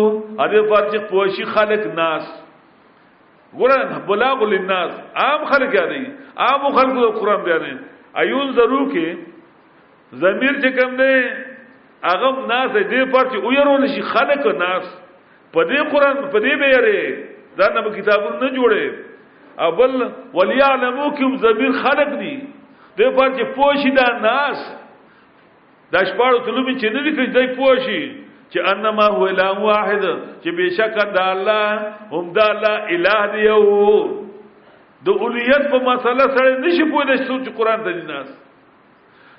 اده 0.44 0.58
فرچ 0.70 0.92
پوشی 1.10 1.44
خلق 1.54 1.84
ناس 2.00 2.24
ګورن 3.58 3.82
بلاغ 4.08 4.42
للناس 4.48 4.90
عام 5.14 5.44
خلق 5.44 5.74
یادی 5.74 6.04
عام 6.36 6.68
خلق 6.78 6.92
د 7.02 7.18
قران 7.20 7.40
بیانې 7.46 7.74
ایون 8.22 8.48
ضرور 8.58 8.84
کې 8.92 9.16
ضمیر 10.24 10.54
چې 10.62 10.68
کوم 10.78 10.96
دی 11.00 11.16
هغه 12.10 12.28
ناس 12.52 12.70
دې 12.70 13.10
پر 13.12 13.24
چې 13.32 13.36
ويرول 13.44 13.88
شي 13.94 14.02
خلق 14.14 14.42
ناس 14.64 14.84
په 15.54 15.60
دې 15.70 15.80
قران 15.92 16.16
په 16.34 16.38
دې 16.44 16.54
بیره 16.62 17.24
دا 17.58 17.68
نه 17.76 17.90
کتابونه 17.98 18.36
نه 18.40 18.50
جوړې 18.58 18.86
اول 19.60 20.10
وليعلمو 20.34 21.10
کوم 21.20 21.36
ضمیر 21.46 21.72
خلق 21.84 22.08
دی 22.20 22.36
دې 22.96 23.16
پر 23.16 23.28
چې 23.36 23.44
پوشی 23.56 23.90
دا 24.00 24.06
ناس 24.30 24.58
دا 25.92 26.00
شپارو 26.10 26.38
تلومې 26.46 26.74
چې 26.80 26.92
نه 26.94 27.00
لیکي 27.08 27.26
دای 27.36 27.46
پوشی 27.58 28.02
چې 28.52 28.58
انما 28.72 29.06
هو 29.14 29.22
اله 29.30 29.50
واحد 29.68 30.04
چې 30.42 30.50
بشک 30.58 30.96
د 31.14 31.18
الله 31.32 31.70
هم 32.16 32.24
د 32.36 32.40
الله 32.52 32.76
اله 32.96 33.18
دی 33.32 33.40
یو 33.44 33.62
د 35.06 35.08
اولیت 35.24 35.64
په 35.72 35.78
مسله 35.88 36.24
سره 36.36 36.52
نشي 36.64 36.84
پوه 36.92 37.02
د 37.10 37.20
سوچ 37.30 37.50
قران 37.58 37.82
ته 37.88 38.04
ناس 38.12 38.28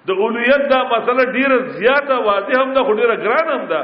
د 0.10 0.20
اولیت 0.26 0.62
دا 0.74 0.80
مسله 0.94 1.26
ډیره 1.38 1.58
زیاته 1.80 2.16
واضح 2.28 2.62
هم 2.62 2.70
ده 2.76 2.98
ډیره 3.00 3.16
ګران 3.26 3.48
هم 3.56 3.64
ده 3.74 3.82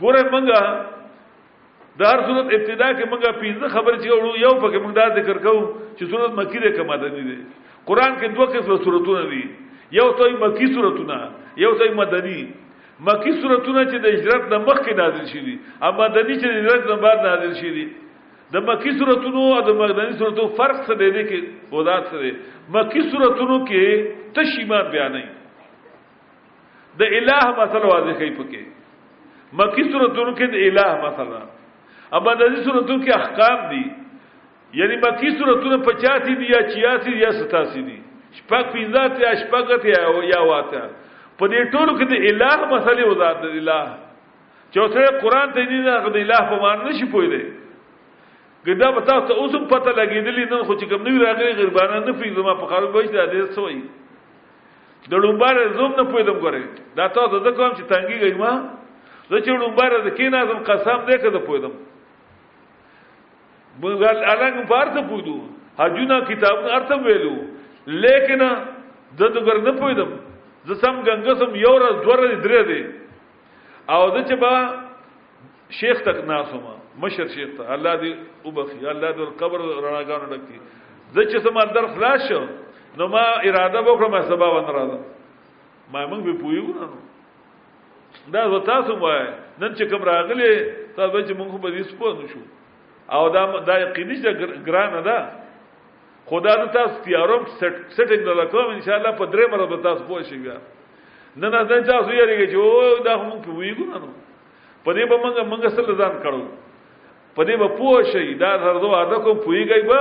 ګوره 0.00 0.22
منګه 0.32 0.62
د 2.00 2.00
هر 2.10 2.20
صورت 2.26 2.46
ابتدا 2.56 2.88
کې 2.96 3.10
منګه 3.12 3.40
پیځه 3.42 3.66
خبر 3.76 3.92
چې 4.00 4.08
وړو 4.14 4.32
یو 4.46 4.54
پکې 4.64 4.78
موږ 4.84 4.92
دا 5.00 5.06
ذکر 5.20 5.36
کوو 5.44 5.62
چې 5.98 6.10
صورت 6.10 6.30
مکی 6.40 6.58
ده 6.64 6.70
کما 6.78 6.96
ده 7.04 7.08
نه 7.18 7.38
قران 7.88 8.16
کې 8.18 8.28
دوه 8.38 8.46
قسمه 8.56 8.76
صورتونه 8.86 9.22
دي 9.32 9.42
یو 10.00 10.08
ته 10.20 10.32
مکی 10.44 10.72
صورتونه 10.78 11.16
یو 11.64 11.72
ته 11.82 11.92
مدنی 12.00 12.40
مکی 13.06 13.32
صورتونه 13.42 13.82
چې 13.90 13.98
د 14.02 14.06
هجرت 14.14 14.44
نه 14.52 14.58
مخکې 14.58 14.92
نازل 15.00 15.24
شي 15.32 15.40
دي 15.46 15.56
اما 15.80 16.08
مدني 16.08 16.34
چې 16.34 16.46
د 16.48 16.54
هجرت 16.58 16.86
نه 16.90 16.94
بعد 17.04 17.18
نازل 17.26 17.52
شي 17.58 17.70
دي 17.74 17.84
د 18.56 18.64
مکی 18.70 18.92
صورتونو 19.02 19.40
او 19.58 19.60
د 19.68 19.78
مدني 19.82 20.12
صورتونو 20.22 20.48
فرق 20.60 20.78
څه 20.86 20.94
دی 20.98 21.22
کې 21.28 21.40
وضاحت 21.78 22.06
سره 22.14 22.30
مکی 22.78 23.02
صورتونو 23.14 23.56
کې 23.68 23.82
تشیمان 24.38 24.90
بیان 24.96 25.12
نه 25.12 25.26
د 26.98 27.02
الٰه 27.18 27.46
مثلا 27.62 27.86
واضح 27.94 28.12
کوي 28.18 28.34
پکې 28.38 28.60
مکی 29.58 29.84
صورتونو 29.94 30.30
کې 30.38 30.46
د 30.54 30.56
الٰه 30.66 30.92
مثلا 31.06 31.42
اما 32.12 32.34
مدني 32.34 32.64
صورتونو 32.68 33.02
کې 33.04 33.12
احکام 33.20 33.58
دي 33.70 33.84
یعنی 34.82 34.96
مکی 35.04 35.30
صورتونه 35.40 35.76
50 35.90 36.30
دي 36.30 36.54
یا 36.54 36.60
86 36.70 37.10
دي 37.10 37.20
یا 37.24 37.30
87 37.42 37.90
دي 37.90 38.00
شپږ 38.38 38.62
50 38.78 39.24
یا 39.26 39.32
شپږ 39.42 40.24
یا 40.34 40.40
واته 40.50 40.82
په 41.38 41.46
دې 41.50 41.60
ټولو 41.74 41.92
کې 41.98 42.06
د 42.12 42.14
الله 42.28 42.56
مسلې 42.72 43.04
وزات 43.10 43.36
د 43.42 43.46
الله 43.58 43.84
چې 44.74 44.78
سره 44.94 45.10
قران 45.22 45.48
ته 45.56 45.60
دې 45.70 45.78
د 45.88 46.16
الله 46.22 46.40
په 46.52 46.56
معنی 46.64 46.82
نشي 46.90 47.06
پوي 47.14 47.28
دی 47.34 47.42
ګدا 48.68 48.88
به 48.96 49.00
تاسو 49.10 49.30
اوس 49.42 49.52
هم 49.56 49.64
پته 49.72 49.90
لګېدلی 49.98 50.46
نه 50.52 50.58
خو 50.66 50.74
چې 50.80 50.84
کوم 50.92 51.02
نوی 51.06 51.22
راغلی 51.24 51.52
غربانه 51.60 52.00
نه 52.06 52.12
پیږم 52.22 52.48
ما 52.48 52.54
په 52.62 52.66
خارج 52.72 52.88
بهش 52.96 53.06
د 53.14 53.30
دې 53.34 53.42
سوې 53.56 55.06
د 55.10 55.22
لومباره 55.24 55.72
زوم 55.76 55.92
نه 56.00 56.04
پویدم 56.12 56.38
ګورې 56.44 56.64
دا 56.98 57.06
تاسو 57.18 57.34
د 57.46 57.48
کوم 57.60 57.70
چې 57.78 57.82
تنګي 57.92 58.18
غي 58.24 58.34
ما 58.42 58.52
زه 59.30 59.38
چې 59.46 59.52
لومباره 59.62 59.98
د 60.06 60.08
کینازم 60.18 60.58
قسم 60.70 60.98
دې 61.06 61.16
کده 61.26 61.38
پویدم 61.50 61.74
بغل 63.84 64.16
الګ 64.32 64.66
بارته 64.74 65.00
پویدو 65.12 65.36
حجونه 65.82 66.14
کتاب 66.32 66.56
ارته 66.76 66.94
ویلو 67.06 67.34
لیکن 68.06 68.40
د 69.18 69.20
دې 69.22 69.40
ګر 69.48 69.58
نه 69.68 69.72
پویدم 69.82 70.10
زسم 70.68 70.96
ګنګسم 71.06 71.50
یو 71.64 71.72
ورځ 71.78 71.94
دوه 72.02 72.14
ورځې 72.14 72.36
درې 72.46 72.60
دي 72.70 72.80
او 73.94 74.00
د 74.14 74.16
چې 74.28 74.34
با 74.42 74.52
شیخ 75.80 75.96
تک 76.08 76.16
ناسوما 76.30 76.74
مشر 77.02 77.26
شیخ 77.36 77.48
ته 77.56 77.62
الله 77.76 77.94
دې 78.02 78.12
او 78.44 78.48
بخي 78.58 78.80
الله 78.92 79.10
دې 79.16 79.24
قبر 79.42 79.58
رڼاګانو 79.84 80.26
ډکې 80.32 80.58
زه 81.14 81.20
چې 81.30 81.36
سم 81.44 81.56
اندر 81.64 81.86
خلاص 81.94 82.20
شو 82.28 82.40
نو 82.98 83.08
ما 83.14 83.24
اراده 83.48 83.80
وکړم 83.88 84.14
سبا 84.32 84.46
ون 84.56 84.66
راځم 84.76 85.02
ما 85.92 86.06
موږ 86.12 86.20
به 86.24 86.34
پویو 86.42 86.76
نه 86.80 86.88
دا 88.36 88.42
و 88.52 88.58
تاسو 88.70 88.96
وای 89.00 89.24
نن 89.58 89.74
چې 89.74 89.84
کوم 89.90 90.02
راغلي 90.12 90.52
تاسو 90.96 91.12
به 91.12 91.22
چې 91.28 91.32
موږ 91.32 91.50
په 91.62 91.68
دې 91.74 91.82
سپو 91.90 92.08
نشو 92.20 92.42
او 93.14 93.22
دا 93.34 93.42
دا 93.68 93.74
یقیني 93.84 94.16
چې 94.22 94.62
ګران 94.68 94.90
نه 94.96 95.00
ده 95.06 95.18
خدا 96.28 96.52
د 96.60 96.64
تاسو 96.76 96.96
تیاروم 97.04 97.44
سټینګ 97.96 98.22
نه 98.26 98.34
لکوم 98.40 98.66
ان 98.76 98.80
شاء 98.86 98.96
الله 98.96 99.12
په 99.20 99.26
درې 99.32 99.50
مره 99.52 99.66
به 99.66 99.76
تاسو 99.86 100.02
پوه 100.08 100.22
شئ 100.30 100.36
بیا 100.46 100.56
نه 101.36 101.48
نه 101.54 101.62
ځان 101.68 101.84
تاسو 101.90 102.10
یې 102.12 102.24
لګی 102.30 102.46
چې 102.50 102.56
او 102.62 103.04
دا 103.06 103.12
هم 103.20 103.38
په 103.46 103.50
ویګو 103.58 103.84
نه 103.92 104.10
په 104.84 104.90
دې 104.92 105.04
به 105.08 105.16
موږ 105.22 105.40
موږ 105.50 105.66
سره 105.76 105.92
ځان 106.00 106.20
کړو 106.22 106.42
په 107.36 107.44
دې 107.50 107.54
به 107.56 107.68
پوه 107.76 108.02
شئ 108.10 108.26
دا 108.42 108.50
هرڅه 108.62 108.96
عادت 108.98 109.22
کوم 109.28 109.38
پویګی 109.44 109.82
به 109.90 110.00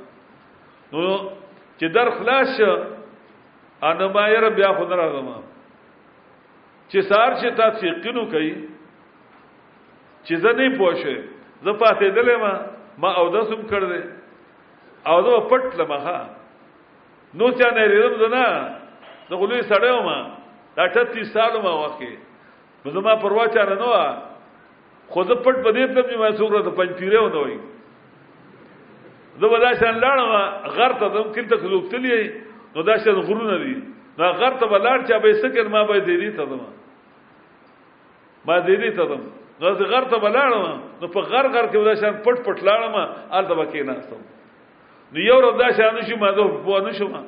نو 0.93 1.17
چې 1.79 1.87
در 1.95 2.11
خلاص 2.19 2.61
انما 3.89 4.29
ير 4.37 4.51
بیا 4.59 4.73
خو 4.77 4.85
نه 4.91 4.97
راغلم 5.05 5.33
چې 6.93 7.01
سار 7.11 7.31
چې 7.41 7.49
تا 7.57 7.67
تقینو 7.81 8.23
کوي 8.33 8.53
چې 10.29 10.35
زه 10.45 10.51
نه 10.59 10.67
پوښه 10.81 11.15
زه 11.65 11.73
پاتې 11.83 12.07
دلې 12.17 12.37
ما 12.45 12.53
ما 13.03 13.11
او 13.21 13.25
دسم 13.37 13.61
کړ 13.71 13.83
دې 13.91 14.01
او 15.11 15.17
زه 15.27 15.37
پټ 15.53 15.65
لمه 15.79 16.01
نو 17.41 17.49
چا 17.61 17.69
نه 17.77 17.83
ریدم 17.93 18.23
نه 18.35 18.45
د 19.29 19.31
غلوې 19.41 19.63
سړیو 19.73 20.03
ما 20.09 20.19
دا 20.77 20.85
38 20.89 21.25
سالو 21.37 21.59
ما 21.69 21.73
وکه 21.83 22.13
نو 22.85 22.89
زما 22.99 23.15
پروا 23.25 23.47
چا 23.57 23.63
نه 23.71 23.75
نو 23.85 23.89
خو 25.13 25.23
زه 25.29 25.35
پټ 25.35 25.57
پدې 25.65 25.83
تم 25.93 26.01
چې 26.09 26.17
ما 26.21 26.29
څوک 26.39 26.53
ته 26.65 26.73
پنځ 26.79 26.91
پیره 26.99 27.19
ونه 27.25 27.43
وي 27.47 27.59
زه 29.41 29.47
ودا 29.55 29.71
شان 29.81 29.95
لاړم 30.05 30.77
غر 30.77 30.93
ته 31.01 31.07
دم 31.17 31.27
کله 31.41 31.57
تلوک 31.65 31.85
تلې 31.91 32.23
نو 32.77 32.83
دا 32.91 32.97
شان 33.07 33.21
غرونه 33.27 33.57
دي 33.65 33.75
نو 34.21 34.31
غر 34.45 34.53
ته 34.63 34.67
بلار 34.77 34.99
چا 35.11 35.19
به 35.27 35.33
سکر 35.41 35.69
ما 35.75 35.85
به 35.91 36.01
دیری 36.13 36.31
ته 36.39 36.45
دمه 36.53 36.82
ما 38.47 38.59
دې 38.67 38.75
دې 38.83 38.91
ته 38.99 39.05
دم 39.11 39.23
غز 39.65 39.81
غر 39.91 40.05
ته 40.13 40.17
بلاړم 40.25 40.65
نو 41.01 41.07
په 41.15 41.21
غر 41.33 41.47
غر 41.57 41.67
کې 41.71 41.77
ودا 41.79 41.95
شان 42.03 42.15
پټ 42.27 42.37
پټ 42.47 42.59
لاړم 42.69 42.95
آل 43.39 43.45
دبا 43.51 43.65
کې 43.71 43.87
ناستم 43.91 44.23
نو 45.15 45.19
یو 45.27 45.39
ردا 45.47 45.69
شان 45.79 46.01
شو 46.09 46.17
ما 46.23 46.31
زه 46.39 46.47
په 46.65 46.71
ونه 46.75 46.93
شو 46.99 47.09
ما 47.13 47.23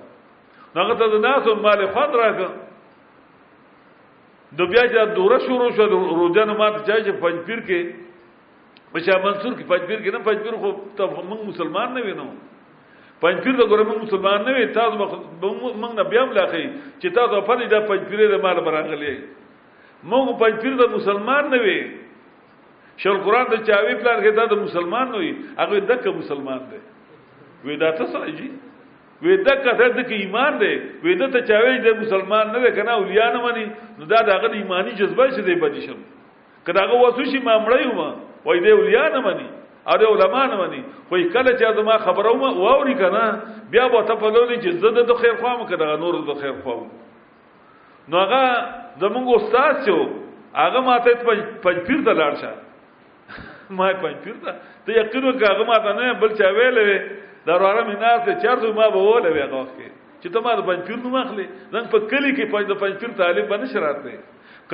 هغه 0.77 0.93
ته 1.01 1.05
د 1.17 1.17
ناس 1.27 1.47
مال 1.67 1.85
خوند 1.97 2.15
راکړه 2.21 2.49
نو 4.55 4.65
بیا 4.67 4.81
چې 4.87 5.15
دوره 5.15 5.37
شروع 5.45 5.69
شو 5.75 5.85
روزه 5.91 6.43
نو 6.49 6.53
ماته 6.57 6.79
چا 6.87 6.99
چې 7.05 7.11
پنځپیر 7.23 7.59
کې 7.69 8.91
بچا 8.93 9.15
منصور 9.23 9.53
کې 9.53 9.65
پنځپیر 9.67 9.99
کې 9.99 10.11
نه 10.15 10.19
پنځپیر 10.27 10.53
خو 10.63 10.71
ته 10.97 11.03
موږ 11.27 11.39
مسلمان 11.47 11.93
نه 11.95 12.01
وینو 12.07 12.27
پنځپیر 13.23 13.53
د 13.59 13.67
ګورم 13.73 13.89
مسلمان 14.03 14.45
نه 14.47 14.51
وي 14.57 14.67
تاسو 14.77 14.99
موږ 14.99 15.93
نه 15.99 16.03
بیا 16.13 16.23
ملاخي 16.31 16.63
چې 17.01 17.09
تاسو 17.17 17.41
په 17.49 17.53
دې 17.59 17.67
د 17.73 17.87
پنځپیر 17.87 18.27
د 18.33 18.41
مال 18.47 18.61
برانغلي 18.67 19.13
موږ 20.13 20.39
پنځپیر 20.43 20.79
د 20.83 20.91
مسلمان 20.97 21.49
نه 21.55 21.59
وي 21.65 21.77
شل 23.03 23.17
قران 23.25 23.45
د 23.51 23.59
چاوي 23.69 23.95
پلان 23.95 24.23
کې 24.23 24.31
دا 24.39 24.45
د 24.55 24.63
مسلمان 24.63 25.11
نه 25.15 25.23
وي 25.23 25.33
هغه 25.59 25.81
دغه 25.91 26.15
مسلمان 26.21 26.63
دی 26.71 26.79
وې 26.85 27.83
دا 27.83 27.91
تاسو 27.99 28.23
راځي 28.23 28.49
وې 29.21 29.37
د 29.45 29.61
کثرت 29.65 29.95
د 29.97 30.11
ایمان 30.15 30.57
دی 30.61 30.73
وې 31.03 31.13
د 31.19 31.31
ته 31.35 31.41
چاوي 31.49 31.77
د 31.85 31.93
مسلمان 32.01 32.51
نه 32.55 32.69
کنه 32.77 32.91
اولیا 32.99 33.27
نه 33.35 33.39
مني 33.45 33.65
نو 33.97 34.05
دا 34.13 34.21
دغه 34.29 34.51
ایمانی 34.57 34.91
جذبه 34.99 35.29
شه 35.37 35.41
دی 35.47 35.55
بدی 35.63 35.81
شم 35.85 36.03
کدا 36.69 36.81
هغه 36.83 36.97
وسو 37.05 37.25
شي 37.31 37.39
ما 37.47 37.55
مړی 37.67 37.87
وم 37.97 38.13
وې 38.45 38.59
د 38.65 38.67
اولیا 38.77 39.05
نه 39.15 39.21
مني 39.29 39.47
او 39.91 39.97
د 39.97 40.03
علما 40.13 40.43
نه 40.53 40.61
مني 40.61 40.81
خو 41.09 41.17
کله 41.33 41.55
چې 41.59 41.81
ما 41.89 41.97
خبرو 42.05 42.33
ما 42.45 42.49
واوري 42.61 42.93
کنه 43.01 43.23
بیا 43.73 43.87
به 43.95 44.01
ته 44.11 44.15
په 44.23 44.29
لوري 44.37 44.57
چې 44.57 44.69
زده 44.85 45.03
د 45.09 45.13
خیر 45.25 45.35
خوام 45.41 45.67
کړه 45.67 45.99
نور 46.05 46.21
د 46.29 46.39
خیر 46.45 46.53
خوام 46.63 46.87
نو 48.07 48.19
هغه 48.23 48.41
زمونږ 49.03 49.27
استاد 49.35 49.81
چې 49.85 50.57
هغه 50.63 50.81
ماته 50.89 51.21
پنځپیر 51.65 52.09
ته 52.09 52.13
لاړ 52.21 52.33
شه 52.41 52.53
ما 53.77 53.91
پنځپیر 54.01 54.37
ته 54.45 54.55
ته 54.85 54.99
یقین 54.99 55.25
وکړه 55.31 55.47
هغه 55.51 55.63
ماته 55.71 56.01
نه 56.01 56.13
بل 56.25 56.29
چا 56.41 56.53
ویلې 56.57 56.99
دروازه 57.47 57.81
مې 57.87 57.95
ناسه 58.03 58.31
چرته 58.43 58.71
ما 58.79 58.85
به 58.95 58.99
وله 59.07 59.29
بیا 59.37 59.47
غوښه 59.53 59.85
چې 60.21 60.27
ته 60.33 60.39
ما 60.45 60.51
د 60.59 60.67
پنځپیر 60.69 60.97
نو 61.03 61.09
مخلي 61.15 61.45
نن 61.73 61.83
په 61.93 61.97
کلی 62.11 62.31
کې 62.37 62.51
پنځ 62.53 62.65
د 62.71 62.75
پنځپیر 62.83 63.11
طالب 63.21 63.45
باندې 63.51 63.67
شرات 63.73 63.97
دی 64.05 64.15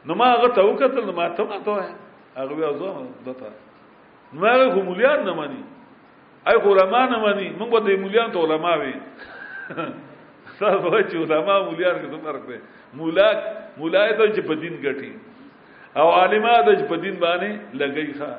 نو 0.06 0.18
ما 0.22 0.32
هغه 0.34 0.52
ته 0.58 0.66
وکتل 0.70 1.06
نو 1.06 1.12
ما 1.20 1.28
ته 1.40 1.46
ما 1.52 1.62
ته 1.70 1.86
هغه 2.34 2.52
بیا 2.62 2.72
زو 2.82 2.90
دته 3.28 3.54
نو 4.34 4.42
هغه 4.42 4.66
همولیان 4.76 5.24
نه 5.30 5.34
مانی 5.40 5.62
اي 6.50 6.56
علماء 6.64 7.04
نه 7.10 7.16
مانی 7.24 7.46
موږ 7.58 7.68
به 7.84 7.96
مليان 8.04 8.30
ته 8.30 8.38
علما 8.44 8.72
وي 8.80 8.92
تاسو 10.58 10.90
به 10.90 11.02
چې 11.02 11.16
علما 11.24 11.58
مليان 11.70 11.96
کې 12.02 12.22
فرق 12.24 12.42
دی 12.48 12.56
مولا 13.02 13.28
مولای 13.76 14.12
ته 14.20 14.24
چې 14.34 14.40
په 14.48 14.54
دین 14.62 14.74
ګټي 14.84 15.12
او 16.02 16.08
عالما 16.18 16.54
د 16.68 16.70
په 16.92 16.96
دین 17.04 17.14
باندې 17.14 17.58
لګي 17.72 18.14
ښا 18.18 18.32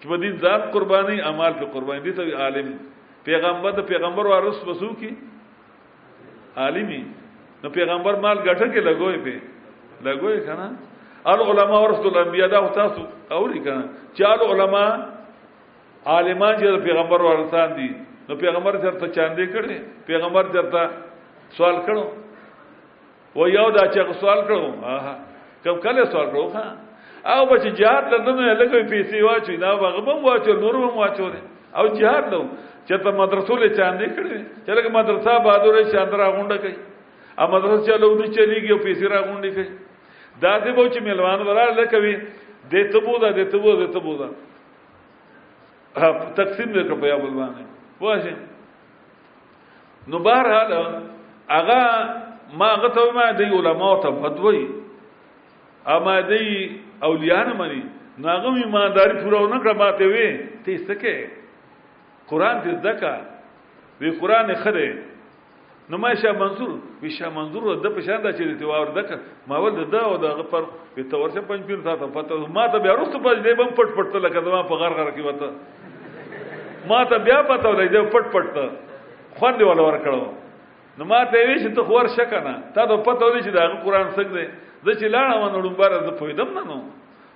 چې 0.00 0.06
په 0.10 0.16
دین 0.22 0.34
ذات 0.44 0.64
قرباني 0.76 1.22
اعمال 1.22 1.52
په 1.60 1.64
قرباني 1.74 2.00
دي 2.06 2.12
ته 2.18 2.36
عالم 2.46 2.66
پیغمبر 3.28 3.72
د 3.76 3.86
پیغمبر 3.88 4.26
وارث 4.32 4.58
وسو 4.66 4.88
کی 5.00 5.10
عالمي 6.66 7.02
نو 7.62 7.70
پیغمبر 7.78 8.14
مال 8.24 8.38
ګټه 8.38 8.72
کې 8.72 8.80
لګوي 8.80 9.18
په 9.26 9.40
لګوي 10.08 10.40
کنه 10.50 10.66
ال 11.30 11.40
علماء 11.50 11.78
ورثه 11.82 12.06
الانبیاء 12.10 12.48
دا 12.50 12.66
تاسو 12.82 13.02
اوري 13.38 13.58
کنه 13.68 13.82
چې 14.14 14.24
ال 14.26 14.40
علماء 14.50 14.90
عالمان 16.14 16.52
چې 16.58 16.82
پیغمبر 16.88 17.20
ورسان 17.20 17.74
دي 17.76 17.88
نو 18.28 18.36
پیغمبر 18.42 18.72
چرته 18.84 19.06
چاندې 19.16 19.44
کړي 19.54 19.76
پیغمبر 20.06 20.44
چرته 20.52 20.82
سوال 21.56 21.76
کړو 21.88 22.04
و 23.36 23.48
یو 23.52 23.66
دا 23.76 23.84
چې 23.92 24.00
سوال 24.20 24.40
کړو 24.48 24.94
ها 25.04 25.14
کم 25.64 25.76
کله 25.84 26.04
سوال 26.14 26.26
کړو 26.32 26.46
ها 26.56 26.66
او 27.36 27.44
بچ 27.52 27.62
جهاد 27.82 28.04
لندنه 28.16 28.54
لکه 28.60 28.78
پیسې 28.92 29.16
واچو 29.28 29.56
دا 29.66 29.74
بغبم 29.84 30.24
واچو 30.28 30.52
نور 30.64 30.74
هم 30.84 30.96
واچو 31.04 31.30
او 31.78 31.84
جهاد 31.86 32.26
نو 32.34 32.42
چې 32.86 32.94
ته 33.06 33.10
مدرسو 33.20 33.56
له 33.56 33.68
چاندې 33.78 34.06
کړي 34.16 34.38
چې 34.66 34.70
لکه 34.80 34.88
مدرسه 34.98 35.32
بادورې 35.46 35.84
چاندرا 35.96 36.26
غونډه 36.34 36.58
کوي 36.62 36.76
ا 37.38 37.44
مدرسه 37.52 37.86
چلو 37.86 38.14
نه 38.18 38.26
چلیږي 38.36 38.70
او 38.74 38.78
پیسې 38.78 39.04
را 39.12 39.20
غونډې 39.26 39.54
کوي 39.56 39.70
دا 40.42 40.52
دې 40.60 40.70
به 40.76 40.88
چې 40.92 41.00
ملوان 41.08 41.40
ورا 41.46 41.66
لکه 41.80 41.96
وي 42.04 42.14
دې 42.72 42.82
تبو 42.92 43.14
دا 43.24 43.30
دې 43.32 43.44
تبو 43.52 43.72
دې 43.80 43.92
تبو 43.96 44.14
دا 44.20 44.28
تقسیم 46.36 46.68
وکړ 46.72 46.96
په 47.00 47.06
یو 47.12 47.18
بل 47.24 47.34
باندې 47.36 47.64
واشه 48.00 48.34
نو 50.10 50.18
بهرحال 50.18 50.72
هغه 51.56 51.82
ما 52.60 52.70
غته 52.82 53.04
ما 53.14 53.28
دی 53.38 53.44
علماء 53.58 53.94
ته 54.02 54.10
فتوی 54.22 54.66
اما 55.86 56.20
دی 56.20 56.80
اولیان 57.02 57.48
منی 57.58 57.82
ناغم 58.18 58.54
ایمانداری 58.64 59.14
پورا 59.22 59.40
نه 59.52 59.58
کړه 59.62 59.74
ماته 59.82 60.04
وې 60.08 60.28
ته 60.64 60.78
سکه 60.88 61.30
قران 62.30 62.56
دې 62.64 62.72
زکا 62.84 63.16
وی 64.00 64.10
قران 64.20 64.54
خره 64.54 64.88
نو 65.90 65.96
ما 65.98 66.12
شاه 66.22 66.32
منظور 66.38 66.68
وی 67.02 67.10
شاه 67.16 67.28
منظور 67.34 67.68
د 67.84 67.88
په 67.96 68.00
شان 68.06 68.22
د 68.24 68.32
چې 68.38 68.60
ته 68.60 68.66
ور 68.72 68.90
دک 68.96 69.12
ما 69.50 69.58
ول 69.66 69.76
د 69.92 69.94
او 70.08 70.16
د 70.24 70.34
غفر 70.40 70.64
په 70.94 71.04
تور 71.12 71.30
څه 71.34 71.40
پنځ 71.52 71.60
پیر 71.68 71.78
تاسو 71.86 72.08
پته 72.16 72.52
ما 72.56 72.64
ته 72.72 72.78
بیا 72.86 72.96
رسو 73.00 73.20
پز 73.26 73.38
دی 73.46 73.54
بم 73.60 73.70
پټ 73.78 73.94
پټ 74.00 74.20
لکه 74.24 74.40
دا 74.48 74.60
په 74.72 74.80
غر 74.82 74.96
غر 74.98 75.08
کې 75.14 75.24
وته 75.28 76.88
ما 76.92 76.98
ته 77.12 77.24
بیا 77.28 77.38
پته 77.50 77.72
ولې 77.74 77.88
دی 77.94 78.02
پټ 78.16 78.34
پټ 78.34 79.38
خوان 79.38 79.58
دی 79.62 79.68
ول 79.70 79.80
ور 79.86 79.96
کړو 80.06 81.00
نو 81.00 81.08
ما 81.14 81.20
ته 81.32 81.44
وی 81.52 81.56
چې 81.62 81.74
ته 81.78 81.90
خور 81.92 82.10
شکنه 82.18 82.52
تا 82.74 82.84
ته 82.90 83.04
پته 83.08 83.26
ولې 83.30 83.46
چې 83.46 83.50
دا 83.50 83.66
قرآن 83.86 84.10
څنګه 84.10 84.32
دی 84.40 84.46
د 84.84 84.98
چې 84.98 85.14
لاړه 85.14 85.40
ونه 85.44 85.64
لومبار 85.68 85.98
د 86.10 86.18
پویدم 86.20 86.52
نه 86.58 86.66
نو 86.70 86.78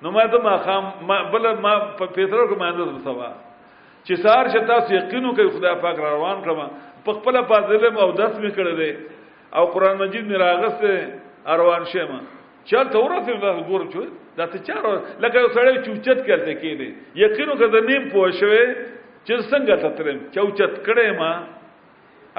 نو 0.03 0.15
ما 0.19 0.27
ته 0.35 0.47
ما 0.49 0.57
خام 0.69 0.93
ما 1.13 1.19
بل 1.37 1.49
ما 1.69 1.75
په 1.87 2.15
پیترو 2.19 2.47
کې 2.53 2.61
ما 2.65 2.71
نه 2.83 3.03
سبا 3.09 3.33
چې 4.05 4.15
سار 4.23 4.45
شتا 4.53 4.77
یقینو 4.95 5.31
کوي 5.37 5.51
خدای 5.55 5.75
پاک 5.83 5.97
را 6.03 6.09
روان 6.17 6.39
کړم 6.45 6.61
په 7.07 7.11
خپل 7.19 7.35
فاضله 7.51 7.89
او 8.07 8.11
داس 8.21 8.35
می 8.45 8.51
کړل 8.57 8.77
دي 8.81 8.91
او 9.59 9.65
قران 9.75 9.97
مجید 10.03 10.27
می 10.31 10.37
راغسته 10.43 10.93
روان 11.63 11.85
شمه 11.93 12.19
چل 12.71 12.87
ته 12.93 12.99
ورته 13.05 13.33
دا 13.45 13.51
ګور 13.71 13.83
چو 13.95 14.03
دا 14.39 14.45
ته 14.53 14.59
چار 14.67 14.85
لکه 15.23 15.39
یو 15.43 15.49
سړی 15.57 15.75
چوچت 15.87 16.21
کړته 16.27 16.53
کې 16.61 16.73
دي 16.81 16.89
یقینو 17.25 17.55
کده 17.63 17.81
نیم 17.91 18.05
پوښوي 18.13 18.65
چې 19.27 19.35
څنګه 19.51 19.75
ته 19.83 19.89
ترم 20.01 20.19
چوچت 20.39 20.73
کړې 20.87 21.09
ما 21.21 21.33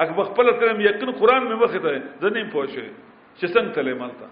اګ 0.02 0.08
خپل 0.32 0.46
ترم 0.60 0.78
یقین 0.88 1.10
قران 1.22 1.42
می 1.52 1.56
مخ 1.64 1.72
ته 1.84 1.94
د 2.20 2.24
نیم 2.34 2.48
پوښوي 2.54 2.90
چې 3.38 3.46
څنګه 3.52 3.72
تلې 3.76 3.94
مالته 4.02 4.26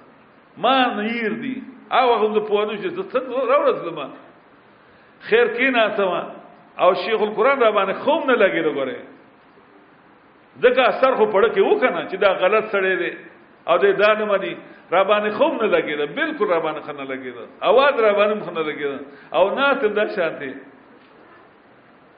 ما 0.65 0.77
نیر 1.01 1.33
دي 1.47 1.55
او 1.99 2.05
هغه 2.21 2.29
د 2.39 2.47
پوهنو 2.53 2.75
چې 2.83 2.89
څنګه 3.13 3.37
راوړل 3.51 3.91
ما 3.99 4.07
خیر 5.33 5.47
کې 5.55 5.67
نه 5.81 6.41
او 6.81 6.95
شیخ 7.05 7.21
القران 7.21 7.59
را 7.61 7.71
باندې 7.77 7.93
خوم 8.03 8.23
نه 8.31 8.35
لګي 8.43 8.61
وګوره 8.65 8.97
ځکه 10.63 10.81
اثر 10.91 11.13
خو 11.19 11.25
پړه 11.35 11.49
کې 11.55 11.61
وکنه 11.63 12.01
چې 12.11 12.17
دا 12.25 12.31
غلط 12.43 12.65
سړی 12.73 12.95
دی 13.03 13.13
او 13.69 13.77
دې 13.83 13.91
دا 14.01 14.11
نه 14.19 14.25
مانی 14.31 14.57
را 14.93 15.05
باندې 15.11 15.31
خوم 15.37 15.55
نه 15.63 15.67
لګي 15.77 15.95
دا 16.01 16.07
بالکل 16.17 16.47
را 16.49 16.61
باندې 16.65 16.81
خنه 16.87 17.05
لګي 17.13 17.31
دا 17.37 17.45
اواز 17.69 17.95
را 18.05 18.13
باندې 18.19 18.45
خنه 18.47 18.63
لګي 18.69 18.87
دا 18.91 18.99
او 19.39 19.45
نه 19.59 19.67
تم 19.81 19.93
دا 19.99 20.05
شانتي 20.17 20.53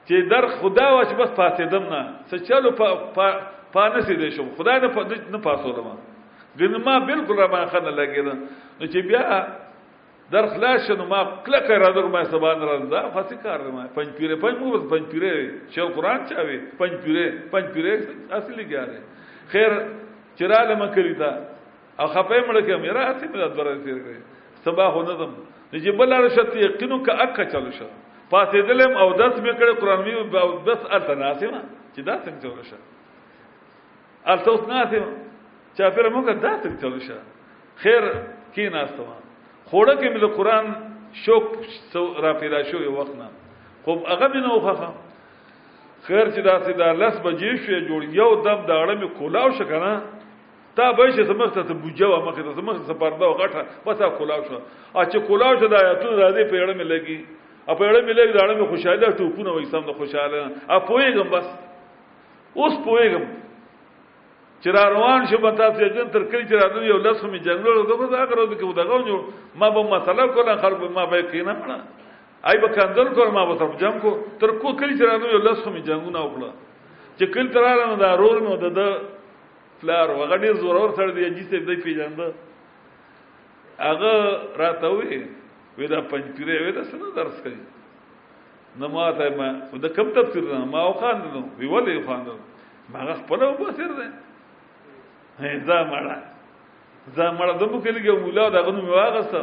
چې 0.07 0.15
در 0.31 0.45
خدا 0.47 0.87
واچ 0.95 1.11
بس 1.19 1.29
فاتیدم 1.39 1.83
نه 1.93 2.01
څه 2.29 2.35
چلو 2.47 2.69
په 2.79 3.27
پانسې 3.75 4.13
دې 4.21 4.29
شم 4.35 4.47
خدای 4.57 4.79
نه 4.83 4.87
نه 5.33 5.37
پاسولم 5.47 5.87
ګنه 6.59 6.77
ما 6.87 6.95
بالکل 7.09 7.35
را 7.43 7.47
باندې 7.53 7.67
خنه 7.73 7.91
لګي 7.99 8.21
دا 8.27 8.33
نو 8.79 8.85
چې 8.93 8.97
بیا 9.07 9.25
در 10.31 10.45
خلاص 10.47 10.87
شنو 10.87 11.05
ما 11.05 11.41
کلک 11.45 11.63
را 11.69 11.89
در 11.93 12.01
ما 12.09 12.23
سبان 12.23 12.61
را 12.61 12.85
دا 12.85 13.09
فاسی 13.11 13.35
کار 13.45 13.67
ما 13.71 13.87
پنج 13.95 14.09
پیره 14.17 14.35
پنج 14.35 14.55
مو 14.57 14.77
پنج 14.89 15.03
پیره 15.13 15.31
شل 15.69 15.85
قران 15.95 16.19
چاوي 16.29 16.57
پنج 16.79 16.91
پیره 17.03 17.25
پنج 17.51 17.65
پیره 17.73 17.93
اصلي 18.37 18.63
ګاره 18.71 18.97
خیر 19.53 19.71
چراله 20.39 20.75
مکلی 20.83 21.13
تا 21.21 21.29
او 22.01 22.05
خپه 22.13 22.37
مړ 22.47 22.55
کې 22.67 22.75
میرا 22.85 23.01
اسی 23.11 23.27
مدد 23.33 23.51
بره 23.57 23.77
تیر 23.85 23.97
کړی 24.05 24.21
سبا 24.65 24.85
هو 24.93 25.01
نظم 25.09 25.31
چې 25.83 25.89
بل 25.99 26.13
رشت 26.13 26.53
یقینو 26.67 26.97
کا 27.05 27.13
اک 27.23 27.39
چلو 27.53 27.71
شو 27.77 27.85
پاتې 28.33 28.57
دلم 28.69 28.91
او 29.01 29.07
دس 29.21 29.33
مې 29.45 29.53
کړه 29.59 29.73
قران 29.81 29.99
مې 30.05 30.35
او 30.43 30.49
دس 30.67 30.81
الته 30.91 31.13
ناسي 31.15 31.47
ما 31.53 31.61
چې 31.95 31.99
دا 32.09 32.13
څنګه 32.25 32.39
چلو 32.43 32.63
شو 32.69 32.77
الته 34.25 34.49
اوس 34.51 34.63
ناسي 34.73 34.97
چا 35.77 35.89
پیر 35.95 36.05
موږ 36.09 36.25
دا 36.45 36.51
څنګه 36.63 36.77
چلو 36.81 36.99
شو 37.07 37.17
خیر 37.83 38.03
کې 38.55 38.65
ناستم 38.73 39.23
خوړه 39.69 39.93
کې 39.99 40.07
مې 40.13 40.19
د 40.21 40.27
قران 40.37 40.65
شوق 41.25 41.45
را 42.25 42.33
پیدا 42.41 42.59
شو 42.71 42.77
یو 42.87 42.93
وخت 42.97 43.13
نه 43.21 43.27
خو 43.83 43.91
هغه 44.11 44.27
مې 44.33 44.41
نه 44.45 44.51
وخه 44.55 44.89
خیر 46.07 46.25
چې 46.33 46.41
داسې 46.49 46.71
دا 46.81 46.89
لس 47.01 47.15
بجې 47.25 47.51
شوې 47.65 47.79
جوړ 47.89 48.01
یو 48.19 48.29
دم 48.47 48.59
دا 48.69 48.75
اړه 48.83 48.93
مې 49.01 49.07
کولاو 49.19 49.51
شو 49.57 49.65
کنه 49.71 49.91
تا 50.77 50.85
به 50.97 51.09
چې 51.15 51.21
زمخ 51.31 51.49
ته 51.55 51.73
بوجه 51.83 52.07
و 52.09 52.21
مخ 52.25 52.35
ته 52.41 52.53
زمخ 52.59 52.77
ته 52.89 52.93
پرده 53.01 53.25
او 53.25 53.33
غټه 53.41 53.61
بس 53.85 53.97
کولاو 54.17 54.43
شو 54.49 54.59
ا 54.99 55.05
چې 55.05 55.17
کولاو 55.27 55.59
شو 55.59 55.67
دا 55.73 55.77
آیاتونه 55.85 56.13
راځي 56.21 56.43
په 56.51 56.57
اړه 56.63 56.73
مې 56.79 56.85
لګي 56.93 57.19
ا 57.69 57.73
په 57.79 57.83
اړه 57.89 57.99
مې 58.05 58.13
لګي 58.19 58.33
دا 58.33 58.41
اړه 58.45 58.53
مې 58.59 58.65
خوشاله 58.73 59.07
ټوپونه 59.19 59.49
وې 59.57 59.65
سم 59.73 59.81
د 59.89 59.91
خوشاله 59.97 60.41
ا 60.75 60.77
پوېګم 60.87 61.27
بس 61.35 61.45
اوس 62.59 62.73
پوېګم 62.85 63.23
چې 64.65 64.71
را 64.73 64.87
روان 64.89 65.25
شو 65.29 65.37
په 65.45 65.51
تاسو 65.61 65.77
جن 65.95 66.07
تر 66.09 66.23
کلی 66.31 66.45
چې 66.49 66.55
راځي 66.57 66.85
یو 66.89 66.97
لس 67.05 67.21
می 67.31 67.39
جنگل 67.45 67.73
وګ 67.77 67.91
په 68.01 68.17
هغه 68.21 68.35
ورځ 68.35 68.53
کې 68.57 68.65
ودغه 68.69 68.97
نو 69.07 69.17
ما 69.61 69.69
به 69.75 69.81
مسله 69.93 70.25
کوله 70.33 70.55
خلک 70.63 70.81
ما 70.97 71.03
به 71.11 71.21
کینه 71.31 71.53
پړه 71.61 71.77
آی 72.49 72.57
به 72.63 72.69
کندل 72.77 73.09
کول 73.17 73.29
ما 73.37 73.43
به 73.49 73.55
تر 73.61 73.69
جنگ 73.81 74.01
کو 74.05 74.11
تر 74.41 74.51
کو 74.65 74.73
کلی 74.81 74.97
چې 74.97 75.05
راځي 75.09 75.27
یو 75.35 75.41
لس 75.47 75.61
می 75.69 75.81
جنگونه 75.89 76.19
وکړه 76.25 76.49
چې 77.17 77.25
کلی 77.37 77.49
تر 77.53 77.61
راځي 77.67 77.97
دا 78.03 78.09
رول 78.17 78.37
نو 78.47 78.57
د 78.57 78.79
فلار 79.85 80.09
وغه 80.17 80.37
ډیر 80.41 80.53
زورور 80.65 80.89
سره 80.97 81.11
دی 81.13 81.25
چې 81.37 81.69
دې 81.69 81.77
پیژنده 81.85 82.27
هغه 83.85 84.11
راته 84.63 84.87
وې 84.97 85.19
وې 85.77 85.87
دا 85.93 85.99
پنځپیره 86.09 86.55
وې 86.63 86.71
دا 86.77 86.83
څنګه 86.91 87.09
درس 87.19 87.37
کوي 87.45 88.81
نو 88.81 88.85
ما 88.97 89.11
ته 89.21 89.29
ما 89.37 89.49
د 89.87 89.95
کم 90.01 90.09
تفسیر 90.19 90.51
ما 90.75 90.83
او 90.89 90.93
خان 91.01 91.21
نو 91.33 91.45
وی 91.57 91.67
ولې 91.73 92.05
خان 92.07 92.25
نو 92.33 92.39
ما 92.93 93.11
خپل 93.21 93.43
وبصیر 93.53 93.93
ده 94.03 94.09
دا 95.39 95.79
مړه 95.91 96.15
دا 97.17 97.27
مړه 97.37 97.53
دمو 97.59 97.79
کې 97.83 97.91
لګو 97.99 98.19
مولا 98.23 98.47
دا 98.55 98.61
غنو 98.67 98.81
مې 98.81 98.91
واغسته 98.95 99.41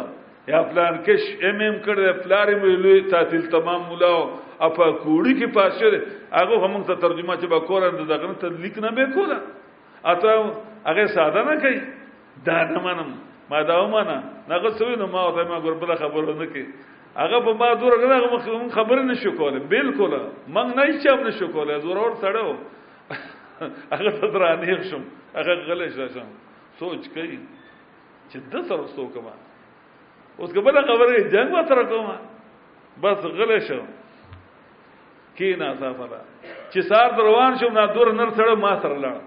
یا 0.53 0.61
پلان 0.73 0.97
کش 1.09 1.23
ایم 1.45 1.59
ایم 1.65 1.77
کړه 1.85 2.23
پلار 2.25 2.47
مې 2.49 2.81
لوی 2.85 3.01
تعطیل 3.12 3.45
تمام 3.53 3.81
مولا 3.93 4.12
اپا 4.73 4.87
کوړی 5.05 5.33
کې 5.37 5.53
پاسره 5.59 6.01
هغه 6.33 6.55
هم 6.65 6.83
ته 6.91 6.95
ترجمه 7.05 7.37
چې 7.41 7.47
با 7.55 7.61
کورند 7.71 8.07
دغه 8.12 8.33
ته 8.41 8.49
لیک 8.65 8.79
نه 8.81 8.89
به 8.99 9.07
کوله 9.17 9.39
اته 10.15 10.31
هغه 10.89 11.07
ساده 11.17 11.43
نه 11.51 11.55
کوي 11.65 11.79
دا 12.49 12.57
نه 12.73 12.81
منم 12.89 13.11
ما 13.53 13.61
دا 13.71 13.77
ومنه 13.85 14.17
هغه 14.55 14.71
سوي 14.81 14.97
نو 15.03 15.07
ما 15.12 15.29
ته 15.37 15.43
ما 15.49 15.59
ګربله 15.67 15.95
خبره 16.05 16.33
نه 16.43 16.47
کی 16.57 16.65
هغه 17.21 17.45
په 17.49 17.53
ما 17.62 17.69
دور 17.75 17.93
هغه 18.01 18.61
خبره 18.81 19.03
نشو 19.12 19.33
کوله 19.41 19.59
بالکل 19.77 20.19
من 20.57 20.75
نه 20.81 20.85
چم 21.07 21.27
نشو 21.29 21.49
کوله 21.59 21.79
زور 21.87 21.97
اور 22.05 22.11
سړیو 22.23 22.57
هغه 23.69 24.11
تدرانې 24.21 24.83
شم 24.91 25.03
هغه 25.39 25.55
غلې 25.69 26.15
شم 26.15 26.27
سوچ 26.79 27.03
کوي 27.15 27.39
چې 28.31 28.37
د 28.53 28.55
سره 28.69 28.87
سو 28.95 29.07
کما 29.15 29.35
اوس 30.39 30.53
کبل 30.57 30.79
خبره 30.87 31.31
جنگ 31.35 31.55
و 31.59 31.63
تر 31.71 31.83
کوم 31.91 32.09
بس 33.05 33.21
غلې 33.27 33.61
شم 33.69 33.85
کینا 35.37 35.69
صافلا 35.83 36.21
چې 36.73 36.81
سار 36.81 37.25
روان 37.29 37.59
شم 37.63 37.73
نه 37.79 37.87
دور 37.99 38.13
نر 38.17 38.31
سره 38.41 38.55
ما 38.65 38.75
سره 38.83 38.99
لاړ 39.05 39.19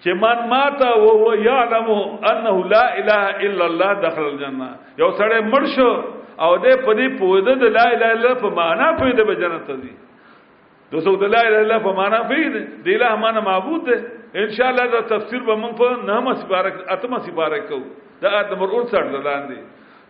چې 0.01 0.11
من 0.15 0.49
ماتا 0.49 0.89
او 0.89 1.09
هو 1.19 1.35
يعلم 1.47 1.89
انه 2.31 2.69
لا 2.75 2.85
اله 3.01 3.25
الا 3.47 3.65
الله 3.71 3.93
دخل 4.05 4.25
الجنه 4.29 4.69
یو 4.99 5.11
سړی 5.19 5.41
مړ 5.53 5.63
شو 5.77 5.91
او 6.45 6.57
دې 6.57 6.75
په 6.85 6.93
دې 7.01 7.19
پوهه 7.19 7.41
د 7.65 7.75
لا 7.81 7.91
اله 7.97 8.15
الا 8.15 8.15
الله 8.19 8.35
په 8.45 8.55
معنا 8.61 8.87
په 9.01 9.13
دې 9.13 9.23
بجنت 9.33 9.67
ته 9.71 9.77
ځي 9.83 9.93
د 10.93 10.99
سعود 11.07 11.23
الله 11.23 11.43
الا 11.49 11.59
الله 11.65 11.79
په 11.87 11.93
معنا 11.95 12.19
فید 12.31 12.83
دی 12.85 12.95
له 13.03 13.15
معنا 13.17 13.41
معبود 13.41 13.83
دی 13.89 13.97
ان 14.45 14.51
شاء 14.59 14.69
الله 14.73 14.87
دا 14.95 15.01
تفسیر 15.15 15.43
به 15.43 15.55
موږ 15.63 15.73
په 15.79 16.05
نامه 16.11 16.35
سپارک 16.43 16.75
اتمه 16.95 17.19
سپارک 17.27 17.63
کو 17.69 17.79
دا 18.23 18.29
آیت 18.37 18.49
نمبر 18.53 18.67
59 18.79 19.13
دلاندې 19.17 19.59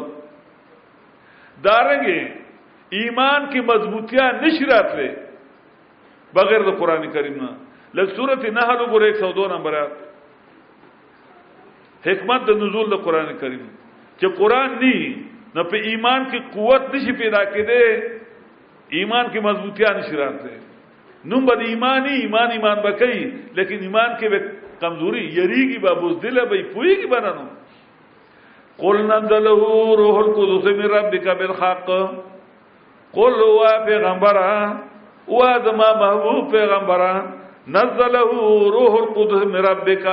دارنګي 1.65 2.21
ایمان 2.99 3.49
کی 3.55 3.59
مضبوطیا 3.71 4.25
نشرات 4.43 4.91
لې 4.97 5.11
بغیر 6.33 6.63
د 6.71 6.77
قران 6.83 7.07
کریم 7.15 7.39
نه 7.45 7.49
لکه 7.93 8.11
سورته 8.19 8.49
نحل 8.51 8.77
وګوره 8.83 9.31
102 9.31 9.55
نمبر 9.55 9.79
حکمت 12.05 12.41
د 12.47 12.51
نزول 12.61 12.89
د 12.93 13.01
قران 13.07 13.33
کریم 13.41 13.67
چې 14.19 14.27
قران 14.39 14.69
دی 14.81 14.97
نو 15.55 15.63
په 15.71 15.77
ایمان 15.91 16.21
کې 16.31 16.39
قوت 16.55 16.83
نشي 16.95 17.13
پیدا 17.21 17.41
کېده 17.53 17.81
ایمان 18.99 19.25
کې 19.31 19.39
مضبوطیا 19.47 19.89
نشي 19.99 20.15
راته 20.21 20.49
نو 21.31 21.39
بد 21.49 21.59
ایمانی 21.69 22.13
ایمان 22.23 22.51
ایمان 22.55 22.77
بکې 22.85 23.13
لیکن 23.59 23.77
ایمان 23.87 24.09
کې 24.19 24.27
به 24.31 24.39
کمزوري 24.81 25.23
یریږي 25.37 25.77
به 25.83 25.91
بوزدل 26.01 26.45
به 26.49 26.57
پويږي 26.73 27.07
بنانو 27.13 27.47
قل 28.81 28.97
نزله 29.11 29.61
روح 30.01 30.15
القدس 30.25 30.65
من 30.81 30.85
ربک 30.95 31.27
بالحق 31.39 31.85
قل 33.17 33.33
هو 33.41 33.67
پیغمبر 33.85 34.37
او 35.29 35.43
ادم 35.43 35.77
محبوب 35.99 36.51
پیغمبر 36.55 37.01
نزله 37.67 38.29
روح 38.75 38.93
القدس 39.01 39.45
من 39.53 39.59
ربک 39.69 40.05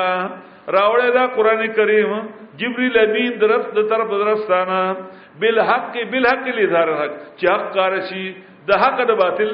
راوړی 0.70 1.10
دا 1.14 1.26
قران 1.34 1.66
کریم 1.76 2.10
جبرئیل 2.58 2.98
امین 2.98 3.38
درف 3.40 3.64
د 3.74 3.88
طرف 3.90 4.10
درستانه 4.10 4.96
بالحق 5.42 5.94
بالحق 6.12 6.46
لظهر 6.58 6.88
حق 6.96 7.12
چې 7.38 7.46
حق 7.52 7.74
کار 7.74 7.92
شي 8.08 8.34
د 8.66 8.70
حق 8.82 8.98
د 9.10 9.12
باطل 9.22 9.50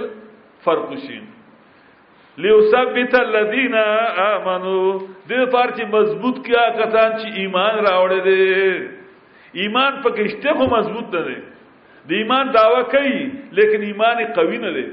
فرق 0.64 0.90
شي 1.06 1.20
ليثبت 2.38 3.14
الذين 3.20 3.74
امنوا 3.74 5.00
دې 5.28 5.50
پار 5.52 5.68
چې 5.78 5.84
مضبوط 5.92 6.44
کیا 6.46 6.68
کسان 6.80 7.10
چې 7.20 7.40
ایمان 7.40 7.74
راوړی 7.86 8.20
دي 8.28 9.64
ایمان 9.64 10.00
پکشته 10.02 10.54
خو 10.54 10.66
مضبوط 10.76 11.14
نه 11.14 11.22
دي 11.28 11.36
د 12.08 12.12
ایمان 12.20 12.52
داوا 12.56 12.82
کوي 12.92 13.18
لیکن 13.60 13.80
ایمان 13.92 14.24
قوی 14.40 14.58
نه 14.58 14.70
دي 14.78 14.86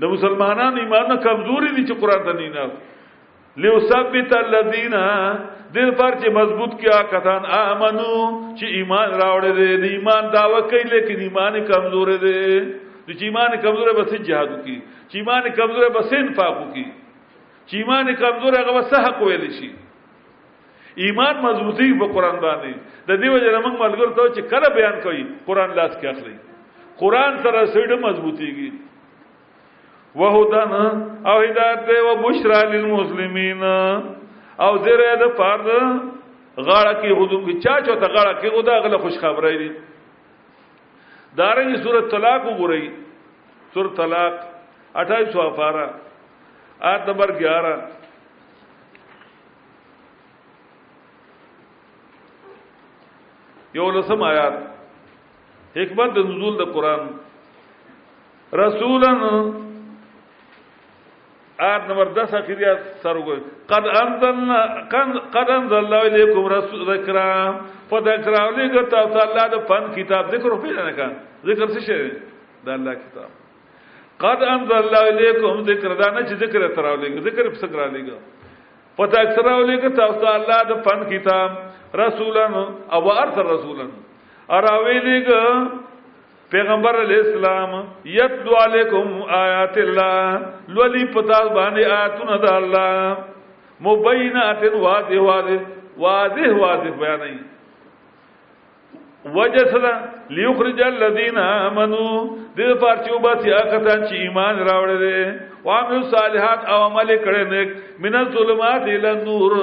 د 0.00 0.10
مسلمانانو 0.14 0.78
ایمان 0.84 1.08
کمزوري 1.26 1.70
دي 1.76 1.82
چې 1.86 1.98
قران 2.02 2.24
ته 2.26 2.34
نه 2.40 2.66
نه 2.66 2.66
ليثبت 3.64 4.32
الذين 4.40 4.92
دل 5.76 5.90
پر 6.00 6.16
چې 6.20 6.28
مضبوط 6.38 6.76
کیا 6.82 6.98
کتان 7.14 7.44
امنو 7.60 8.12
چې 8.58 8.66
ایمان 8.80 9.08
راوړې 9.20 9.82
دي 9.84 9.88
ایمان 9.96 10.30
داوا 10.36 10.60
کوي 10.72 10.82
لیکن 10.92 11.20
ایمان 11.26 11.54
کمزور 11.72 12.08
دي 12.24 12.38
چې 13.08 13.22
ایمان 13.30 13.56
کمزور 13.66 13.88
بس 13.98 14.14
جهاد 14.28 14.52
کی 14.64 14.76
چې 15.08 15.16
ایمان 15.22 15.48
کمزور 15.58 15.88
بس 15.98 16.12
انفاق 16.22 16.56
کی 16.74 16.84
چې 17.68 17.76
ایمان 17.82 18.14
کمزور 18.24 18.58
هغه 18.60 18.76
وسه 18.78 18.96
حق 19.08 19.20
ویل 19.26 19.50
شي 19.58 19.70
ایمان 21.06 21.36
مضبوطی 21.48 21.92
په 22.02 22.12
قران 22.18 22.36
باندې 22.46 22.72
د 23.10 23.20
دیو 23.22 23.38
جنمنګ 23.38 23.74
ملګر 23.82 24.10
ته 24.18 24.32
چې 24.34 24.50
کله 24.50 24.68
بیان 24.78 25.00
کوي 25.06 25.22
قران 25.48 25.74
لاس 25.78 25.98
کې 25.98 26.06
اخلي 26.06 26.36
قران 27.02 27.40
سره 27.46 27.64
سړی 27.64 28.00
مضبوطیږي 28.06 28.70
وهدن 30.18 30.72
او 31.28 31.36
هدایت 31.46 31.80
دی 31.88 31.96
او 32.06 32.12
بشرا 32.26 32.60
للمسلمین 32.72 33.62
او 34.64 34.72
زیره 34.84 35.12
د 35.22 35.24
فرد 35.38 35.68
غاړه 36.66 36.94
کې 37.00 37.10
غوډو 37.18 37.38
کې 37.46 37.54
چا 37.64 37.74
چا 37.86 37.94
ته 38.00 38.06
غاړه 38.14 38.34
کې 38.40 38.48
غوډه 38.54 38.74
غله 38.84 38.98
خوش 39.04 39.16
خبرې 39.22 39.54
دي 39.60 39.68
دارنګه 41.38 41.76
سورۃ 41.84 42.04
طلاق 42.14 42.40
وګورئ 42.46 42.84
سورۃ 43.72 43.90
طلاق 44.00 44.34
28 44.94 45.44
افاره 45.50 45.84
آیت 46.90 47.02
نمبر 47.08 47.28
11 47.42 47.66
یو 53.78 53.86
لسم 53.98 54.20
آیات 54.32 54.54
حکمت 55.78 56.10
نزول 56.18 56.54
د 56.58 56.60
قران 56.74 57.02
رسولن 58.64 59.18
آیت 61.66 61.84
نمبر 61.90 62.08
10 62.16 62.34
اخیری 62.38 62.64
سر 63.02 63.18
کو 63.26 63.34
قد 63.70 63.86
انزلنا 64.00 64.58
قد 65.36 65.48
انزل 65.50 65.76
الله 65.76 66.02
الیکم 66.10 66.44
رسول 66.54 66.80
ذکر 66.90 67.16
فذکر 67.90 68.32
علیکم 68.46 68.84
تا 68.92 68.98
الله 69.06 69.46
د 69.54 69.64
پن 69.70 69.82
کتاب 69.96 70.24
ذکر 70.34 70.50
په 70.64 70.70
نه 70.84 70.92
کا 70.98 71.08
ذکر 71.50 71.64
څه 71.74 71.80
شی 71.86 72.68
د 72.68 72.70
الله 72.74 72.94
کتاب 72.94 73.30
قد 74.26 74.42
انزل 74.52 74.76
الله 74.82 75.02
الیکم 75.14 75.62
ذکر 75.72 75.90
دا 76.02 76.10
نه 76.10 76.20
چې 76.28 76.34
ذکر 76.44 76.68
تر 76.78 76.84
علیکم 76.92 77.20
ذکر 77.28 77.48
په 77.48 77.58
ذکر 77.64 77.82
علیکم 77.82 78.18
فذکر 79.00 79.48
علیکم 79.62 79.92
تا 79.98 80.06
الله 80.12 80.62
د 80.70 80.80
پن 80.86 81.04
کتاب 81.16 81.50
رسولن 82.04 82.54
او 82.94 83.00
ارث 83.20 83.38
رسولن 83.52 83.90
اراوی 84.56 84.98
لګ 85.08 85.28
پیغمبر 86.52 87.00
علیہ 87.00 87.16
السلام 87.24 87.72
یتلو 88.10 88.54
علیکم 88.58 89.08
آیات 89.38 89.76
اللہ 89.84 90.46
لولی 90.78 91.04
پتاز 91.16 91.50
باندے 91.56 91.84
آیاتون 91.84 92.30
دا 92.42 92.54
اللہ 92.56 93.84
مبینات 93.88 94.62
واضح 94.84 95.20
واضح 95.26 95.66
واضح 96.04 96.56
واضح 96.60 96.96
بیانی 97.02 97.36
وجہ 99.34 99.64
صدا 99.72 99.90
لیخرج 100.38 100.82
اللذین 100.86 101.38
آمنو 101.38 102.06
دید 102.56 102.78
پارچیو 102.80 103.18
باتی 103.26 103.52
آقتان 103.60 104.06
چی 104.08 104.16
ایمان 104.16 104.58
راوڑے 104.68 104.96
دے 105.04 105.14
وامیو 105.64 106.02
صالحات 106.16 106.64
او 106.70 106.82
عمل 106.86 107.16
کرے 107.24 107.44
نیک 107.52 107.76
من 108.04 108.14
الظلمات 108.24 108.88
الان 108.96 109.24
نور 109.28 109.56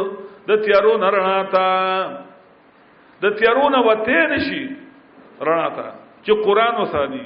د 0.47 0.63
تیارو 0.65 0.97
نرناتا 1.05 1.67
د 3.23 3.37
تیارو 3.39 3.69
نواتے 3.75 4.25
نشی 4.35 4.65
رناتا 5.45 5.89
چې 6.25 6.33
قران 6.45 6.75
وسادي 6.81 7.23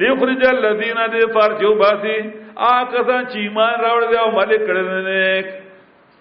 لیخرج 0.00 0.42
الذین 0.48 0.98
دے 1.12 1.22
فرجو 1.34 1.72
باسی 1.82 2.16
آکسان 2.70 3.26
چې 3.30 3.36
ایمان 3.46 3.74
راوړ 3.84 4.02
دی 4.10 4.16
او 4.22 4.28
مالک 4.38 4.60
کړي 4.66 4.84
نه 4.90 5.00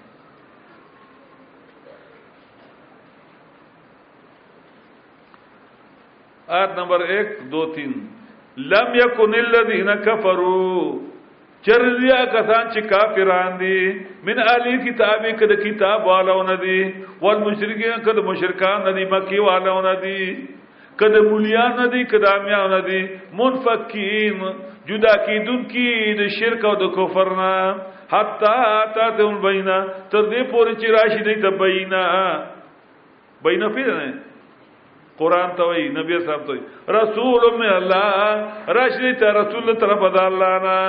آیت 6.55 6.71
نمبر 6.79 6.99
ایک 7.13 7.27
دو 7.51 7.63
تین 7.75 7.91
لم 8.71 8.93
یکن 8.95 9.31
الذین 9.37 9.87
کفرو 10.03 10.91
چرزیا 11.65 12.19
کسان 12.33 12.69
چې 12.73 12.81
کافران 12.91 13.57
دي 13.59 13.79
من 14.27 14.37
اهل 14.43 14.65
کتاب 14.85 15.25
کده 15.39 15.55
کتاب 15.65 16.05
والونه 16.09 16.55
دي 16.63 16.77
والمشرکین 17.23 17.95
کده 18.05 18.21
مشرکان 18.29 18.87
دي 18.99 19.03
مکی 19.13 19.39
والونه 19.47 19.91
دي 20.03 20.19
کده 21.01 21.19
مولیان 21.29 21.83
دي 21.95 22.03
کده 22.13 22.29
امیان 22.35 22.73
دي 22.85 23.01
منفکین 23.39 24.39
جدا 24.91 25.13
کیدون 25.25 25.63
کی 25.73 26.13
د 26.21 26.29
شرک 26.37 26.63
او 26.69 26.73
د 26.85 26.93
کفر 26.99 27.29
نه 27.39 27.55
حتا 28.13 28.53
تا 28.99 29.05
ته 29.17 29.27
بینا 29.43 29.79
تر 30.11 30.23
دې 30.31 30.41
پورې 30.51 30.73
چې 30.79 30.87
راشي 30.97 31.21
دې 31.27 31.35
ته 31.43 31.49
بینا 31.61 32.05
بینا 33.49 33.69
پیدا 33.79 33.95
نه 33.99 34.13
قرآن 35.19 35.55
تو 35.57 35.67
وہی 35.67 35.87
نبی 35.97 36.19
صاحب 36.25 36.45
تو 36.47 36.53
رسول 36.97 37.45
میں 37.59 37.69
اللہ 37.75 38.69
راشدی 38.77 39.13
تا 39.19 39.31
رسول 39.41 39.73
طرف 39.81 40.03
ادا 40.09 40.25
اللہ 40.29 40.53
نا 40.65 40.79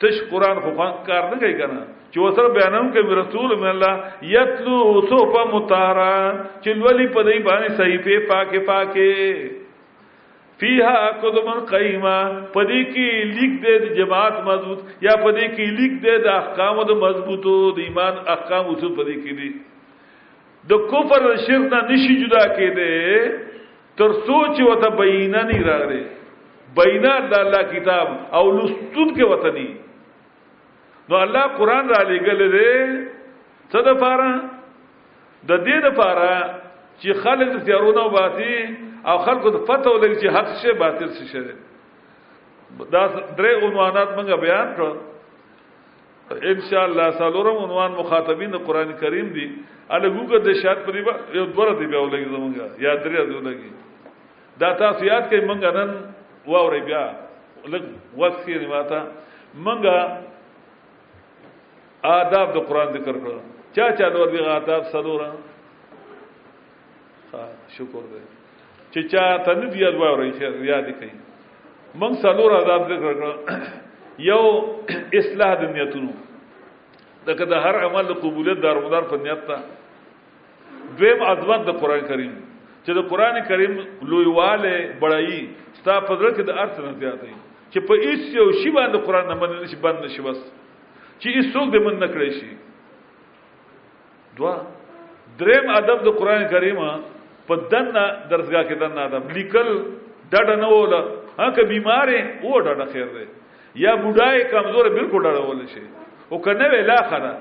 تش 0.00 0.18
قرآن 0.30 0.60
کو 0.64 0.70
کار 1.06 1.30
نہ 1.32 1.36
کہی 1.42 1.52
کنا 1.60 1.84
چو 2.14 2.30
سر 2.38 2.48
بیانم 2.54 2.90
کہ 2.92 2.98
رسول 3.22 3.54
میں 3.60 3.68
اللہ 3.70 4.24
یتلو 4.32 5.00
صوفا 5.10 5.44
متارا 5.52 6.16
چلولی 6.64 7.06
پدئی 7.14 7.38
بانی 7.48 7.68
صحیفے 7.76 8.18
پاکے 8.30 8.58
پاکے 8.72 9.10
فیہا 10.60 10.96
قدمن 11.20 11.64
قیمہ 11.70 12.14
پدی 12.52 12.82
کی 12.92 13.08
لکھ 13.36 13.56
دے 13.62 13.78
دی 13.78 13.88
جماعت 13.96 14.40
مضبوط 14.44 14.84
یا 15.04 15.16
پدی 15.24 15.46
کی 15.56 15.64
لکھ 15.80 16.02
دے 16.04 16.16
دی 16.22 16.28
احکام 16.34 16.82
دی 16.88 16.94
مضبوط 17.06 17.46
دی 17.76 17.82
ایمان 17.90 18.22
احکام 18.34 18.70
اصول 18.74 18.94
پدی 19.00 19.20
کی 19.24 19.34
دی 19.40 19.50
د 20.70 20.76
کفر 20.92 21.22
د 21.26 21.32
شرک 21.46 21.64
نه 21.72 21.80
نشي 21.90 22.14
جدا 22.22 22.44
کېده 22.58 23.26
تر 23.98 24.10
سوچ 24.28 24.54
وته 24.68 24.88
بینه 25.00 25.42
نه 25.50 25.58
راغلي 25.68 26.02
بینه 26.78 27.12
د 27.32 27.34
الله 27.44 27.62
کتاب 27.74 28.06
او 28.38 28.44
لستون 28.58 29.08
کې 29.16 29.24
وته 29.32 29.50
دي 29.58 29.68
نو 31.08 31.14
الله 31.26 31.44
قران 31.58 31.84
را 31.94 32.00
لګل 32.10 32.40
دي 32.56 32.70
څه 33.70 33.78
د 33.88 33.98
پاره 34.02 34.32
د 35.48 35.52
دې 35.66 35.76
د 35.86 35.88
پاره 36.00 36.34
چې 37.00 37.10
خلک 37.22 37.50
زیارونه 37.66 38.00
وباتي 38.06 38.56
او 39.10 39.16
خلکو 39.26 39.48
د 39.56 39.58
پته 39.68 39.88
ولګي 39.94 40.16
چې 40.20 40.28
حق 40.36 40.48
شه 40.60 40.72
باطل 40.82 41.10
شه 41.30 41.40
دا 42.92 43.02
درې 43.36 43.52
عنوانات 43.64 44.08
موږ 44.16 44.30
بیان 44.46 44.68
کړو 44.76 44.90
ان 46.32 46.60
شاء 46.70 46.84
الله 46.86 47.10
سالورم 47.18 47.56
عنوان 47.64 47.92
مخاطبین 48.02 48.50
د 48.50 48.56
قران 48.66 48.92
کریم 49.00 49.28
دی 49.34 49.46
الګوګه 49.96 50.38
د 50.42 50.48
شات 50.62 50.78
پریبا 50.86 51.12
یو 51.32 51.44
دوره 51.56 51.74
دی 51.78 51.86
به 51.90 51.98
ولګي 52.02 52.28
زمونږه 52.34 52.66
یا 52.86 52.92
درې 52.94 53.24
دی 53.30 53.34
ولګي 53.38 53.70
دا 54.60 54.72
تاسو 54.82 55.04
یاد 55.12 55.24
کړئ 55.30 55.42
مونږ 55.48 55.60
نن 55.76 55.90
واوري 56.52 56.80
بیا 56.88 57.04
لګ 57.72 57.82
وخت 58.20 58.48
یې 58.48 58.66
ماته 58.72 58.98
مونږه 59.64 59.94
آداب 62.04 62.52
د 62.54 62.58
قران 62.68 62.88
ذکر 62.98 63.14
کړو 63.22 63.38
چا 63.74 63.86
چا 63.98 64.08
نور 64.10 64.26
به 64.32 64.48
آداب 64.58 64.82
سالورا 64.92 65.30
شکر 67.74 68.02
دی 68.12 68.20
چې 68.92 69.00
چا 69.14 69.24
تنه 69.46 69.66
دی 69.72 69.84
واوري 70.02 70.30
چې 70.32 70.44
یاد 70.74 70.86
کړئ 70.98 71.12
مونږ 72.00 72.14
سالور 72.22 72.50
آداب 72.62 72.82
ذکر 72.92 73.12
کړو 73.14 73.32
یو 74.18 74.44
اصلاح 75.12 75.52
د 75.60 75.62
نیتونو 75.76 76.12
دا 77.28 77.32
کده 77.38 77.56
هر 77.68 77.74
عمل 77.86 78.04
د 78.08 78.14
قبولیت 78.24 78.60
دارمدار 78.62 79.02
په 79.12 79.16
نیت 79.24 79.40
ته 79.46 79.58
دویم 80.98 81.22
عظمت 81.32 81.66
د 81.68 81.76
قران 81.80 82.00
کریم 82.10 82.32
چې 82.84 82.92
د 82.98 83.00
قران 83.12 83.36
کریم 83.50 83.72
لویواله 84.10 84.72
بړایي 85.00 85.46
ستا 85.80 86.00
په 86.08 86.12
درک 86.22 86.40
د 86.48 86.52
ارث 86.52 86.78
نه 86.80 86.92
زیاتې 87.02 87.32
چې 87.72 87.78
په 87.88 87.94
هیڅ 88.04 88.20
یو 88.40 88.48
شی 88.64 88.70
باندې 88.72 89.04
قران 89.06 89.28
نه 89.28 89.34
منل 89.40 89.66
شي 89.68 89.76
بند 89.84 90.04
نشي 90.08 90.22
بس 90.24 90.40
چې 91.20 91.28
هیڅوک 91.36 91.66
به 91.76 91.80
من 91.86 91.98
نه 92.00 92.06
کړی 92.08 92.30
شي 92.40 92.50
دوا 94.40 94.54
دریم 95.40 95.66
ادب 95.84 96.04
د 96.04 96.16
قران 96.22 96.48
کریم 96.54 96.80
په 97.48 97.68
دنه 97.72 98.04
درسګه 98.32 98.60
کې 98.68 98.74
دنه 98.84 99.00
ادب 99.08 99.22
لیکل 99.38 99.68
ډډ 100.30 100.58
نه 100.64 100.68
وله 100.74 101.00
هغه 101.38 101.62
بیمارې 101.72 102.18
او 102.42 102.60
ډډ 102.60 102.92
خیر 102.94 103.10
دی 103.18 103.26
یا 103.82 103.92
بډای 104.02 104.38
کمزور 104.52 104.84
بالکل 104.94 105.20
ډړول 105.36 105.58
شي 105.72 105.84
او 106.32 106.36
کنه 106.44 106.66
ویلا 106.72 106.96
خره 107.12 107.32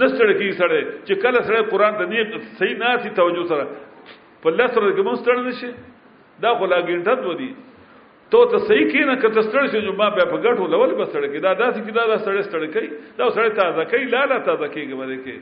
نستړ 0.00 0.28
کی 0.38 0.50
سره 0.58 0.78
چې 1.06 1.14
کله 1.22 1.40
سره 1.50 1.62
قران 1.74 1.94
ته 2.00 2.04
نه 2.10 2.24
صحیح 2.60 2.76
نه 2.76 2.96
سي 3.04 3.10
توجه 3.18 3.44
سره 3.44 3.68
په 4.42 4.48
لسره 4.50 4.90
کې 4.96 5.02
مون 5.06 5.16
ستړ 5.16 5.36
نشي 5.46 5.70
دا 6.44 6.54
خو 6.60 6.66
لا 6.70 6.78
ګینټه 6.80 7.14
دو 7.26 7.32
دي 7.40 7.50
ته 8.30 8.50
ته 8.52 8.58
صحیح 8.70 8.86
کې 8.88 9.04
نه 9.10 9.14
کته 9.24 9.40
ستړ 9.48 9.70
شي 9.74 9.80
نو 9.88 9.92
ما 9.98 10.10
به 10.14 10.24
په 10.32 10.36
ګټو 10.42 10.68
لول 10.70 10.94
بسړ 10.94 11.26
کې 11.26 11.38
دا 11.38 11.54
داسې 11.54 11.80
کې 11.86 11.92
دا 11.92 12.18
سره 12.18 12.42
ستړ 12.42 12.64
کوي 12.74 12.88
دا 13.18 13.30
سره 13.30 13.48
تازه 13.58 13.84
کوي 13.94 14.04
لا 14.14 14.22
لا 14.30 14.38
تازه 14.50 14.70
کېږي 14.70 14.94
باندې 15.02 15.18
کې 15.26 15.36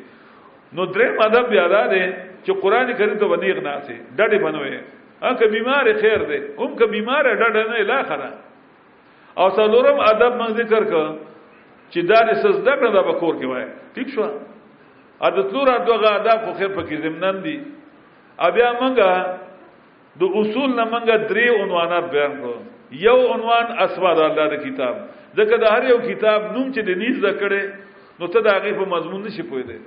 نو 0.78 0.86
درې 0.86 1.08
ماده 1.20 1.40
بیا 1.52 1.66
دا 1.76 1.82
ده 1.92 2.08
چې 2.44 2.52
قران 2.64 2.92
کریم 2.98 3.18
ته 3.20 3.26
ونیغ 3.28 3.58
نه 3.68 3.72
سي 3.86 3.96
ډډه 4.16 4.38
بنوي 4.48 4.74
اګه 5.22 5.46
بیمار 5.46 5.92
خیر 6.00 6.20
ده 6.24 6.38
هم 6.62 6.72
که 6.80 6.86
بیمار 6.96 7.24
ډډه 7.34 7.70
نه 7.70 7.82
لا 7.92 8.00
خره 8.08 8.32
او 9.40 9.46
څلورم 9.58 9.98
ادب 10.10 10.32
موږ 10.40 10.50
ذکر 10.60 10.82
ک 10.92 10.94
چې 11.92 12.00
دا 12.10 12.18
د 12.28 12.30
سزده 12.44 12.74
کړه 12.80 12.90
د 12.96 12.98
بکور 13.08 13.34
کې 13.40 13.46
وای 13.50 13.64
ٹھیک 13.94 14.08
شو 14.14 14.22
عادت 15.28 15.52
لور 15.54 15.68
دغه 15.88 16.08
ادب 16.18 16.38
خو 16.44 16.50
خیر 16.58 16.68
پکې 16.76 16.96
زمنن 17.06 17.36
دي 17.46 17.56
بیا 18.54 18.68
موږ 18.80 18.94
د 20.20 20.22
اصول 20.40 20.70
نه 20.78 20.84
موږ 20.94 21.04
درې 21.30 21.46
عنوانات 21.62 22.04
بیان 22.14 22.32
کړو 22.40 22.56
یو 23.06 23.18
عنوان 23.34 23.66
اسواد 23.84 24.18
الله 24.24 24.46
د 24.54 24.56
کتاب 24.66 24.94
ځکه 25.38 25.54
د 25.62 25.66
هر 25.74 25.82
یو 25.92 25.98
کتاب 26.10 26.40
نوم 26.54 26.66
چې 26.74 26.80
د 26.88 26.90
نیز 27.02 27.14
ذکرې 27.26 27.64
نو 28.18 28.24
ته 28.32 28.38
د 28.46 28.48
هغه 28.56 28.70
په 28.80 28.84
مضمون 28.94 29.20
نشي 29.26 29.42
پوهېدې 29.50 29.78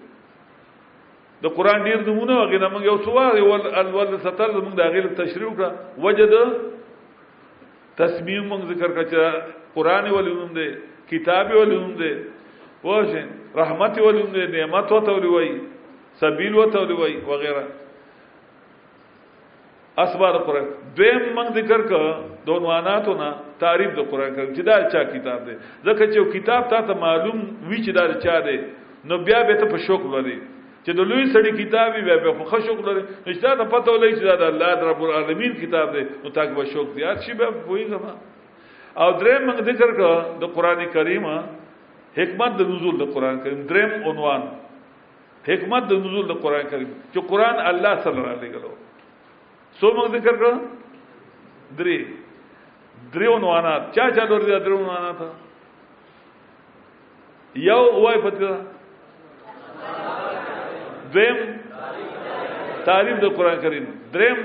د 1.44 1.46
قران 1.58 1.80
ډیر 1.88 2.00
نمونه 2.08 2.34
وغیرہ 2.42 2.68
موږ 2.76 2.84
یو 2.92 2.98
سوال 3.08 3.36
ول 3.50 3.96
ول 3.98 4.18
ستل 4.28 4.56
موږ 4.66 4.74
د 4.80 4.82
هغه 4.90 5.16
تشریح 5.22 5.52
کړه 5.60 5.70
وجد 6.08 6.34
تسمیه 8.00 8.42
مونږ 8.50 8.62
ذکر 8.72 8.90
کړه 8.96 9.28
قران 9.76 10.06
ولوم 10.18 10.54
دی 10.58 10.68
کتاب 11.12 11.48
ولوم 11.60 11.90
دی 12.02 12.14
واشه 12.84 13.22
رحمت 13.62 13.96
ولوم 14.06 14.30
دی 14.38 14.44
نعمت 14.56 14.88
وتولوي 14.94 15.50
سبیل 16.24 16.54
وتولوي 16.60 17.14
وغيرها 17.30 17.66
اسبار 20.06 20.36
قران 20.50 20.68
دیم 20.98 21.24
مونږ 21.38 21.48
ذکر 21.60 21.80
کړه 21.90 22.12
دونواناتو 22.50 23.14
نه 23.22 23.30
تعریف 23.64 23.92
د 23.98 24.10
قران 24.12 24.32
کړه 24.36 24.48
چې 24.56 24.62
دا 24.70 24.76
چا 24.94 25.02
کتاب 25.16 25.40
دی 25.48 25.56
ځکه 25.88 26.04
چې 26.14 26.20
کتاب 26.36 26.62
تا 26.76 26.80
ته 26.92 26.94
معلوم 27.06 27.38
وی 27.70 27.78
چې 27.86 27.92
دا 27.98 28.04
چا 28.26 28.36
دی 28.50 28.58
نو 29.10 29.16
بیا 29.30 29.40
به 29.50 29.54
ته 29.64 29.74
په 29.74 29.78
شوق 29.88 30.06
ولري 30.14 30.38
چې 30.88 30.94
د 30.98 31.00
لوی 31.12 31.24
سړی 31.36 31.52
کتاب 31.60 31.96
یې 31.96 32.22
به 32.24 32.34
خو 32.34 32.44
خوشوک 32.52 32.78
لري 32.88 33.02
نشته 33.06 33.50
ته 33.62 33.64
پته 33.72 33.92
ولې 33.94 34.20
چې 34.20 34.24
دا 34.42 34.48
الله 34.52 34.88
رب 34.90 35.02
العالمین 35.08 35.56
کتاب 35.64 35.90
دی 35.96 36.04
نو 36.24 36.30
تاک 36.38 36.50
به 36.60 36.64
شوق 36.74 36.94
دی 37.00 37.04
اچھی 37.14 37.34
به 37.42 37.48
وایي 37.72 37.88
غوا 37.88 38.14
او 39.04 39.08
درې 39.16 39.34
موږ 39.48 39.62
ذکر 39.70 39.92
کړ 39.98 40.38
د 40.44 40.54
قران 40.54 40.84
کریم 40.94 41.26
حکمت 42.22 42.56
د 42.60 42.70
نزول 42.70 42.98
د 43.02 43.12
قران 43.16 43.40
کریم 43.48 43.60
درې 43.72 44.08
عنوان 44.12 44.48
حکمت 45.50 45.90
د 45.92 46.00
نزول 46.08 46.28
د 46.32 46.40
قران 46.46 46.66
کریم 46.72 46.88
چې 47.14 47.20
قران 47.34 47.60
الله 47.70 47.94
صلی 48.08 48.20
الله 48.20 48.38
علیه 48.38 48.52
وسلم 48.56 49.76
سو 49.82 49.92
موږ 50.00 50.08
ذکر 50.18 50.40
کړ 50.44 50.54
درې 51.80 52.00
درې 53.14 53.28
عنوانات 53.36 53.82
چا 54.00 54.08
چا 54.16 54.24
درې 54.24 54.64
درې 54.72 54.76
عنوانات 54.80 55.16
یو 57.68 57.84
وای 57.92 58.24
پته 58.30 58.56
دویم 61.18 61.40
تعلیم 62.88 63.16
د 63.24 63.36
قران 63.38 63.58
کریم 63.64 63.86
دریم 64.14 64.40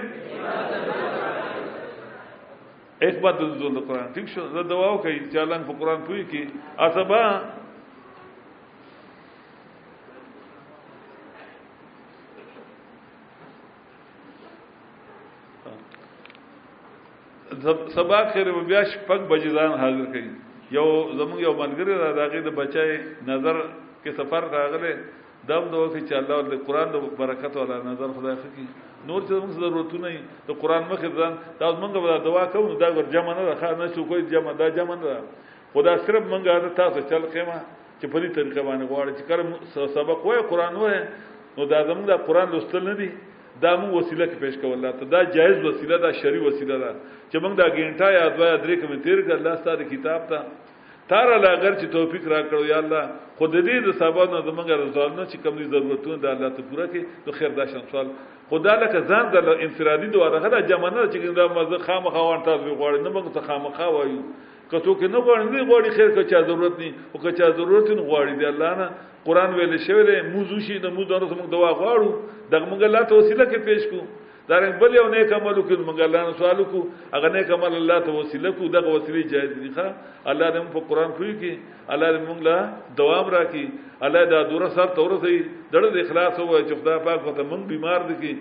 حکمت 3.05 3.34
د 3.41 3.42
نزول 3.51 3.73
د 3.78 3.84
قران 3.89 4.07
ٹھیک 4.15 4.26
شو 4.34 4.47
زه 4.52 4.62
دعا 4.70 4.86
کوي 5.02 5.18
چې 5.33 5.39
الله 5.44 5.59
په 5.70 5.76
قران 5.81 6.01
پوي 6.07 6.23
کې 6.31 6.42
اتبا 6.86 7.26
سبا 17.97 18.20
خیر 18.34 18.52
بیا 18.70 18.83
شپږ 18.92 19.20
بجې 19.33 19.51
ځان 19.57 19.78
حاضر 19.83 20.07
کړي 20.12 20.25
یو 20.76 20.86
زمونږ 21.18 21.41
یو 21.47 21.52
منګری 21.60 21.99
را 22.05 22.12
داغه 22.20 22.42
د 22.47 22.55
بچای 22.60 22.99
نظر 23.33 23.60
کې 23.67 24.15
سفر 24.23 24.49
راغله 24.55 24.94
دم 25.51 25.62
دوه 25.75 25.87
کې 25.93 26.01
چې 26.07 26.15
الله 26.19 26.39
د 26.55 26.55
قران 26.67 26.89
د 26.95 26.97
برکت 27.21 27.53
ولا 27.61 27.77
نظر 27.91 28.09
خدای 28.19 28.37
خکې 28.43 28.65
نور 29.07 29.21
چې 29.29 29.33
موږ 29.45 29.53
ضرورتونه 29.62 30.09
د 30.49 30.51
قران 30.62 30.83
مخې 30.91 31.09
ځان 31.19 31.33
دا 31.62 31.67
موږ 31.83 31.93
به 32.05 32.15
دوا 32.27 32.43
کوو 32.55 32.79
دا 32.83 32.89
ور 32.99 33.07
جمع 33.15 33.33
نه 33.39 33.43
راخا 33.51 33.71
نه 33.81 33.89
شو 33.95 34.05
کوئی 34.11 34.23
جمع 34.35 34.53
دا 34.61 34.69
جمع 34.79 34.97
نه 35.03 35.17
خدا 35.75 35.93
صرف 36.07 36.23
موږ 36.33 36.43
هغه 36.57 36.69
تاسو 36.83 37.01
چل 37.11 37.23
قیمه 37.35 37.57
چې 38.01 38.07
په 38.12 38.19
دې 38.23 38.29
طریقه 38.37 38.61
باندې 38.69 38.85
غواړي 38.91 39.11
چې 39.19 39.23
کله 39.29 39.93
سبق 39.99 40.19
وای 40.27 40.41
قران 40.53 40.75
وای 40.83 40.99
نو 41.57 41.62
دا 41.75 41.79
زموږ 41.91 42.05
د 42.12 42.25
قران 42.29 42.47
لوستل 42.55 42.83
نه 42.91 42.95
دي 43.03 43.09
دا 43.62 43.71
مو 43.81 43.87
وسیله 43.99 44.25
کې 44.31 44.39
پیش 44.45 44.55
کول 44.61 44.73
الله 44.77 44.93
ته 44.99 45.05
دا 45.15 45.21
جایز 45.39 45.57
وسیله 45.69 45.97
دا 46.05 46.11
شری 46.21 46.41
وسیله 46.47 46.77
ده 46.83 46.91
چې 47.31 47.37
موږ 47.43 47.55
دا 47.62 47.67
ګینټه 47.77 48.07
یا 48.19 48.23
دوا 48.37 48.51
درې 48.65 48.77
کوم 48.83 48.93
تیر 49.07 49.19
کړل 49.27 49.62
ستاسو 49.65 49.85
کتاب 49.95 50.23
ته 50.31 50.39
تاره 51.12 51.36
لاغر 51.44 51.74
چې 51.81 51.86
توفیق 51.97 52.24
را 52.32 52.36
کړو 52.49 52.60
یا 52.73 52.76
الله 52.82 53.02
خود 53.39 53.55
دې 53.55 53.76
د 53.86 53.89
سبا 54.02 54.24
نه 54.34 54.39
زمونږ 54.49 54.68
رضوانه 54.82 55.24
چې 55.32 55.36
کوم 55.47 55.57
ضرورتونه 55.74 56.16
د 56.23 56.26
الله 56.34 56.49
ته 56.58 56.62
پوره 56.70 56.86
کړي 56.92 57.02
نو 57.26 57.31
خیر 57.39 57.50
داشن 57.58 57.82
سوال 57.91 58.12
خدا 58.52 58.76
لکه 58.82 59.02
ځان 59.10 59.26
د 59.34 59.58
انفرادي 59.66 60.08
دواره 60.15 60.41
غدا 60.47 60.60
جمعنه 60.70 61.05
چې 61.12 61.36
دا 61.41 61.47
مزه 61.58 61.78
خامخا 61.89 62.23
وان 62.28 62.41
تاسو 62.49 62.78
غواړئ 62.78 62.99
نه 63.07 63.12
موږ 63.16 63.34
ته 63.34 63.47
خامخا 63.50 63.91
وایو 63.97 64.23
کته 64.70 64.97
کې 65.00 65.07
نه 65.15 65.20
غواړي 65.26 65.44
نه 65.52 65.68
غواړي 65.70 65.91
خیر 65.99 66.15
که 66.16 66.23
چا 66.32 66.41
ضرورت 66.50 66.81
نه 66.81 66.92
او 67.12 67.20
که 67.24 67.32
چا 67.42 67.50
ضرورت 67.60 67.89
نه 67.97 68.02
غواړي 68.10 68.32
دی 68.39 68.47
الله 68.52 68.73
نه 68.82 68.89
قران 69.26 69.50
ویل 69.58 69.76
شوی 69.89 70.02
دی 70.10 70.16
موضوع 70.36 70.60
شي 70.68 70.78
د 70.86 70.99
موضوع 70.99 71.18
سره 71.18 71.36
موږ 71.41 71.49
دوا 71.57 71.70
غواړو 71.81 72.08
دغه 72.55 72.66
موږ 72.70 72.81
الله 72.89 73.02
ته 73.10 73.15
وسیله 73.23 73.44
کې 73.52 73.65
پیش 73.70 73.86
کوو 73.91 74.05
دار 74.49 74.62
بل 74.81 74.95
یو 74.97 75.07
نیک 75.15 75.31
عمل 75.39 75.57
وکړو 75.59 75.85
موږ 75.89 75.99
الله 76.07 76.23
نه 76.27 76.33
سوال 76.39 76.57
وکړو 76.61 76.83
هغه 77.15 77.29
نیک 77.37 77.51
عمل 77.57 77.75
الله 77.81 77.99
ته 78.07 78.11
وسیله 78.21 78.51
کو 78.59 78.69
دغه 78.77 78.93
وسیله 78.95 79.21
جایز 79.33 79.51
دي 79.61 79.69
ښا 79.77 79.87
الله 80.31 80.47
دې 80.55 80.73
په 80.77 80.81
قران 80.89 81.11
پوي 81.19 81.35
کې 81.35 81.53
الله 81.97 82.09
دې 82.12 82.23
موږ 82.31 82.41
لا 82.49 82.57
دوام 83.01 83.29
راکړي 83.35 83.67
الله 84.09 84.25
دا 84.35 84.41
دوره 84.53 84.69
سر 84.79 84.89
تور 84.99 85.15
سي 85.25 85.37
دړه 85.73 85.89
د 85.97 86.03
اخلاص 86.05 86.41
او 86.41 86.61
چې 86.69 86.75
خدا 86.81 86.97
پاک 87.09 87.27
وته 87.29 87.43
موږ 87.53 87.62
بیمار 87.75 88.09
دي 88.09 88.17
کې 88.23 88.33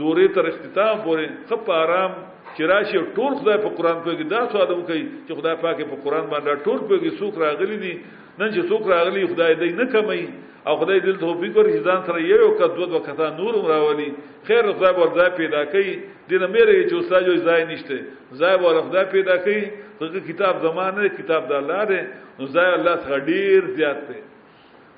دورې 0.01 0.29
تر 0.35 0.45
اختتام 0.49 1.01
پورې 1.05 1.27
خپ 1.49 1.71
آرام 1.73 2.12
چې 2.57 2.62
راشي 2.71 2.99
ټول 3.17 3.33
خدای 3.41 3.59
په 3.65 3.69
قران 3.77 3.99
کې 4.05 4.25
دا 4.33 4.41
څو 4.53 4.57
ادم 4.65 4.81
کوي 4.89 5.05
چې 5.29 5.33
خدای 5.39 5.57
پاک 5.65 5.79
په 5.93 5.97
قران 6.05 6.25
باندې 6.33 6.65
ټول 6.65 6.79
په 6.89 6.97
څوک 7.19 7.33
راغلي 7.45 7.77
دي 7.85 7.93
نن 8.39 8.49
چې 8.55 8.61
څوک 8.71 8.83
راغلي 8.95 9.27
خدای 9.33 9.53
دې 9.61 9.69
نه 9.81 9.85
کمي 9.95 10.23
او 10.69 10.75
خدای 10.81 10.99
دې 11.01 11.12
توفیق 11.25 11.53
ورکړي 11.57 11.83
ځان 11.89 12.01
سره 12.09 12.19
یو 12.23 12.51
کډ 12.59 12.71
دوه 12.77 12.89
وخت 12.95 13.21
نور 13.41 13.55
راولي 13.73 14.09
خیر 14.47 14.65
خدای 14.77 14.93
وردا 15.01 15.27
پیدا 15.41 15.62
کړي 15.73 15.91
دې 16.29 16.37
نه 16.43 16.47
مېره 16.55 16.89
چې 16.89 16.95
استاد 17.01 17.23
یو 17.31 17.37
ځای 17.49 17.61
نشته 17.73 17.97
ځای 18.41 18.55
ور 18.65 18.77
خدای 18.87 19.05
پیدا 19.15 19.37
کړي 19.45 19.61
څنګه 20.01 20.21
کتاب 20.31 20.55
زمانه 20.67 21.01
کتاب 21.21 21.43
د 21.51 21.53
الله 21.61 21.81
دې 21.91 22.01
نو 22.39 22.45
ځای 22.57 22.69
الله 22.79 22.95
څخه 23.03 23.17
ډیر 23.31 23.59
زیات 23.79 23.99
دی 24.09 24.21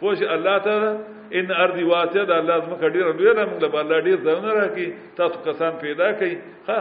پوه 0.00 0.32
الله 0.36 0.56
تعالی 0.64 0.94
ان 1.38 1.46
ارضی 1.62 1.84
واسعه 1.92 2.24
ده 2.30 2.34
الله 2.40 2.56
زما 2.66 2.76
کډیر 2.82 3.04
لوی 3.18 3.32
ده 3.38 3.42
موږ 3.48 3.60
به 3.72 3.78
الله 3.82 3.98
ډیر 4.08 4.18
ځونه 4.26 4.50
راکړي 4.60 4.86
تاسو 5.20 5.38
کسان 5.46 5.72
پیدا 5.84 6.08
کړي 6.18 6.34
ها 6.68 6.80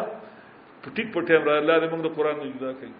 ټیک 0.98 1.07
په 1.15 1.19
ټیم 1.30 1.41
را 1.49 1.56
الله 1.61 1.75
دې 1.82 1.88
موږ 1.93 2.01
د 2.06 2.14
قران 2.17 2.35
نه 2.43 2.48
جدا 2.53 2.72
کړي 2.80 2.93